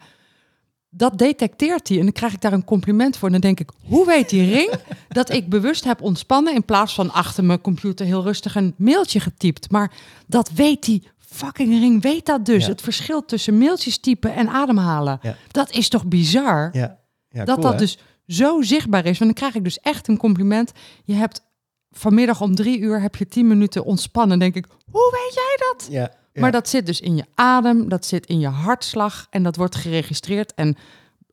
Dat 0.90 1.18
detecteert 1.18 1.88
hij 1.88 1.98
en 1.98 2.04
dan 2.04 2.12
krijg 2.12 2.34
ik 2.34 2.42
daar 2.42 2.54
een 2.54 2.64
compliment 2.64 3.18
voor. 3.18 3.28
En 3.28 3.32
dan 3.34 3.42
denk 3.42 3.60
ik, 3.60 3.70
hoe 3.86 4.06
weet 4.06 4.30
die 4.30 4.54
ring 4.54 4.72
dat 5.10 5.30
ik 5.30 5.50
bewust 5.50 5.84
heb 5.84 6.02
ontspannen 6.02 6.54
in 6.54 6.66
plaats 6.66 6.94
van 6.94 7.12
achter 7.12 7.44
mijn 7.44 7.62
computer 7.62 8.06
heel 8.06 8.24
rustig 8.24 8.56
een 8.56 8.74
mailtje 8.78 9.20
getypt. 9.20 9.72
Maar 9.72 9.92
dat 10.28 10.52
weet 10.52 10.84
die 10.84 11.08
fucking 11.20 11.80
ring, 11.80 12.02
weet 12.02 12.26
dat 12.26 12.46
dus. 12.46 12.64
Ja. 12.64 12.72
Het 12.72 12.82
verschil 12.82 13.26
tussen 13.26 13.58
mailtjes 13.58 13.98
typen 13.98 14.36
en 14.36 14.50
ademhalen. 14.50 15.20
Ja. 15.22 15.36
Dat 15.52 15.72
is 15.72 15.90
toch 15.90 16.06
bizar? 16.06 16.70
Ja, 16.72 17.00
ja 17.30 17.46
dat 17.46 17.60
cool, 17.60 17.62
dat 17.62 17.80
hè? 17.80 17.80
dus 17.80 17.98
zo 18.28 18.62
zichtbaar 18.62 19.06
is. 19.06 19.18
Want 19.18 19.32
dan 19.32 19.34
krijg 19.34 19.56
ik 19.56 19.64
dus 19.64 19.80
echt 19.80 20.08
een 20.08 20.18
compliment. 20.18 20.72
Je 21.04 21.14
hebt 21.14 21.48
vanmiddag 21.92 22.42
om 22.42 22.56
drie 22.56 22.80
uur 22.80 23.02
heb 23.02 23.16
je 23.16 23.28
tien 23.28 23.48
minuten 23.48 23.84
ontspannen. 23.84 24.40
Denk 24.40 24.56
ik, 24.56 24.66
hoe 24.92 25.12
weet 25.12 25.34
jij 25.34 25.58
dat? 25.72 25.88
Ja, 25.92 26.02
ja. 26.34 26.42
Maar 26.42 26.52
dat 26.52 26.70
zit 26.70 26.86
dus 26.86 27.00
in 27.00 27.16
je 27.16 27.26
adem, 27.36 27.90
dat 27.90 28.06
zit 28.06 28.26
in 28.26 28.40
je 28.40 28.48
hartslag 28.48 29.28
en 29.30 29.44
dat 29.44 29.56
wordt 29.56 29.76
geregistreerd. 29.76 30.54
En 30.54 30.78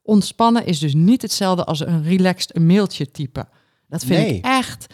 ontspannen 0.02 0.66
is 0.66 0.78
dus 0.78 0.94
niet 0.94 1.22
hetzelfde 1.22 1.64
als 1.64 1.80
een 1.80 2.02
relaxed 2.02 2.56
een 2.56 2.66
mailtje 2.66 3.10
typen. 3.10 3.48
Dat 3.88 4.04
vind 4.04 4.20
Nee. 4.20 4.34
ik 4.34 4.44
echt. 4.44 4.86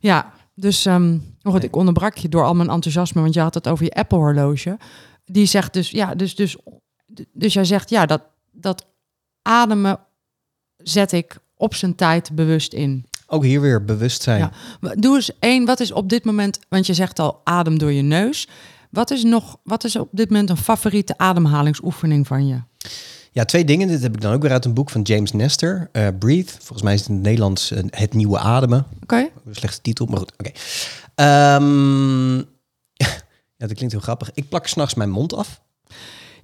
Ja, 0.00 0.32
dus 0.54 0.86
oh, 0.86 1.12
goed, 1.42 1.64
ik 1.64 1.76
onderbrak 1.76 2.16
je 2.16 2.28
door 2.28 2.44
al 2.44 2.54
mijn 2.54 2.70
enthousiasme, 2.70 3.20
want 3.20 3.34
je 3.34 3.40
had 3.40 3.54
het 3.54 3.68
over 3.68 3.84
je 3.84 3.92
Apple 3.92 4.18
horloge. 4.18 4.78
Die 5.24 5.46
zegt 5.46 5.72
dus, 5.72 5.90
ja, 5.90 6.14
dus, 6.14 6.34
dus, 6.34 6.56
dus 7.32 7.52
jij 7.52 7.64
zegt, 7.64 7.90
ja, 7.90 8.06
dat, 8.06 8.22
dat 8.50 8.86
ademen 9.42 9.98
zet 10.76 11.12
ik 11.12 11.38
op 11.56 11.74
zijn 11.74 11.94
tijd 11.94 12.34
bewust 12.34 12.72
in. 12.72 13.06
Ook 13.30 13.44
hier 13.44 13.60
weer 13.60 13.84
bewustzijn. 13.84 14.38
Ja. 14.80 14.94
Doe 14.94 15.14
eens 15.16 15.30
één, 15.38 15.64
wat 15.64 15.80
is 15.80 15.92
op 15.92 16.08
dit 16.08 16.24
moment, 16.24 16.58
want 16.68 16.86
je 16.86 16.94
zegt 16.94 17.18
al 17.18 17.40
adem 17.44 17.78
door 17.78 17.92
je 17.92 18.02
neus. 18.02 18.48
Wat 18.90 19.10
is 19.10 19.22
nog, 19.22 19.56
wat 19.62 19.84
is 19.84 19.96
op 19.96 20.08
dit 20.12 20.30
moment 20.30 20.50
een 20.50 20.56
favoriete 20.56 21.18
ademhalingsoefening 21.18 22.26
van 22.26 22.46
je? 22.46 22.60
Ja, 23.32 23.44
twee 23.44 23.64
dingen. 23.64 23.88
Dit 23.88 24.02
heb 24.02 24.14
ik 24.14 24.20
dan 24.20 24.32
ook 24.32 24.42
weer 24.42 24.50
uit 24.50 24.64
een 24.64 24.74
boek 24.74 24.90
van 24.90 25.02
James 25.02 25.32
Nestor. 25.32 25.88
eh, 25.92 26.06
Breathe. 26.18 26.52
Volgens 26.52 26.82
mij 26.82 26.94
is 26.94 27.00
het 27.00 27.08
in 27.08 27.14
het 27.14 27.24
Nederlands 27.24 27.70
eh, 27.70 27.82
Het 27.90 28.14
Nieuwe 28.14 28.38
Ademen. 28.38 28.86
Oké. 29.02 29.16
Een 29.16 29.54
slechte 29.54 29.80
titel, 29.80 30.06
maar 30.06 30.18
goed. 30.18 30.32
Oké. 30.38 30.50
Ehm, 31.14 32.36
ja, 33.56 33.66
dat 33.66 33.72
klinkt 33.72 33.92
heel 33.92 34.00
grappig. 34.02 34.30
Ik 34.34 34.48
plak 34.48 34.66
s'nachts 34.66 34.94
mijn 34.94 35.10
mond 35.10 35.34
af. 35.34 35.60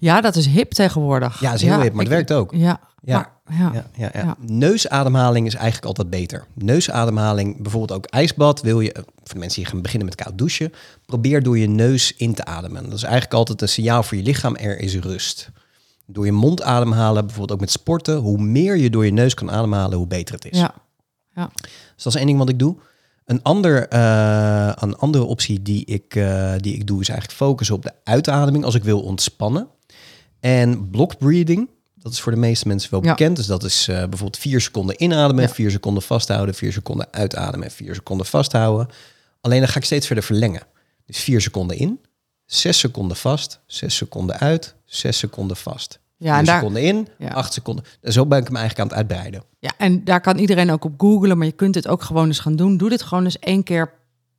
Ja, 0.05 0.21
dat 0.21 0.37
is 0.37 0.47
hip 0.47 0.71
tegenwoordig. 0.73 1.41
Ja, 1.41 1.51
dat 1.51 1.61
is 1.61 1.67
heel 1.67 1.81
hip, 1.81 1.93
maar 1.93 2.05
het 2.05 2.13
werkt 2.13 2.33
ook. 2.33 2.53
Ja, 2.55 2.81
Ja. 3.03 3.17
maar, 3.45 3.59
ja. 3.59 3.71
Ja, 3.75 3.87
ja, 3.97 4.11
ja. 4.15 4.23
Ja. 4.25 4.37
Neusademhaling 4.41 5.47
is 5.47 5.55
eigenlijk 5.55 5.85
altijd 5.85 6.11
beter. 6.11 6.47
Neusademhaling, 6.55 7.63
bijvoorbeeld 7.63 7.99
ook 7.99 8.07
ijsbad. 8.07 8.61
Wil 8.61 8.81
je, 8.81 8.93
eh, 8.93 9.03
voor 9.03 9.35
de 9.35 9.39
mensen 9.39 9.63
die 9.63 9.71
gaan 9.71 9.83
beginnen 9.83 10.09
met 10.09 10.17
koud 10.17 10.39
douchen, 10.39 10.73
probeer 11.07 11.43
door 11.43 11.59
je 11.59 11.67
neus 11.67 12.15
in 12.17 12.35
te 12.35 12.45
ademen. 12.45 12.85
Dat 12.85 12.93
is 12.93 13.03
eigenlijk 13.03 13.35
altijd 13.35 13.63
een 13.63 13.69
signaal 13.69 14.03
voor 14.03 14.17
je 14.17 14.23
lichaam, 14.23 14.57
er 14.57 14.79
is 14.79 14.97
rust. 14.97 15.51
Door 16.07 16.25
je 16.25 16.33
mond 16.33 16.63
ademhalen, 16.63 17.23
bijvoorbeeld 17.27 17.53
ook 17.53 17.61
met 17.61 17.71
sporten. 17.71 18.17
Hoe 18.17 18.39
meer 18.39 18.77
je 18.77 18.91
door 18.91 19.05
je 19.05 19.13
neus 19.13 19.35
kan 19.35 19.51
ademhalen, 19.51 19.99
hoe 19.99 20.07
beter 20.07 20.35
het 20.35 20.45
is. 20.45 20.59
ja. 20.59 20.75
ja. 21.35 21.51
Dus 21.95 22.03
dat 22.03 22.13
is 22.13 22.19
één 22.19 22.27
ding 22.27 22.39
wat 22.39 22.49
ik 22.49 22.59
doe. 22.59 22.77
Een, 23.25 23.43
ander, 23.43 23.89
eh, 23.89 24.73
een 24.75 24.97
andere 24.97 25.25
optie 25.25 25.63
die 25.63 25.85
ik, 25.85 26.15
eh, 26.15 26.53
die 26.59 26.75
ik 26.75 26.87
doe 26.87 27.01
is 27.01 27.09
eigenlijk 27.09 27.39
focussen 27.39 27.75
op 27.75 27.83
de 27.83 27.93
uitademing 28.05 28.65
als 28.65 28.75
ik 28.75 28.85
wil 28.85 29.01
ontspannen. 29.01 29.69
En 30.45 30.91
block 30.91 31.19
breathing 31.19 31.69
Dat 31.95 32.13
is 32.13 32.21
voor 32.21 32.33
de 32.33 32.39
meeste 32.39 32.69
mensen 32.69 32.91
wel 32.91 33.05
Ja. 33.05 33.11
bekend. 33.11 33.37
Dus 33.37 33.47
dat 33.47 33.65
is 33.65 33.89
eh, 33.89 33.97
bijvoorbeeld 33.97 34.39
vier 34.39 34.61
seconden 34.61 35.03
inademen, 35.03 35.43
Ja. 35.43 35.49
vier 35.49 35.71
seconden 35.71 36.03
vasthouden, 36.03 36.55
vier 36.55 36.73
seconden 36.73 37.07
uitademen 37.11 37.67
en 37.67 37.73
vier 37.73 37.95
seconden 37.95 38.27
vasthouden. 38.27 38.89
Alleen 39.41 39.59
dan 39.59 39.69
ga 39.69 39.77
ik 39.79 39.85
steeds 39.85 40.07
verder 40.07 40.25
verlengen. 40.25 40.63
Dus 41.07 41.19
vier 41.19 41.41
seconden 41.41 41.77
in, 41.79 42.01
zes 42.47 42.79
seconden 42.79 43.17
vast, 43.17 43.61
zes 43.67 43.97
seconden 43.97 44.39
uit, 44.39 44.75
zes 44.85 45.19
seconden 45.19 45.57
vast. 45.57 45.99
Ja, 46.17 46.31
vier 46.31 46.39
en 46.39 46.45
daar, 46.45 46.59
seconden 46.59 46.83
in, 46.83 47.09
Ja. 47.19 47.29
acht 47.29 47.53
seconden. 47.53 47.85
En 48.01 48.13
zo 48.13 48.27
ben 48.27 48.39
ik 48.39 48.47
hem 48.47 48.57
eigenlijk 48.57 48.91
aan 48.93 48.99
het 48.99 49.09
uitbreiden. 49.11 49.43
ja, 49.59 49.73
en 49.79 50.05
daar 50.05 50.21
kan 50.21 50.39
iedereen 50.39 50.71
ook 50.71 50.85
op 50.85 50.95
googlen, 51.01 51.39
maar 51.39 51.47
je 51.47 51.53
kunt 51.53 51.75
het 51.75 51.89
ook 51.89 52.03
gewoon 52.03 52.27
eens 52.27 52.39
gaan 52.39 52.57
doen. 52.57 52.77
Doe 52.77 52.89
dit 52.89 53.03
gewoon 53.03 53.25
eens 53.25 53.39
één 53.39 53.63
keer, 53.63 53.93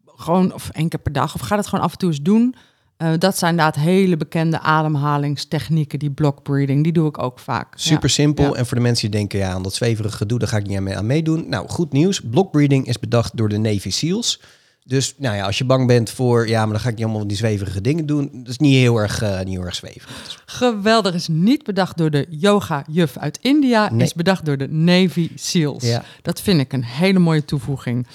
gewoon, 0.06 0.54
of 0.54 0.70
één 0.70 0.90
keer 0.90 1.00
per 1.00 1.12
dag, 1.14 1.36
of 1.36 1.42
ga 1.42 1.56
het 1.58 1.68
gewoon 1.68 1.84
af 1.86 1.92
en 1.92 1.98
toe 1.98 2.10
eens 2.10 2.22
doen. 2.22 2.56
Eh, 2.98 3.14
dat 3.18 3.38
zijn 3.38 3.52
inderdaad 3.52 3.76
hele 3.84 4.18
bekende 4.18 4.60
ademhalingstechnieken, 4.60 6.00
die 6.00 6.12
block 6.12 6.44
breathing, 6.44 6.84
die 6.84 6.94
doe 6.94 7.08
ik 7.08 7.18
ook 7.18 7.40
vaak. 7.40 7.68
Ja. 7.78 7.82
Super 7.84 8.10
simpel. 8.10 8.46
Ja. 8.46 8.54
En 8.54 8.66
voor 8.66 8.78
de 8.78 8.84
mensen 8.84 9.12
die 9.12 9.20
denken, 9.20 9.40
ja, 9.40 9.52
aan 9.52 9.64
dat 9.64 9.74
zweverige 9.74 10.18
gedoe, 10.18 10.40
daar 10.40 10.48
ga 10.48 10.58
ik 10.58 10.68
niet 10.68 10.78
aan 10.78 10.84
mee- 10.84 10.98
aan 10.98 11.06
meedoen. 11.06 11.50
Nou, 11.50 11.68
goed 11.70 11.92
nieuws. 11.92 12.22
Block 12.22 12.52
breathing 12.52 12.88
is 12.88 13.00
bedacht 13.00 13.38
door 13.38 13.50
de 13.50 13.58
Navy 13.58 13.90
SEALs. 13.90 14.42
Dus 14.88 15.14
nou 15.18 15.36
ja, 15.36 15.46
als 15.46 15.58
je 15.58 15.66
bang 15.66 15.88
bent 15.88 16.10
voor, 16.10 16.48
ja, 16.48 16.64
maar 16.64 16.72
dan 16.74 16.80
ga 16.80 16.90
ik 16.90 16.96
niet 16.96 17.06
allemaal 17.06 17.28
die 17.28 17.38
zweverige 17.38 17.82
dingen 17.82 18.06
doen. 18.06 18.30
Dat 18.34 18.48
is 18.48 18.58
niet 18.58 18.74
heel 18.76 18.98
erg, 18.98 19.22
eh, 19.22 19.38
niet 19.40 19.48
heel 19.56 19.62
erg 19.64 19.76
zweverig. 19.76 20.44
Geweldig, 20.46 21.14
is 21.14 21.28
niet 21.28 21.64
bedacht 21.64 21.98
door 21.98 22.10
de 22.12 22.26
yoga-juf 22.30 23.18
uit 23.18 23.38
India, 23.42 23.90
Nee. 23.92 24.06
is 24.06 24.14
bedacht 24.14 24.46
door 24.46 24.58
de 24.58 24.68
Navy 24.70 25.30
SEALs. 25.36 25.84
Ja. 25.84 26.04
Dat 26.22 26.42
vind 26.42 26.60
ik 26.60 26.74
een 26.74 26.84
hele 26.84 27.20
mooie 27.20 27.46
toevoeging. 27.46 28.08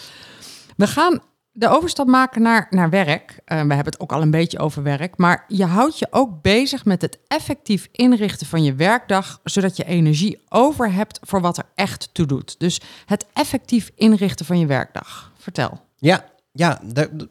We 0.77 0.87
gaan 0.87 1.21
de 1.61 1.69
overstap 1.69 2.07
maken 2.07 2.43
naar, 2.43 2.67
naar 2.71 2.91
werk. 2.91 3.41
Eh, 3.45 3.57
we 3.57 3.75
hebben 3.75 3.93
het 3.93 4.01
ook 4.01 4.13
al 4.13 4.23
een 4.23 4.31
beetje 4.31 4.59
over 4.59 4.83
werk. 4.83 5.17
Maar 5.17 5.45
je 5.49 5.65
houdt 5.65 5.99
je 5.99 6.07
ook 6.11 6.43
bezig 6.43 6.85
met 6.85 7.03
het 7.03 7.19
effectief 7.29 7.89
inrichten 7.93 8.47
van 8.47 8.63
je 8.63 8.75
werkdag, 8.75 9.41
zodat 9.45 9.77
je 9.77 9.85
energie 9.85 10.43
over 10.49 10.93
hebt 10.93 11.19
voor 11.23 11.41
wat 11.41 11.59
er 11.59 11.65
echt 11.75 12.09
toe 12.13 12.27
doet. 12.27 12.55
Dus 12.59 12.81
het 13.07 13.27
effectief 13.33 13.91
inrichten 13.95 14.47
van 14.47 14.59
je 14.59 14.67
werkdag. 14.67 15.33
Vertel. 15.39 15.81
Ja, 15.97 16.25
ja 16.53 16.81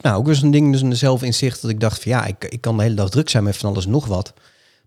nou, 0.00 0.16
ook 0.16 0.26
weer 0.26 0.34
zo'n 0.34 0.50
ding, 0.50 0.72
dus 0.72 0.82
een 0.82 0.96
zelfinzicht 0.96 1.62
dat 1.62 1.70
ik 1.70 1.80
dacht 1.80 2.02
van 2.02 2.12
ja, 2.12 2.24
ik, 2.24 2.44
ik 2.44 2.60
kan 2.60 2.76
de 2.76 2.82
hele 2.82 2.94
dag 2.94 3.10
druk 3.10 3.28
zijn 3.28 3.44
met 3.44 3.56
van 3.56 3.70
alles 3.70 3.86
nog 3.86 4.06
wat. 4.06 4.32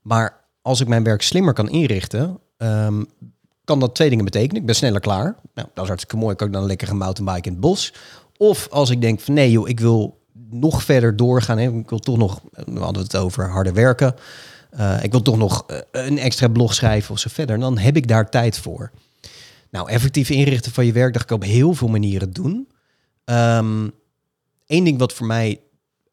Maar 0.01 0.45
als 0.61 0.81
ik 0.81 0.87
mijn 0.87 1.03
werk 1.03 1.21
slimmer 1.21 1.53
kan 1.53 1.69
inrichten, 1.69 2.39
ehm, 2.57 3.03
kan 3.63 3.79
dat 3.79 3.95
twee 3.95 4.09
dingen 4.09 4.25
betekenen. 4.25 4.61
Ik 4.61 4.65
ben 4.65 4.75
sneller 4.75 4.99
klaar. 4.99 5.35
Nou, 5.53 5.67
dat 5.73 5.83
is 5.83 5.87
hartstikke 5.89 6.17
mooi. 6.17 6.31
Ik 6.31 6.37
kan 6.37 6.51
dan 6.51 6.65
lekker 6.65 6.89
een 6.89 6.97
mountainbike 6.97 7.47
in 7.47 7.51
het 7.51 7.61
bos. 7.61 7.93
Of 8.43 8.67
als 8.69 8.89
ik 8.89 9.01
denk 9.01 9.19
van 9.19 9.33
nee 9.33 9.51
joh, 9.51 9.69
ik 9.69 9.79
wil 9.79 10.21
nog 10.49 10.83
verder 10.83 11.15
doorgaan. 11.15 11.57
Hè. 11.57 11.77
Ik 11.77 11.89
wil 11.89 11.99
toch 11.99 12.17
nog, 12.17 12.41
we 12.51 12.79
hadden 12.79 13.03
het 13.03 13.15
over 13.15 13.49
harder 13.49 13.73
werken. 13.73 14.15
Eh, 14.69 15.03
ik 15.03 15.11
wil 15.11 15.21
toch 15.21 15.37
nog 15.37 15.63
eh, 15.67 15.77
een 15.91 16.17
extra 16.17 16.47
blog 16.47 16.73
schrijven 16.73 17.13
of 17.13 17.19
zo 17.19 17.29
verder. 17.31 17.59
Dan 17.59 17.77
heb 17.77 17.95
ik 17.95 18.07
daar 18.07 18.29
tijd 18.29 18.57
voor. 18.57 18.91
Nou, 19.69 19.89
effectief 19.89 20.29
inrichten 20.29 20.71
van 20.71 20.85
je 20.85 20.91
werkdag 20.91 21.25
kan 21.25 21.37
op 21.37 21.43
heel 21.43 21.73
veel 21.73 21.87
manieren 21.87 22.31
doen. 22.31 22.67
Ehm 23.25 23.87
Eén 24.67 24.83
ding 24.83 24.99
wat 24.99 25.13
voor 25.13 25.27
mij 25.27 25.61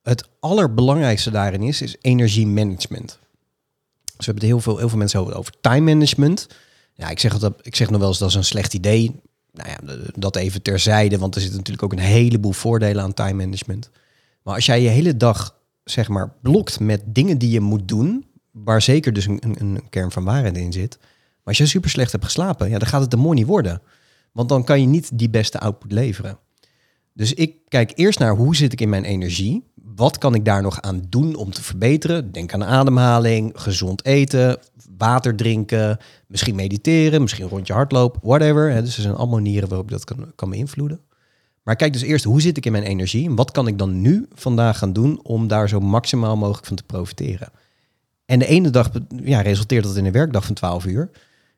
het 0.02 0.28
allerbelangrijkste 0.40 1.30
daarin 1.30 1.62
is, 1.62 1.82
is 1.82 1.96
energiemanagement. 2.00 3.18
Dus 4.04 4.26
we 4.26 4.32
hebben 4.32 4.42
het 4.42 4.52
heel 4.52 4.60
veel, 4.60 4.78
heel 4.78 4.88
veel 4.88 4.98
mensen 4.98 5.20
over, 5.20 5.34
over 5.34 5.52
time 5.60 5.94
management. 5.94 6.46
Ja, 6.94 7.08
ik 7.08 7.18
zeg, 7.18 7.38
dat, 7.38 7.54
ik 7.62 7.76
zeg 7.76 7.90
nog 7.90 8.00
wel 8.00 8.08
eens 8.08 8.18
dat 8.18 8.28
is 8.28 8.34
een 8.34 8.44
slecht 8.44 8.74
idee. 8.74 9.20
Nou 9.52 9.68
ja, 9.68 10.08
dat 10.14 10.36
even 10.36 10.62
terzijde, 10.62 11.18
want 11.18 11.34
er 11.34 11.40
zitten 11.40 11.58
natuurlijk 11.58 11.84
ook 11.84 11.98
een 11.98 12.04
heleboel 12.04 12.52
voordelen 12.52 13.02
aan 13.02 13.14
time 13.14 13.44
management. 13.44 13.90
Maar 14.42 14.54
als 14.54 14.66
jij 14.66 14.82
je 14.82 14.88
hele 14.88 15.16
dag, 15.16 15.56
zeg 15.84 16.08
maar, 16.08 16.32
blokt 16.42 16.80
met 16.80 17.02
dingen 17.06 17.38
die 17.38 17.50
je 17.50 17.60
moet 17.60 17.88
doen, 17.88 18.26
waar 18.50 18.82
zeker 18.82 19.12
dus 19.12 19.26
een, 19.26 19.38
een, 19.40 19.56
een 19.60 19.88
kern 19.90 20.10
van 20.10 20.24
waarheid 20.24 20.56
in 20.56 20.72
zit. 20.72 20.98
Maar 21.00 21.08
als 21.44 21.58
je 21.58 21.66
super 21.66 21.90
slecht 21.90 22.12
hebt 22.12 22.24
geslapen, 22.24 22.70
ja, 22.70 22.78
dan 22.78 22.88
gaat 22.88 23.00
het 23.00 23.12
er 23.12 23.18
mooi 23.18 23.38
niet 23.38 23.46
worden. 23.46 23.82
Want 24.32 24.48
dan 24.48 24.64
kan 24.64 24.80
je 24.80 24.86
niet 24.86 25.18
die 25.18 25.30
beste 25.30 25.60
output 25.60 25.92
leveren. 25.92 26.38
Dus 27.12 27.34
ik 27.34 27.54
kijk 27.68 27.92
eerst 27.94 28.18
naar 28.18 28.36
hoe 28.36 28.56
zit 28.56 28.72
ik 28.72 28.80
in 28.80 28.88
mijn 28.88 29.04
energie. 29.04 29.69
Wat 29.82 30.18
kan 30.18 30.34
ik 30.34 30.44
daar 30.44 30.62
nog 30.62 30.80
aan 30.80 31.02
doen 31.08 31.34
om 31.34 31.50
te 31.50 31.62
verbeteren? 31.62 32.32
Denk 32.32 32.52
aan 32.52 32.64
ademhaling, 32.64 33.52
gezond 33.54 34.04
eten, 34.04 34.58
water 34.98 35.36
drinken, 35.36 35.98
misschien 36.26 36.54
mediteren, 36.54 37.20
misschien 37.20 37.44
een 37.44 37.50
rondje 37.50 37.72
hardlopen, 37.72 38.20
whatever. 38.24 38.82
Dus 38.82 38.96
er 38.96 39.02
zijn 39.02 39.14
allemaal 39.14 39.40
manieren 39.40 39.68
waarop 39.68 39.90
dat 39.90 40.04
kan, 40.04 40.32
kan 40.34 40.50
beïnvloeden. 40.50 41.00
Maar 41.62 41.76
kijk 41.76 41.92
dus 41.92 42.02
eerst 42.02 42.24
hoe 42.24 42.40
zit 42.40 42.56
ik 42.56 42.66
in 42.66 42.72
mijn 42.72 42.84
energie 42.84 43.28
en 43.28 43.34
wat 43.34 43.50
kan 43.50 43.66
ik 43.66 43.78
dan 43.78 44.00
nu 44.00 44.26
vandaag 44.32 44.78
gaan 44.78 44.92
doen 44.92 45.20
om 45.22 45.48
daar 45.48 45.68
zo 45.68 45.80
maximaal 45.80 46.36
mogelijk 46.36 46.66
van 46.66 46.76
te 46.76 46.82
profiteren. 46.82 47.48
En 48.24 48.38
de 48.38 48.46
ene 48.46 48.70
dag 48.70 48.90
ja, 49.24 49.40
resulteert 49.40 49.84
dat 49.84 49.96
in 49.96 50.04
een 50.04 50.12
werkdag 50.12 50.44
van 50.44 50.54
12 50.54 50.86
uur. 50.86 51.10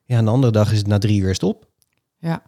Ja, 0.03 0.17
en 0.17 0.25
de 0.25 0.31
andere 0.31 0.51
dag 0.51 0.71
is 0.71 0.77
het 0.77 0.87
na 0.87 0.97
drie 0.97 1.21
uur 1.21 1.35
stop. 1.35 1.67
Ja. 2.17 2.43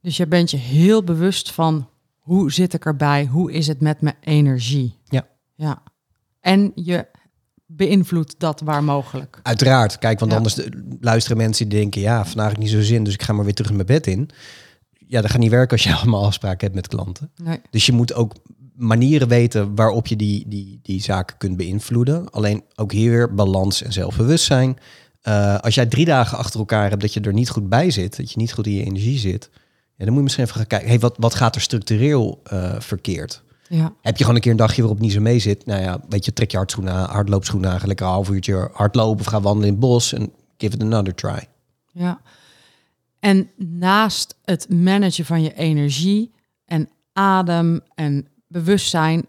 Dus 0.00 0.16
je 0.16 0.26
bent 0.26 0.50
je 0.50 0.56
heel 0.56 1.04
bewust 1.04 1.50
van 1.50 1.88
hoe 2.30 2.52
zit 2.52 2.74
ik 2.74 2.84
erbij? 2.84 3.26
Hoe 3.26 3.52
is 3.52 3.66
het 3.66 3.80
met 3.80 4.00
mijn 4.00 4.16
energie? 4.20 4.98
Ja. 5.04 5.26
Ja. 5.54 5.82
En 6.40 6.72
je 6.74 7.06
beïnvloedt 7.66 8.34
dat 8.38 8.60
waar 8.64 8.84
mogelijk. 8.84 9.40
Uiteraard, 9.42 9.98
kijk, 9.98 10.18
want 10.18 10.30
Ja. 10.30 10.36
anders 10.36 10.54
de- 10.54 10.96
luisteren 11.00 11.36
mensen 11.36 11.68
die 11.68 11.78
denken, 11.78 12.00
ja, 12.00 12.24
vandaag 12.24 12.46
heb 12.46 12.56
ik 12.56 12.62
niet 12.62 12.72
zo 12.72 12.80
zin, 12.82 13.04
dus 13.04 13.14
ik 13.14 13.22
ga 13.22 13.32
maar 13.32 13.44
weer 13.44 13.54
terug 13.54 13.70
in 13.70 13.76
mijn 13.76 13.86
bed 13.86 14.06
in. 14.06 14.28
Ja, 14.92 15.20
dat 15.20 15.30
gaat 15.30 15.40
niet 15.40 15.50
werken 15.50 15.70
als 15.76 15.82
je 15.82 15.94
allemaal 16.00 16.24
afspraken 16.24 16.60
hebt 16.60 16.74
met 16.74 16.88
klanten. 16.88 17.30
Nee. 17.42 17.60
Dus 17.70 17.86
je 17.86 17.92
moet 17.92 18.14
ook 18.14 18.34
manieren 18.74 19.28
weten 19.28 19.74
waarop 19.74 20.06
je 20.06 20.16
die, 20.16 20.48
die, 20.48 20.78
die 20.82 21.02
zaken 21.02 21.36
kunt 21.38 21.56
beïnvloeden. 21.56 22.30
Alleen 22.30 22.62
ook 22.74 22.92
hier 22.92 23.10
weer 23.10 23.34
balans 23.34 23.82
en 23.82 23.92
zelfbewustzijn. 23.92 24.78
Eh, 25.20 25.58
als 25.58 25.74
jij 25.74 25.86
drie 25.86 26.04
dagen 26.04 26.38
achter 26.38 26.60
elkaar 26.60 26.88
hebt 26.88 27.00
dat 27.00 27.14
je 27.14 27.20
er 27.20 27.32
niet 27.32 27.50
goed 27.50 27.68
bij 27.68 27.90
zit, 27.90 28.16
dat 28.16 28.30
je 28.32 28.38
niet 28.38 28.52
goed 28.52 28.66
in 28.66 28.72
je 28.74 28.84
energie 28.84 29.18
zit, 29.18 29.50
ja, 30.00 30.06
dan 30.06 30.14
moet 30.14 30.16
je 30.16 30.22
misschien 30.22 30.44
even 30.44 30.56
gaan 30.56 30.66
kijken, 30.66 30.88
hey, 30.88 30.98
wat, 30.98 31.14
wat 31.18 31.34
gaat 31.34 31.54
er 31.54 31.60
structureel 31.60 32.40
eh, 32.44 32.74
verkeerd? 32.78 33.42
Ja. 33.68 33.92
Heb 34.00 34.16
je 34.16 34.20
gewoon 34.20 34.34
een 34.34 34.40
keer 34.40 34.50
een 34.50 34.56
dagje 34.56 34.80
waarop 34.80 35.00
niet 35.00 35.12
zo 35.12 35.20
mee 35.20 35.38
zit? 35.38 35.66
Nou 35.66 35.82
ja, 35.82 36.00
weet 36.08 36.24
je, 36.24 36.32
trek 36.32 36.50
je 36.50 36.56
hardschoenen 36.56 36.92
aan, 36.92 37.10
hardloopschoenen 37.10 37.70
aan, 37.70 37.80
lekker 37.84 38.06
een 38.06 38.12
half 38.12 38.30
uurtje 38.30 38.70
hardlopen 38.72 39.20
of 39.20 39.26
ga 39.26 39.40
wandelen 39.40 39.66
in 39.66 39.72
het 39.72 39.80
bos 39.80 40.12
en 40.12 40.32
give 40.56 40.74
it 40.74 40.82
another 40.82 41.14
try. 41.14 41.46
Ja. 41.92 42.20
En 43.18 43.50
naast 43.56 44.36
het 44.44 44.68
managen 44.68 45.24
van 45.24 45.42
je 45.42 45.54
energie 45.54 46.32
en 46.64 46.88
adem 47.12 47.80
en 47.94 48.28
bewustzijn, 48.46 49.26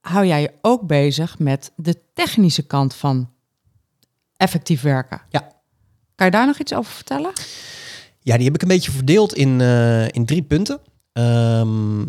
hou 0.00 0.26
jij 0.26 0.40
je 0.40 0.52
ook 0.60 0.86
bezig 0.86 1.38
met 1.38 1.72
de 1.76 1.98
technische 2.14 2.62
kant 2.62 2.94
van 2.94 3.30
effectief 4.36 4.82
werken. 4.82 5.22
Ja. 5.28 5.48
Kan 6.14 6.26
je 6.26 6.32
daar 6.32 6.46
nog 6.46 6.58
iets 6.58 6.74
over 6.74 6.92
vertellen? 6.92 7.32
Ja, 8.22 8.36
die 8.36 8.44
heb 8.44 8.54
ik 8.54 8.62
een 8.62 8.68
beetje 8.68 8.90
verdeeld 8.92 9.34
in, 9.34 9.60
eh, 9.60 10.08
in 10.08 10.26
drie 10.26 10.42
punten. 10.42 10.80
Ehm, 11.12 12.06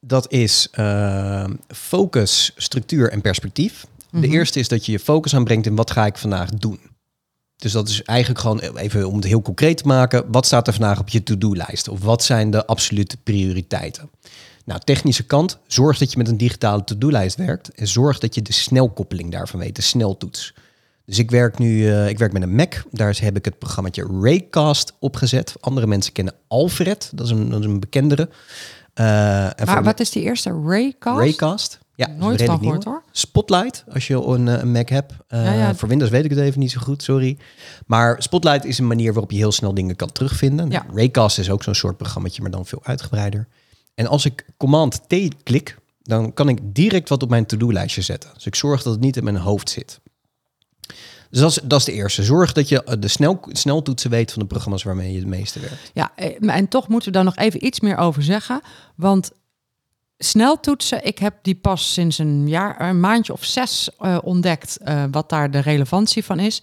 dat 0.00 0.32
is 0.32 0.68
ehm, 0.72 1.54
focus, 1.68 2.52
structuur 2.56 3.10
en 3.10 3.20
perspectief. 3.20 3.86
De 4.10 4.18
Mhm. 4.18 4.30
eerste 4.32 4.58
is 4.58 4.68
dat 4.68 4.86
je 4.86 4.92
je 4.92 4.98
focus 4.98 5.34
aanbrengt 5.34 5.66
in 5.66 5.74
wat 5.76 5.90
ga 5.90 6.06
ik 6.06 6.18
vandaag 6.18 6.50
doen. 6.50 6.78
Dus 7.56 7.72
dat 7.72 7.88
is 7.88 8.02
eigenlijk 8.02 8.40
gewoon 8.40 8.58
even 8.76 9.08
om 9.08 9.14
het 9.14 9.24
heel 9.24 9.42
concreet 9.42 9.76
te 9.76 9.86
maken. 9.86 10.24
Wat 10.30 10.46
staat 10.46 10.66
er 10.66 10.72
vandaag 10.72 10.98
op 11.00 11.08
je 11.08 11.22
to-do-lijst? 11.22 11.88
Of 11.88 12.00
wat 12.00 12.24
zijn 12.24 12.50
de 12.50 12.66
absolute 12.66 13.16
prioriteiten? 13.16 14.10
Nou, 14.64 14.80
technische 14.84 15.22
kant. 15.26 15.58
Zorg 15.66 15.98
dat 15.98 16.12
je 16.12 16.18
met 16.18 16.28
een 16.28 16.36
digitale 16.36 16.84
to-do-lijst 16.84 17.36
werkt. 17.36 17.68
En 17.74 17.88
zorg 17.88 18.18
dat 18.18 18.34
je 18.34 18.42
de 18.42 18.52
snelkoppeling 18.52 19.32
daarvan 19.32 19.60
weet, 19.60 19.76
de 19.76 19.82
sneltoets. 19.82 20.54
Dus 21.08 21.18
ik 21.18 21.30
werk 21.30 21.58
nu 21.58 21.90
eh, 21.90 22.08
ik 22.08 22.18
werk 22.18 22.32
met 22.32 22.42
een 22.42 22.54
Mac. 22.54 22.74
Daar 22.90 23.18
heb 23.20 23.36
ik 23.36 23.44
het 23.44 23.58
programmaatje 23.58 24.06
Raycast 24.20 24.92
opgezet. 24.98 25.54
Andere 25.60 25.86
mensen 25.86 26.12
kennen 26.12 26.34
Alfred. 26.48 27.10
Dat 27.14 27.26
is 27.26 27.32
een, 27.32 27.50
dat 27.50 27.60
is 27.60 27.66
een 27.66 27.80
bekendere. 27.80 28.28
Eh, 28.94 29.44
en 29.44 29.52
Maar 29.64 29.66
voor- 29.74 29.82
wat 29.84 30.00
is 30.00 30.10
die 30.10 30.22
eerste? 30.22 30.60
Raycast? 30.64 31.18
Raycast. 31.18 31.78
Ja, 31.94 32.06
Nooit 32.06 32.42
van 32.42 32.58
gehoord 32.58 32.84
hoor. 32.84 33.02
Spotlight, 33.12 33.84
als 33.92 34.06
je 34.06 34.14
een, 34.14 34.48
eh, 34.48 34.58
een 34.60 34.72
Mac 34.72 34.88
hebt. 34.88 35.12
Eh, 35.28 35.44
Ja, 35.44 35.52
ja. 35.52 35.74
Voor 35.74 35.88
Windows 35.88 36.10
weet 36.10 36.24
ik 36.24 36.30
het 36.30 36.38
even 36.38 36.60
niet 36.60 36.70
zo 36.70 36.80
goed, 36.80 37.02
sorry. 37.02 37.38
Maar 37.86 38.22
Spotlight 38.22 38.64
is 38.64 38.78
een 38.78 38.86
manier 38.86 39.12
waarop 39.12 39.30
je 39.30 39.36
heel 39.36 39.52
snel 39.52 39.74
dingen 39.74 39.96
kan 39.96 40.12
terugvinden. 40.12 40.70
Ja. 40.70 40.86
Raycast 40.94 41.38
is 41.38 41.50
ook 41.50 41.62
zo'n 41.62 41.74
soort 41.74 41.96
programmaatje, 41.96 42.42
maar 42.42 42.50
dan 42.50 42.66
veel 42.66 42.80
uitgebreider. 42.82 43.48
En 43.94 44.06
als 44.06 44.24
ik 44.24 44.44
Command-T 44.56 45.14
klik, 45.42 45.78
dan 46.02 46.32
kan 46.32 46.48
ik 46.48 46.58
direct 46.62 47.08
wat 47.08 47.22
op 47.22 47.28
mijn 47.30 47.46
to-do-lijstje 47.46 48.02
zetten. 48.02 48.30
Dus 48.34 48.46
ik 48.46 48.54
zorg 48.54 48.82
dat 48.82 48.92
het 48.92 49.02
niet 49.02 49.16
in 49.16 49.24
mijn 49.24 49.36
hoofd 49.36 49.70
zit. 49.70 50.00
Dus 51.30 51.40
dat 51.40 51.50
is, 51.50 51.58
dat 51.62 51.78
is 51.78 51.84
de 51.84 51.92
eerste. 51.92 52.22
Zorg 52.22 52.52
dat 52.52 52.68
je 52.68 52.84
eh, 52.84 52.94
de 52.98 53.08
snel, 53.08 53.40
sneltoetsen 53.48 54.10
weet 54.10 54.32
van 54.32 54.42
de 54.42 54.48
programma's 54.48 54.82
waarmee 54.82 55.12
je 55.12 55.18
het 55.18 55.26
meeste 55.26 55.60
werkt. 55.60 55.90
Ja, 55.94 56.12
eh, 56.14 56.56
en 56.56 56.68
toch 56.68 56.88
moeten 56.88 57.08
we 57.08 57.14
daar 57.14 57.24
nog 57.24 57.36
even 57.36 57.64
iets 57.64 57.80
meer 57.80 57.96
over 57.96 58.22
zeggen. 58.22 58.60
Want 58.94 59.30
sneltoetsen, 60.18 61.04
ik 61.04 61.18
heb 61.18 61.34
die 61.42 61.54
pas 61.54 61.92
sinds 61.92 62.18
een 62.18 62.48
jaar, 62.48 62.80
een 62.80 63.00
maandje 63.00 63.32
of 63.32 63.44
zes 63.44 63.90
eh, 63.98 64.18
ontdekt 64.22 64.76
eh, 64.76 65.04
wat 65.10 65.28
daar 65.28 65.50
de 65.50 65.58
relevantie 65.58 66.24
van 66.24 66.38
is. 66.38 66.62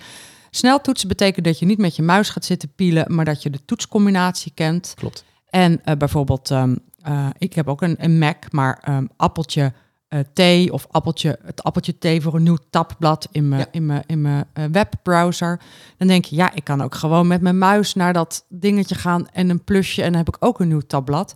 Sneltoetsen 0.49 1.07
betekent 1.07 1.45
dat 1.45 1.59
je 1.59 1.65
niet 1.65 1.77
met 1.77 1.95
je 1.95 2.01
muis 2.01 2.29
gaat 2.29 2.45
zitten 2.45 2.73
pielen, 2.75 3.15
maar 3.15 3.25
dat 3.25 3.43
je 3.43 3.49
de 3.49 3.65
toetscombinatie 3.65 4.51
kent. 4.55 4.93
Klopt. 4.95 5.23
En 5.49 5.81
eh, 5.83 5.95
bijvoorbeeld, 5.97 6.51
ehm, 6.51 6.75
eh, 7.01 7.27
ik 7.37 7.53
heb 7.53 7.67
ook 7.67 7.81
een, 7.81 7.95
een 7.99 8.17
Mac, 8.17 8.51
maar 8.51 8.79
ehm, 8.83 9.05
appeltje, 9.17 9.73
eh, 10.07 10.19
thee 10.33 10.73
of 10.73 10.87
appeltje, 10.91 11.39
het 11.43 11.63
appeltje 11.63 11.97
thee 11.97 12.21
voor 12.21 12.35
een 12.35 12.43
nieuw 12.43 12.57
tabblad 12.69 13.27
in 13.31 13.47
mijn, 13.49 13.61
Ja. 13.61 13.67
in 13.71 13.85
mijn, 13.85 14.03
in 14.05 14.21
mijn 14.21 14.45
eh, 14.53 14.65
webbrowser. 14.71 15.61
Dan 15.97 16.07
denk 16.07 16.25
je, 16.25 16.35
ja, 16.35 16.53
ik 16.53 16.63
kan 16.63 16.81
ook 16.81 16.95
gewoon 16.95 17.27
met 17.27 17.41
mijn 17.41 17.57
muis 17.57 17.93
naar 17.93 18.13
dat 18.13 18.45
dingetje 18.49 18.95
gaan 18.95 19.27
en 19.29 19.49
een 19.49 19.63
plusje 19.63 20.01
en 20.01 20.09
dan 20.09 20.17
heb 20.17 20.35
ik 20.35 20.37
ook 20.39 20.59
een 20.59 20.67
nieuw 20.67 20.81
tabblad. 20.87 21.35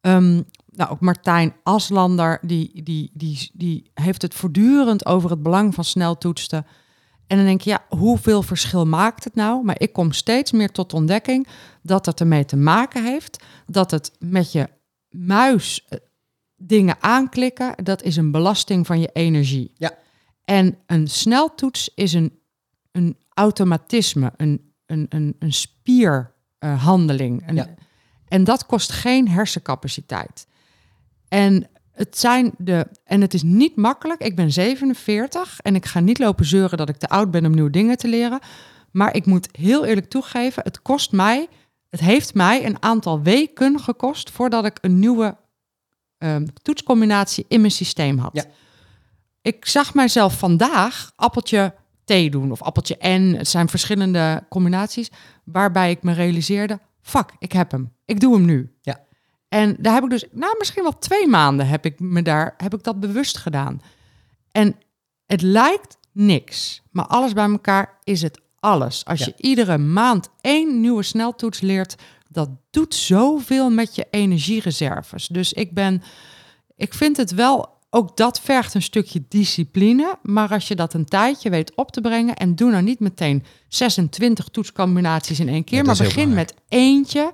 Ehm, 0.00 0.42
nou, 0.70 0.90
ook 0.90 1.00
Martijn 1.00 1.54
Aslander, 1.62 2.38
die, 2.42 2.82
die, 2.82 3.10
die, 3.14 3.50
die 3.54 3.90
heeft 3.94 4.22
het 4.22 4.34
voortdurend 4.34 5.06
over 5.06 5.30
het 5.30 5.42
belang 5.42 5.74
van 5.74 5.84
sneltoetsen. 5.84 6.66
En 7.26 7.36
dan 7.36 7.46
denk 7.46 7.60
je, 7.60 7.70
ja, 7.70 7.84
hoeveel 7.88 8.42
verschil 8.42 8.86
maakt 8.86 9.24
het 9.24 9.34
nou? 9.34 9.64
Maar 9.64 9.74
ik 9.78 9.92
kom 9.92 10.12
steeds 10.12 10.52
meer 10.52 10.70
tot 10.70 10.92
ontdekking 10.92 11.46
dat 11.82 12.06
het 12.06 12.20
ermee 12.20 12.44
te 12.44 12.56
maken 12.56 13.04
heeft 13.04 13.44
dat 13.66 13.90
het 13.90 14.12
met 14.18 14.52
je 14.52 14.68
muis 15.10 15.84
eh, 15.88 15.98
dingen 16.58 16.96
aanklikken, 17.00 17.74
dat 17.82 18.02
is 18.02 18.16
een 18.16 18.30
belasting 18.30 18.86
van 18.86 19.00
je 19.00 19.10
energie. 19.12 19.72
Ja. 19.74 19.92
En 20.44 20.78
een 20.86 21.08
sneltoets 21.08 21.90
is 21.94 22.12
een, 22.12 22.38
een 22.92 23.16
automatisme, 23.28 24.32
een, 24.36 24.72
een, 24.86 25.06
een, 25.08 25.36
een 25.38 25.52
spierhandeling. 25.52 27.42
Ja. 27.52 27.66
En 28.28 28.44
dat 28.44 28.66
kost 28.66 28.92
geen 28.92 29.28
hersencapaciteit. 29.28 30.46
En 31.28 31.68
het 31.92 32.18
zijn 32.18 32.52
de. 32.58 32.86
En 33.04 33.20
het 33.20 33.34
is 33.34 33.42
niet 33.42 33.76
makkelijk. 33.76 34.22
Ik 34.22 34.36
ben 34.36 34.52
47 34.52 35.60
en 35.60 35.74
ik 35.74 35.86
ga 35.86 36.00
niet 36.00 36.18
lopen 36.18 36.44
zeuren 36.44 36.78
dat 36.78 36.88
ik 36.88 36.96
te 36.96 37.08
oud 37.08 37.30
ben 37.30 37.46
om 37.46 37.54
nieuwe 37.54 37.70
dingen 37.70 37.96
te 37.96 38.08
leren. 38.08 38.38
Maar 38.90 39.14
ik 39.14 39.26
moet 39.26 39.48
heel 39.52 39.84
eerlijk 39.84 40.08
toegeven, 40.08 40.62
het 40.62 40.82
kost 40.82 41.12
mij. 41.12 41.48
Het 41.88 42.00
heeft 42.00 42.34
mij 42.34 42.66
een 42.66 42.82
aantal 42.82 43.22
weken 43.22 43.80
gekost 43.80 44.30
voordat 44.30 44.64
ik 44.64 44.78
een 44.80 44.98
nieuwe 44.98 45.36
ehm, 46.18 46.46
toetscombinatie 46.62 47.44
in 47.48 47.60
mijn 47.60 47.72
systeem 47.72 48.18
had. 48.18 48.30
Ja. 48.34 48.44
Ik 49.42 49.66
zag 49.66 49.94
mijzelf 49.94 50.38
vandaag 50.38 51.12
appeltje 51.16 51.74
T 52.04 52.32
doen 52.32 52.50
of 52.50 52.62
appeltje 52.62 52.96
N. 53.08 53.34
Het 53.36 53.48
zijn 53.48 53.68
verschillende 53.68 54.44
combinaties 54.48 55.10
waarbij 55.44 55.90
ik 55.90 56.02
me 56.02 56.12
realiseerde: 56.12 56.80
fuck, 57.02 57.32
ik 57.38 57.52
heb 57.52 57.70
hem. 57.70 57.92
Ik 58.04 58.20
doe 58.20 58.34
hem 58.34 58.44
nu. 58.44 58.72
Ja. 58.82 59.00
En 59.48 59.76
daar 59.78 59.94
heb 59.94 60.04
ik 60.04 60.10
dus, 60.10 60.24
nou 60.32 60.54
misschien 60.58 60.82
wel 60.82 60.98
twee 60.98 61.26
maanden 61.26 61.68
heb 61.68 61.84
ik 61.84 62.00
me 62.00 62.22
daar, 62.22 62.54
heb 62.56 62.74
ik 62.74 62.82
dat 62.82 63.00
bewust 63.00 63.36
gedaan. 63.36 63.80
En 64.50 64.76
het 65.26 65.42
lijkt 65.42 65.98
niks, 66.12 66.82
maar 66.90 67.06
alles 67.06 67.32
bij 67.32 67.50
elkaar 67.50 67.98
is 68.04 68.22
het 68.22 68.40
alles. 68.60 69.04
Als 69.04 69.18
Ja. 69.18 69.24
je 69.26 69.34
iedere 69.36 69.78
maand 69.78 70.28
één 70.40 70.80
nieuwe 70.80 71.02
sneltoets 71.02 71.60
leert, 71.60 71.94
dat 72.38 72.50
doet 72.70 72.94
zoveel 72.94 73.70
met 73.70 73.94
je 73.94 74.06
energiereserves. 74.10 75.26
Dus 75.26 75.52
ik 75.52 75.74
ben, 75.74 76.02
ik 76.76 76.94
vind 76.94 77.16
het 77.16 77.34
wel, 77.34 77.68
ook 77.90 78.16
dat 78.16 78.40
vergt 78.40 78.74
een 78.74 78.82
stukje 78.82 79.24
discipline. 79.28 80.18
Maar 80.22 80.48
als 80.48 80.68
je 80.68 80.74
dat 80.74 80.94
een 80.94 81.04
tijdje 81.04 81.50
weet 81.50 81.74
op 81.74 81.90
te 81.90 82.00
brengen 82.00 82.36
en 82.36 82.54
doe 82.54 82.70
nou 82.70 82.82
niet 82.82 83.00
meteen 83.00 83.44
26 83.68 84.48
toetscombinaties 84.48 85.40
in 85.40 85.48
één 85.48 85.64
keer, 85.64 85.78
Ja, 85.78 85.84
maar 85.84 85.96
begin 85.96 86.34
met 86.34 86.54
eentje 86.68 87.32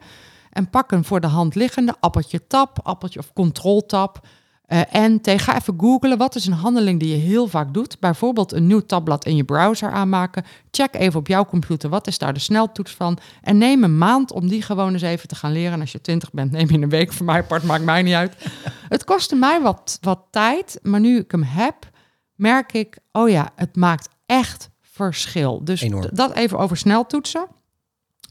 en 0.51 0.71
pak 0.71 0.93
een 0.93 1.05
voor 1.05 1.21
de 1.21 1.27
hand 1.27 1.55
liggende 1.55 1.95
appeltje 2.01 2.47
tap, 2.47 2.81
appeltje 2.83 3.19
of 3.19 3.33
controltap. 3.33 4.27
Eh, 4.65 4.95
en 4.95 5.21
te, 5.21 5.39
ga 5.39 5.57
even 5.57 5.75
googlen, 5.77 6.19
wat 6.19 6.35
is 6.35 6.47
een 6.47 6.53
handeling 6.53 7.01
die 7.01 7.09
je 7.09 7.23
heel 7.23 7.49
vaak 7.49 7.75
doet? 7.75 8.01
Bijvoorbeeld 8.01 8.53
een 8.53 8.67
nieuw 8.67 8.81
tabblad 8.81 9.25
in 9.25 9.37
je 9.37 9.45
browser 9.45 9.91
aanmaken. 9.91 10.45
Check 10.71 10.95
even 10.95 11.21
op 11.21 11.27
jouw 11.27 11.45
computer, 11.45 11.91
wat 11.91 12.07
is 12.07 12.19
daar 12.19 12.33
de 12.33 12.41
sneltoets 12.41 12.93
van? 12.93 13.19
En 13.43 13.59
neem 13.59 13.85
een 13.85 13.99
maand 13.99 14.33
om 14.33 14.49
die 14.49 14.63
gewoon 14.63 14.93
eens 14.93 15.03
even 15.03 15.29
te 15.29 15.35
gaan 15.35 15.53
leren. 15.53 15.73
En 15.73 15.81
als 15.81 15.93
je 15.93 16.01
20 16.01 16.31
bent, 16.31 16.51
neem 16.51 16.71
je 16.71 16.79
een 16.79 16.89
week 16.89 17.13
voor 17.13 17.27
mij 17.27 17.39
apart, 17.39 17.63
maakt 17.63 17.85
mij 17.85 18.03
niet 18.03 18.15
uit. 18.15 18.37
het 18.89 19.05
kostte 19.05 19.35
mij 19.35 19.61
wat, 19.61 19.99
wat 20.01 20.21
tijd, 20.31 20.79
maar 20.83 21.01
nu 21.01 21.19
ik 21.19 21.31
hem 21.31 21.43
heb, 21.43 21.91
merk 22.35 22.73
ik, 22.73 22.99
oh 23.13 23.29
ja, 23.29 23.51
het 23.57 23.77
maakt 23.77 24.09
echt 24.27 24.71
verschil. 24.81 25.65
Dus 25.65 25.89
dat 26.13 26.35
even 26.35 26.59
over 26.59 26.77
sneltoetsen. 26.77 27.47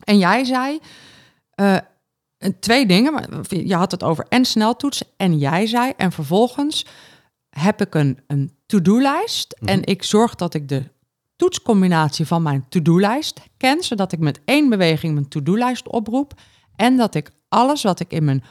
En 0.04 0.18
jij 0.18 0.44
zei, 0.44 0.80
eh, 1.56 1.78
en 2.44 2.60
twee 2.60 2.86
dingen. 2.86 3.14
maar 3.14 3.30
Je 3.50 3.76
had 3.76 3.92
het 3.92 4.04
over 4.04 4.26
en 4.30 4.46
sneltoetsen 4.46 5.08
en 5.18 5.38
jij 5.38 5.68
zei. 5.68 5.94
En 5.98 6.12
vervolgens 6.12 6.86
heb 7.50 7.82
ik 7.82 7.96
een, 7.96 8.20
een 8.28 8.52
to-do-lijst. 8.66 9.56
Mhm. 9.60 9.70
En 9.70 9.84
ik 9.84 10.04
zorg 10.04 10.36
dat 10.36 10.54
ik 10.54 10.68
de 10.70 10.84
toetscombinatie 11.36 12.26
van 12.26 12.42
mijn 12.42 12.66
to-do-lijst 12.70 13.40
ken. 13.58 13.84
Zodat 13.84 14.12
ik 14.12 14.20
met 14.20 14.40
één 14.46 14.70
beweging 14.70 15.14
mijn 15.14 15.28
to-do-lijst 15.28 15.88
oproep. 15.88 16.34
En 16.76 16.98
dat 16.98 17.16
ik 17.16 17.32
alles 17.50 17.84
wat 17.84 18.00
ik 18.00 18.12
in 18.12 18.24
mijn 18.24 18.44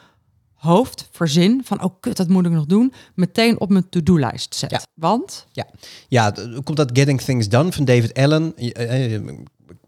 hoofd 0.54 1.08
verzin 1.10 1.60
van... 1.64 1.82
oh 1.82 1.94
kut, 2.00 2.16
dat 2.16 2.28
moet 2.28 2.46
ik 2.46 2.52
nog 2.52 2.66
doen, 2.66 2.92
meteen 3.14 3.60
op 3.60 3.68
mijn 3.68 3.88
to-do-lijst 3.88 4.54
zet. 4.54 4.70
Ja. 4.70 4.80
Want, 4.94 5.46
Ja, 6.08 6.30
d- 6.32 6.48
komt 6.64 6.76
dat 6.76 6.90
Getting 6.92 7.20
Things 7.20 7.48
Done 7.48 7.72
van 7.72 7.84
David 7.84 8.14
Allen. 8.14 8.54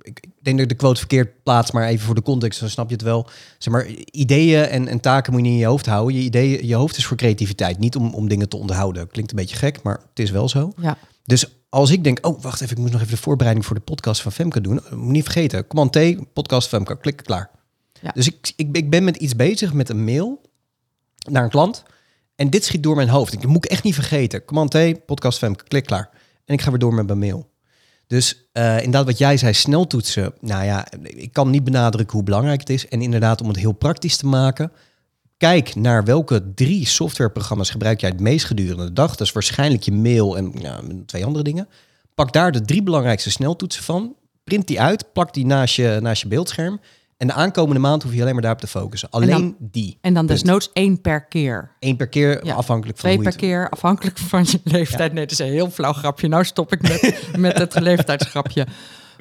Ik 0.05 0.21
ik 0.45 0.51
denk 0.51 0.57
dat 0.57 0.71
ik 0.71 0.79
de 0.79 0.85
quote 0.85 0.99
verkeerd 0.99 1.43
plaats, 1.43 1.71
maar 1.71 1.87
even 1.87 2.07
voor 2.07 2.15
de 2.15 2.23
context, 2.23 2.61
dan 2.61 2.69
snap 2.69 2.89
je 2.89 2.95
het 2.95 3.05
wel. 3.05 3.29
Zeg 3.59 3.73
maar, 3.73 3.87
ideeën 4.11 4.65
en, 4.65 4.89
en 4.89 5.01
taken 5.01 5.33
moet 5.33 5.41
je 5.41 5.47
niet 5.47 5.57
in 5.57 5.63
je 5.63 5.67
hoofd 5.71 5.87
houden. 5.87 6.17
Je, 6.17 6.23
ideeën, 6.23 6.67
je 6.67 6.75
hoofd 6.75 6.97
is 6.97 7.07
voor 7.07 7.17
creativiteit, 7.17 7.79
niet 7.79 7.97
om, 7.97 8.15
om 8.15 8.29
dingen 8.29 8.49
te 8.49 8.57
onderhouden. 8.57 9.09
Klinkt 9.09 9.31
een 9.31 9.37
beetje 9.37 9.57
gek, 9.57 9.83
maar 9.83 10.01
het 10.09 10.19
is 10.19 10.31
wel 10.31 10.49
zo. 10.49 10.73
ja, 10.77 10.99
Dus 11.25 11.47
als 11.69 11.91
ik 11.91 12.05
denk, 12.05 12.27
oh 12.27 12.43
wacht 12.43 12.61
even, 12.61 12.77
ik 12.77 12.83
moet 12.83 12.93
nog 12.93 13.01
even 13.01 13.15
de 13.15 13.23
voorbereiding 13.23 13.67
voor 13.67 13.77
de 13.77 13.83
podcast 13.83 14.23
van 14.23 14.33
Femke 14.33 14.61
doen. 14.61 14.81
Moet 14.91 15.13
niet 15.13 15.25
vergeten, 15.25 15.67
Command 15.67 15.93
T, 15.93 16.33
podcast 16.33 16.69
Femke, 16.69 16.99
klik 16.99 17.17
klaar. 17.17 17.51
Ja. 18.01 18.11
Dus 18.15 18.27
ik, 18.27 18.53
ik, 18.57 18.77
ik 18.77 18.91
ben 18.91 19.05
met 19.05 19.17
iets 19.17 19.37
bezig, 19.37 19.73
met 19.73 19.89
een 19.89 20.05
mail 20.05 20.41
naar 21.31 21.45
een 21.45 21.51
klant. 21.51 21.83
En 22.35 22.51
dit 22.51 22.65
schiet 22.65 22.83
door 22.83 22.97
mijn 22.97 23.09
hoofd. 23.09 23.33
Ik 23.33 23.47
moet 23.47 23.65
ik 23.65 23.71
echt 23.71 23.83
niet 23.83 23.95
vergeten. 23.95 24.45
Command 24.45 24.71
T, 24.71 25.07
podcast 25.07 25.39
Femke, 25.39 25.65
klik 25.65 25.85
klaar. 25.85 26.11
En 26.45 26.55
ik 26.55 26.61
ga 26.61 26.71
weer 26.71 26.79
door 26.79 26.95
met 26.95 27.07
mijn 27.07 27.19
mail. 27.19 27.53
Dus 28.07 28.49
eh, 28.53 28.77
inderdaad, 28.77 29.05
wat 29.07 29.19
jij 29.19 29.37
zei, 29.37 29.53
snel 29.55 29.87
toetsen. 29.87 30.35
Nou 30.41 30.65
ja, 30.65 30.87
ik 31.03 31.33
kan 31.33 31.51
niet 31.51 31.65
benadrukken 31.65 32.17
hoe 32.17 32.25
belangrijk 32.25 32.61
het 32.61 32.71
is. 32.71 32.89
En 32.89 33.03
inderdaad, 33.03 33.41
om 33.41 33.49
het 33.49 33.57
heel 33.57 33.73
praktisch 33.73 34.17
te 34.17 34.27
maken. 34.27 34.73
Kijk 35.37 35.75
naar 35.75 36.05
welke 36.05 36.53
drie 36.55 36.87
softwareprogramma's 36.87 37.71
gebruik 37.71 38.01
jij 38.01 38.11
het 38.11 38.21
meest 38.21 38.45
gedurende 38.45 38.85
de 38.85 38.93
dag. 38.93 39.11
Dat 39.11 39.27
is 39.27 39.33
waarschijnlijk 39.33 39.83
je 39.83 39.93
mail 39.93 40.37
en 40.37 41.03
twee 41.07 41.25
andere 41.25 41.45
dingen. 41.45 41.69
Pak 42.15 42.33
daar 42.33 42.53
de 42.53 42.61
drie 42.61 42.83
belangrijkste 42.83 43.31
sneltoetsen 43.31 43.83
van. 43.83 44.17
Print 44.45 44.67
die 44.67 44.81
uit, 44.81 45.13
plak 45.13 45.35
die 45.35 45.47
naast 45.47 45.75
je, 45.75 45.99
naast 46.03 46.23
je 46.23 46.29
beeldscherm. 46.29 46.81
En 47.17 47.27
de 47.27 47.33
aankomende 47.33 47.81
maand 47.81 48.03
hoef 48.03 48.15
je 48.15 48.21
alleen 48.21 48.33
maar 48.33 48.43
daarop 48.43 48.61
te 48.61 48.67
focussen. 48.67 49.11
Alleen 49.11 49.29
dan- 49.31 49.57
die. 49.59 49.99
en 50.01 50.15
dan 50.15 50.27
desnoods 50.27 50.71
één 50.73 51.01
per 51.01 51.25
keer. 51.25 51.71
Eén 51.81 51.97
per 51.97 52.09
keer, 52.09 52.45
Ja. 52.47 52.55
afhankelijk 52.55 52.99
van 52.99 53.09
Twee 53.11 53.23
per 53.23 53.33
het- 53.33 53.41
keer, 53.41 53.69
afhankelijk 53.69 54.19
van 54.19 54.45
je 54.47 54.61
leeftijd. 54.65 55.13
Nee, 55.13 55.23
dat 55.23 55.31
is 55.33 55.39
een 55.39 55.53
heel 55.53 55.71
flauw 55.71 55.93
grapje. 55.93 56.29
Nou 56.29 56.45
stop 56.45 56.73
ik 56.73 56.83
met, 56.83 57.21
met 57.39 57.59
het 57.59 57.81
leeftijdsgrapje. 57.81 58.67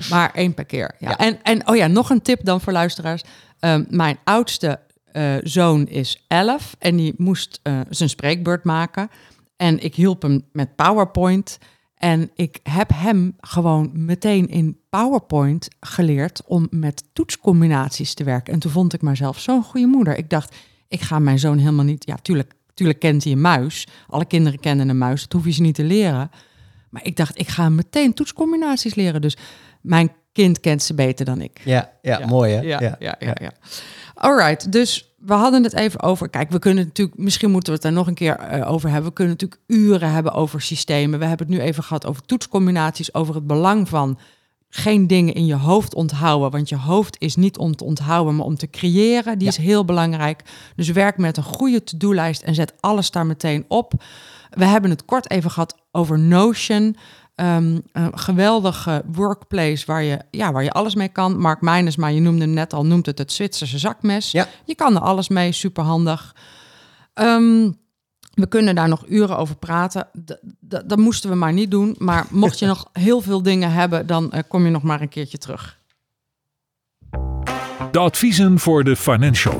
Maar 0.09 0.31
één 0.33 0.53
per 0.53 0.65
keer. 0.65 0.95
Ja. 0.99 1.09
Ja. 1.09 1.17
En, 1.17 1.39
en 1.43 1.67
oh 1.67 1.75
ja, 1.75 1.87
nog 1.87 2.09
een 2.09 2.21
tip 2.21 2.45
dan 2.45 2.61
voor 2.61 2.73
luisteraars. 2.73 3.21
Ehm, 3.59 3.83
mijn 3.89 4.17
oudste 4.23 4.79
eh, 5.11 5.33
zoon 5.43 5.87
is 5.87 6.23
11 6.27 6.75
en 6.79 6.95
die 6.95 7.13
moest 7.17 7.59
eh, 7.63 7.79
zijn 7.89 8.09
spreekbeurt 8.09 8.63
maken. 8.63 9.09
En 9.57 9.79
ik 9.83 9.95
hielp 9.95 10.21
hem 10.21 10.45
met 10.51 10.75
PowerPoint. 10.75 11.57
En 12.03 12.31
ik 12.35 12.59
heb 12.63 12.89
hem 12.93 13.35
gewoon 13.39 13.91
meteen 13.93 14.47
in 14.47 14.77
PowerPoint 14.89 15.67
geleerd 15.79 16.41
om 16.45 16.67
met 16.69 17.03
toetscombinaties 17.13 18.13
te 18.13 18.23
werken. 18.23 18.53
En 18.53 18.59
toen 18.59 18.71
vond 18.71 18.93
ik 18.93 19.01
mezelf 19.01 19.39
zo'n 19.39 19.63
goede 19.63 19.87
moeder. 19.87 20.17
Ik 20.17 20.29
dacht, 20.29 20.55
ik 20.87 21.01
ga 21.01 21.19
mijn 21.19 21.39
zoon 21.39 21.57
helemaal 21.57 21.85
niet... 21.85 22.05
Ja, 22.05 22.15
tuurlijk, 22.15 22.53
tuurlijk 22.73 22.99
kent 22.99 23.23
hij 23.23 23.31
een 23.31 23.41
muis. 23.41 23.87
Alle 24.07 24.25
kinderen 24.25 24.59
kennen 24.59 24.89
een 24.89 24.97
muis. 24.97 25.21
Dat 25.21 25.31
hoef 25.33 25.45
je 25.45 25.51
ze 25.51 25.61
niet 25.61 25.75
te 25.75 25.83
leren. 25.83 26.31
Maar 26.89 27.05
ik 27.05 27.15
dacht, 27.15 27.39
ik 27.39 27.47
ga 27.47 27.63
hem 27.63 27.75
meteen 27.75 28.13
toetscombinaties 28.13 28.95
leren. 28.95 29.21
Dus 29.21 29.37
mijn 29.81 30.11
kind 30.31 30.59
kent 30.59 30.83
ze 30.83 30.93
beter 30.93 31.25
dan 31.25 31.41
ik. 31.41 31.61
Ja, 31.63 31.91
ja, 32.01 32.25
mooi 32.25 32.53
hè? 32.53 32.61
Ja, 32.61 32.79
ja, 32.79 32.95
ja. 32.99 33.15
ja, 33.19 33.51
Alright, 34.13 34.71
dus 34.71 35.12
we 35.25 35.33
hadden 35.33 35.63
het 35.63 35.73
even 35.73 36.01
over. 36.01 36.29
Kijk, 36.29 36.51
we 36.51 36.59
kunnen 36.59 36.85
natuurlijk, 36.85 37.17
misschien 37.17 37.51
moeten 37.51 37.69
we 37.73 37.77
het 37.77 37.87
er 37.87 37.93
nog 37.93 38.07
een 38.07 38.13
keer 38.13 38.35
eh, 38.35 38.71
over 38.71 38.89
hebben. 38.89 39.07
We 39.09 39.15
kunnen 39.15 39.33
natuurlijk 39.33 39.61
uren 39.67 40.11
hebben 40.11 40.33
over 40.33 40.61
systemen. 40.61 41.19
We 41.19 41.25
hebben 41.25 41.47
het 41.47 41.55
nu 41.55 41.61
even 41.61 41.83
gehad 41.83 42.05
over 42.05 42.21
toetscombinaties, 42.25 43.13
over 43.13 43.35
het 43.35 43.47
belang 43.47 43.89
van 43.89 44.17
geen 44.69 45.07
dingen 45.07 45.33
in 45.33 45.45
je 45.45 45.55
hoofd 45.55 45.93
onthouden. 45.95 46.51
Want 46.51 46.69
je 46.69 46.77
hoofd 46.77 47.15
is 47.19 47.35
niet 47.35 47.57
om 47.57 47.75
te 47.75 47.83
onthouden, 47.83 48.35
maar 48.35 48.45
om 48.45 48.55
te 48.55 48.69
creëren. 48.69 49.37
Die 49.37 49.47
Ja. 49.47 49.53
is 49.57 49.65
heel 49.65 49.85
belangrijk. 49.85 50.43
Dus 50.75 50.89
werk 50.89 51.17
met 51.17 51.37
een 51.37 51.43
goede 51.43 51.83
to-do-lijst 51.83 52.41
en 52.41 52.55
zet 52.55 52.73
alles 52.79 53.11
daar 53.11 53.25
meteen 53.25 53.65
op. 53.67 53.93
We 54.49 54.65
hebben 54.65 54.89
het 54.89 55.05
kort 55.05 55.29
even 55.31 55.51
gehad 55.51 55.75
over 55.91 56.19
Notion. 56.19 56.95
Ehm, 57.43 57.79
een 57.91 58.17
geweldige 58.19 59.03
workplace 59.11 59.85
waar 59.85 60.03
je, 60.03 60.19
ja, 60.31 60.51
waar 60.51 60.63
je 60.63 60.71
alles 60.71 60.95
mee 60.95 61.07
kan. 61.07 61.37
Mark 61.39 61.61
Meijners, 61.61 61.95
maar 61.95 62.11
je 62.11 62.19
noemde 62.19 62.41
hem 62.41 62.53
net 62.53 62.73
al, 62.73 62.85
noemt 62.85 63.05
het 63.05 63.17
het 63.17 63.31
Zwitserse 63.31 63.77
zakmes. 63.77 64.31
Ja. 64.31 64.47
Je 64.65 64.75
kan 64.75 64.95
er 64.95 65.01
alles 65.01 65.27
mee, 65.27 65.51
superhandig. 65.51 66.35
Ehm, 67.13 67.71
we 68.33 68.47
kunnen 68.47 68.75
daar 68.75 68.87
nog 68.87 69.03
uren 69.07 69.37
over 69.37 69.55
praten. 69.55 70.07
D- 70.25 70.39
dat 70.85 70.97
moesten 70.97 71.29
we 71.29 71.35
maar 71.35 71.53
niet 71.53 71.71
doen. 71.71 71.95
Maar 71.97 72.25
mocht 72.43 72.59
je 72.59 72.65
nog 72.65 72.89
heel 72.93 73.21
veel 73.21 73.41
dingen 73.41 73.71
hebben, 73.71 74.07
dan 74.07 74.31
eh, 74.31 74.43
kom 74.47 74.65
je 74.65 74.71
nog 74.71 74.83
maar 74.83 75.01
een 75.01 75.09
keertje 75.09 75.37
terug. 75.37 75.79
De 77.91 77.99
adviezen 77.99 78.59
voor 78.59 78.83
de 78.83 78.95
financial. 78.95 79.59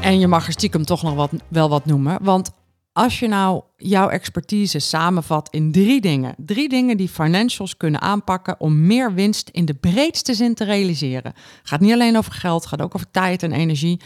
En 0.00 0.18
je 0.18 0.26
mag 0.26 0.46
er 0.46 0.52
stiekem 0.52 0.84
toch 0.84 1.02
nog 1.02 1.14
wat, 1.14 1.30
wel 1.48 1.68
wat 1.68 1.84
noemen. 1.84 2.18
Want 2.22 2.50
als 2.96 3.18
je 3.18 3.28
nou 3.28 3.62
jouw 3.76 4.08
expertise 4.08 4.78
samenvat 4.78 5.48
in 5.50 5.72
drie 5.72 6.00
dingen. 6.00 6.34
Drie 6.38 6.68
dingen 6.68 6.96
die 6.96 7.08
financials 7.08 7.76
kunnen 7.76 8.00
aanpakken 8.00 8.60
om 8.60 8.86
meer 8.86 9.14
winst 9.14 9.48
in 9.48 9.64
de 9.64 9.74
breedste 9.74 10.34
zin 10.34 10.54
te 10.54 10.64
realiseren. 10.64 11.32
Gaat 11.62 11.80
niet 11.80 11.92
alleen 11.92 12.16
over 12.16 12.32
geld, 12.32 12.66
gaat 12.66 12.82
ook 12.82 12.94
over 12.94 13.10
tijd 13.10 13.42
en 13.42 13.52
energie. 13.52 14.00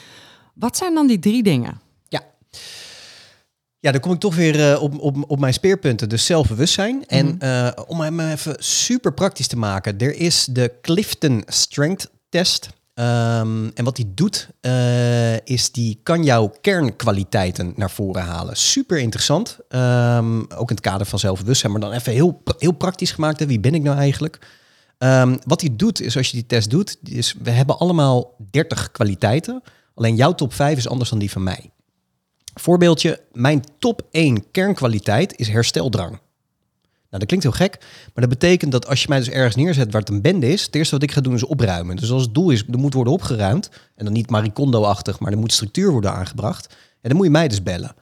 Wat 0.54 0.76
zijn 0.76 0.94
dan 0.94 1.06
die 1.06 1.18
drie 1.18 1.42
dingen? 1.42 1.80
Ja. 2.08 2.20
Ja, 3.78 3.92
dan 3.92 4.00
kom 4.00 4.12
ik 4.12 4.18
toch 4.20 4.34
weer 4.34 4.72
uh, 4.72 4.82
op, 4.82 4.98
op, 4.98 5.30
op 5.30 5.38
mijn 5.40 5.52
speerpunten, 5.54 6.08
dus 6.08 6.24
zelfbewustzijn. 6.24 7.06
En 7.06 7.26
Mhm. 7.26 7.44
uh, 7.44 7.68
om 7.86 8.00
hem 8.00 8.20
even 8.20 8.54
super 8.58 9.12
praktisch 9.12 9.46
te 9.48 9.56
maken, 9.56 9.98
er 9.98 10.14
is 10.14 10.44
de 10.44 10.72
Clifton 10.82 11.42
Strength 11.46 12.10
Test. 12.28 12.68
Um, 13.00 13.70
en 13.74 13.84
wat 13.84 13.96
die 13.96 14.14
doet, 14.14 14.48
uh, 14.60 15.36
is 15.36 15.72
die 15.72 16.00
kan 16.02 16.24
jouw 16.24 16.52
kernkwaliteiten 16.60 17.72
naar 17.76 17.90
voren 17.90 18.22
halen. 18.22 18.56
Super 18.56 18.98
interessant. 18.98 19.58
Um, 19.68 20.40
ook 20.40 20.68
in 20.68 20.74
het 20.74 20.80
kader 20.80 21.06
van 21.06 21.18
zelfbewustzijn, 21.18 21.72
maar 21.72 21.80
dan 21.80 21.92
even 21.92 22.12
heel, 22.12 22.42
heel 22.58 22.72
praktisch 22.72 23.12
gemaakt. 23.12 23.44
Wie 23.44 23.60
ben 23.60 23.74
ik 23.74 23.82
nou 23.82 23.98
eigenlijk? 23.98 24.38
Um, 24.98 25.38
wat 25.44 25.60
die 25.60 25.76
doet, 25.76 26.00
is 26.00 26.16
als 26.16 26.26
je 26.26 26.36
die 26.36 26.46
test 26.46 26.70
doet, 26.70 26.96
is 27.02 27.34
we 27.42 27.50
hebben 27.50 27.78
allemaal 27.78 28.34
30 28.50 28.90
kwaliteiten. 28.90 29.62
Alleen 29.94 30.16
jouw 30.16 30.34
top 30.34 30.54
5 30.54 30.76
is 30.76 30.88
anders 30.88 31.10
dan 31.10 31.18
die 31.18 31.30
van 31.30 31.42
mij. 31.42 31.70
Voorbeeldje, 32.54 33.20
mijn 33.32 33.64
top 33.78 34.02
1 34.10 34.50
kernkwaliteit 34.50 35.38
is 35.38 35.48
hersteldrang. 35.48 36.18
Nou, 37.10 37.22
dat 37.22 37.26
klinkt 37.26 37.44
heel 37.44 37.66
gek, 37.66 37.78
maar 38.14 38.28
dat 38.28 38.38
betekent 38.38 38.72
dat 38.72 38.86
als 38.86 39.02
je 39.02 39.08
mij 39.08 39.18
dus 39.18 39.28
ergens 39.28 39.56
neerzet 39.56 39.92
waar 39.92 40.00
het 40.00 40.10
een 40.10 40.22
bende 40.22 40.52
is, 40.52 40.62
het 40.62 40.74
eerste 40.74 40.94
wat 40.94 41.02
ik 41.02 41.12
ga 41.12 41.20
doen 41.20 41.34
is 41.34 41.44
opruimen. 41.44 41.96
Dus 41.96 42.10
als 42.10 42.22
het 42.22 42.34
doel 42.34 42.50
is, 42.50 42.64
er 42.70 42.78
moet 42.78 42.94
worden 42.94 43.12
opgeruimd, 43.12 43.70
en 43.96 44.04
dan 44.04 44.14
niet 44.14 44.30
Maricondo-achtig, 44.30 45.20
maar 45.20 45.32
er 45.32 45.38
moet 45.38 45.52
structuur 45.52 45.90
worden 45.90 46.12
aangebracht, 46.12 46.66
en 47.00 47.08
dan 47.08 47.16
moet 47.16 47.26
je 47.26 47.32
mij 47.32 47.48
dus 47.48 47.62
bellen. 47.62 47.94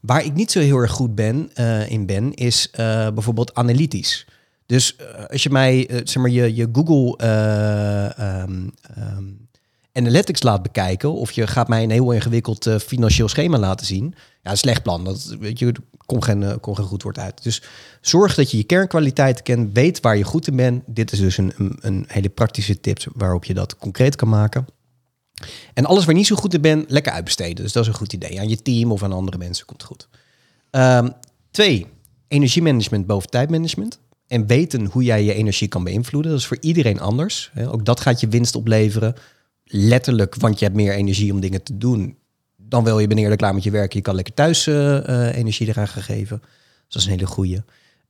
Waar 0.00 0.24
ik 0.24 0.34
niet 0.34 0.50
zo 0.50 0.60
heel 0.60 0.78
erg 0.78 0.90
goed 0.90 1.14
ben, 1.14 1.50
uh, 1.60 1.90
in 1.90 2.06
ben, 2.06 2.34
is 2.34 2.68
uh, 2.70 2.76
bijvoorbeeld 3.10 3.54
analytisch. 3.54 4.26
Dus 4.66 4.96
uh, 5.00 5.24
als 5.24 5.42
je 5.42 5.50
mij, 5.50 5.88
zeg 6.04 6.16
maar, 6.16 6.30
je, 6.30 6.54
je 6.54 6.68
Google 6.72 7.18
um, 8.42 8.72
Analytics 9.92 10.42
laat 10.42 10.62
bekijken, 10.62 11.12
of 11.12 11.32
je 11.32 11.46
gaat 11.46 11.68
mij 11.68 11.82
een 11.82 11.90
heel 11.90 12.12
ingewikkeld 12.12 12.66
uh, 12.66 12.78
financieel 12.78 13.28
schema 13.28 13.58
laten 13.58 13.86
zien, 13.86 14.14
ja, 14.42 14.54
slecht 14.54 14.82
plan. 14.82 15.04
Dat 15.04 15.36
weet 15.40 15.58
je, 15.58 15.72
komt 16.06 16.24
geen, 16.24 16.60
komt 16.60 16.76
geen 16.76 16.86
goed 16.86 17.02
woord 17.02 17.18
uit. 17.18 17.42
Dus 17.42 17.62
zorg 18.00 18.34
dat 18.34 18.50
je 18.50 18.56
je 18.56 18.64
kernkwaliteiten 18.64 19.44
kent, 19.44 19.70
weet 19.72 20.00
waar 20.00 20.16
je 20.16 20.24
goed 20.24 20.46
in 20.46 20.56
bent. 20.56 20.82
Dit 20.86 21.12
is 21.12 21.18
dus 21.18 21.36
een, 21.36 21.52
een, 21.80 22.04
hele 22.08 22.28
praktische 22.28 22.80
tip 22.80 22.98
waarop 23.14 23.44
je 23.44 23.54
dat 23.54 23.76
concreet 23.76 24.16
kan 24.16 24.28
maken. 24.28 24.66
En 25.74 25.84
alles 25.84 26.04
waar 26.04 26.12
je 26.12 26.18
niet 26.18 26.26
zo 26.26 26.36
goed 26.36 26.54
in 26.54 26.60
bent, 26.60 26.90
lekker 26.90 27.12
uitbesteden. 27.12 27.64
Dus 27.64 27.72
dat 27.72 27.82
is 27.82 27.88
een 27.88 27.94
goed 27.94 28.12
idee. 28.12 28.40
Aan 28.40 28.48
je 28.48 28.62
team 28.62 28.92
of 28.92 29.02
aan 29.02 29.12
andere 29.12 29.38
mensen 29.38 29.66
komt 29.66 29.82
goed. 29.82 30.08
Um, 30.70 31.12
twee, 31.50 31.86
energiemanagement 32.28 33.06
boven 33.06 33.30
tijdmanagement. 33.30 34.00
En 34.26 34.46
weten 34.46 34.86
hoe 34.86 35.02
jij 35.02 35.24
je 35.24 35.34
energie 35.34 35.68
kan 35.68 35.84
beïnvloeden. 35.84 36.30
Dat 36.30 36.40
is 36.40 36.46
voor 36.46 36.58
iedereen 36.60 37.00
anders. 37.00 37.50
Ook 37.66 37.84
dat 37.84 38.00
gaat 38.00 38.20
je 38.20 38.28
winst 38.28 38.54
opleveren. 38.54 39.14
Letterlijk, 39.64 40.34
want 40.34 40.58
je 40.58 40.64
hebt 40.64 40.76
meer 40.76 40.92
energie 40.92 41.32
om 41.32 41.40
dingen 41.40 41.62
te 41.62 41.78
doen. 41.78 42.18
Dan 42.56 42.84
wil 42.84 42.98
je 42.98 43.06
ben 43.06 43.18
eerder 43.18 43.36
klaar 43.36 43.54
met 43.54 43.62
je 43.62 43.70
werk. 43.70 43.92
Je 43.92 44.00
kan 44.00 44.14
lekker 44.14 44.34
thuis 44.34 44.66
uh, 44.66 44.74
uh, 44.76 45.36
energie 45.36 45.68
eraan 45.68 45.88
gaan 45.88 46.02
geven. 46.02 46.38
Dus 46.40 46.48
dat 46.88 47.02
is 47.02 47.04
een 47.04 47.12
hele 47.12 47.26
goeie. 47.26 47.56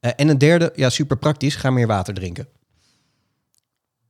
Uh, 0.01 0.11
en 0.17 0.29
een 0.29 0.39
derde, 0.39 0.73
ja, 0.75 0.91
super 0.91 1.17
praktisch. 1.17 1.55
Ga 1.55 1.71
meer 1.71 1.87
water 1.87 2.15
drinken. 2.15 2.47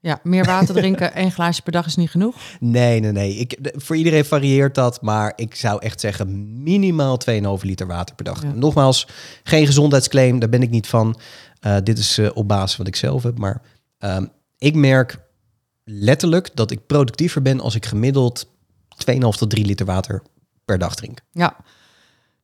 Ja, 0.03 0.21
meer 0.23 0.45
water 0.45 0.75
drinken, 0.75 1.15
één 1.23 1.31
glaasje 1.31 1.63
per 1.63 1.73
dag 1.73 1.87
is 1.87 1.97
niet 1.97 2.11
genoeg. 2.11 2.37
Nee, 2.61 3.01
nee, 3.01 3.13
nee. 3.13 3.35
Ik, 3.35 3.59
voor 3.63 3.97
iedereen 3.97 4.25
varieert 4.25 4.75
dat, 4.75 5.03
maar 5.03 5.33
ik 5.37 5.55
zou 5.55 5.83
echt 5.83 6.01
zeggen 6.01 6.63
minimaal 6.63 7.19
2,5 7.31 7.41
liter 7.61 7.87
water 7.87 8.15
per 8.15 8.25
dag. 8.25 8.43
Ja. 8.43 8.53
Nogmaals, 8.53 9.09
geen 9.43 9.67
gezondheidsclaim, 9.67 10.39
daar 10.39 10.49
ben 10.49 10.63
ik 10.63 10.71
niet 10.71 10.87
van. 10.87 11.21
Uh, 11.67 11.77
dit 11.83 11.99
is 11.99 12.19
uh, 12.19 12.31
op 12.35 12.49
basis 12.49 12.77
wat 12.77 12.87
ik 12.87 12.97
zelf 12.97 13.23
heb, 13.23 13.39
maar 13.39 13.63
uh, 14.05 14.19
ik 14.59 14.75
merk 14.75 15.19
letterlijk 15.85 16.51
dat 16.55 16.71
ik 16.71 16.87
productiever 16.87 17.43
ben 17.43 17.61
als 17.61 17.75
ik 17.75 17.87
gemiddeld 17.87 18.47
2,5 19.11 19.19
tot 19.19 19.51
3 19.51 19.65
liter 19.65 19.87
water 19.87 20.23
per 20.65 20.79
dag 20.79 20.95
drink. 20.95 21.19
Ja. 21.33 21.57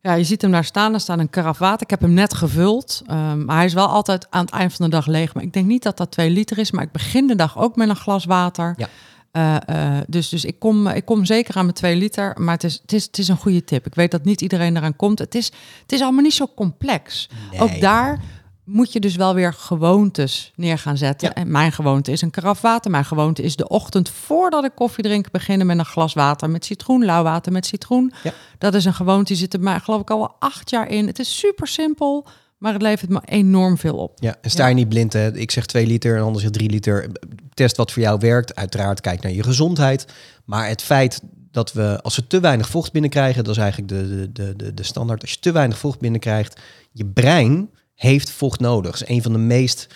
Ja, 0.00 0.14
je 0.14 0.24
ziet 0.24 0.42
hem 0.42 0.50
daar 0.50 0.64
staan. 0.64 0.94
Er 0.94 1.00
staat 1.00 1.18
een 1.18 1.30
karaf 1.30 1.58
water. 1.58 1.82
Ik 1.82 1.90
heb 1.90 2.00
hem 2.00 2.12
net 2.12 2.34
gevuld. 2.34 3.02
Um, 3.10 3.44
maar 3.44 3.56
hij 3.56 3.64
is 3.64 3.74
wel 3.74 3.86
altijd 3.86 4.26
aan 4.30 4.44
het 4.44 4.54
eind 4.54 4.74
van 4.74 4.84
de 4.84 4.90
dag 4.90 5.06
leeg. 5.06 5.34
Maar 5.34 5.42
ik 5.42 5.52
denk 5.52 5.66
niet 5.66 5.82
dat 5.82 5.96
dat 5.96 6.10
2 6.10 6.30
liter 6.30 6.58
is. 6.58 6.70
Maar 6.70 6.84
ik 6.84 6.92
begin 6.92 7.26
de 7.26 7.34
dag 7.34 7.58
ook 7.58 7.76
met 7.76 7.88
een 7.88 7.96
glas 7.96 8.24
water. 8.24 8.74
Ja. 8.76 8.88
Uh, 9.32 9.56
uh, 9.76 10.00
dus 10.06 10.28
dus 10.28 10.44
ik, 10.44 10.58
kom, 10.58 10.86
ik 10.86 11.04
kom 11.04 11.24
zeker 11.24 11.56
aan 11.56 11.62
mijn 11.62 11.74
2 11.74 11.96
liter. 11.96 12.34
Maar 12.40 12.54
het 12.54 12.64
is, 12.64 12.78
het, 12.82 12.92
is, 12.92 13.04
het 13.04 13.18
is 13.18 13.28
een 13.28 13.36
goede 13.36 13.64
tip. 13.64 13.86
Ik 13.86 13.94
weet 13.94 14.10
dat 14.10 14.24
niet 14.24 14.40
iedereen 14.40 14.76
eraan 14.76 14.96
komt. 14.96 15.18
Het 15.18 15.34
is, 15.34 15.46
het 15.82 15.92
is 15.92 16.00
allemaal 16.00 16.22
niet 16.22 16.34
zo 16.34 16.46
complex. 16.56 17.28
Nee. 17.50 17.60
Ook 17.60 17.80
daar 17.80 18.20
moet 18.68 18.92
je 18.92 19.00
dus 19.00 19.16
wel 19.16 19.34
weer 19.34 19.52
gewoontes 19.52 20.52
neer 20.54 20.78
gaan 20.78 20.96
zetten. 20.96 21.28
Ja. 21.28 21.34
En 21.34 21.50
mijn 21.50 21.72
gewoonte 21.72 22.12
is 22.12 22.22
een 22.22 22.30
karaf 22.30 22.60
water. 22.60 22.90
Mijn 22.90 23.04
gewoonte 23.04 23.42
is 23.42 23.56
de 23.56 23.68
ochtend 23.68 24.08
voordat 24.08 24.64
ik 24.64 24.70
koffie 24.74 25.04
drink... 25.04 25.30
beginnen 25.30 25.66
met 25.66 25.78
een 25.78 25.84
glas 25.84 26.14
water 26.14 26.50
met 26.50 26.64
citroen, 26.64 27.04
lauw 27.04 27.22
water 27.22 27.52
met 27.52 27.66
citroen. 27.66 28.12
Ja. 28.22 28.32
Dat 28.58 28.74
is 28.74 28.84
een 28.84 28.94
gewoonte, 28.94 29.24
die 29.24 29.36
zit 29.36 29.54
er 29.54 29.60
mij 29.60 29.80
geloof 29.80 30.00
ik 30.00 30.10
al 30.10 30.18
wel 30.18 30.36
acht 30.38 30.70
jaar 30.70 30.88
in. 30.88 31.06
Het 31.06 31.18
is 31.18 31.38
super 31.38 31.66
simpel, 31.66 32.26
maar 32.58 32.72
het 32.72 32.82
levert 32.82 33.10
me 33.10 33.20
enorm 33.24 33.78
veel 33.78 33.96
op. 33.96 34.12
Ja, 34.20 34.36
en 34.40 34.50
sta 34.50 34.66
je 34.66 34.74
niet 34.74 34.88
blind. 34.88 35.12
Hè? 35.12 35.36
Ik 35.36 35.50
zeg 35.50 35.66
2 35.66 35.86
liter 35.86 36.16
en 36.16 36.22
anders 36.22 36.44
3 36.50 36.70
liter. 36.70 37.10
Test 37.54 37.76
wat 37.76 37.92
voor 37.92 38.02
jou 38.02 38.18
werkt. 38.20 38.54
Uiteraard 38.54 39.00
kijk 39.00 39.22
naar 39.22 39.32
je 39.32 39.42
gezondheid. 39.42 40.06
Maar 40.44 40.68
het 40.68 40.82
feit 40.82 41.20
dat 41.50 41.72
we, 41.72 41.98
als 42.02 42.16
we 42.16 42.26
te 42.26 42.40
weinig 42.40 42.68
vocht 42.68 42.92
binnenkrijgen... 42.92 43.44
dat 43.44 43.56
is 43.56 43.62
eigenlijk 43.62 43.88
de, 43.88 44.32
de, 44.32 44.56
de, 44.56 44.74
de 44.74 44.82
standaard. 44.82 45.22
Als 45.22 45.30
je 45.30 45.38
te 45.40 45.52
weinig 45.52 45.78
vocht 45.78 46.00
binnenkrijgt, 46.00 46.60
je 46.92 47.06
brein 47.06 47.70
heeft 47.98 48.30
vocht 48.30 48.60
nodig. 48.60 48.94
Is 48.94 49.08
een 49.08 49.22
van 49.22 49.32
de 49.32 49.38
meest, 49.38 49.86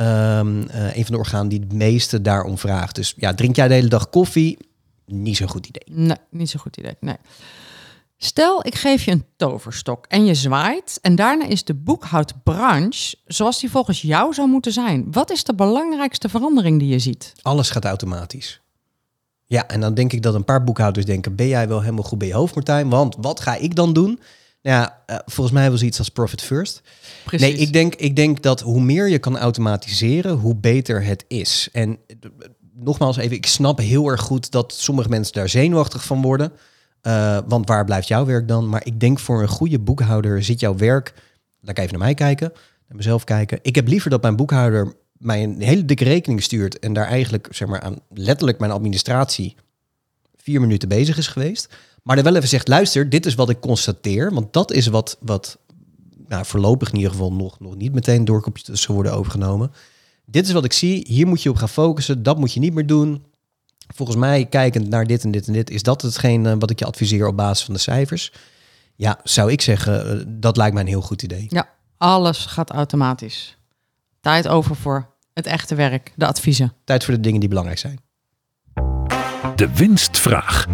um, 0.00 0.62
uh, 0.62 0.96
een 0.96 1.04
van 1.04 1.14
de 1.14 1.18
organen 1.18 1.48
die 1.48 1.60
het 1.60 1.72
meeste 1.72 2.22
daarom 2.22 2.58
vraagt. 2.58 2.94
Dus 2.94 3.14
ja, 3.16 3.34
drink 3.34 3.56
jij 3.56 3.68
de 3.68 3.74
hele 3.74 3.88
dag 3.88 4.08
koffie? 4.08 4.58
Niet 5.06 5.36
zo'n 5.36 5.48
goed 5.48 5.66
idee. 5.66 5.96
Nee, 5.96 6.16
niet 6.30 6.50
zo'n 6.50 6.60
goed 6.60 6.76
idee. 6.76 6.96
Nee. 7.00 7.16
Stel, 8.16 8.66
ik 8.66 8.74
geef 8.74 9.04
je 9.04 9.10
een 9.10 9.26
toverstok 9.36 10.06
en 10.08 10.24
je 10.24 10.34
zwaait 10.34 10.98
en 11.02 11.14
daarna 11.14 11.46
is 11.46 11.64
de 11.64 11.74
boekhoudbranche 11.74 13.16
zoals 13.26 13.60
die 13.60 13.70
volgens 13.70 14.02
jou 14.02 14.34
zou 14.34 14.48
moeten 14.48 14.72
zijn. 14.72 15.12
Wat 15.12 15.30
is 15.30 15.44
de 15.44 15.54
belangrijkste 15.54 16.28
verandering 16.28 16.78
die 16.78 16.88
je 16.88 16.98
ziet? 16.98 17.32
Alles 17.42 17.70
gaat 17.70 17.84
automatisch. 17.84 18.60
Ja, 19.46 19.68
en 19.68 19.80
dan 19.80 19.94
denk 19.94 20.12
ik 20.12 20.22
dat 20.22 20.34
een 20.34 20.44
paar 20.44 20.64
boekhouders 20.64 21.06
denken, 21.06 21.36
ben 21.36 21.48
jij 21.48 21.68
wel 21.68 21.80
helemaal 21.80 22.04
goed 22.04 22.18
bij 22.18 22.28
je 22.28 22.34
hoofd, 22.34 22.54
Martijn? 22.54 22.88
Want 22.88 23.16
wat 23.18 23.40
ga 23.40 23.54
ik 23.54 23.74
dan 23.74 23.92
doen? 23.92 24.20
Nou 24.62 24.76
ja, 24.76 25.02
uh, 25.06 25.16
volgens 25.26 25.56
mij 25.56 25.70
was 25.70 25.82
iets 25.82 25.98
als 25.98 26.08
profit 26.08 26.42
first. 26.42 26.82
Precies. 27.24 27.46
Nee, 27.46 27.56
ik 27.56 27.72
denk, 27.72 27.94
ik 27.94 28.16
denk 28.16 28.42
dat 28.42 28.60
hoe 28.60 28.80
meer 28.80 29.08
je 29.08 29.18
kan 29.18 29.38
automatiseren, 29.38 30.36
hoe 30.36 30.56
beter 30.56 31.04
het 31.04 31.24
is. 31.28 31.68
En 31.72 31.88
uh, 31.88 32.16
nogmaals 32.74 33.16
even, 33.16 33.36
ik 33.36 33.46
snap 33.46 33.78
heel 33.78 34.08
erg 34.08 34.20
goed 34.20 34.50
dat 34.50 34.72
sommige 34.72 35.08
mensen 35.08 35.34
daar 35.34 35.48
zenuwachtig 35.48 36.04
van 36.04 36.22
worden. 36.22 36.52
Uh, 37.02 37.38
want 37.46 37.68
waar 37.68 37.84
blijft 37.84 38.08
jouw 38.08 38.24
werk 38.24 38.48
dan? 38.48 38.68
Maar 38.68 38.86
ik 38.86 39.00
denk 39.00 39.18
voor 39.18 39.42
een 39.42 39.48
goede 39.48 39.78
boekhouder 39.78 40.42
zit 40.44 40.60
jouw 40.60 40.76
werk... 40.76 41.14
Laat 41.60 41.78
ik 41.78 41.84
even 41.84 41.98
naar 41.98 42.06
mij 42.06 42.14
kijken, 42.14 42.52
naar 42.88 42.96
mezelf 42.96 43.24
kijken. 43.24 43.58
Ik 43.62 43.74
heb 43.74 43.88
liever 43.88 44.10
dat 44.10 44.22
mijn 44.22 44.36
boekhouder 44.36 44.94
mij 45.12 45.42
een 45.42 45.60
hele 45.60 45.84
dikke 45.84 46.04
rekening 46.04 46.42
stuurt... 46.42 46.78
en 46.78 46.92
daar 46.92 47.06
eigenlijk 47.06 47.48
zeg 47.50 47.68
maar, 47.68 47.80
aan 47.80 47.98
letterlijk 48.08 48.58
mijn 48.58 48.72
administratie 48.72 49.56
vier 50.36 50.60
minuten 50.60 50.88
bezig 50.88 51.18
is 51.18 51.26
geweest... 51.26 51.74
Maar 52.02 52.16
er 52.16 52.22
wel 52.22 52.36
even 52.36 52.48
zegt, 52.48 52.68
luister, 52.68 53.08
dit 53.08 53.26
is 53.26 53.34
wat 53.34 53.50
ik 53.50 53.60
constateer. 53.60 54.34
Want 54.34 54.52
dat 54.52 54.72
is 54.72 54.86
wat, 54.86 55.16
wat 55.20 55.58
nou, 56.28 56.44
voorlopig 56.44 56.88
in 56.88 56.96
ieder 56.96 57.10
geval 57.10 57.32
nog, 57.32 57.60
nog 57.60 57.76
niet 57.76 57.92
meteen 57.92 58.24
door 58.24 58.42
computers 58.42 58.86
worden 58.86 59.12
overgenomen. 59.12 59.72
Dit 60.24 60.46
is 60.46 60.52
wat 60.52 60.64
ik 60.64 60.72
zie, 60.72 61.04
hier 61.08 61.26
moet 61.26 61.42
je 61.42 61.50
op 61.50 61.56
gaan 61.56 61.68
focussen. 61.68 62.22
Dat 62.22 62.38
moet 62.38 62.52
je 62.52 62.60
niet 62.60 62.74
meer 62.74 62.86
doen. 62.86 63.24
Volgens 63.94 64.18
mij, 64.18 64.46
kijkend 64.46 64.88
naar 64.88 65.06
dit 65.06 65.24
en 65.24 65.30
dit 65.30 65.46
en 65.46 65.52
dit, 65.52 65.70
is 65.70 65.82
dat 65.82 66.02
hetgeen 66.02 66.44
uh, 66.44 66.54
wat 66.58 66.70
ik 66.70 66.78
je 66.78 66.84
adviseer 66.84 67.26
op 67.26 67.36
basis 67.36 67.64
van 67.64 67.74
de 67.74 67.80
cijfers. 67.80 68.32
Ja, 68.96 69.20
zou 69.24 69.52
ik 69.52 69.60
zeggen, 69.60 70.16
uh, 70.16 70.22
dat 70.26 70.56
lijkt 70.56 70.72
mij 70.72 70.82
een 70.82 70.88
heel 70.88 71.00
goed 71.00 71.22
idee. 71.22 71.46
Ja, 71.48 71.68
alles 71.96 72.46
gaat 72.46 72.70
automatisch. 72.70 73.56
Tijd 74.20 74.48
over 74.48 74.76
voor 74.76 75.10
het 75.34 75.46
echte 75.46 75.74
werk, 75.74 76.12
de 76.16 76.26
adviezen. 76.26 76.72
Tijd 76.84 77.04
voor 77.04 77.14
de 77.14 77.20
dingen 77.20 77.40
die 77.40 77.48
belangrijk 77.48 77.78
zijn. 77.78 78.00
De 79.56 79.74
winstvraag. 79.74 80.66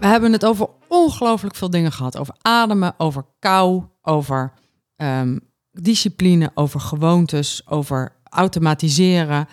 We 0.00 0.06
hebben 0.06 0.32
het 0.32 0.44
over 0.44 0.68
ongelooflijk 0.88 1.54
veel 1.54 1.70
dingen 1.70 1.92
gehad. 1.92 2.18
Over 2.18 2.34
ademen, 2.42 2.94
over 2.98 3.24
kou, 3.38 3.82
over 4.02 4.52
um, 4.96 5.40
discipline, 5.70 6.50
over 6.54 6.80
gewoontes, 6.80 7.62
over 7.66 8.12
automatiseren. 8.24 9.48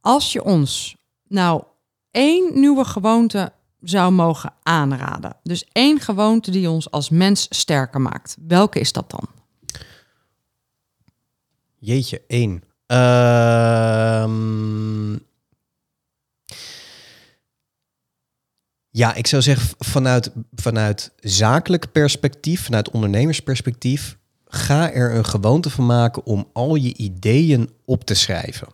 Als 0.00 0.32
je 0.32 0.44
ons 0.44 0.96
nou 1.28 1.62
één 2.10 2.60
nieuwe 2.60 2.84
gewoonte 2.84 3.52
zou 3.80 4.12
mogen 4.12 4.52
aanraden, 4.62 5.36
dus 5.42 5.68
één 5.72 6.00
gewoonte 6.00 6.50
die 6.50 6.70
ons 6.70 6.90
als 6.90 7.10
mens 7.10 7.46
sterker 7.50 8.00
maakt, 8.00 8.36
welke 8.46 8.80
is 8.80 8.92
dat 8.92 9.10
dan? 9.10 9.28
Jeetje, 11.78 12.22
één. 12.26 12.62
Uh, 12.86 14.24
Ja, 18.96 19.14
ik 19.14 19.26
zou 19.26 19.42
zeggen 19.42 19.76
vanuit, 19.78 20.30
vanuit 20.54 21.12
zakelijk 21.20 21.92
perspectief, 21.92 22.64
vanuit 22.64 22.90
ondernemersperspectief, 22.90 24.18
ga 24.46 24.92
er 24.92 25.14
een 25.14 25.24
gewoonte 25.24 25.70
van 25.70 25.86
maken 25.86 26.24
om 26.24 26.48
al 26.52 26.74
je 26.74 26.94
ideeën 26.96 27.70
op 27.84 28.04
te 28.04 28.14
schrijven. 28.14 28.68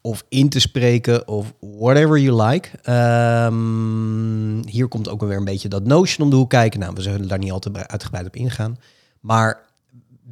Of 0.00 0.24
in 0.28 0.48
te 0.48 0.60
spreken, 0.60 1.28
of 1.28 1.54
whatever 1.60 2.18
you 2.18 2.42
like. 2.42 2.68
Ehm, 2.82 4.68
hier 4.68 4.88
komt 4.88 5.08
ook 5.08 5.20
weer 5.20 5.36
een 5.36 5.44
beetje 5.44 5.68
dat 5.68 5.84
Notion 5.84 6.24
om 6.24 6.30
de 6.30 6.36
hoek 6.36 6.50
kijken. 6.50 6.80
Nou, 6.80 6.92
we 6.94 7.02
zullen 7.02 7.28
daar 7.28 7.38
niet 7.38 7.52
al 7.52 7.58
te 7.58 7.88
uitgebreid 7.88 8.26
op 8.26 8.36
ingaan. 8.36 8.78
Maar 9.20 9.60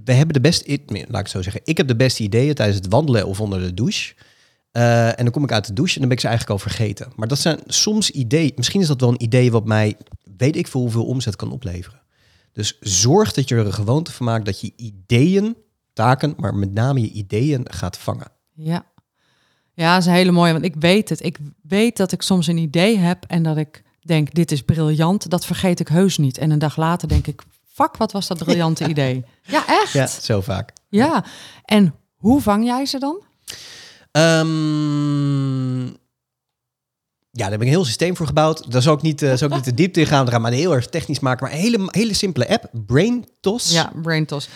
we 0.05 0.13
hebben 0.13 0.35
de 0.35 0.41
beste, 0.41 0.79
laat 1.09 1.21
ik 1.21 1.29
zo 1.29 1.43
zeggen, 1.43 1.61
ik 1.65 1.77
heb 1.77 1.89
de 1.89 1.97
beste 1.97 2.23
ideeën 2.23 2.55
tijdens 2.55 2.79
het 2.79 2.89
wandelen 2.89 3.27
of 3.27 3.41
onder 3.41 3.61
de 3.61 3.75
douche. 3.75 4.15
Uh, 4.77 5.07
en 5.07 5.25
dan 5.25 5.31
kom 5.31 5.45
ik 5.45 5.53
uit 5.53 5.67
de 5.67 5.73
douche 5.73 5.95
en 5.95 6.01
dan 6.01 6.09
ben 6.09 6.17
ik 6.17 6.23
ze 6.23 6.29
eigenlijk 6.29 6.61
al 6.61 6.69
vergeten. 6.69 7.13
Maar 7.17 7.29
dat 7.29 7.39
zijn 7.39 7.61
soms 7.67 8.11
ideeën. 8.11 8.53
Misschien 8.57 8.81
is 8.81 8.87
dat 8.87 9.01
wel 9.01 9.11
een 9.11 9.23
idee 9.23 9.51
wat 9.51 9.65
mij, 9.65 9.97
weet 10.37 10.57
ik 10.57 10.67
veel 10.67 10.81
hoeveel 10.81 11.05
omzet 11.05 11.37
kan 11.37 11.53
opleveren. 11.53 12.01
Dus 12.53 12.77
zorg 12.81 13.33
dat 13.33 13.49
je 13.49 13.55
er 13.55 13.67
een 13.67 13.75
gewoonte 13.75 14.13
van 14.13 14.27
maakt 14.27 14.45
dat 14.45 14.61
je 14.61 14.73
ideeën, 14.77 15.57
taken, 15.93 16.35
maar 16.37 16.55
met 16.55 16.73
name 16.73 17.01
je 17.01 17.11
ideeën 17.11 17.67
gaat 17.71 17.99
vangen. 17.99 18.31
Ja, 18.53 18.85
ja, 19.75 19.93
dat 19.93 20.01
is 20.01 20.07
een 20.07 20.15
hele 20.15 20.31
mooie, 20.31 20.53
want 20.53 20.65
ik 20.65 20.75
weet 20.79 21.09
het. 21.09 21.25
Ik 21.25 21.39
weet 21.63 21.97
dat 21.97 22.13
ik 22.13 22.23
soms 22.23 22.47
een 22.47 22.57
idee 22.57 22.99
heb 22.99 23.25
en 23.27 23.43
dat 23.43 23.57
ik 23.57 23.83
denk, 24.03 24.35
dit 24.35 24.53
is 24.53 24.63
briljant. 24.63 25.31
Dat 25.31 25.47
vergeet 25.47 25.81
ik 25.81 25.89
heus 25.89 26.19
niet. 26.19 26.39
En 26.39 26.51
een 26.51 26.59
dag 26.59 26.77
later 26.77 27.09
denk 27.09 27.27
ik, 27.27 27.43
fuck, 27.73 27.97
wat 27.97 28.13
was 28.13 28.27
dat 28.27 28.39
briljante 28.39 28.89
idee. 28.95 29.25
Ja, 29.43 29.67
echt. 29.67 29.93
Ja, 29.93 30.07
zo 30.07 30.41
vaak. 30.41 30.73
Ja, 30.89 31.25
en 31.65 31.95
hoe 32.17 32.41
vang 32.41 32.65
jij 32.65 32.87
ze 32.87 32.99
dan? 32.99 33.23
Um, 34.17 35.85
ja, 37.31 37.43
daar 37.43 37.51
heb 37.51 37.61
ik 37.61 37.67
een 37.67 37.73
heel 37.73 37.85
systeem 37.85 38.17
voor 38.17 38.27
gebouwd. 38.27 38.73
Daar 38.73 38.83
zou 38.83 38.97
ik 38.97 39.03
niet, 39.03 39.23
uh, 39.23 39.33
zou 39.35 39.51
ik 39.51 39.57
niet 39.57 39.65
te 39.65 39.75
diepte 39.75 40.01
in 40.01 40.07
gaan. 40.07 40.29
gaan 40.29 40.41
maar 40.41 40.53
heel 40.53 40.75
erg 40.75 40.87
technisch 40.87 41.21
maken. 41.21 41.47
Maar 41.47 41.55
een 41.55 41.61
hele, 41.61 41.89
hele 41.91 42.15
simpele 42.15 42.49
app. 42.49 42.71
BrainTos. 42.87 43.73
Ja, 43.73 43.93
BrainTos. 44.03 44.49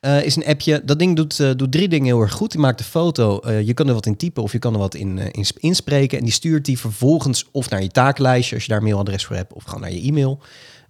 Uh, 0.00 0.24
is 0.24 0.36
een 0.36 0.46
appje. 0.46 0.82
Dat 0.84 0.98
ding 0.98 1.16
doet, 1.16 1.38
uh, 1.38 1.50
doet 1.56 1.72
drie 1.72 1.88
dingen 1.88 2.06
heel 2.06 2.20
erg 2.20 2.32
goed. 2.32 2.50
Die 2.50 2.60
maakt 2.60 2.78
de 2.78 2.84
foto. 2.84 3.40
Uh, 3.44 3.62
je 3.66 3.74
kan 3.74 3.88
er 3.88 3.94
wat 3.94 4.06
in 4.06 4.16
typen 4.16 4.42
of 4.42 4.52
je 4.52 4.58
kan 4.58 4.72
er 4.72 4.78
wat 4.78 4.94
in, 4.94 5.18
in 5.18 5.46
inspreken. 5.58 6.18
En 6.18 6.24
die 6.24 6.32
stuurt 6.32 6.64
die 6.64 6.78
vervolgens 6.78 7.48
of 7.52 7.70
naar 7.70 7.82
je 7.82 7.90
takenlijstje, 7.90 8.54
als 8.54 8.64
je 8.64 8.70
daar 8.70 8.78
een 8.78 8.84
mailadres 8.84 9.24
voor 9.24 9.36
hebt, 9.36 9.52
of 9.52 9.64
gewoon 9.64 9.80
naar 9.80 9.92
je 9.92 10.00
e-mail. 10.00 10.40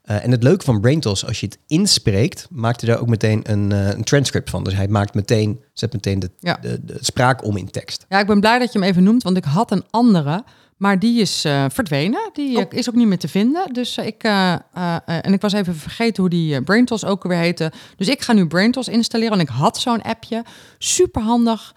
En 0.07 0.31
het 0.31 0.43
leuke 0.43 0.65
van 0.65 0.81
BrainTos, 0.81 1.27
als 1.27 1.41
je 1.41 1.47
het 1.47 1.59
inspreekt, 1.67 2.47
maakt 2.51 2.81
hij 2.81 2.91
daar 2.91 3.01
ook 3.01 3.09
meteen 3.09 3.41
een, 3.43 3.71
een 3.71 4.05
transcript 4.05 4.51
van. 4.51 4.65
Dus 4.65 4.75
hij 4.75 4.89
maakt 4.89 5.15
meteen, 5.15 5.61
zet 5.73 5.93
meteen 5.93 6.19
de, 6.19 6.31
ja. 6.41 6.59
de, 6.61 6.85
de, 6.85 6.97
spraak 7.01 7.45
om 7.45 7.57
in 7.57 7.71
tekst. 7.71 8.07
Ja, 8.09 8.21
ik 8.21 8.27
ben 8.27 8.41
blij 8.41 8.59
dat 8.59 8.73
je 8.73 8.79
hem 8.79 8.89
even 8.89 9.03
noemt, 9.03 9.23
want 9.23 9.37
ik 9.37 9.45
had 9.45 9.71
een 9.71 9.85
andere. 9.91 10.45
Maar 10.77 10.99
die 10.99 11.21
is 11.21 11.45
uh, 11.45 11.65
verdwenen. 11.69 12.31
Die 12.33 12.57
oh. 12.57 12.65
is 12.69 12.89
ook 12.89 12.95
niet 12.95 13.07
meer 13.07 13.19
te 13.19 13.29
vinden. 13.29 13.73
Dus 13.73 13.99
ik, 13.99 14.23
en 14.23 15.33
ik 15.33 15.41
was 15.41 15.53
even 15.53 15.77
vergeten 15.77 16.23
hoe 16.23 16.31
die 16.31 16.63
BrainTos 16.63 17.05
ook 17.05 17.23
weer 17.23 17.39
heette. 17.39 17.73
Dus 17.97 18.09
ik 18.09 18.23
ga 18.23 18.33
nu 18.33 18.47
BrainTos 18.47 18.89
installeren. 18.89 19.33
En 19.33 19.41
ik 19.41 19.49
had 19.49 19.79
zo'n 19.79 20.03
appje. 20.03 20.45
Super 20.79 21.23
handig. 21.23 21.75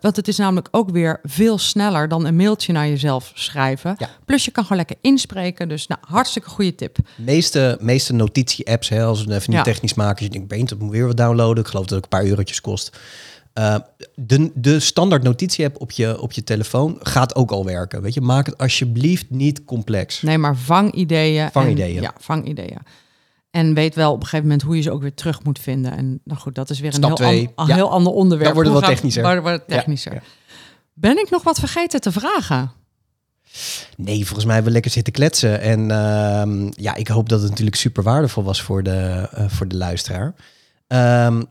Want 0.00 0.16
het 0.16 0.28
is 0.28 0.36
namelijk 0.36 0.68
ook 0.70 0.90
weer 0.90 1.20
veel 1.22 1.58
sneller 1.58 2.08
dan 2.08 2.26
een 2.26 2.36
mailtje 2.36 2.72
naar 2.72 2.88
jezelf 2.88 3.30
schrijven. 3.34 3.94
Ja. 3.98 4.08
Plus 4.24 4.44
je 4.44 4.50
kan 4.50 4.62
gewoon 4.62 4.78
lekker 4.78 4.96
inspreken. 5.00 5.68
Dus 5.68 5.86
nou, 5.86 6.00
hartstikke 6.04 6.48
goede 6.48 6.74
tip. 6.74 6.98
Meeste, 7.16 7.78
meeste 7.80 8.12
notitie-apps, 8.12 8.88
hè, 8.88 9.04
als 9.04 9.24
we 9.24 9.34
even 9.34 9.54
niet 9.54 9.64
technisch 9.64 9.94
maken. 9.94 10.24
je 10.24 10.30
denkt, 10.30 10.48
BrainTos 10.48 10.78
moet 10.78 10.90
weer 10.90 11.06
wat 11.06 11.16
downloaden. 11.16 11.62
Ik 11.62 11.68
geloof 11.68 11.86
dat 11.86 11.94
het 11.94 12.04
een 12.04 12.18
paar 12.18 12.28
eurotjes 12.28 12.60
kost. 12.60 12.98
Uh, 13.58 13.76
de, 14.14 14.50
de 14.54 14.80
standaard 14.80 15.22
notitie-app 15.22 15.80
op 15.80 15.90
je, 15.90 16.20
op 16.20 16.32
je 16.32 16.44
telefoon 16.44 16.98
gaat 17.02 17.34
ook 17.34 17.50
al 17.50 17.64
werken. 17.64 18.02
Weet 18.02 18.14
je, 18.14 18.20
maak 18.20 18.46
het 18.46 18.58
alsjeblieft 18.58 19.30
niet 19.30 19.64
complex. 19.64 20.22
Nee, 20.22 20.38
maar 20.38 20.56
vang 20.56 20.92
ideeën. 20.92 21.50
Vang 21.50 21.70
ideeën. 21.70 22.02
Ja, 22.02 22.14
vang 22.18 22.48
ideeën. 22.48 22.78
En 23.56 23.74
weet 23.74 23.94
wel 23.94 24.12
op 24.12 24.16
een 24.16 24.22
gegeven 24.22 24.44
moment 24.44 24.62
hoe 24.62 24.76
je 24.76 24.82
ze 24.82 24.90
ook 24.90 25.00
weer 25.00 25.14
terug 25.14 25.44
moet 25.44 25.58
vinden. 25.58 25.96
En 25.96 26.20
nou 26.24 26.40
goed, 26.40 26.54
dat 26.54 26.70
is 26.70 26.80
weer 26.80 26.94
een, 26.94 27.04
heel, 27.04 27.14
twee. 27.14 27.50
An, 27.54 27.70
heel 27.70 27.90
ander 27.90 28.12
onderwerp. 28.12 28.54
Dan 28.54 28.54
wordt 28.54 28.70
het 28.70 28.80
wat 28.80 28.90
technischer. 28.90 29.42
Wordt 29.42 29.68
technischer. 29.68 30.22
Ben 30.94 31.18
ik 31.18 31.30
nog 31.30 31.42
wat 31.42 31.58
vergeten 31.58 32.00
te 32.00 32.12
vragen? 32.12 32.70
Nee, 33.96 34.24
volgens 34.24 34.44
mij 34.44 34.54
hebben 34.54 34.72
we 34.72 34.78
lekker 34.78 34.90
zitten 34.90 35.12
kletsen. 35.12 35.60
En 35.60 35.80
uh, 35.80 36.70
ja, 36.70 36.94
ik 36.94 37.08
hoop 37.08 37.28
dat 37.28 37.40
het 37.40 37.50
natuurlijk 37.50 37.76
super 37.76 38.02
waardevol 38.02 38.42
was 38.42 38.62
voor 38.62 38.82
de, 38.82 39.28
uh, 39.38 39.44
voor 39.48 39.68
de 39.68 39.76
luisteraar. 39.76 40.34
Um, 41.26 41.44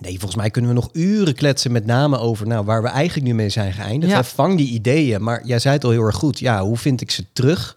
Nee, 0.00 0.18
volgens 0.18 0.40
mij 0.40 0.50
kunnen 0.50 0.70
we 0.70 0.76
nog 0.76 0.88
uren 0.92 1.34
kletsen, 1.34 1.72
met 1.72 1.86
name 1.86 2.18
over 2.18 2.46
nou, 2.46 2.64
waar 2.64 2.82
we 2.82 2.88
eigenlijk 2.88 3.26
nu 3.26 3.34
mee 3.34 3.48
zijn 3.48 3.72
geëindigd. 3.72 4.12
Ja. 4.12 4.24
Vang 4.24 4.56
die 4.56 4.68
ideeën, 4.68 5.22
maar 5.22 5.46
jij 5.46 5.58
zei 5.58 5.74
het 5.74 5.84
al 5.84 5.90
heel 5.90 6.04
erg 6.04 6.16
goed. 6.16 6.38
Ja, 6.38 6.62
hoe 6.62 6.76
vind 6.76 7.00
ik 7.00 7.10
ze 7.10 7.24
terug? 7.32 7.76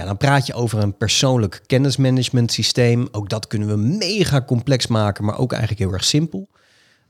Ja, 0.00 0.06
dan 0.06 0.16
praat 0.16 0.46
je 0.46 0.54
over 0.54 0.78
een 0.78 0.96
persoonlijk 0.96 1.62
kennismanagement 1.66 2.52
systeem. 2.52 3.08
Ook 3.12 3.28
dat 3.28 3.46
kunnen 3.46 3.68
we 3.68 3.76
mega 3.76 4.42
complex 4.42 4.86
maken, 4.86 5.24
maar 5.24 5.38
ook 5.38 5.50
eigenlijk 5.52 5.82
heel 5.82 5.92
erg 5.92 6.04
simpel. 6.04 6.48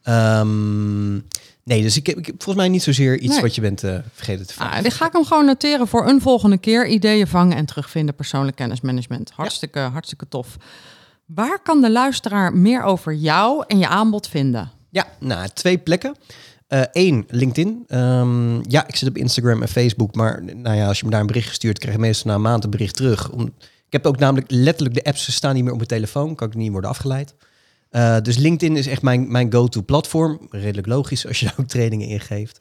Um, 0.05 1.27
nee, 1.65 1.83
dus 1.83 1.97
ik 1.97 2.07
heb, 2.07 2.19
ik 2.19 2.27
heb, 2.27 2.35
volgens 2.35 2.57
mij 2.57 2.69
niet 2.69 2.83
zozeer 2.83 3.19
iets 3.19 3.41
wat 3.41 3.55
je 3.55 3.61
bent 3.61 3.83
uh, 3.83 3.99
vergeten 4.13 4.47
te 4.47 4.55
vragen. 4.55 4.77
Ah, 4.77 4.83
dit 4.83 4.95
ga 4.95 5.07
ik 5.07 5.13
hem 5.13 5.25
gewoon 5.25 5.45
noteren 5.45 5.89
voor 5.89 6.09
een 6.09 6.21
volgende 6.21 6.59
keer. 6.59 6.87
Ideeën 6.87 7.27
vangen 7.27 7.57
en 7.57 7.67
terugvinden, 7.67 8.15
persoonlijk 8.15 8.57
kennismanagement. 8.57 9.31
Hartstikke, 9.35 9.79
hartstikke 9.79 10.29
tof. 10.29 10.57
Waar 11.25 11.63
kan 11.63 11.81
de 11.81 11.91
luisteraar 11.91 12.57
meer 12.57 12.83
over 12.83 13.15
jou 13.15 13.65
en 13.67 13.79
je 13.79 13.89
aanbod 13.89 14.29
vinden? 14.29 14.71
Ja, 14.89 15.07
nou, 15.19 15.49
twee 15.49 15.79
plekken. 15.79 16.17
Eén, 16.93 17.17
uh, 17.17 17.23
LinkedIn. 17.29 17.85
Um, 17.89 18.61
ja, 18.69 18.87
ik 18.89 18.97
zit 18.97 19.09
op 19.09 19.17
Instagram 19.17 19.63
en 19.63 19.69
Facebook. 19.69 20.15
Maar 20.15 20.45
nou 20.45 20.77
ja, 20.77 20.87
als 20.87 20.99
je 20.99 21.05
me 21.05 21.11
daar 21.11 21.21
een 21.21 21.27
bericht 21.27 21.55
stuurt, 21.55 21.79
krijg 21.79 21.95
je 21.95 22.01
meestal 22.01 22.31
na 22.31 22.37
een 22.37 22.43
maand 22.43 22.65
een 22.65 22.71
bericht 22.71 22.97
terug. 22.97 23.31
Om, 23.31 23.55
ik 23.59 23.93
heb 23.93 24.07
ook 24.07 24.19
namelijk 24.19 24.51
letterlijk 24.51 24.95
de 24.95 25.05
apps 25.05 25.35
staan 25.35 25.55
niet 25.55 25.63
meer 25.63 25.73
op 25.73 25.79
mijn 25.79 25.89
telefoon. 25.89 26.35
Kan 26.35 26.49
ik 26.49 26.55
niet 26.55 26.73
worden 26.73 26.91
afgeleid. 26.91 27.35
Uh, 27.91 28.17
dus 28.23 28.37
LinkedIn 28.37 28.77
is 28.77 28.87
echt 28.87 29.03
mijn, 29.03 29.33
mijn 29.33 29.53
go-to 29.53 29.83
platform. 29.83 30.41
Redelijk 30.51 30.87
logisch 30.87 31.27
als 31.27 31.41
je 31.41 31.47
daar 31.47 31.55
ook 31.61 31.67
trainingen 31.67 32.09
ingeeft. 32.09 32.61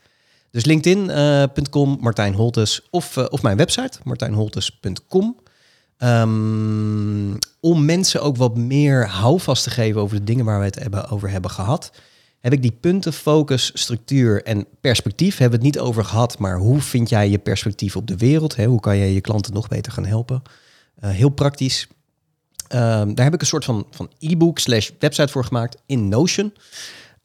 Dus 0.52 0.66
linkedin.com, 0.66 1.92
uh, 1.92 2.02
Martijn 2.02 2.34
Holtes. 2.34 2.88
Of, 2.90 3.18
of 3.18 3.42
mijn 3.42 3.58
website, 3.58 4.00
martijnholtes.com. 4.04 5.36
Um, 5.98 7.38
om 7.60 7.86
mensen 7.86 8.22
ook 8.22 8.38
wat 8.38 8.58
meer 8.58 9.08
houvast 9.08 9.64
te 9.64 9.70
geven 9.70 10.02
over 10.02 10.18
de 10.18 10.24
dingen 10.24 10.46
waar 10.46 10.60
we 10.60 10.66
het 10.66 10.80
hebben, 10.80 11.10
over 11.10 11.30
hebben 11.30 11.52
gehad, 11.52 11.92
heb 12.40 12.54
ik 12.54 12.62
die 12.62 12.78
punten, 12.80 13.14
focus, 13.14 13.72
structuur 13.74 14.44
en 14.44 14.66
perspectief, 14.82 15.38
hebben 15.38 15.60
we 15.60 15.66
het 15.66 15.76
niet 15.76 15.86
over 15.86 16.06
gehad, 16.06 16.38
maar 16.38 16.58
hoe 16.58 16.82
vind 16.82 17.10
jij 17.10 17.30
je 17.30 17.38
perspectief 17.38 17.96
op 17.96 18.08
de 18.08 18.18
wereld? 18.18 18.56
Hè? 18.56 18.66
Hoe 18.66 18.80
kan 18.80 18.98
je 18.98 19.14
je 19.14 19.22
klanten 19.22 19.54
nog 19.54 19.68
beter 19.68 19.92
gaan 19.92 20.06
helpen? 20.06 20.42
Uh, 21.04 21.10
heel 21.10 21.30
praktisch. 21.30 21.88
Um, 22.74 23.16
daar 23.16 23.26
heb 23.26 23.34
ik 23.34 23.42
een 23.42 23.48
soort 23.48 23.66
van, 23.66 23.88
van 23.92 24.12
e-book 24.20 24.60
slash 24.60 24.90
website 25.00 25.28
voor 25.28 25.46
gemaakt 25.46 25.78
in 25.86 26.08
Notion. 26.08 26.54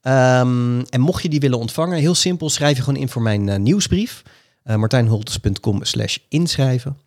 Um, 0.03 0.82
en 0.82 1.01
mocht 1.01 1.23
je 1.23 1.28
die 1.28 1.41
willen 1.41 1.59
ontvangen, 1.59 1.99
heel 1.99 2.15
simpel, 2.15 2.51
schrijf 2.51 2.77
je 2.77 2.82
gewoon 2.82 3.01
in 3.01 3.09
voor 3.09 3.23
mijn 3.23 3.47
uh, 3.47 3.57
nieuwsbrief. 3.57 4.23
Uh, 4.65 4.77
martijnholtes.com 4.77 5.85
slash 5.85 6.16
inschrijven. 6.28 6.99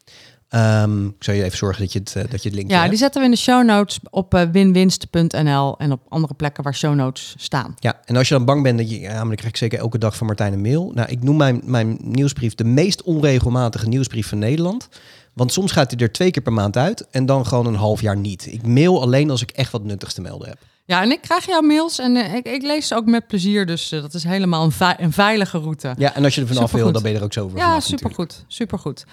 Um, 0.56 1.08
ik 1.08 1.24
zou 1.24 1.38
je 1.38 1.44
even 1.44 1.58
zorgen 1.58 1.82
dat 1.82 1.94
je 1.94 2.00
het, 2.00 2.14
uh, 2.18 2.24
dat 2.32 2.44
je 2.44 2.50
het 2.50 2.58
linkje 2.58 2.76
Ja, 2.76 2.88
die 2.88 2.98
zetten 2.98 3.22
we 3.22 3.28
in 3.28 3.34
de 3.34 3.40
show 3.40 3.66
notes 3.66 4.00
op 4.10 4.34
uh, 4.34 4.42
winwinst.nl 4.52 5.78
en 5.78 5.92
op 5.92 6.02
andere 6.10 6.34
plekken 6.34 6.64
waar 6.64 6.76
show 6.76 6.96
notes 6.96 7.36
staan. 7.38 7.76
Ja, 7.80 8.02
en 8.06 8.16
als 8.16 8.28
je 8.28 8.34
dan 8.34 8.46
bang 8.46 8.64
bent 8.64 8.78
dat 8.78 8.90
je, 8.90 9.00
ja, 9.00 9.12
maar 9.14 9.26
dan 9.26 9.36
krijg 9.36 9.52
ik 9.52 9.58
zeker 9.58 9.80
elke 9.80 9.98
dag 9.98 10.16
van 10.16 10.28
Martijn 10.28 10.54
een 10.54 10.62
mail. 10.62 10.92
Nou, 10.94 11.10
ik 11.10 11.24
noem 11.24 11.38
mijn, 11.38 11.62
mijn 11.64 11.98
nieuwsbrief 12.02 12.56
de 12.56 12.64
meest 12.64 13.04
onregelmatige 13.04 13.88
nieuwsbrief 13.88 14.28
van 14.28 14.40
Nederland. 14.40 14.90
Want 15.34 15.54
soms 15.54 15.72
gaat 15.72 15.92
hij 15.92 16.00
er 16.00 16.12
twee 16.12 16.32
keer 16.32 16.44
per 16.44 16.54
maand 16.54 16.78
uit 16.78 17.08
en 17.12 17.26
dan 17.26 17.46
gewoon 17.46 17.66
een 17.66 17.76
half 17.76 18.02
jaar 18.02 18.18
niet. 18.18 18.46
Ik 18.52 18.68
mail 18.68 19.02
alleen 19.02 19.30
als 19.30 19.42
ik 19.42 19.52
echt 19.52 19.72
wat 19.72 19.84
nuttigs 19.84 20.14
te 20.14 20.22
melden 20.22 20.48
heb. 20.48 20.58
Ja, 20.86 21.02
en 21.02 21.12
ik 21.12 21.22
krijg 21.22 21.46
jouw 21.46 21.62
mails 21.62 22.00
en 22.00 22.16
uh, 22.16 22.34
ik, 22.34 22.46
ik, 22.46 22.62
lees 22.62 22.88
ze 22.88 22.96
ook 22.96 23.06
met 23.06 23.28
plezier. 23.28 23.66
Dus 23.66 23.92
uh, 23.92 24.02
dat 24.02 24.14
is 24.14 24.24
helemaal 24.24 24.64
een, 24.64 24.96
een, 24.98 25.14
veilige 25.14 25.58
route. 25.58 25.94
Ja, 25.98 26.16
en 26.16 26.24
als 26.24 26.36
je 26.36 26.42
er 26.42 26.48
vanaf 26.48 26.72
wil, 26.72 26.92
dan 26.92 27.02
ben 27.02 27.12
je 27.12 27.18
er 27.18 27.24
ook 27.24 27.34
zo 27.34 27.48
voor. 27.48 27.58
Ja, 27.60 27.80
supergoed. 27.80 28.44
Supergoed. 28.48 29.06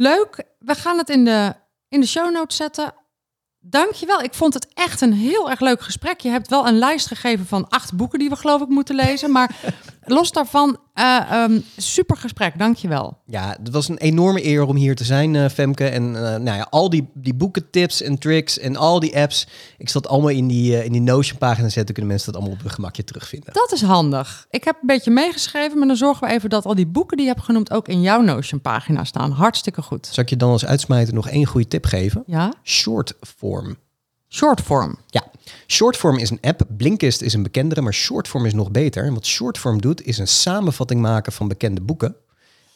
Leuk. 0.00 0.44
We 0.58 0.74
gaan 0.74 0.98
het 0.98 1.08
in 1.08 1.24
de, 1.24 1.54
in 1.88 2.00
de 2.00 2.06
show 2.06 2.32
notes 2.32 2.56
zetten. 2.56 2.94
Dankjewel. 3.58 4.20
Ik 4.20 4.34
vond 4.34 4.54
het 4.54 4.68
echt 4.74 5.00
een 5.00 5.12
heel 5.12 5.50
erg 5.50 5.60
leuk 5.60 5.80
gesprek. 5.80 6.20
Je 6.20 6.28
hebt 6.28 6.48
wel 6.48 6.66
een 6.66 6.78
lijst 6.78 7.06
gegeven 7.06 7.46
van 7.46 7.68
acht 7.68 7.96
boeken 7.96 8.18
die 8.18 8.28
we 8.28 8.36
geloof 8.36 8.60
ik 8.60 8.68
moeten 8.68 8.94
lezen. 8.94 9.30
Maar 9.30 9.56
los 10.08 10.32
daarvan, 10.32 10.76
uh, 10.94 11.44
um, 11.48 11.64
super 11.76 12.16
gesprek. 12.16 12.58
Dankjewel. 12.58 13.18
Ja, 13.26 13.56
het 13.62 13.70
was 13.70 13.88
een 13.88 13.98
enorme 13.98 14.44
eer 14.44 14.66
om 14.66 14.76
hier 14.76 14.96
te 14.96 15.04
zijn, 15.04 15.34
uh, 15.34 15.48
Femke. 15.48 15.88
En 15.88 16.02
uh, 16.02 16.20
nou 16.20 16.44
ja, 16.44 16.66
al 16.70 16.90
die, 16.90 17.08
die 17.14 17.34
boeken, 17.34 17.70
tips 17.70 18.02
en 18.02 18.18
tricks 18.18 18.58
en 18.58 18.76
al 18.76 19.00
die 19.00 19.16
apps. 19.16 19.46
Ik 19.78 19.88
zal 19.88 20.00
het 20.00 20.10
allemaal 20.10 20.30
in 20.30 20.46
die, 20.46 20.84
in 20.84 20.92
die 20.92 21.00
Notion-pagina 21.00 21.68
zetten. 21.68 21.94
Kunnen 21.94 22.12
mensen 22.12 22.32
dat 22.32 22.40
allemaal 22.40 22.58
op 22.58 22.64
hun 22.64 22.74
gemakje 22.74 23.04
terugvinden. 23.04 23.52
Dat 23.52 23.72
is 23.72 23.82
handig. 23.82 24.46
Ik 24.50 24.64
heb 24.64 24.74
een 24.80 24.86
beetje 24.86 25.10
meegeschreven, 25.10 25.78
maar 25.78 25.88
dan 25.88 25.96
zorgen 25.96 26.28
we 26.28 26.34
even 26.34 26.50
dat 26.50 26.64
al 26.64 26.74
die 26.74 26.86
boeken 26.86 27.16
die 27.16 27.26
je 27.26 27.32
hebt 27.32 27.44
genoemd 27.44 27.70
ook 27.70 27.88
in 27.88 28.00
jouw 28.00 28.20
Notion-pagina 28.20 29.04
staan. 29.04 29.30
Hartstikke 29.30 29.82
goed. 29.82 30.06
Zal 30.06 30.22
ik 30.22 30.30
je 30.30 30.36
dan 30.36 30.50
als 30.50 30.66
uitsmijter 30.66 31.14
nog 31.14 31.28
één 31.28 31.46
goede 31.46 31.68
tip 31.68 31.84
geven? 31.84 32.22
Ja? 32.26 32.52
Short 32.62 33.14
form. 33.20 33.76
Shortform. 34.28 34.98
Ja, 35.06 35.30
Shortform 35.66 36.18
is 36.18 36.30
een 36.30 36.40
app. 36.40 36.62
Blinkist 36.76 37.20
is 37.20 37.34
een 37.34 37.42
bekendere, 37.42 37.80
maar 37.80 37.94
Shortform 37.94 38.46
is 38.46 38.54
nog 38.54 38.70
beter. 38.70 39.04
En 39.04 39.14
wat 39.14 39.26
Shortform 39.26 39.80
doet, 39.80 40.02
is 40.02 40.18
een 40.18 40.28
samenvatting 40.28 41.00
maken 41.00 41.32
van 41.32 41.48
bekende 41.48 41.80
boeken. 41.80 42.16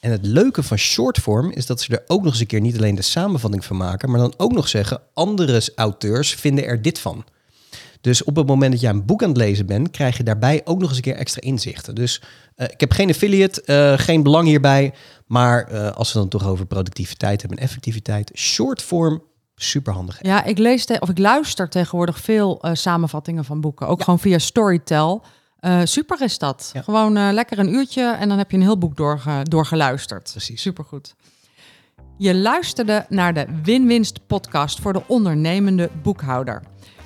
En 0.02 0.10
het 0.10 0.26
leuke 0.26 0.62
van 0.62 0.78
shortform 0.78 1.50
is 1.50 1.66
dat 1.66 1.80
ze 1.80 1.96
er 1.96 2.04
ook 2.06 2.22
nog 2.22 2.32
eens 2.32 2.40
een 2.40 2.46
keer 2.46 2.60
niet 2.60 2.76
alleen 2.76 2.94
de 2.94 3.02
samenvatting 3.02 3.64
van 3.64 3.76
maken, 3.76 4.10
maar 4.10 4.20
dan 4.20 4.34
ook 4.36 4.52
nog 4.52 4.68
zeggen, 4.68 5.00
andere 5.14 5.62
auteurs 5.74 6.34
vinden 6.34 6.66
er 6.66 6.82
dit 6.82 6.98
van. 6.98 7.24
Dus 8.00 8.24
op 8.24 8.36
het 8.36 8.46
moment 8.46 8.72
dat 8.72 8.80
jij 8.80 8.90
een 8.90 9.04
boek 9.04 9.22
aan 9.22 9.28
het 9.28 9.38
lezen 9.38 9.66
bent, 9.66 9.90
krijg 9.90 10.16
je 10.16 10.22
daarbij 10.22 10.60
ook 10.64 10.78
nog 10.78 10.88
eens 10.88 10.96
een 10.96 11.02
keer 11.02 11.14
extra 11.14 11.40
inzichten. 11.40 11.94
Dus 11.94 12.22
uh, 12.56 12.66
ik 12.70 12.80
heb 12.80 12.92
geen 12.92 13.10
affiliate, 13.10 13.62
uh, 13.66 14.04
geen 14.04 14.22
belang 14.22 14.46
hierbij. 14.46 14.94
Maar 15.26 15.72
uh, 15.72 15.90
als 15.90 16.12
we 16.12 16.18
dan 16.18 16.28
toch 16.28 16.46
over 16.46 16.66
productiviteit 16.66 17.40
hebben 17.40 17.58
en 17.58 17.64
effectiviteit, 17.64 18.30
shortform 18.34 19.22
superhandig. 19.62 20.18
Ja, 20.22 20.44
ik 20.44 20.58
lees 20.58 20.84
te, 20.84 20.96
of 21.00 21.08
ik 21.08 21.18
luister 21.18 21.68
tegenwoordig 21.68 22.18
veel 22.18 22.64
samenvattingen 22.72 23.44
van 23.44 23.60
boeken. 23.60 23.86
Ook 23.86 23.98
ja. 23.98 24.04
gewoon 24.04 24.18
via 24.18 24.38
Storytel. 24.38 25.22
super 25.84 26.22
is 26.22 26.38
dat. 26.38 26.70
Ja. 26.72 26.82
Gewoon 26.82 27.32
lekker 27.32 27.58
een 27.58 27.74
uurtje 27.74 28.02
en 28.02 28.28
dan 28.28 28.38
heb 28.38 28.50
je 28.50 28.56
een 28.56 28.62
heel 28.62 28.78
boek 28.78 28.96
doorge, 28.96 29.42
doorgeluisterd. 29.42 30.30
Precies. 30.30 30.60
Supergoed. 30.60 31.14
Je 32.16 32.34
luisterde 32.34 33.06
naar 33.08 33.34
de 33.34 33.46
Win-Winst 33.62 34.26
podcast 34.26 34.80
voor 34.80 34.92
de 34.92 35.02
ondernemende 35.06 35.90
boekhouder. 36.02 36.62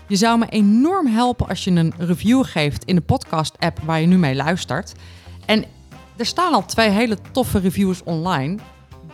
Je 0.08 0.16
zou 0.16 0.38
me 0.38 0.46
enorm 0.48 1.06
helpen 1.06 1.48
als 1.48 1.64
je 1.64 1.70
een 1.70 1.92
review 1.98 2.44
geeft 2.44 2.84
in 2.84 2.94
de 2.94 3.00
podcast-app 3.00 3.78
waar 3.84 4.00
je 4.00 4.06
nu 4.06 4.18
mee 4.18 4.34
luistert. 4.34 4.92
En 5.46 5.64
er 6.16 6.26
staan 6.26 6.52
al 6.52 6.64
twee 6.64 6.88
hele 6.88 7.18
toffe 7.32 7.58
reviews 7.58 8.02
online. 8.02 8.58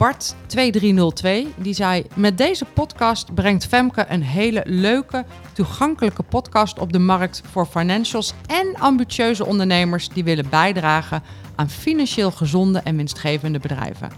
Bart2302 0.03 1.55
die 1.57 1.75
zei: 1.75 2.05
Met 2.15 2.39
deze 2.39 2.65
podcast 2.65 3.35
brengt 3.35 3.67
Femke 3.67 4.05
een 4.09 4.23
hele 4.23 4.63
leuke, 4.67 5.25
toegankelijke 5.53 6.23
podcast 6.23 6.79
op 6.79 6.93
de 6.93 6.99
markt 6.99 7.43
voor 7.51 7.67
financials 7.67 8.35
en 8.47 8.75
ambitieuze 8.79 9.47
ondernemers 9.47 10.09
die 10.09 10.25
willen 10.25 10.49
bijdragen 10.49 11.23
aan 11.55 11.71
financieel 11.71 12.31
gezonde 12.31 12.79
en 12.79 12.97
winstgevende 12.97 13.59
bedrijven. 13.59 14.11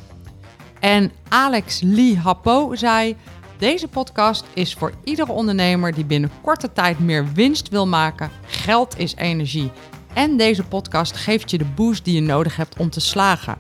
En 0.81 1.13
Alex 1.29 1.81
Lee 1.81 2.19
Happo 2.19 2.75
zei: 2.75 3.17
deze 3.59 3.89
podcast 3.89 4.45
is 4.53 4.75
voor 4.75 4.93
iedere 5.05 5.33
ondernemer 5.33 5.95
die 5.95 6.05
binnen 6.05 6.31
korte 6.43 6.73
tijd 6.73 6.99
meer 6.99 7.33
winst 7.33 7.69
wil 7.69 7.87
maken. 7.87 8.31
Geld 8.47 8.99
is 8.99 9.15
energie. 9.15 9.71
En 10.13 10.37
deze 10.37 10.63
podcast 10.63 11.17
geeft 11.17 11.51
je 11.51 11.59
de 11.59 11.65
boost 11.65 12.05
die 12.05 12.15
je 12.15 12.21
nodig 12.21 12.57
hebt 12.57 12.77
om 12.77 12.91
te 12.91 13.01
slagen. 13.01 13.57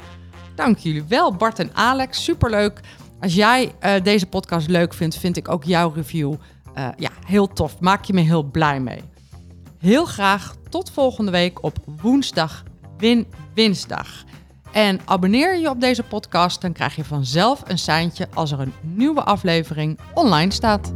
Dank 0.54 0.78
jullie 0.78 1.04
wel, 1.08 1.34
Bart 1.34 1.58
en 1.58 1.70
Alex. 1.74 2.24
Superleuk. 2.24 2.80
Als 3.20 3.34
jij 3.34 3.74
uh, 3.84 3.92
deze 4.02 4.26
podcast 4.26 4.68
leuk 4.68 4.94
vindt, 4.94 5.16
vind 5.16 5.36
ik 5.36 5.48
ook 5.48 5.64
jouw 5.64 5.92
review 5.94 6.34
uh, 6.78 6.88
ja, 6.96 7.10
heel 7.26 7.46
tof. 7.48 7.80
Maak 7.80 8.04
je 8.04 8.12
me 8.12 8.20
heel 8.20 8.42
blij 8.42 8.80
mee. 8.80 9.00
Heel 9.78 10.04
graag 10.04 10.54
tot 10.68 10.90
volgende 10.90 11.30
week 11.30 11.62
op 11.62 11.76
woensdag 12.02 12.62
Win-Winsdag. 12.98 14.24
En 14.72 15.00
abonneer 15.04 15.58
je 15.58 15.70
op 15.70 15.80
deze 15.80 16.02
podcast, 16.02 16.60
dan 16.60 16.72
krijg 16.72 16.96
je 16.96 17.04
vanzelf 17.04 17.62
een 17.66 17.78
seintje 17.78 18.28
als 18.34 18.52
er 18.52 18.60
een 18.60 18.72
nieuwe 18.80 19.22
aflevering 19.22 19.98
online 20.14 20.52
staat. 20.52 20.92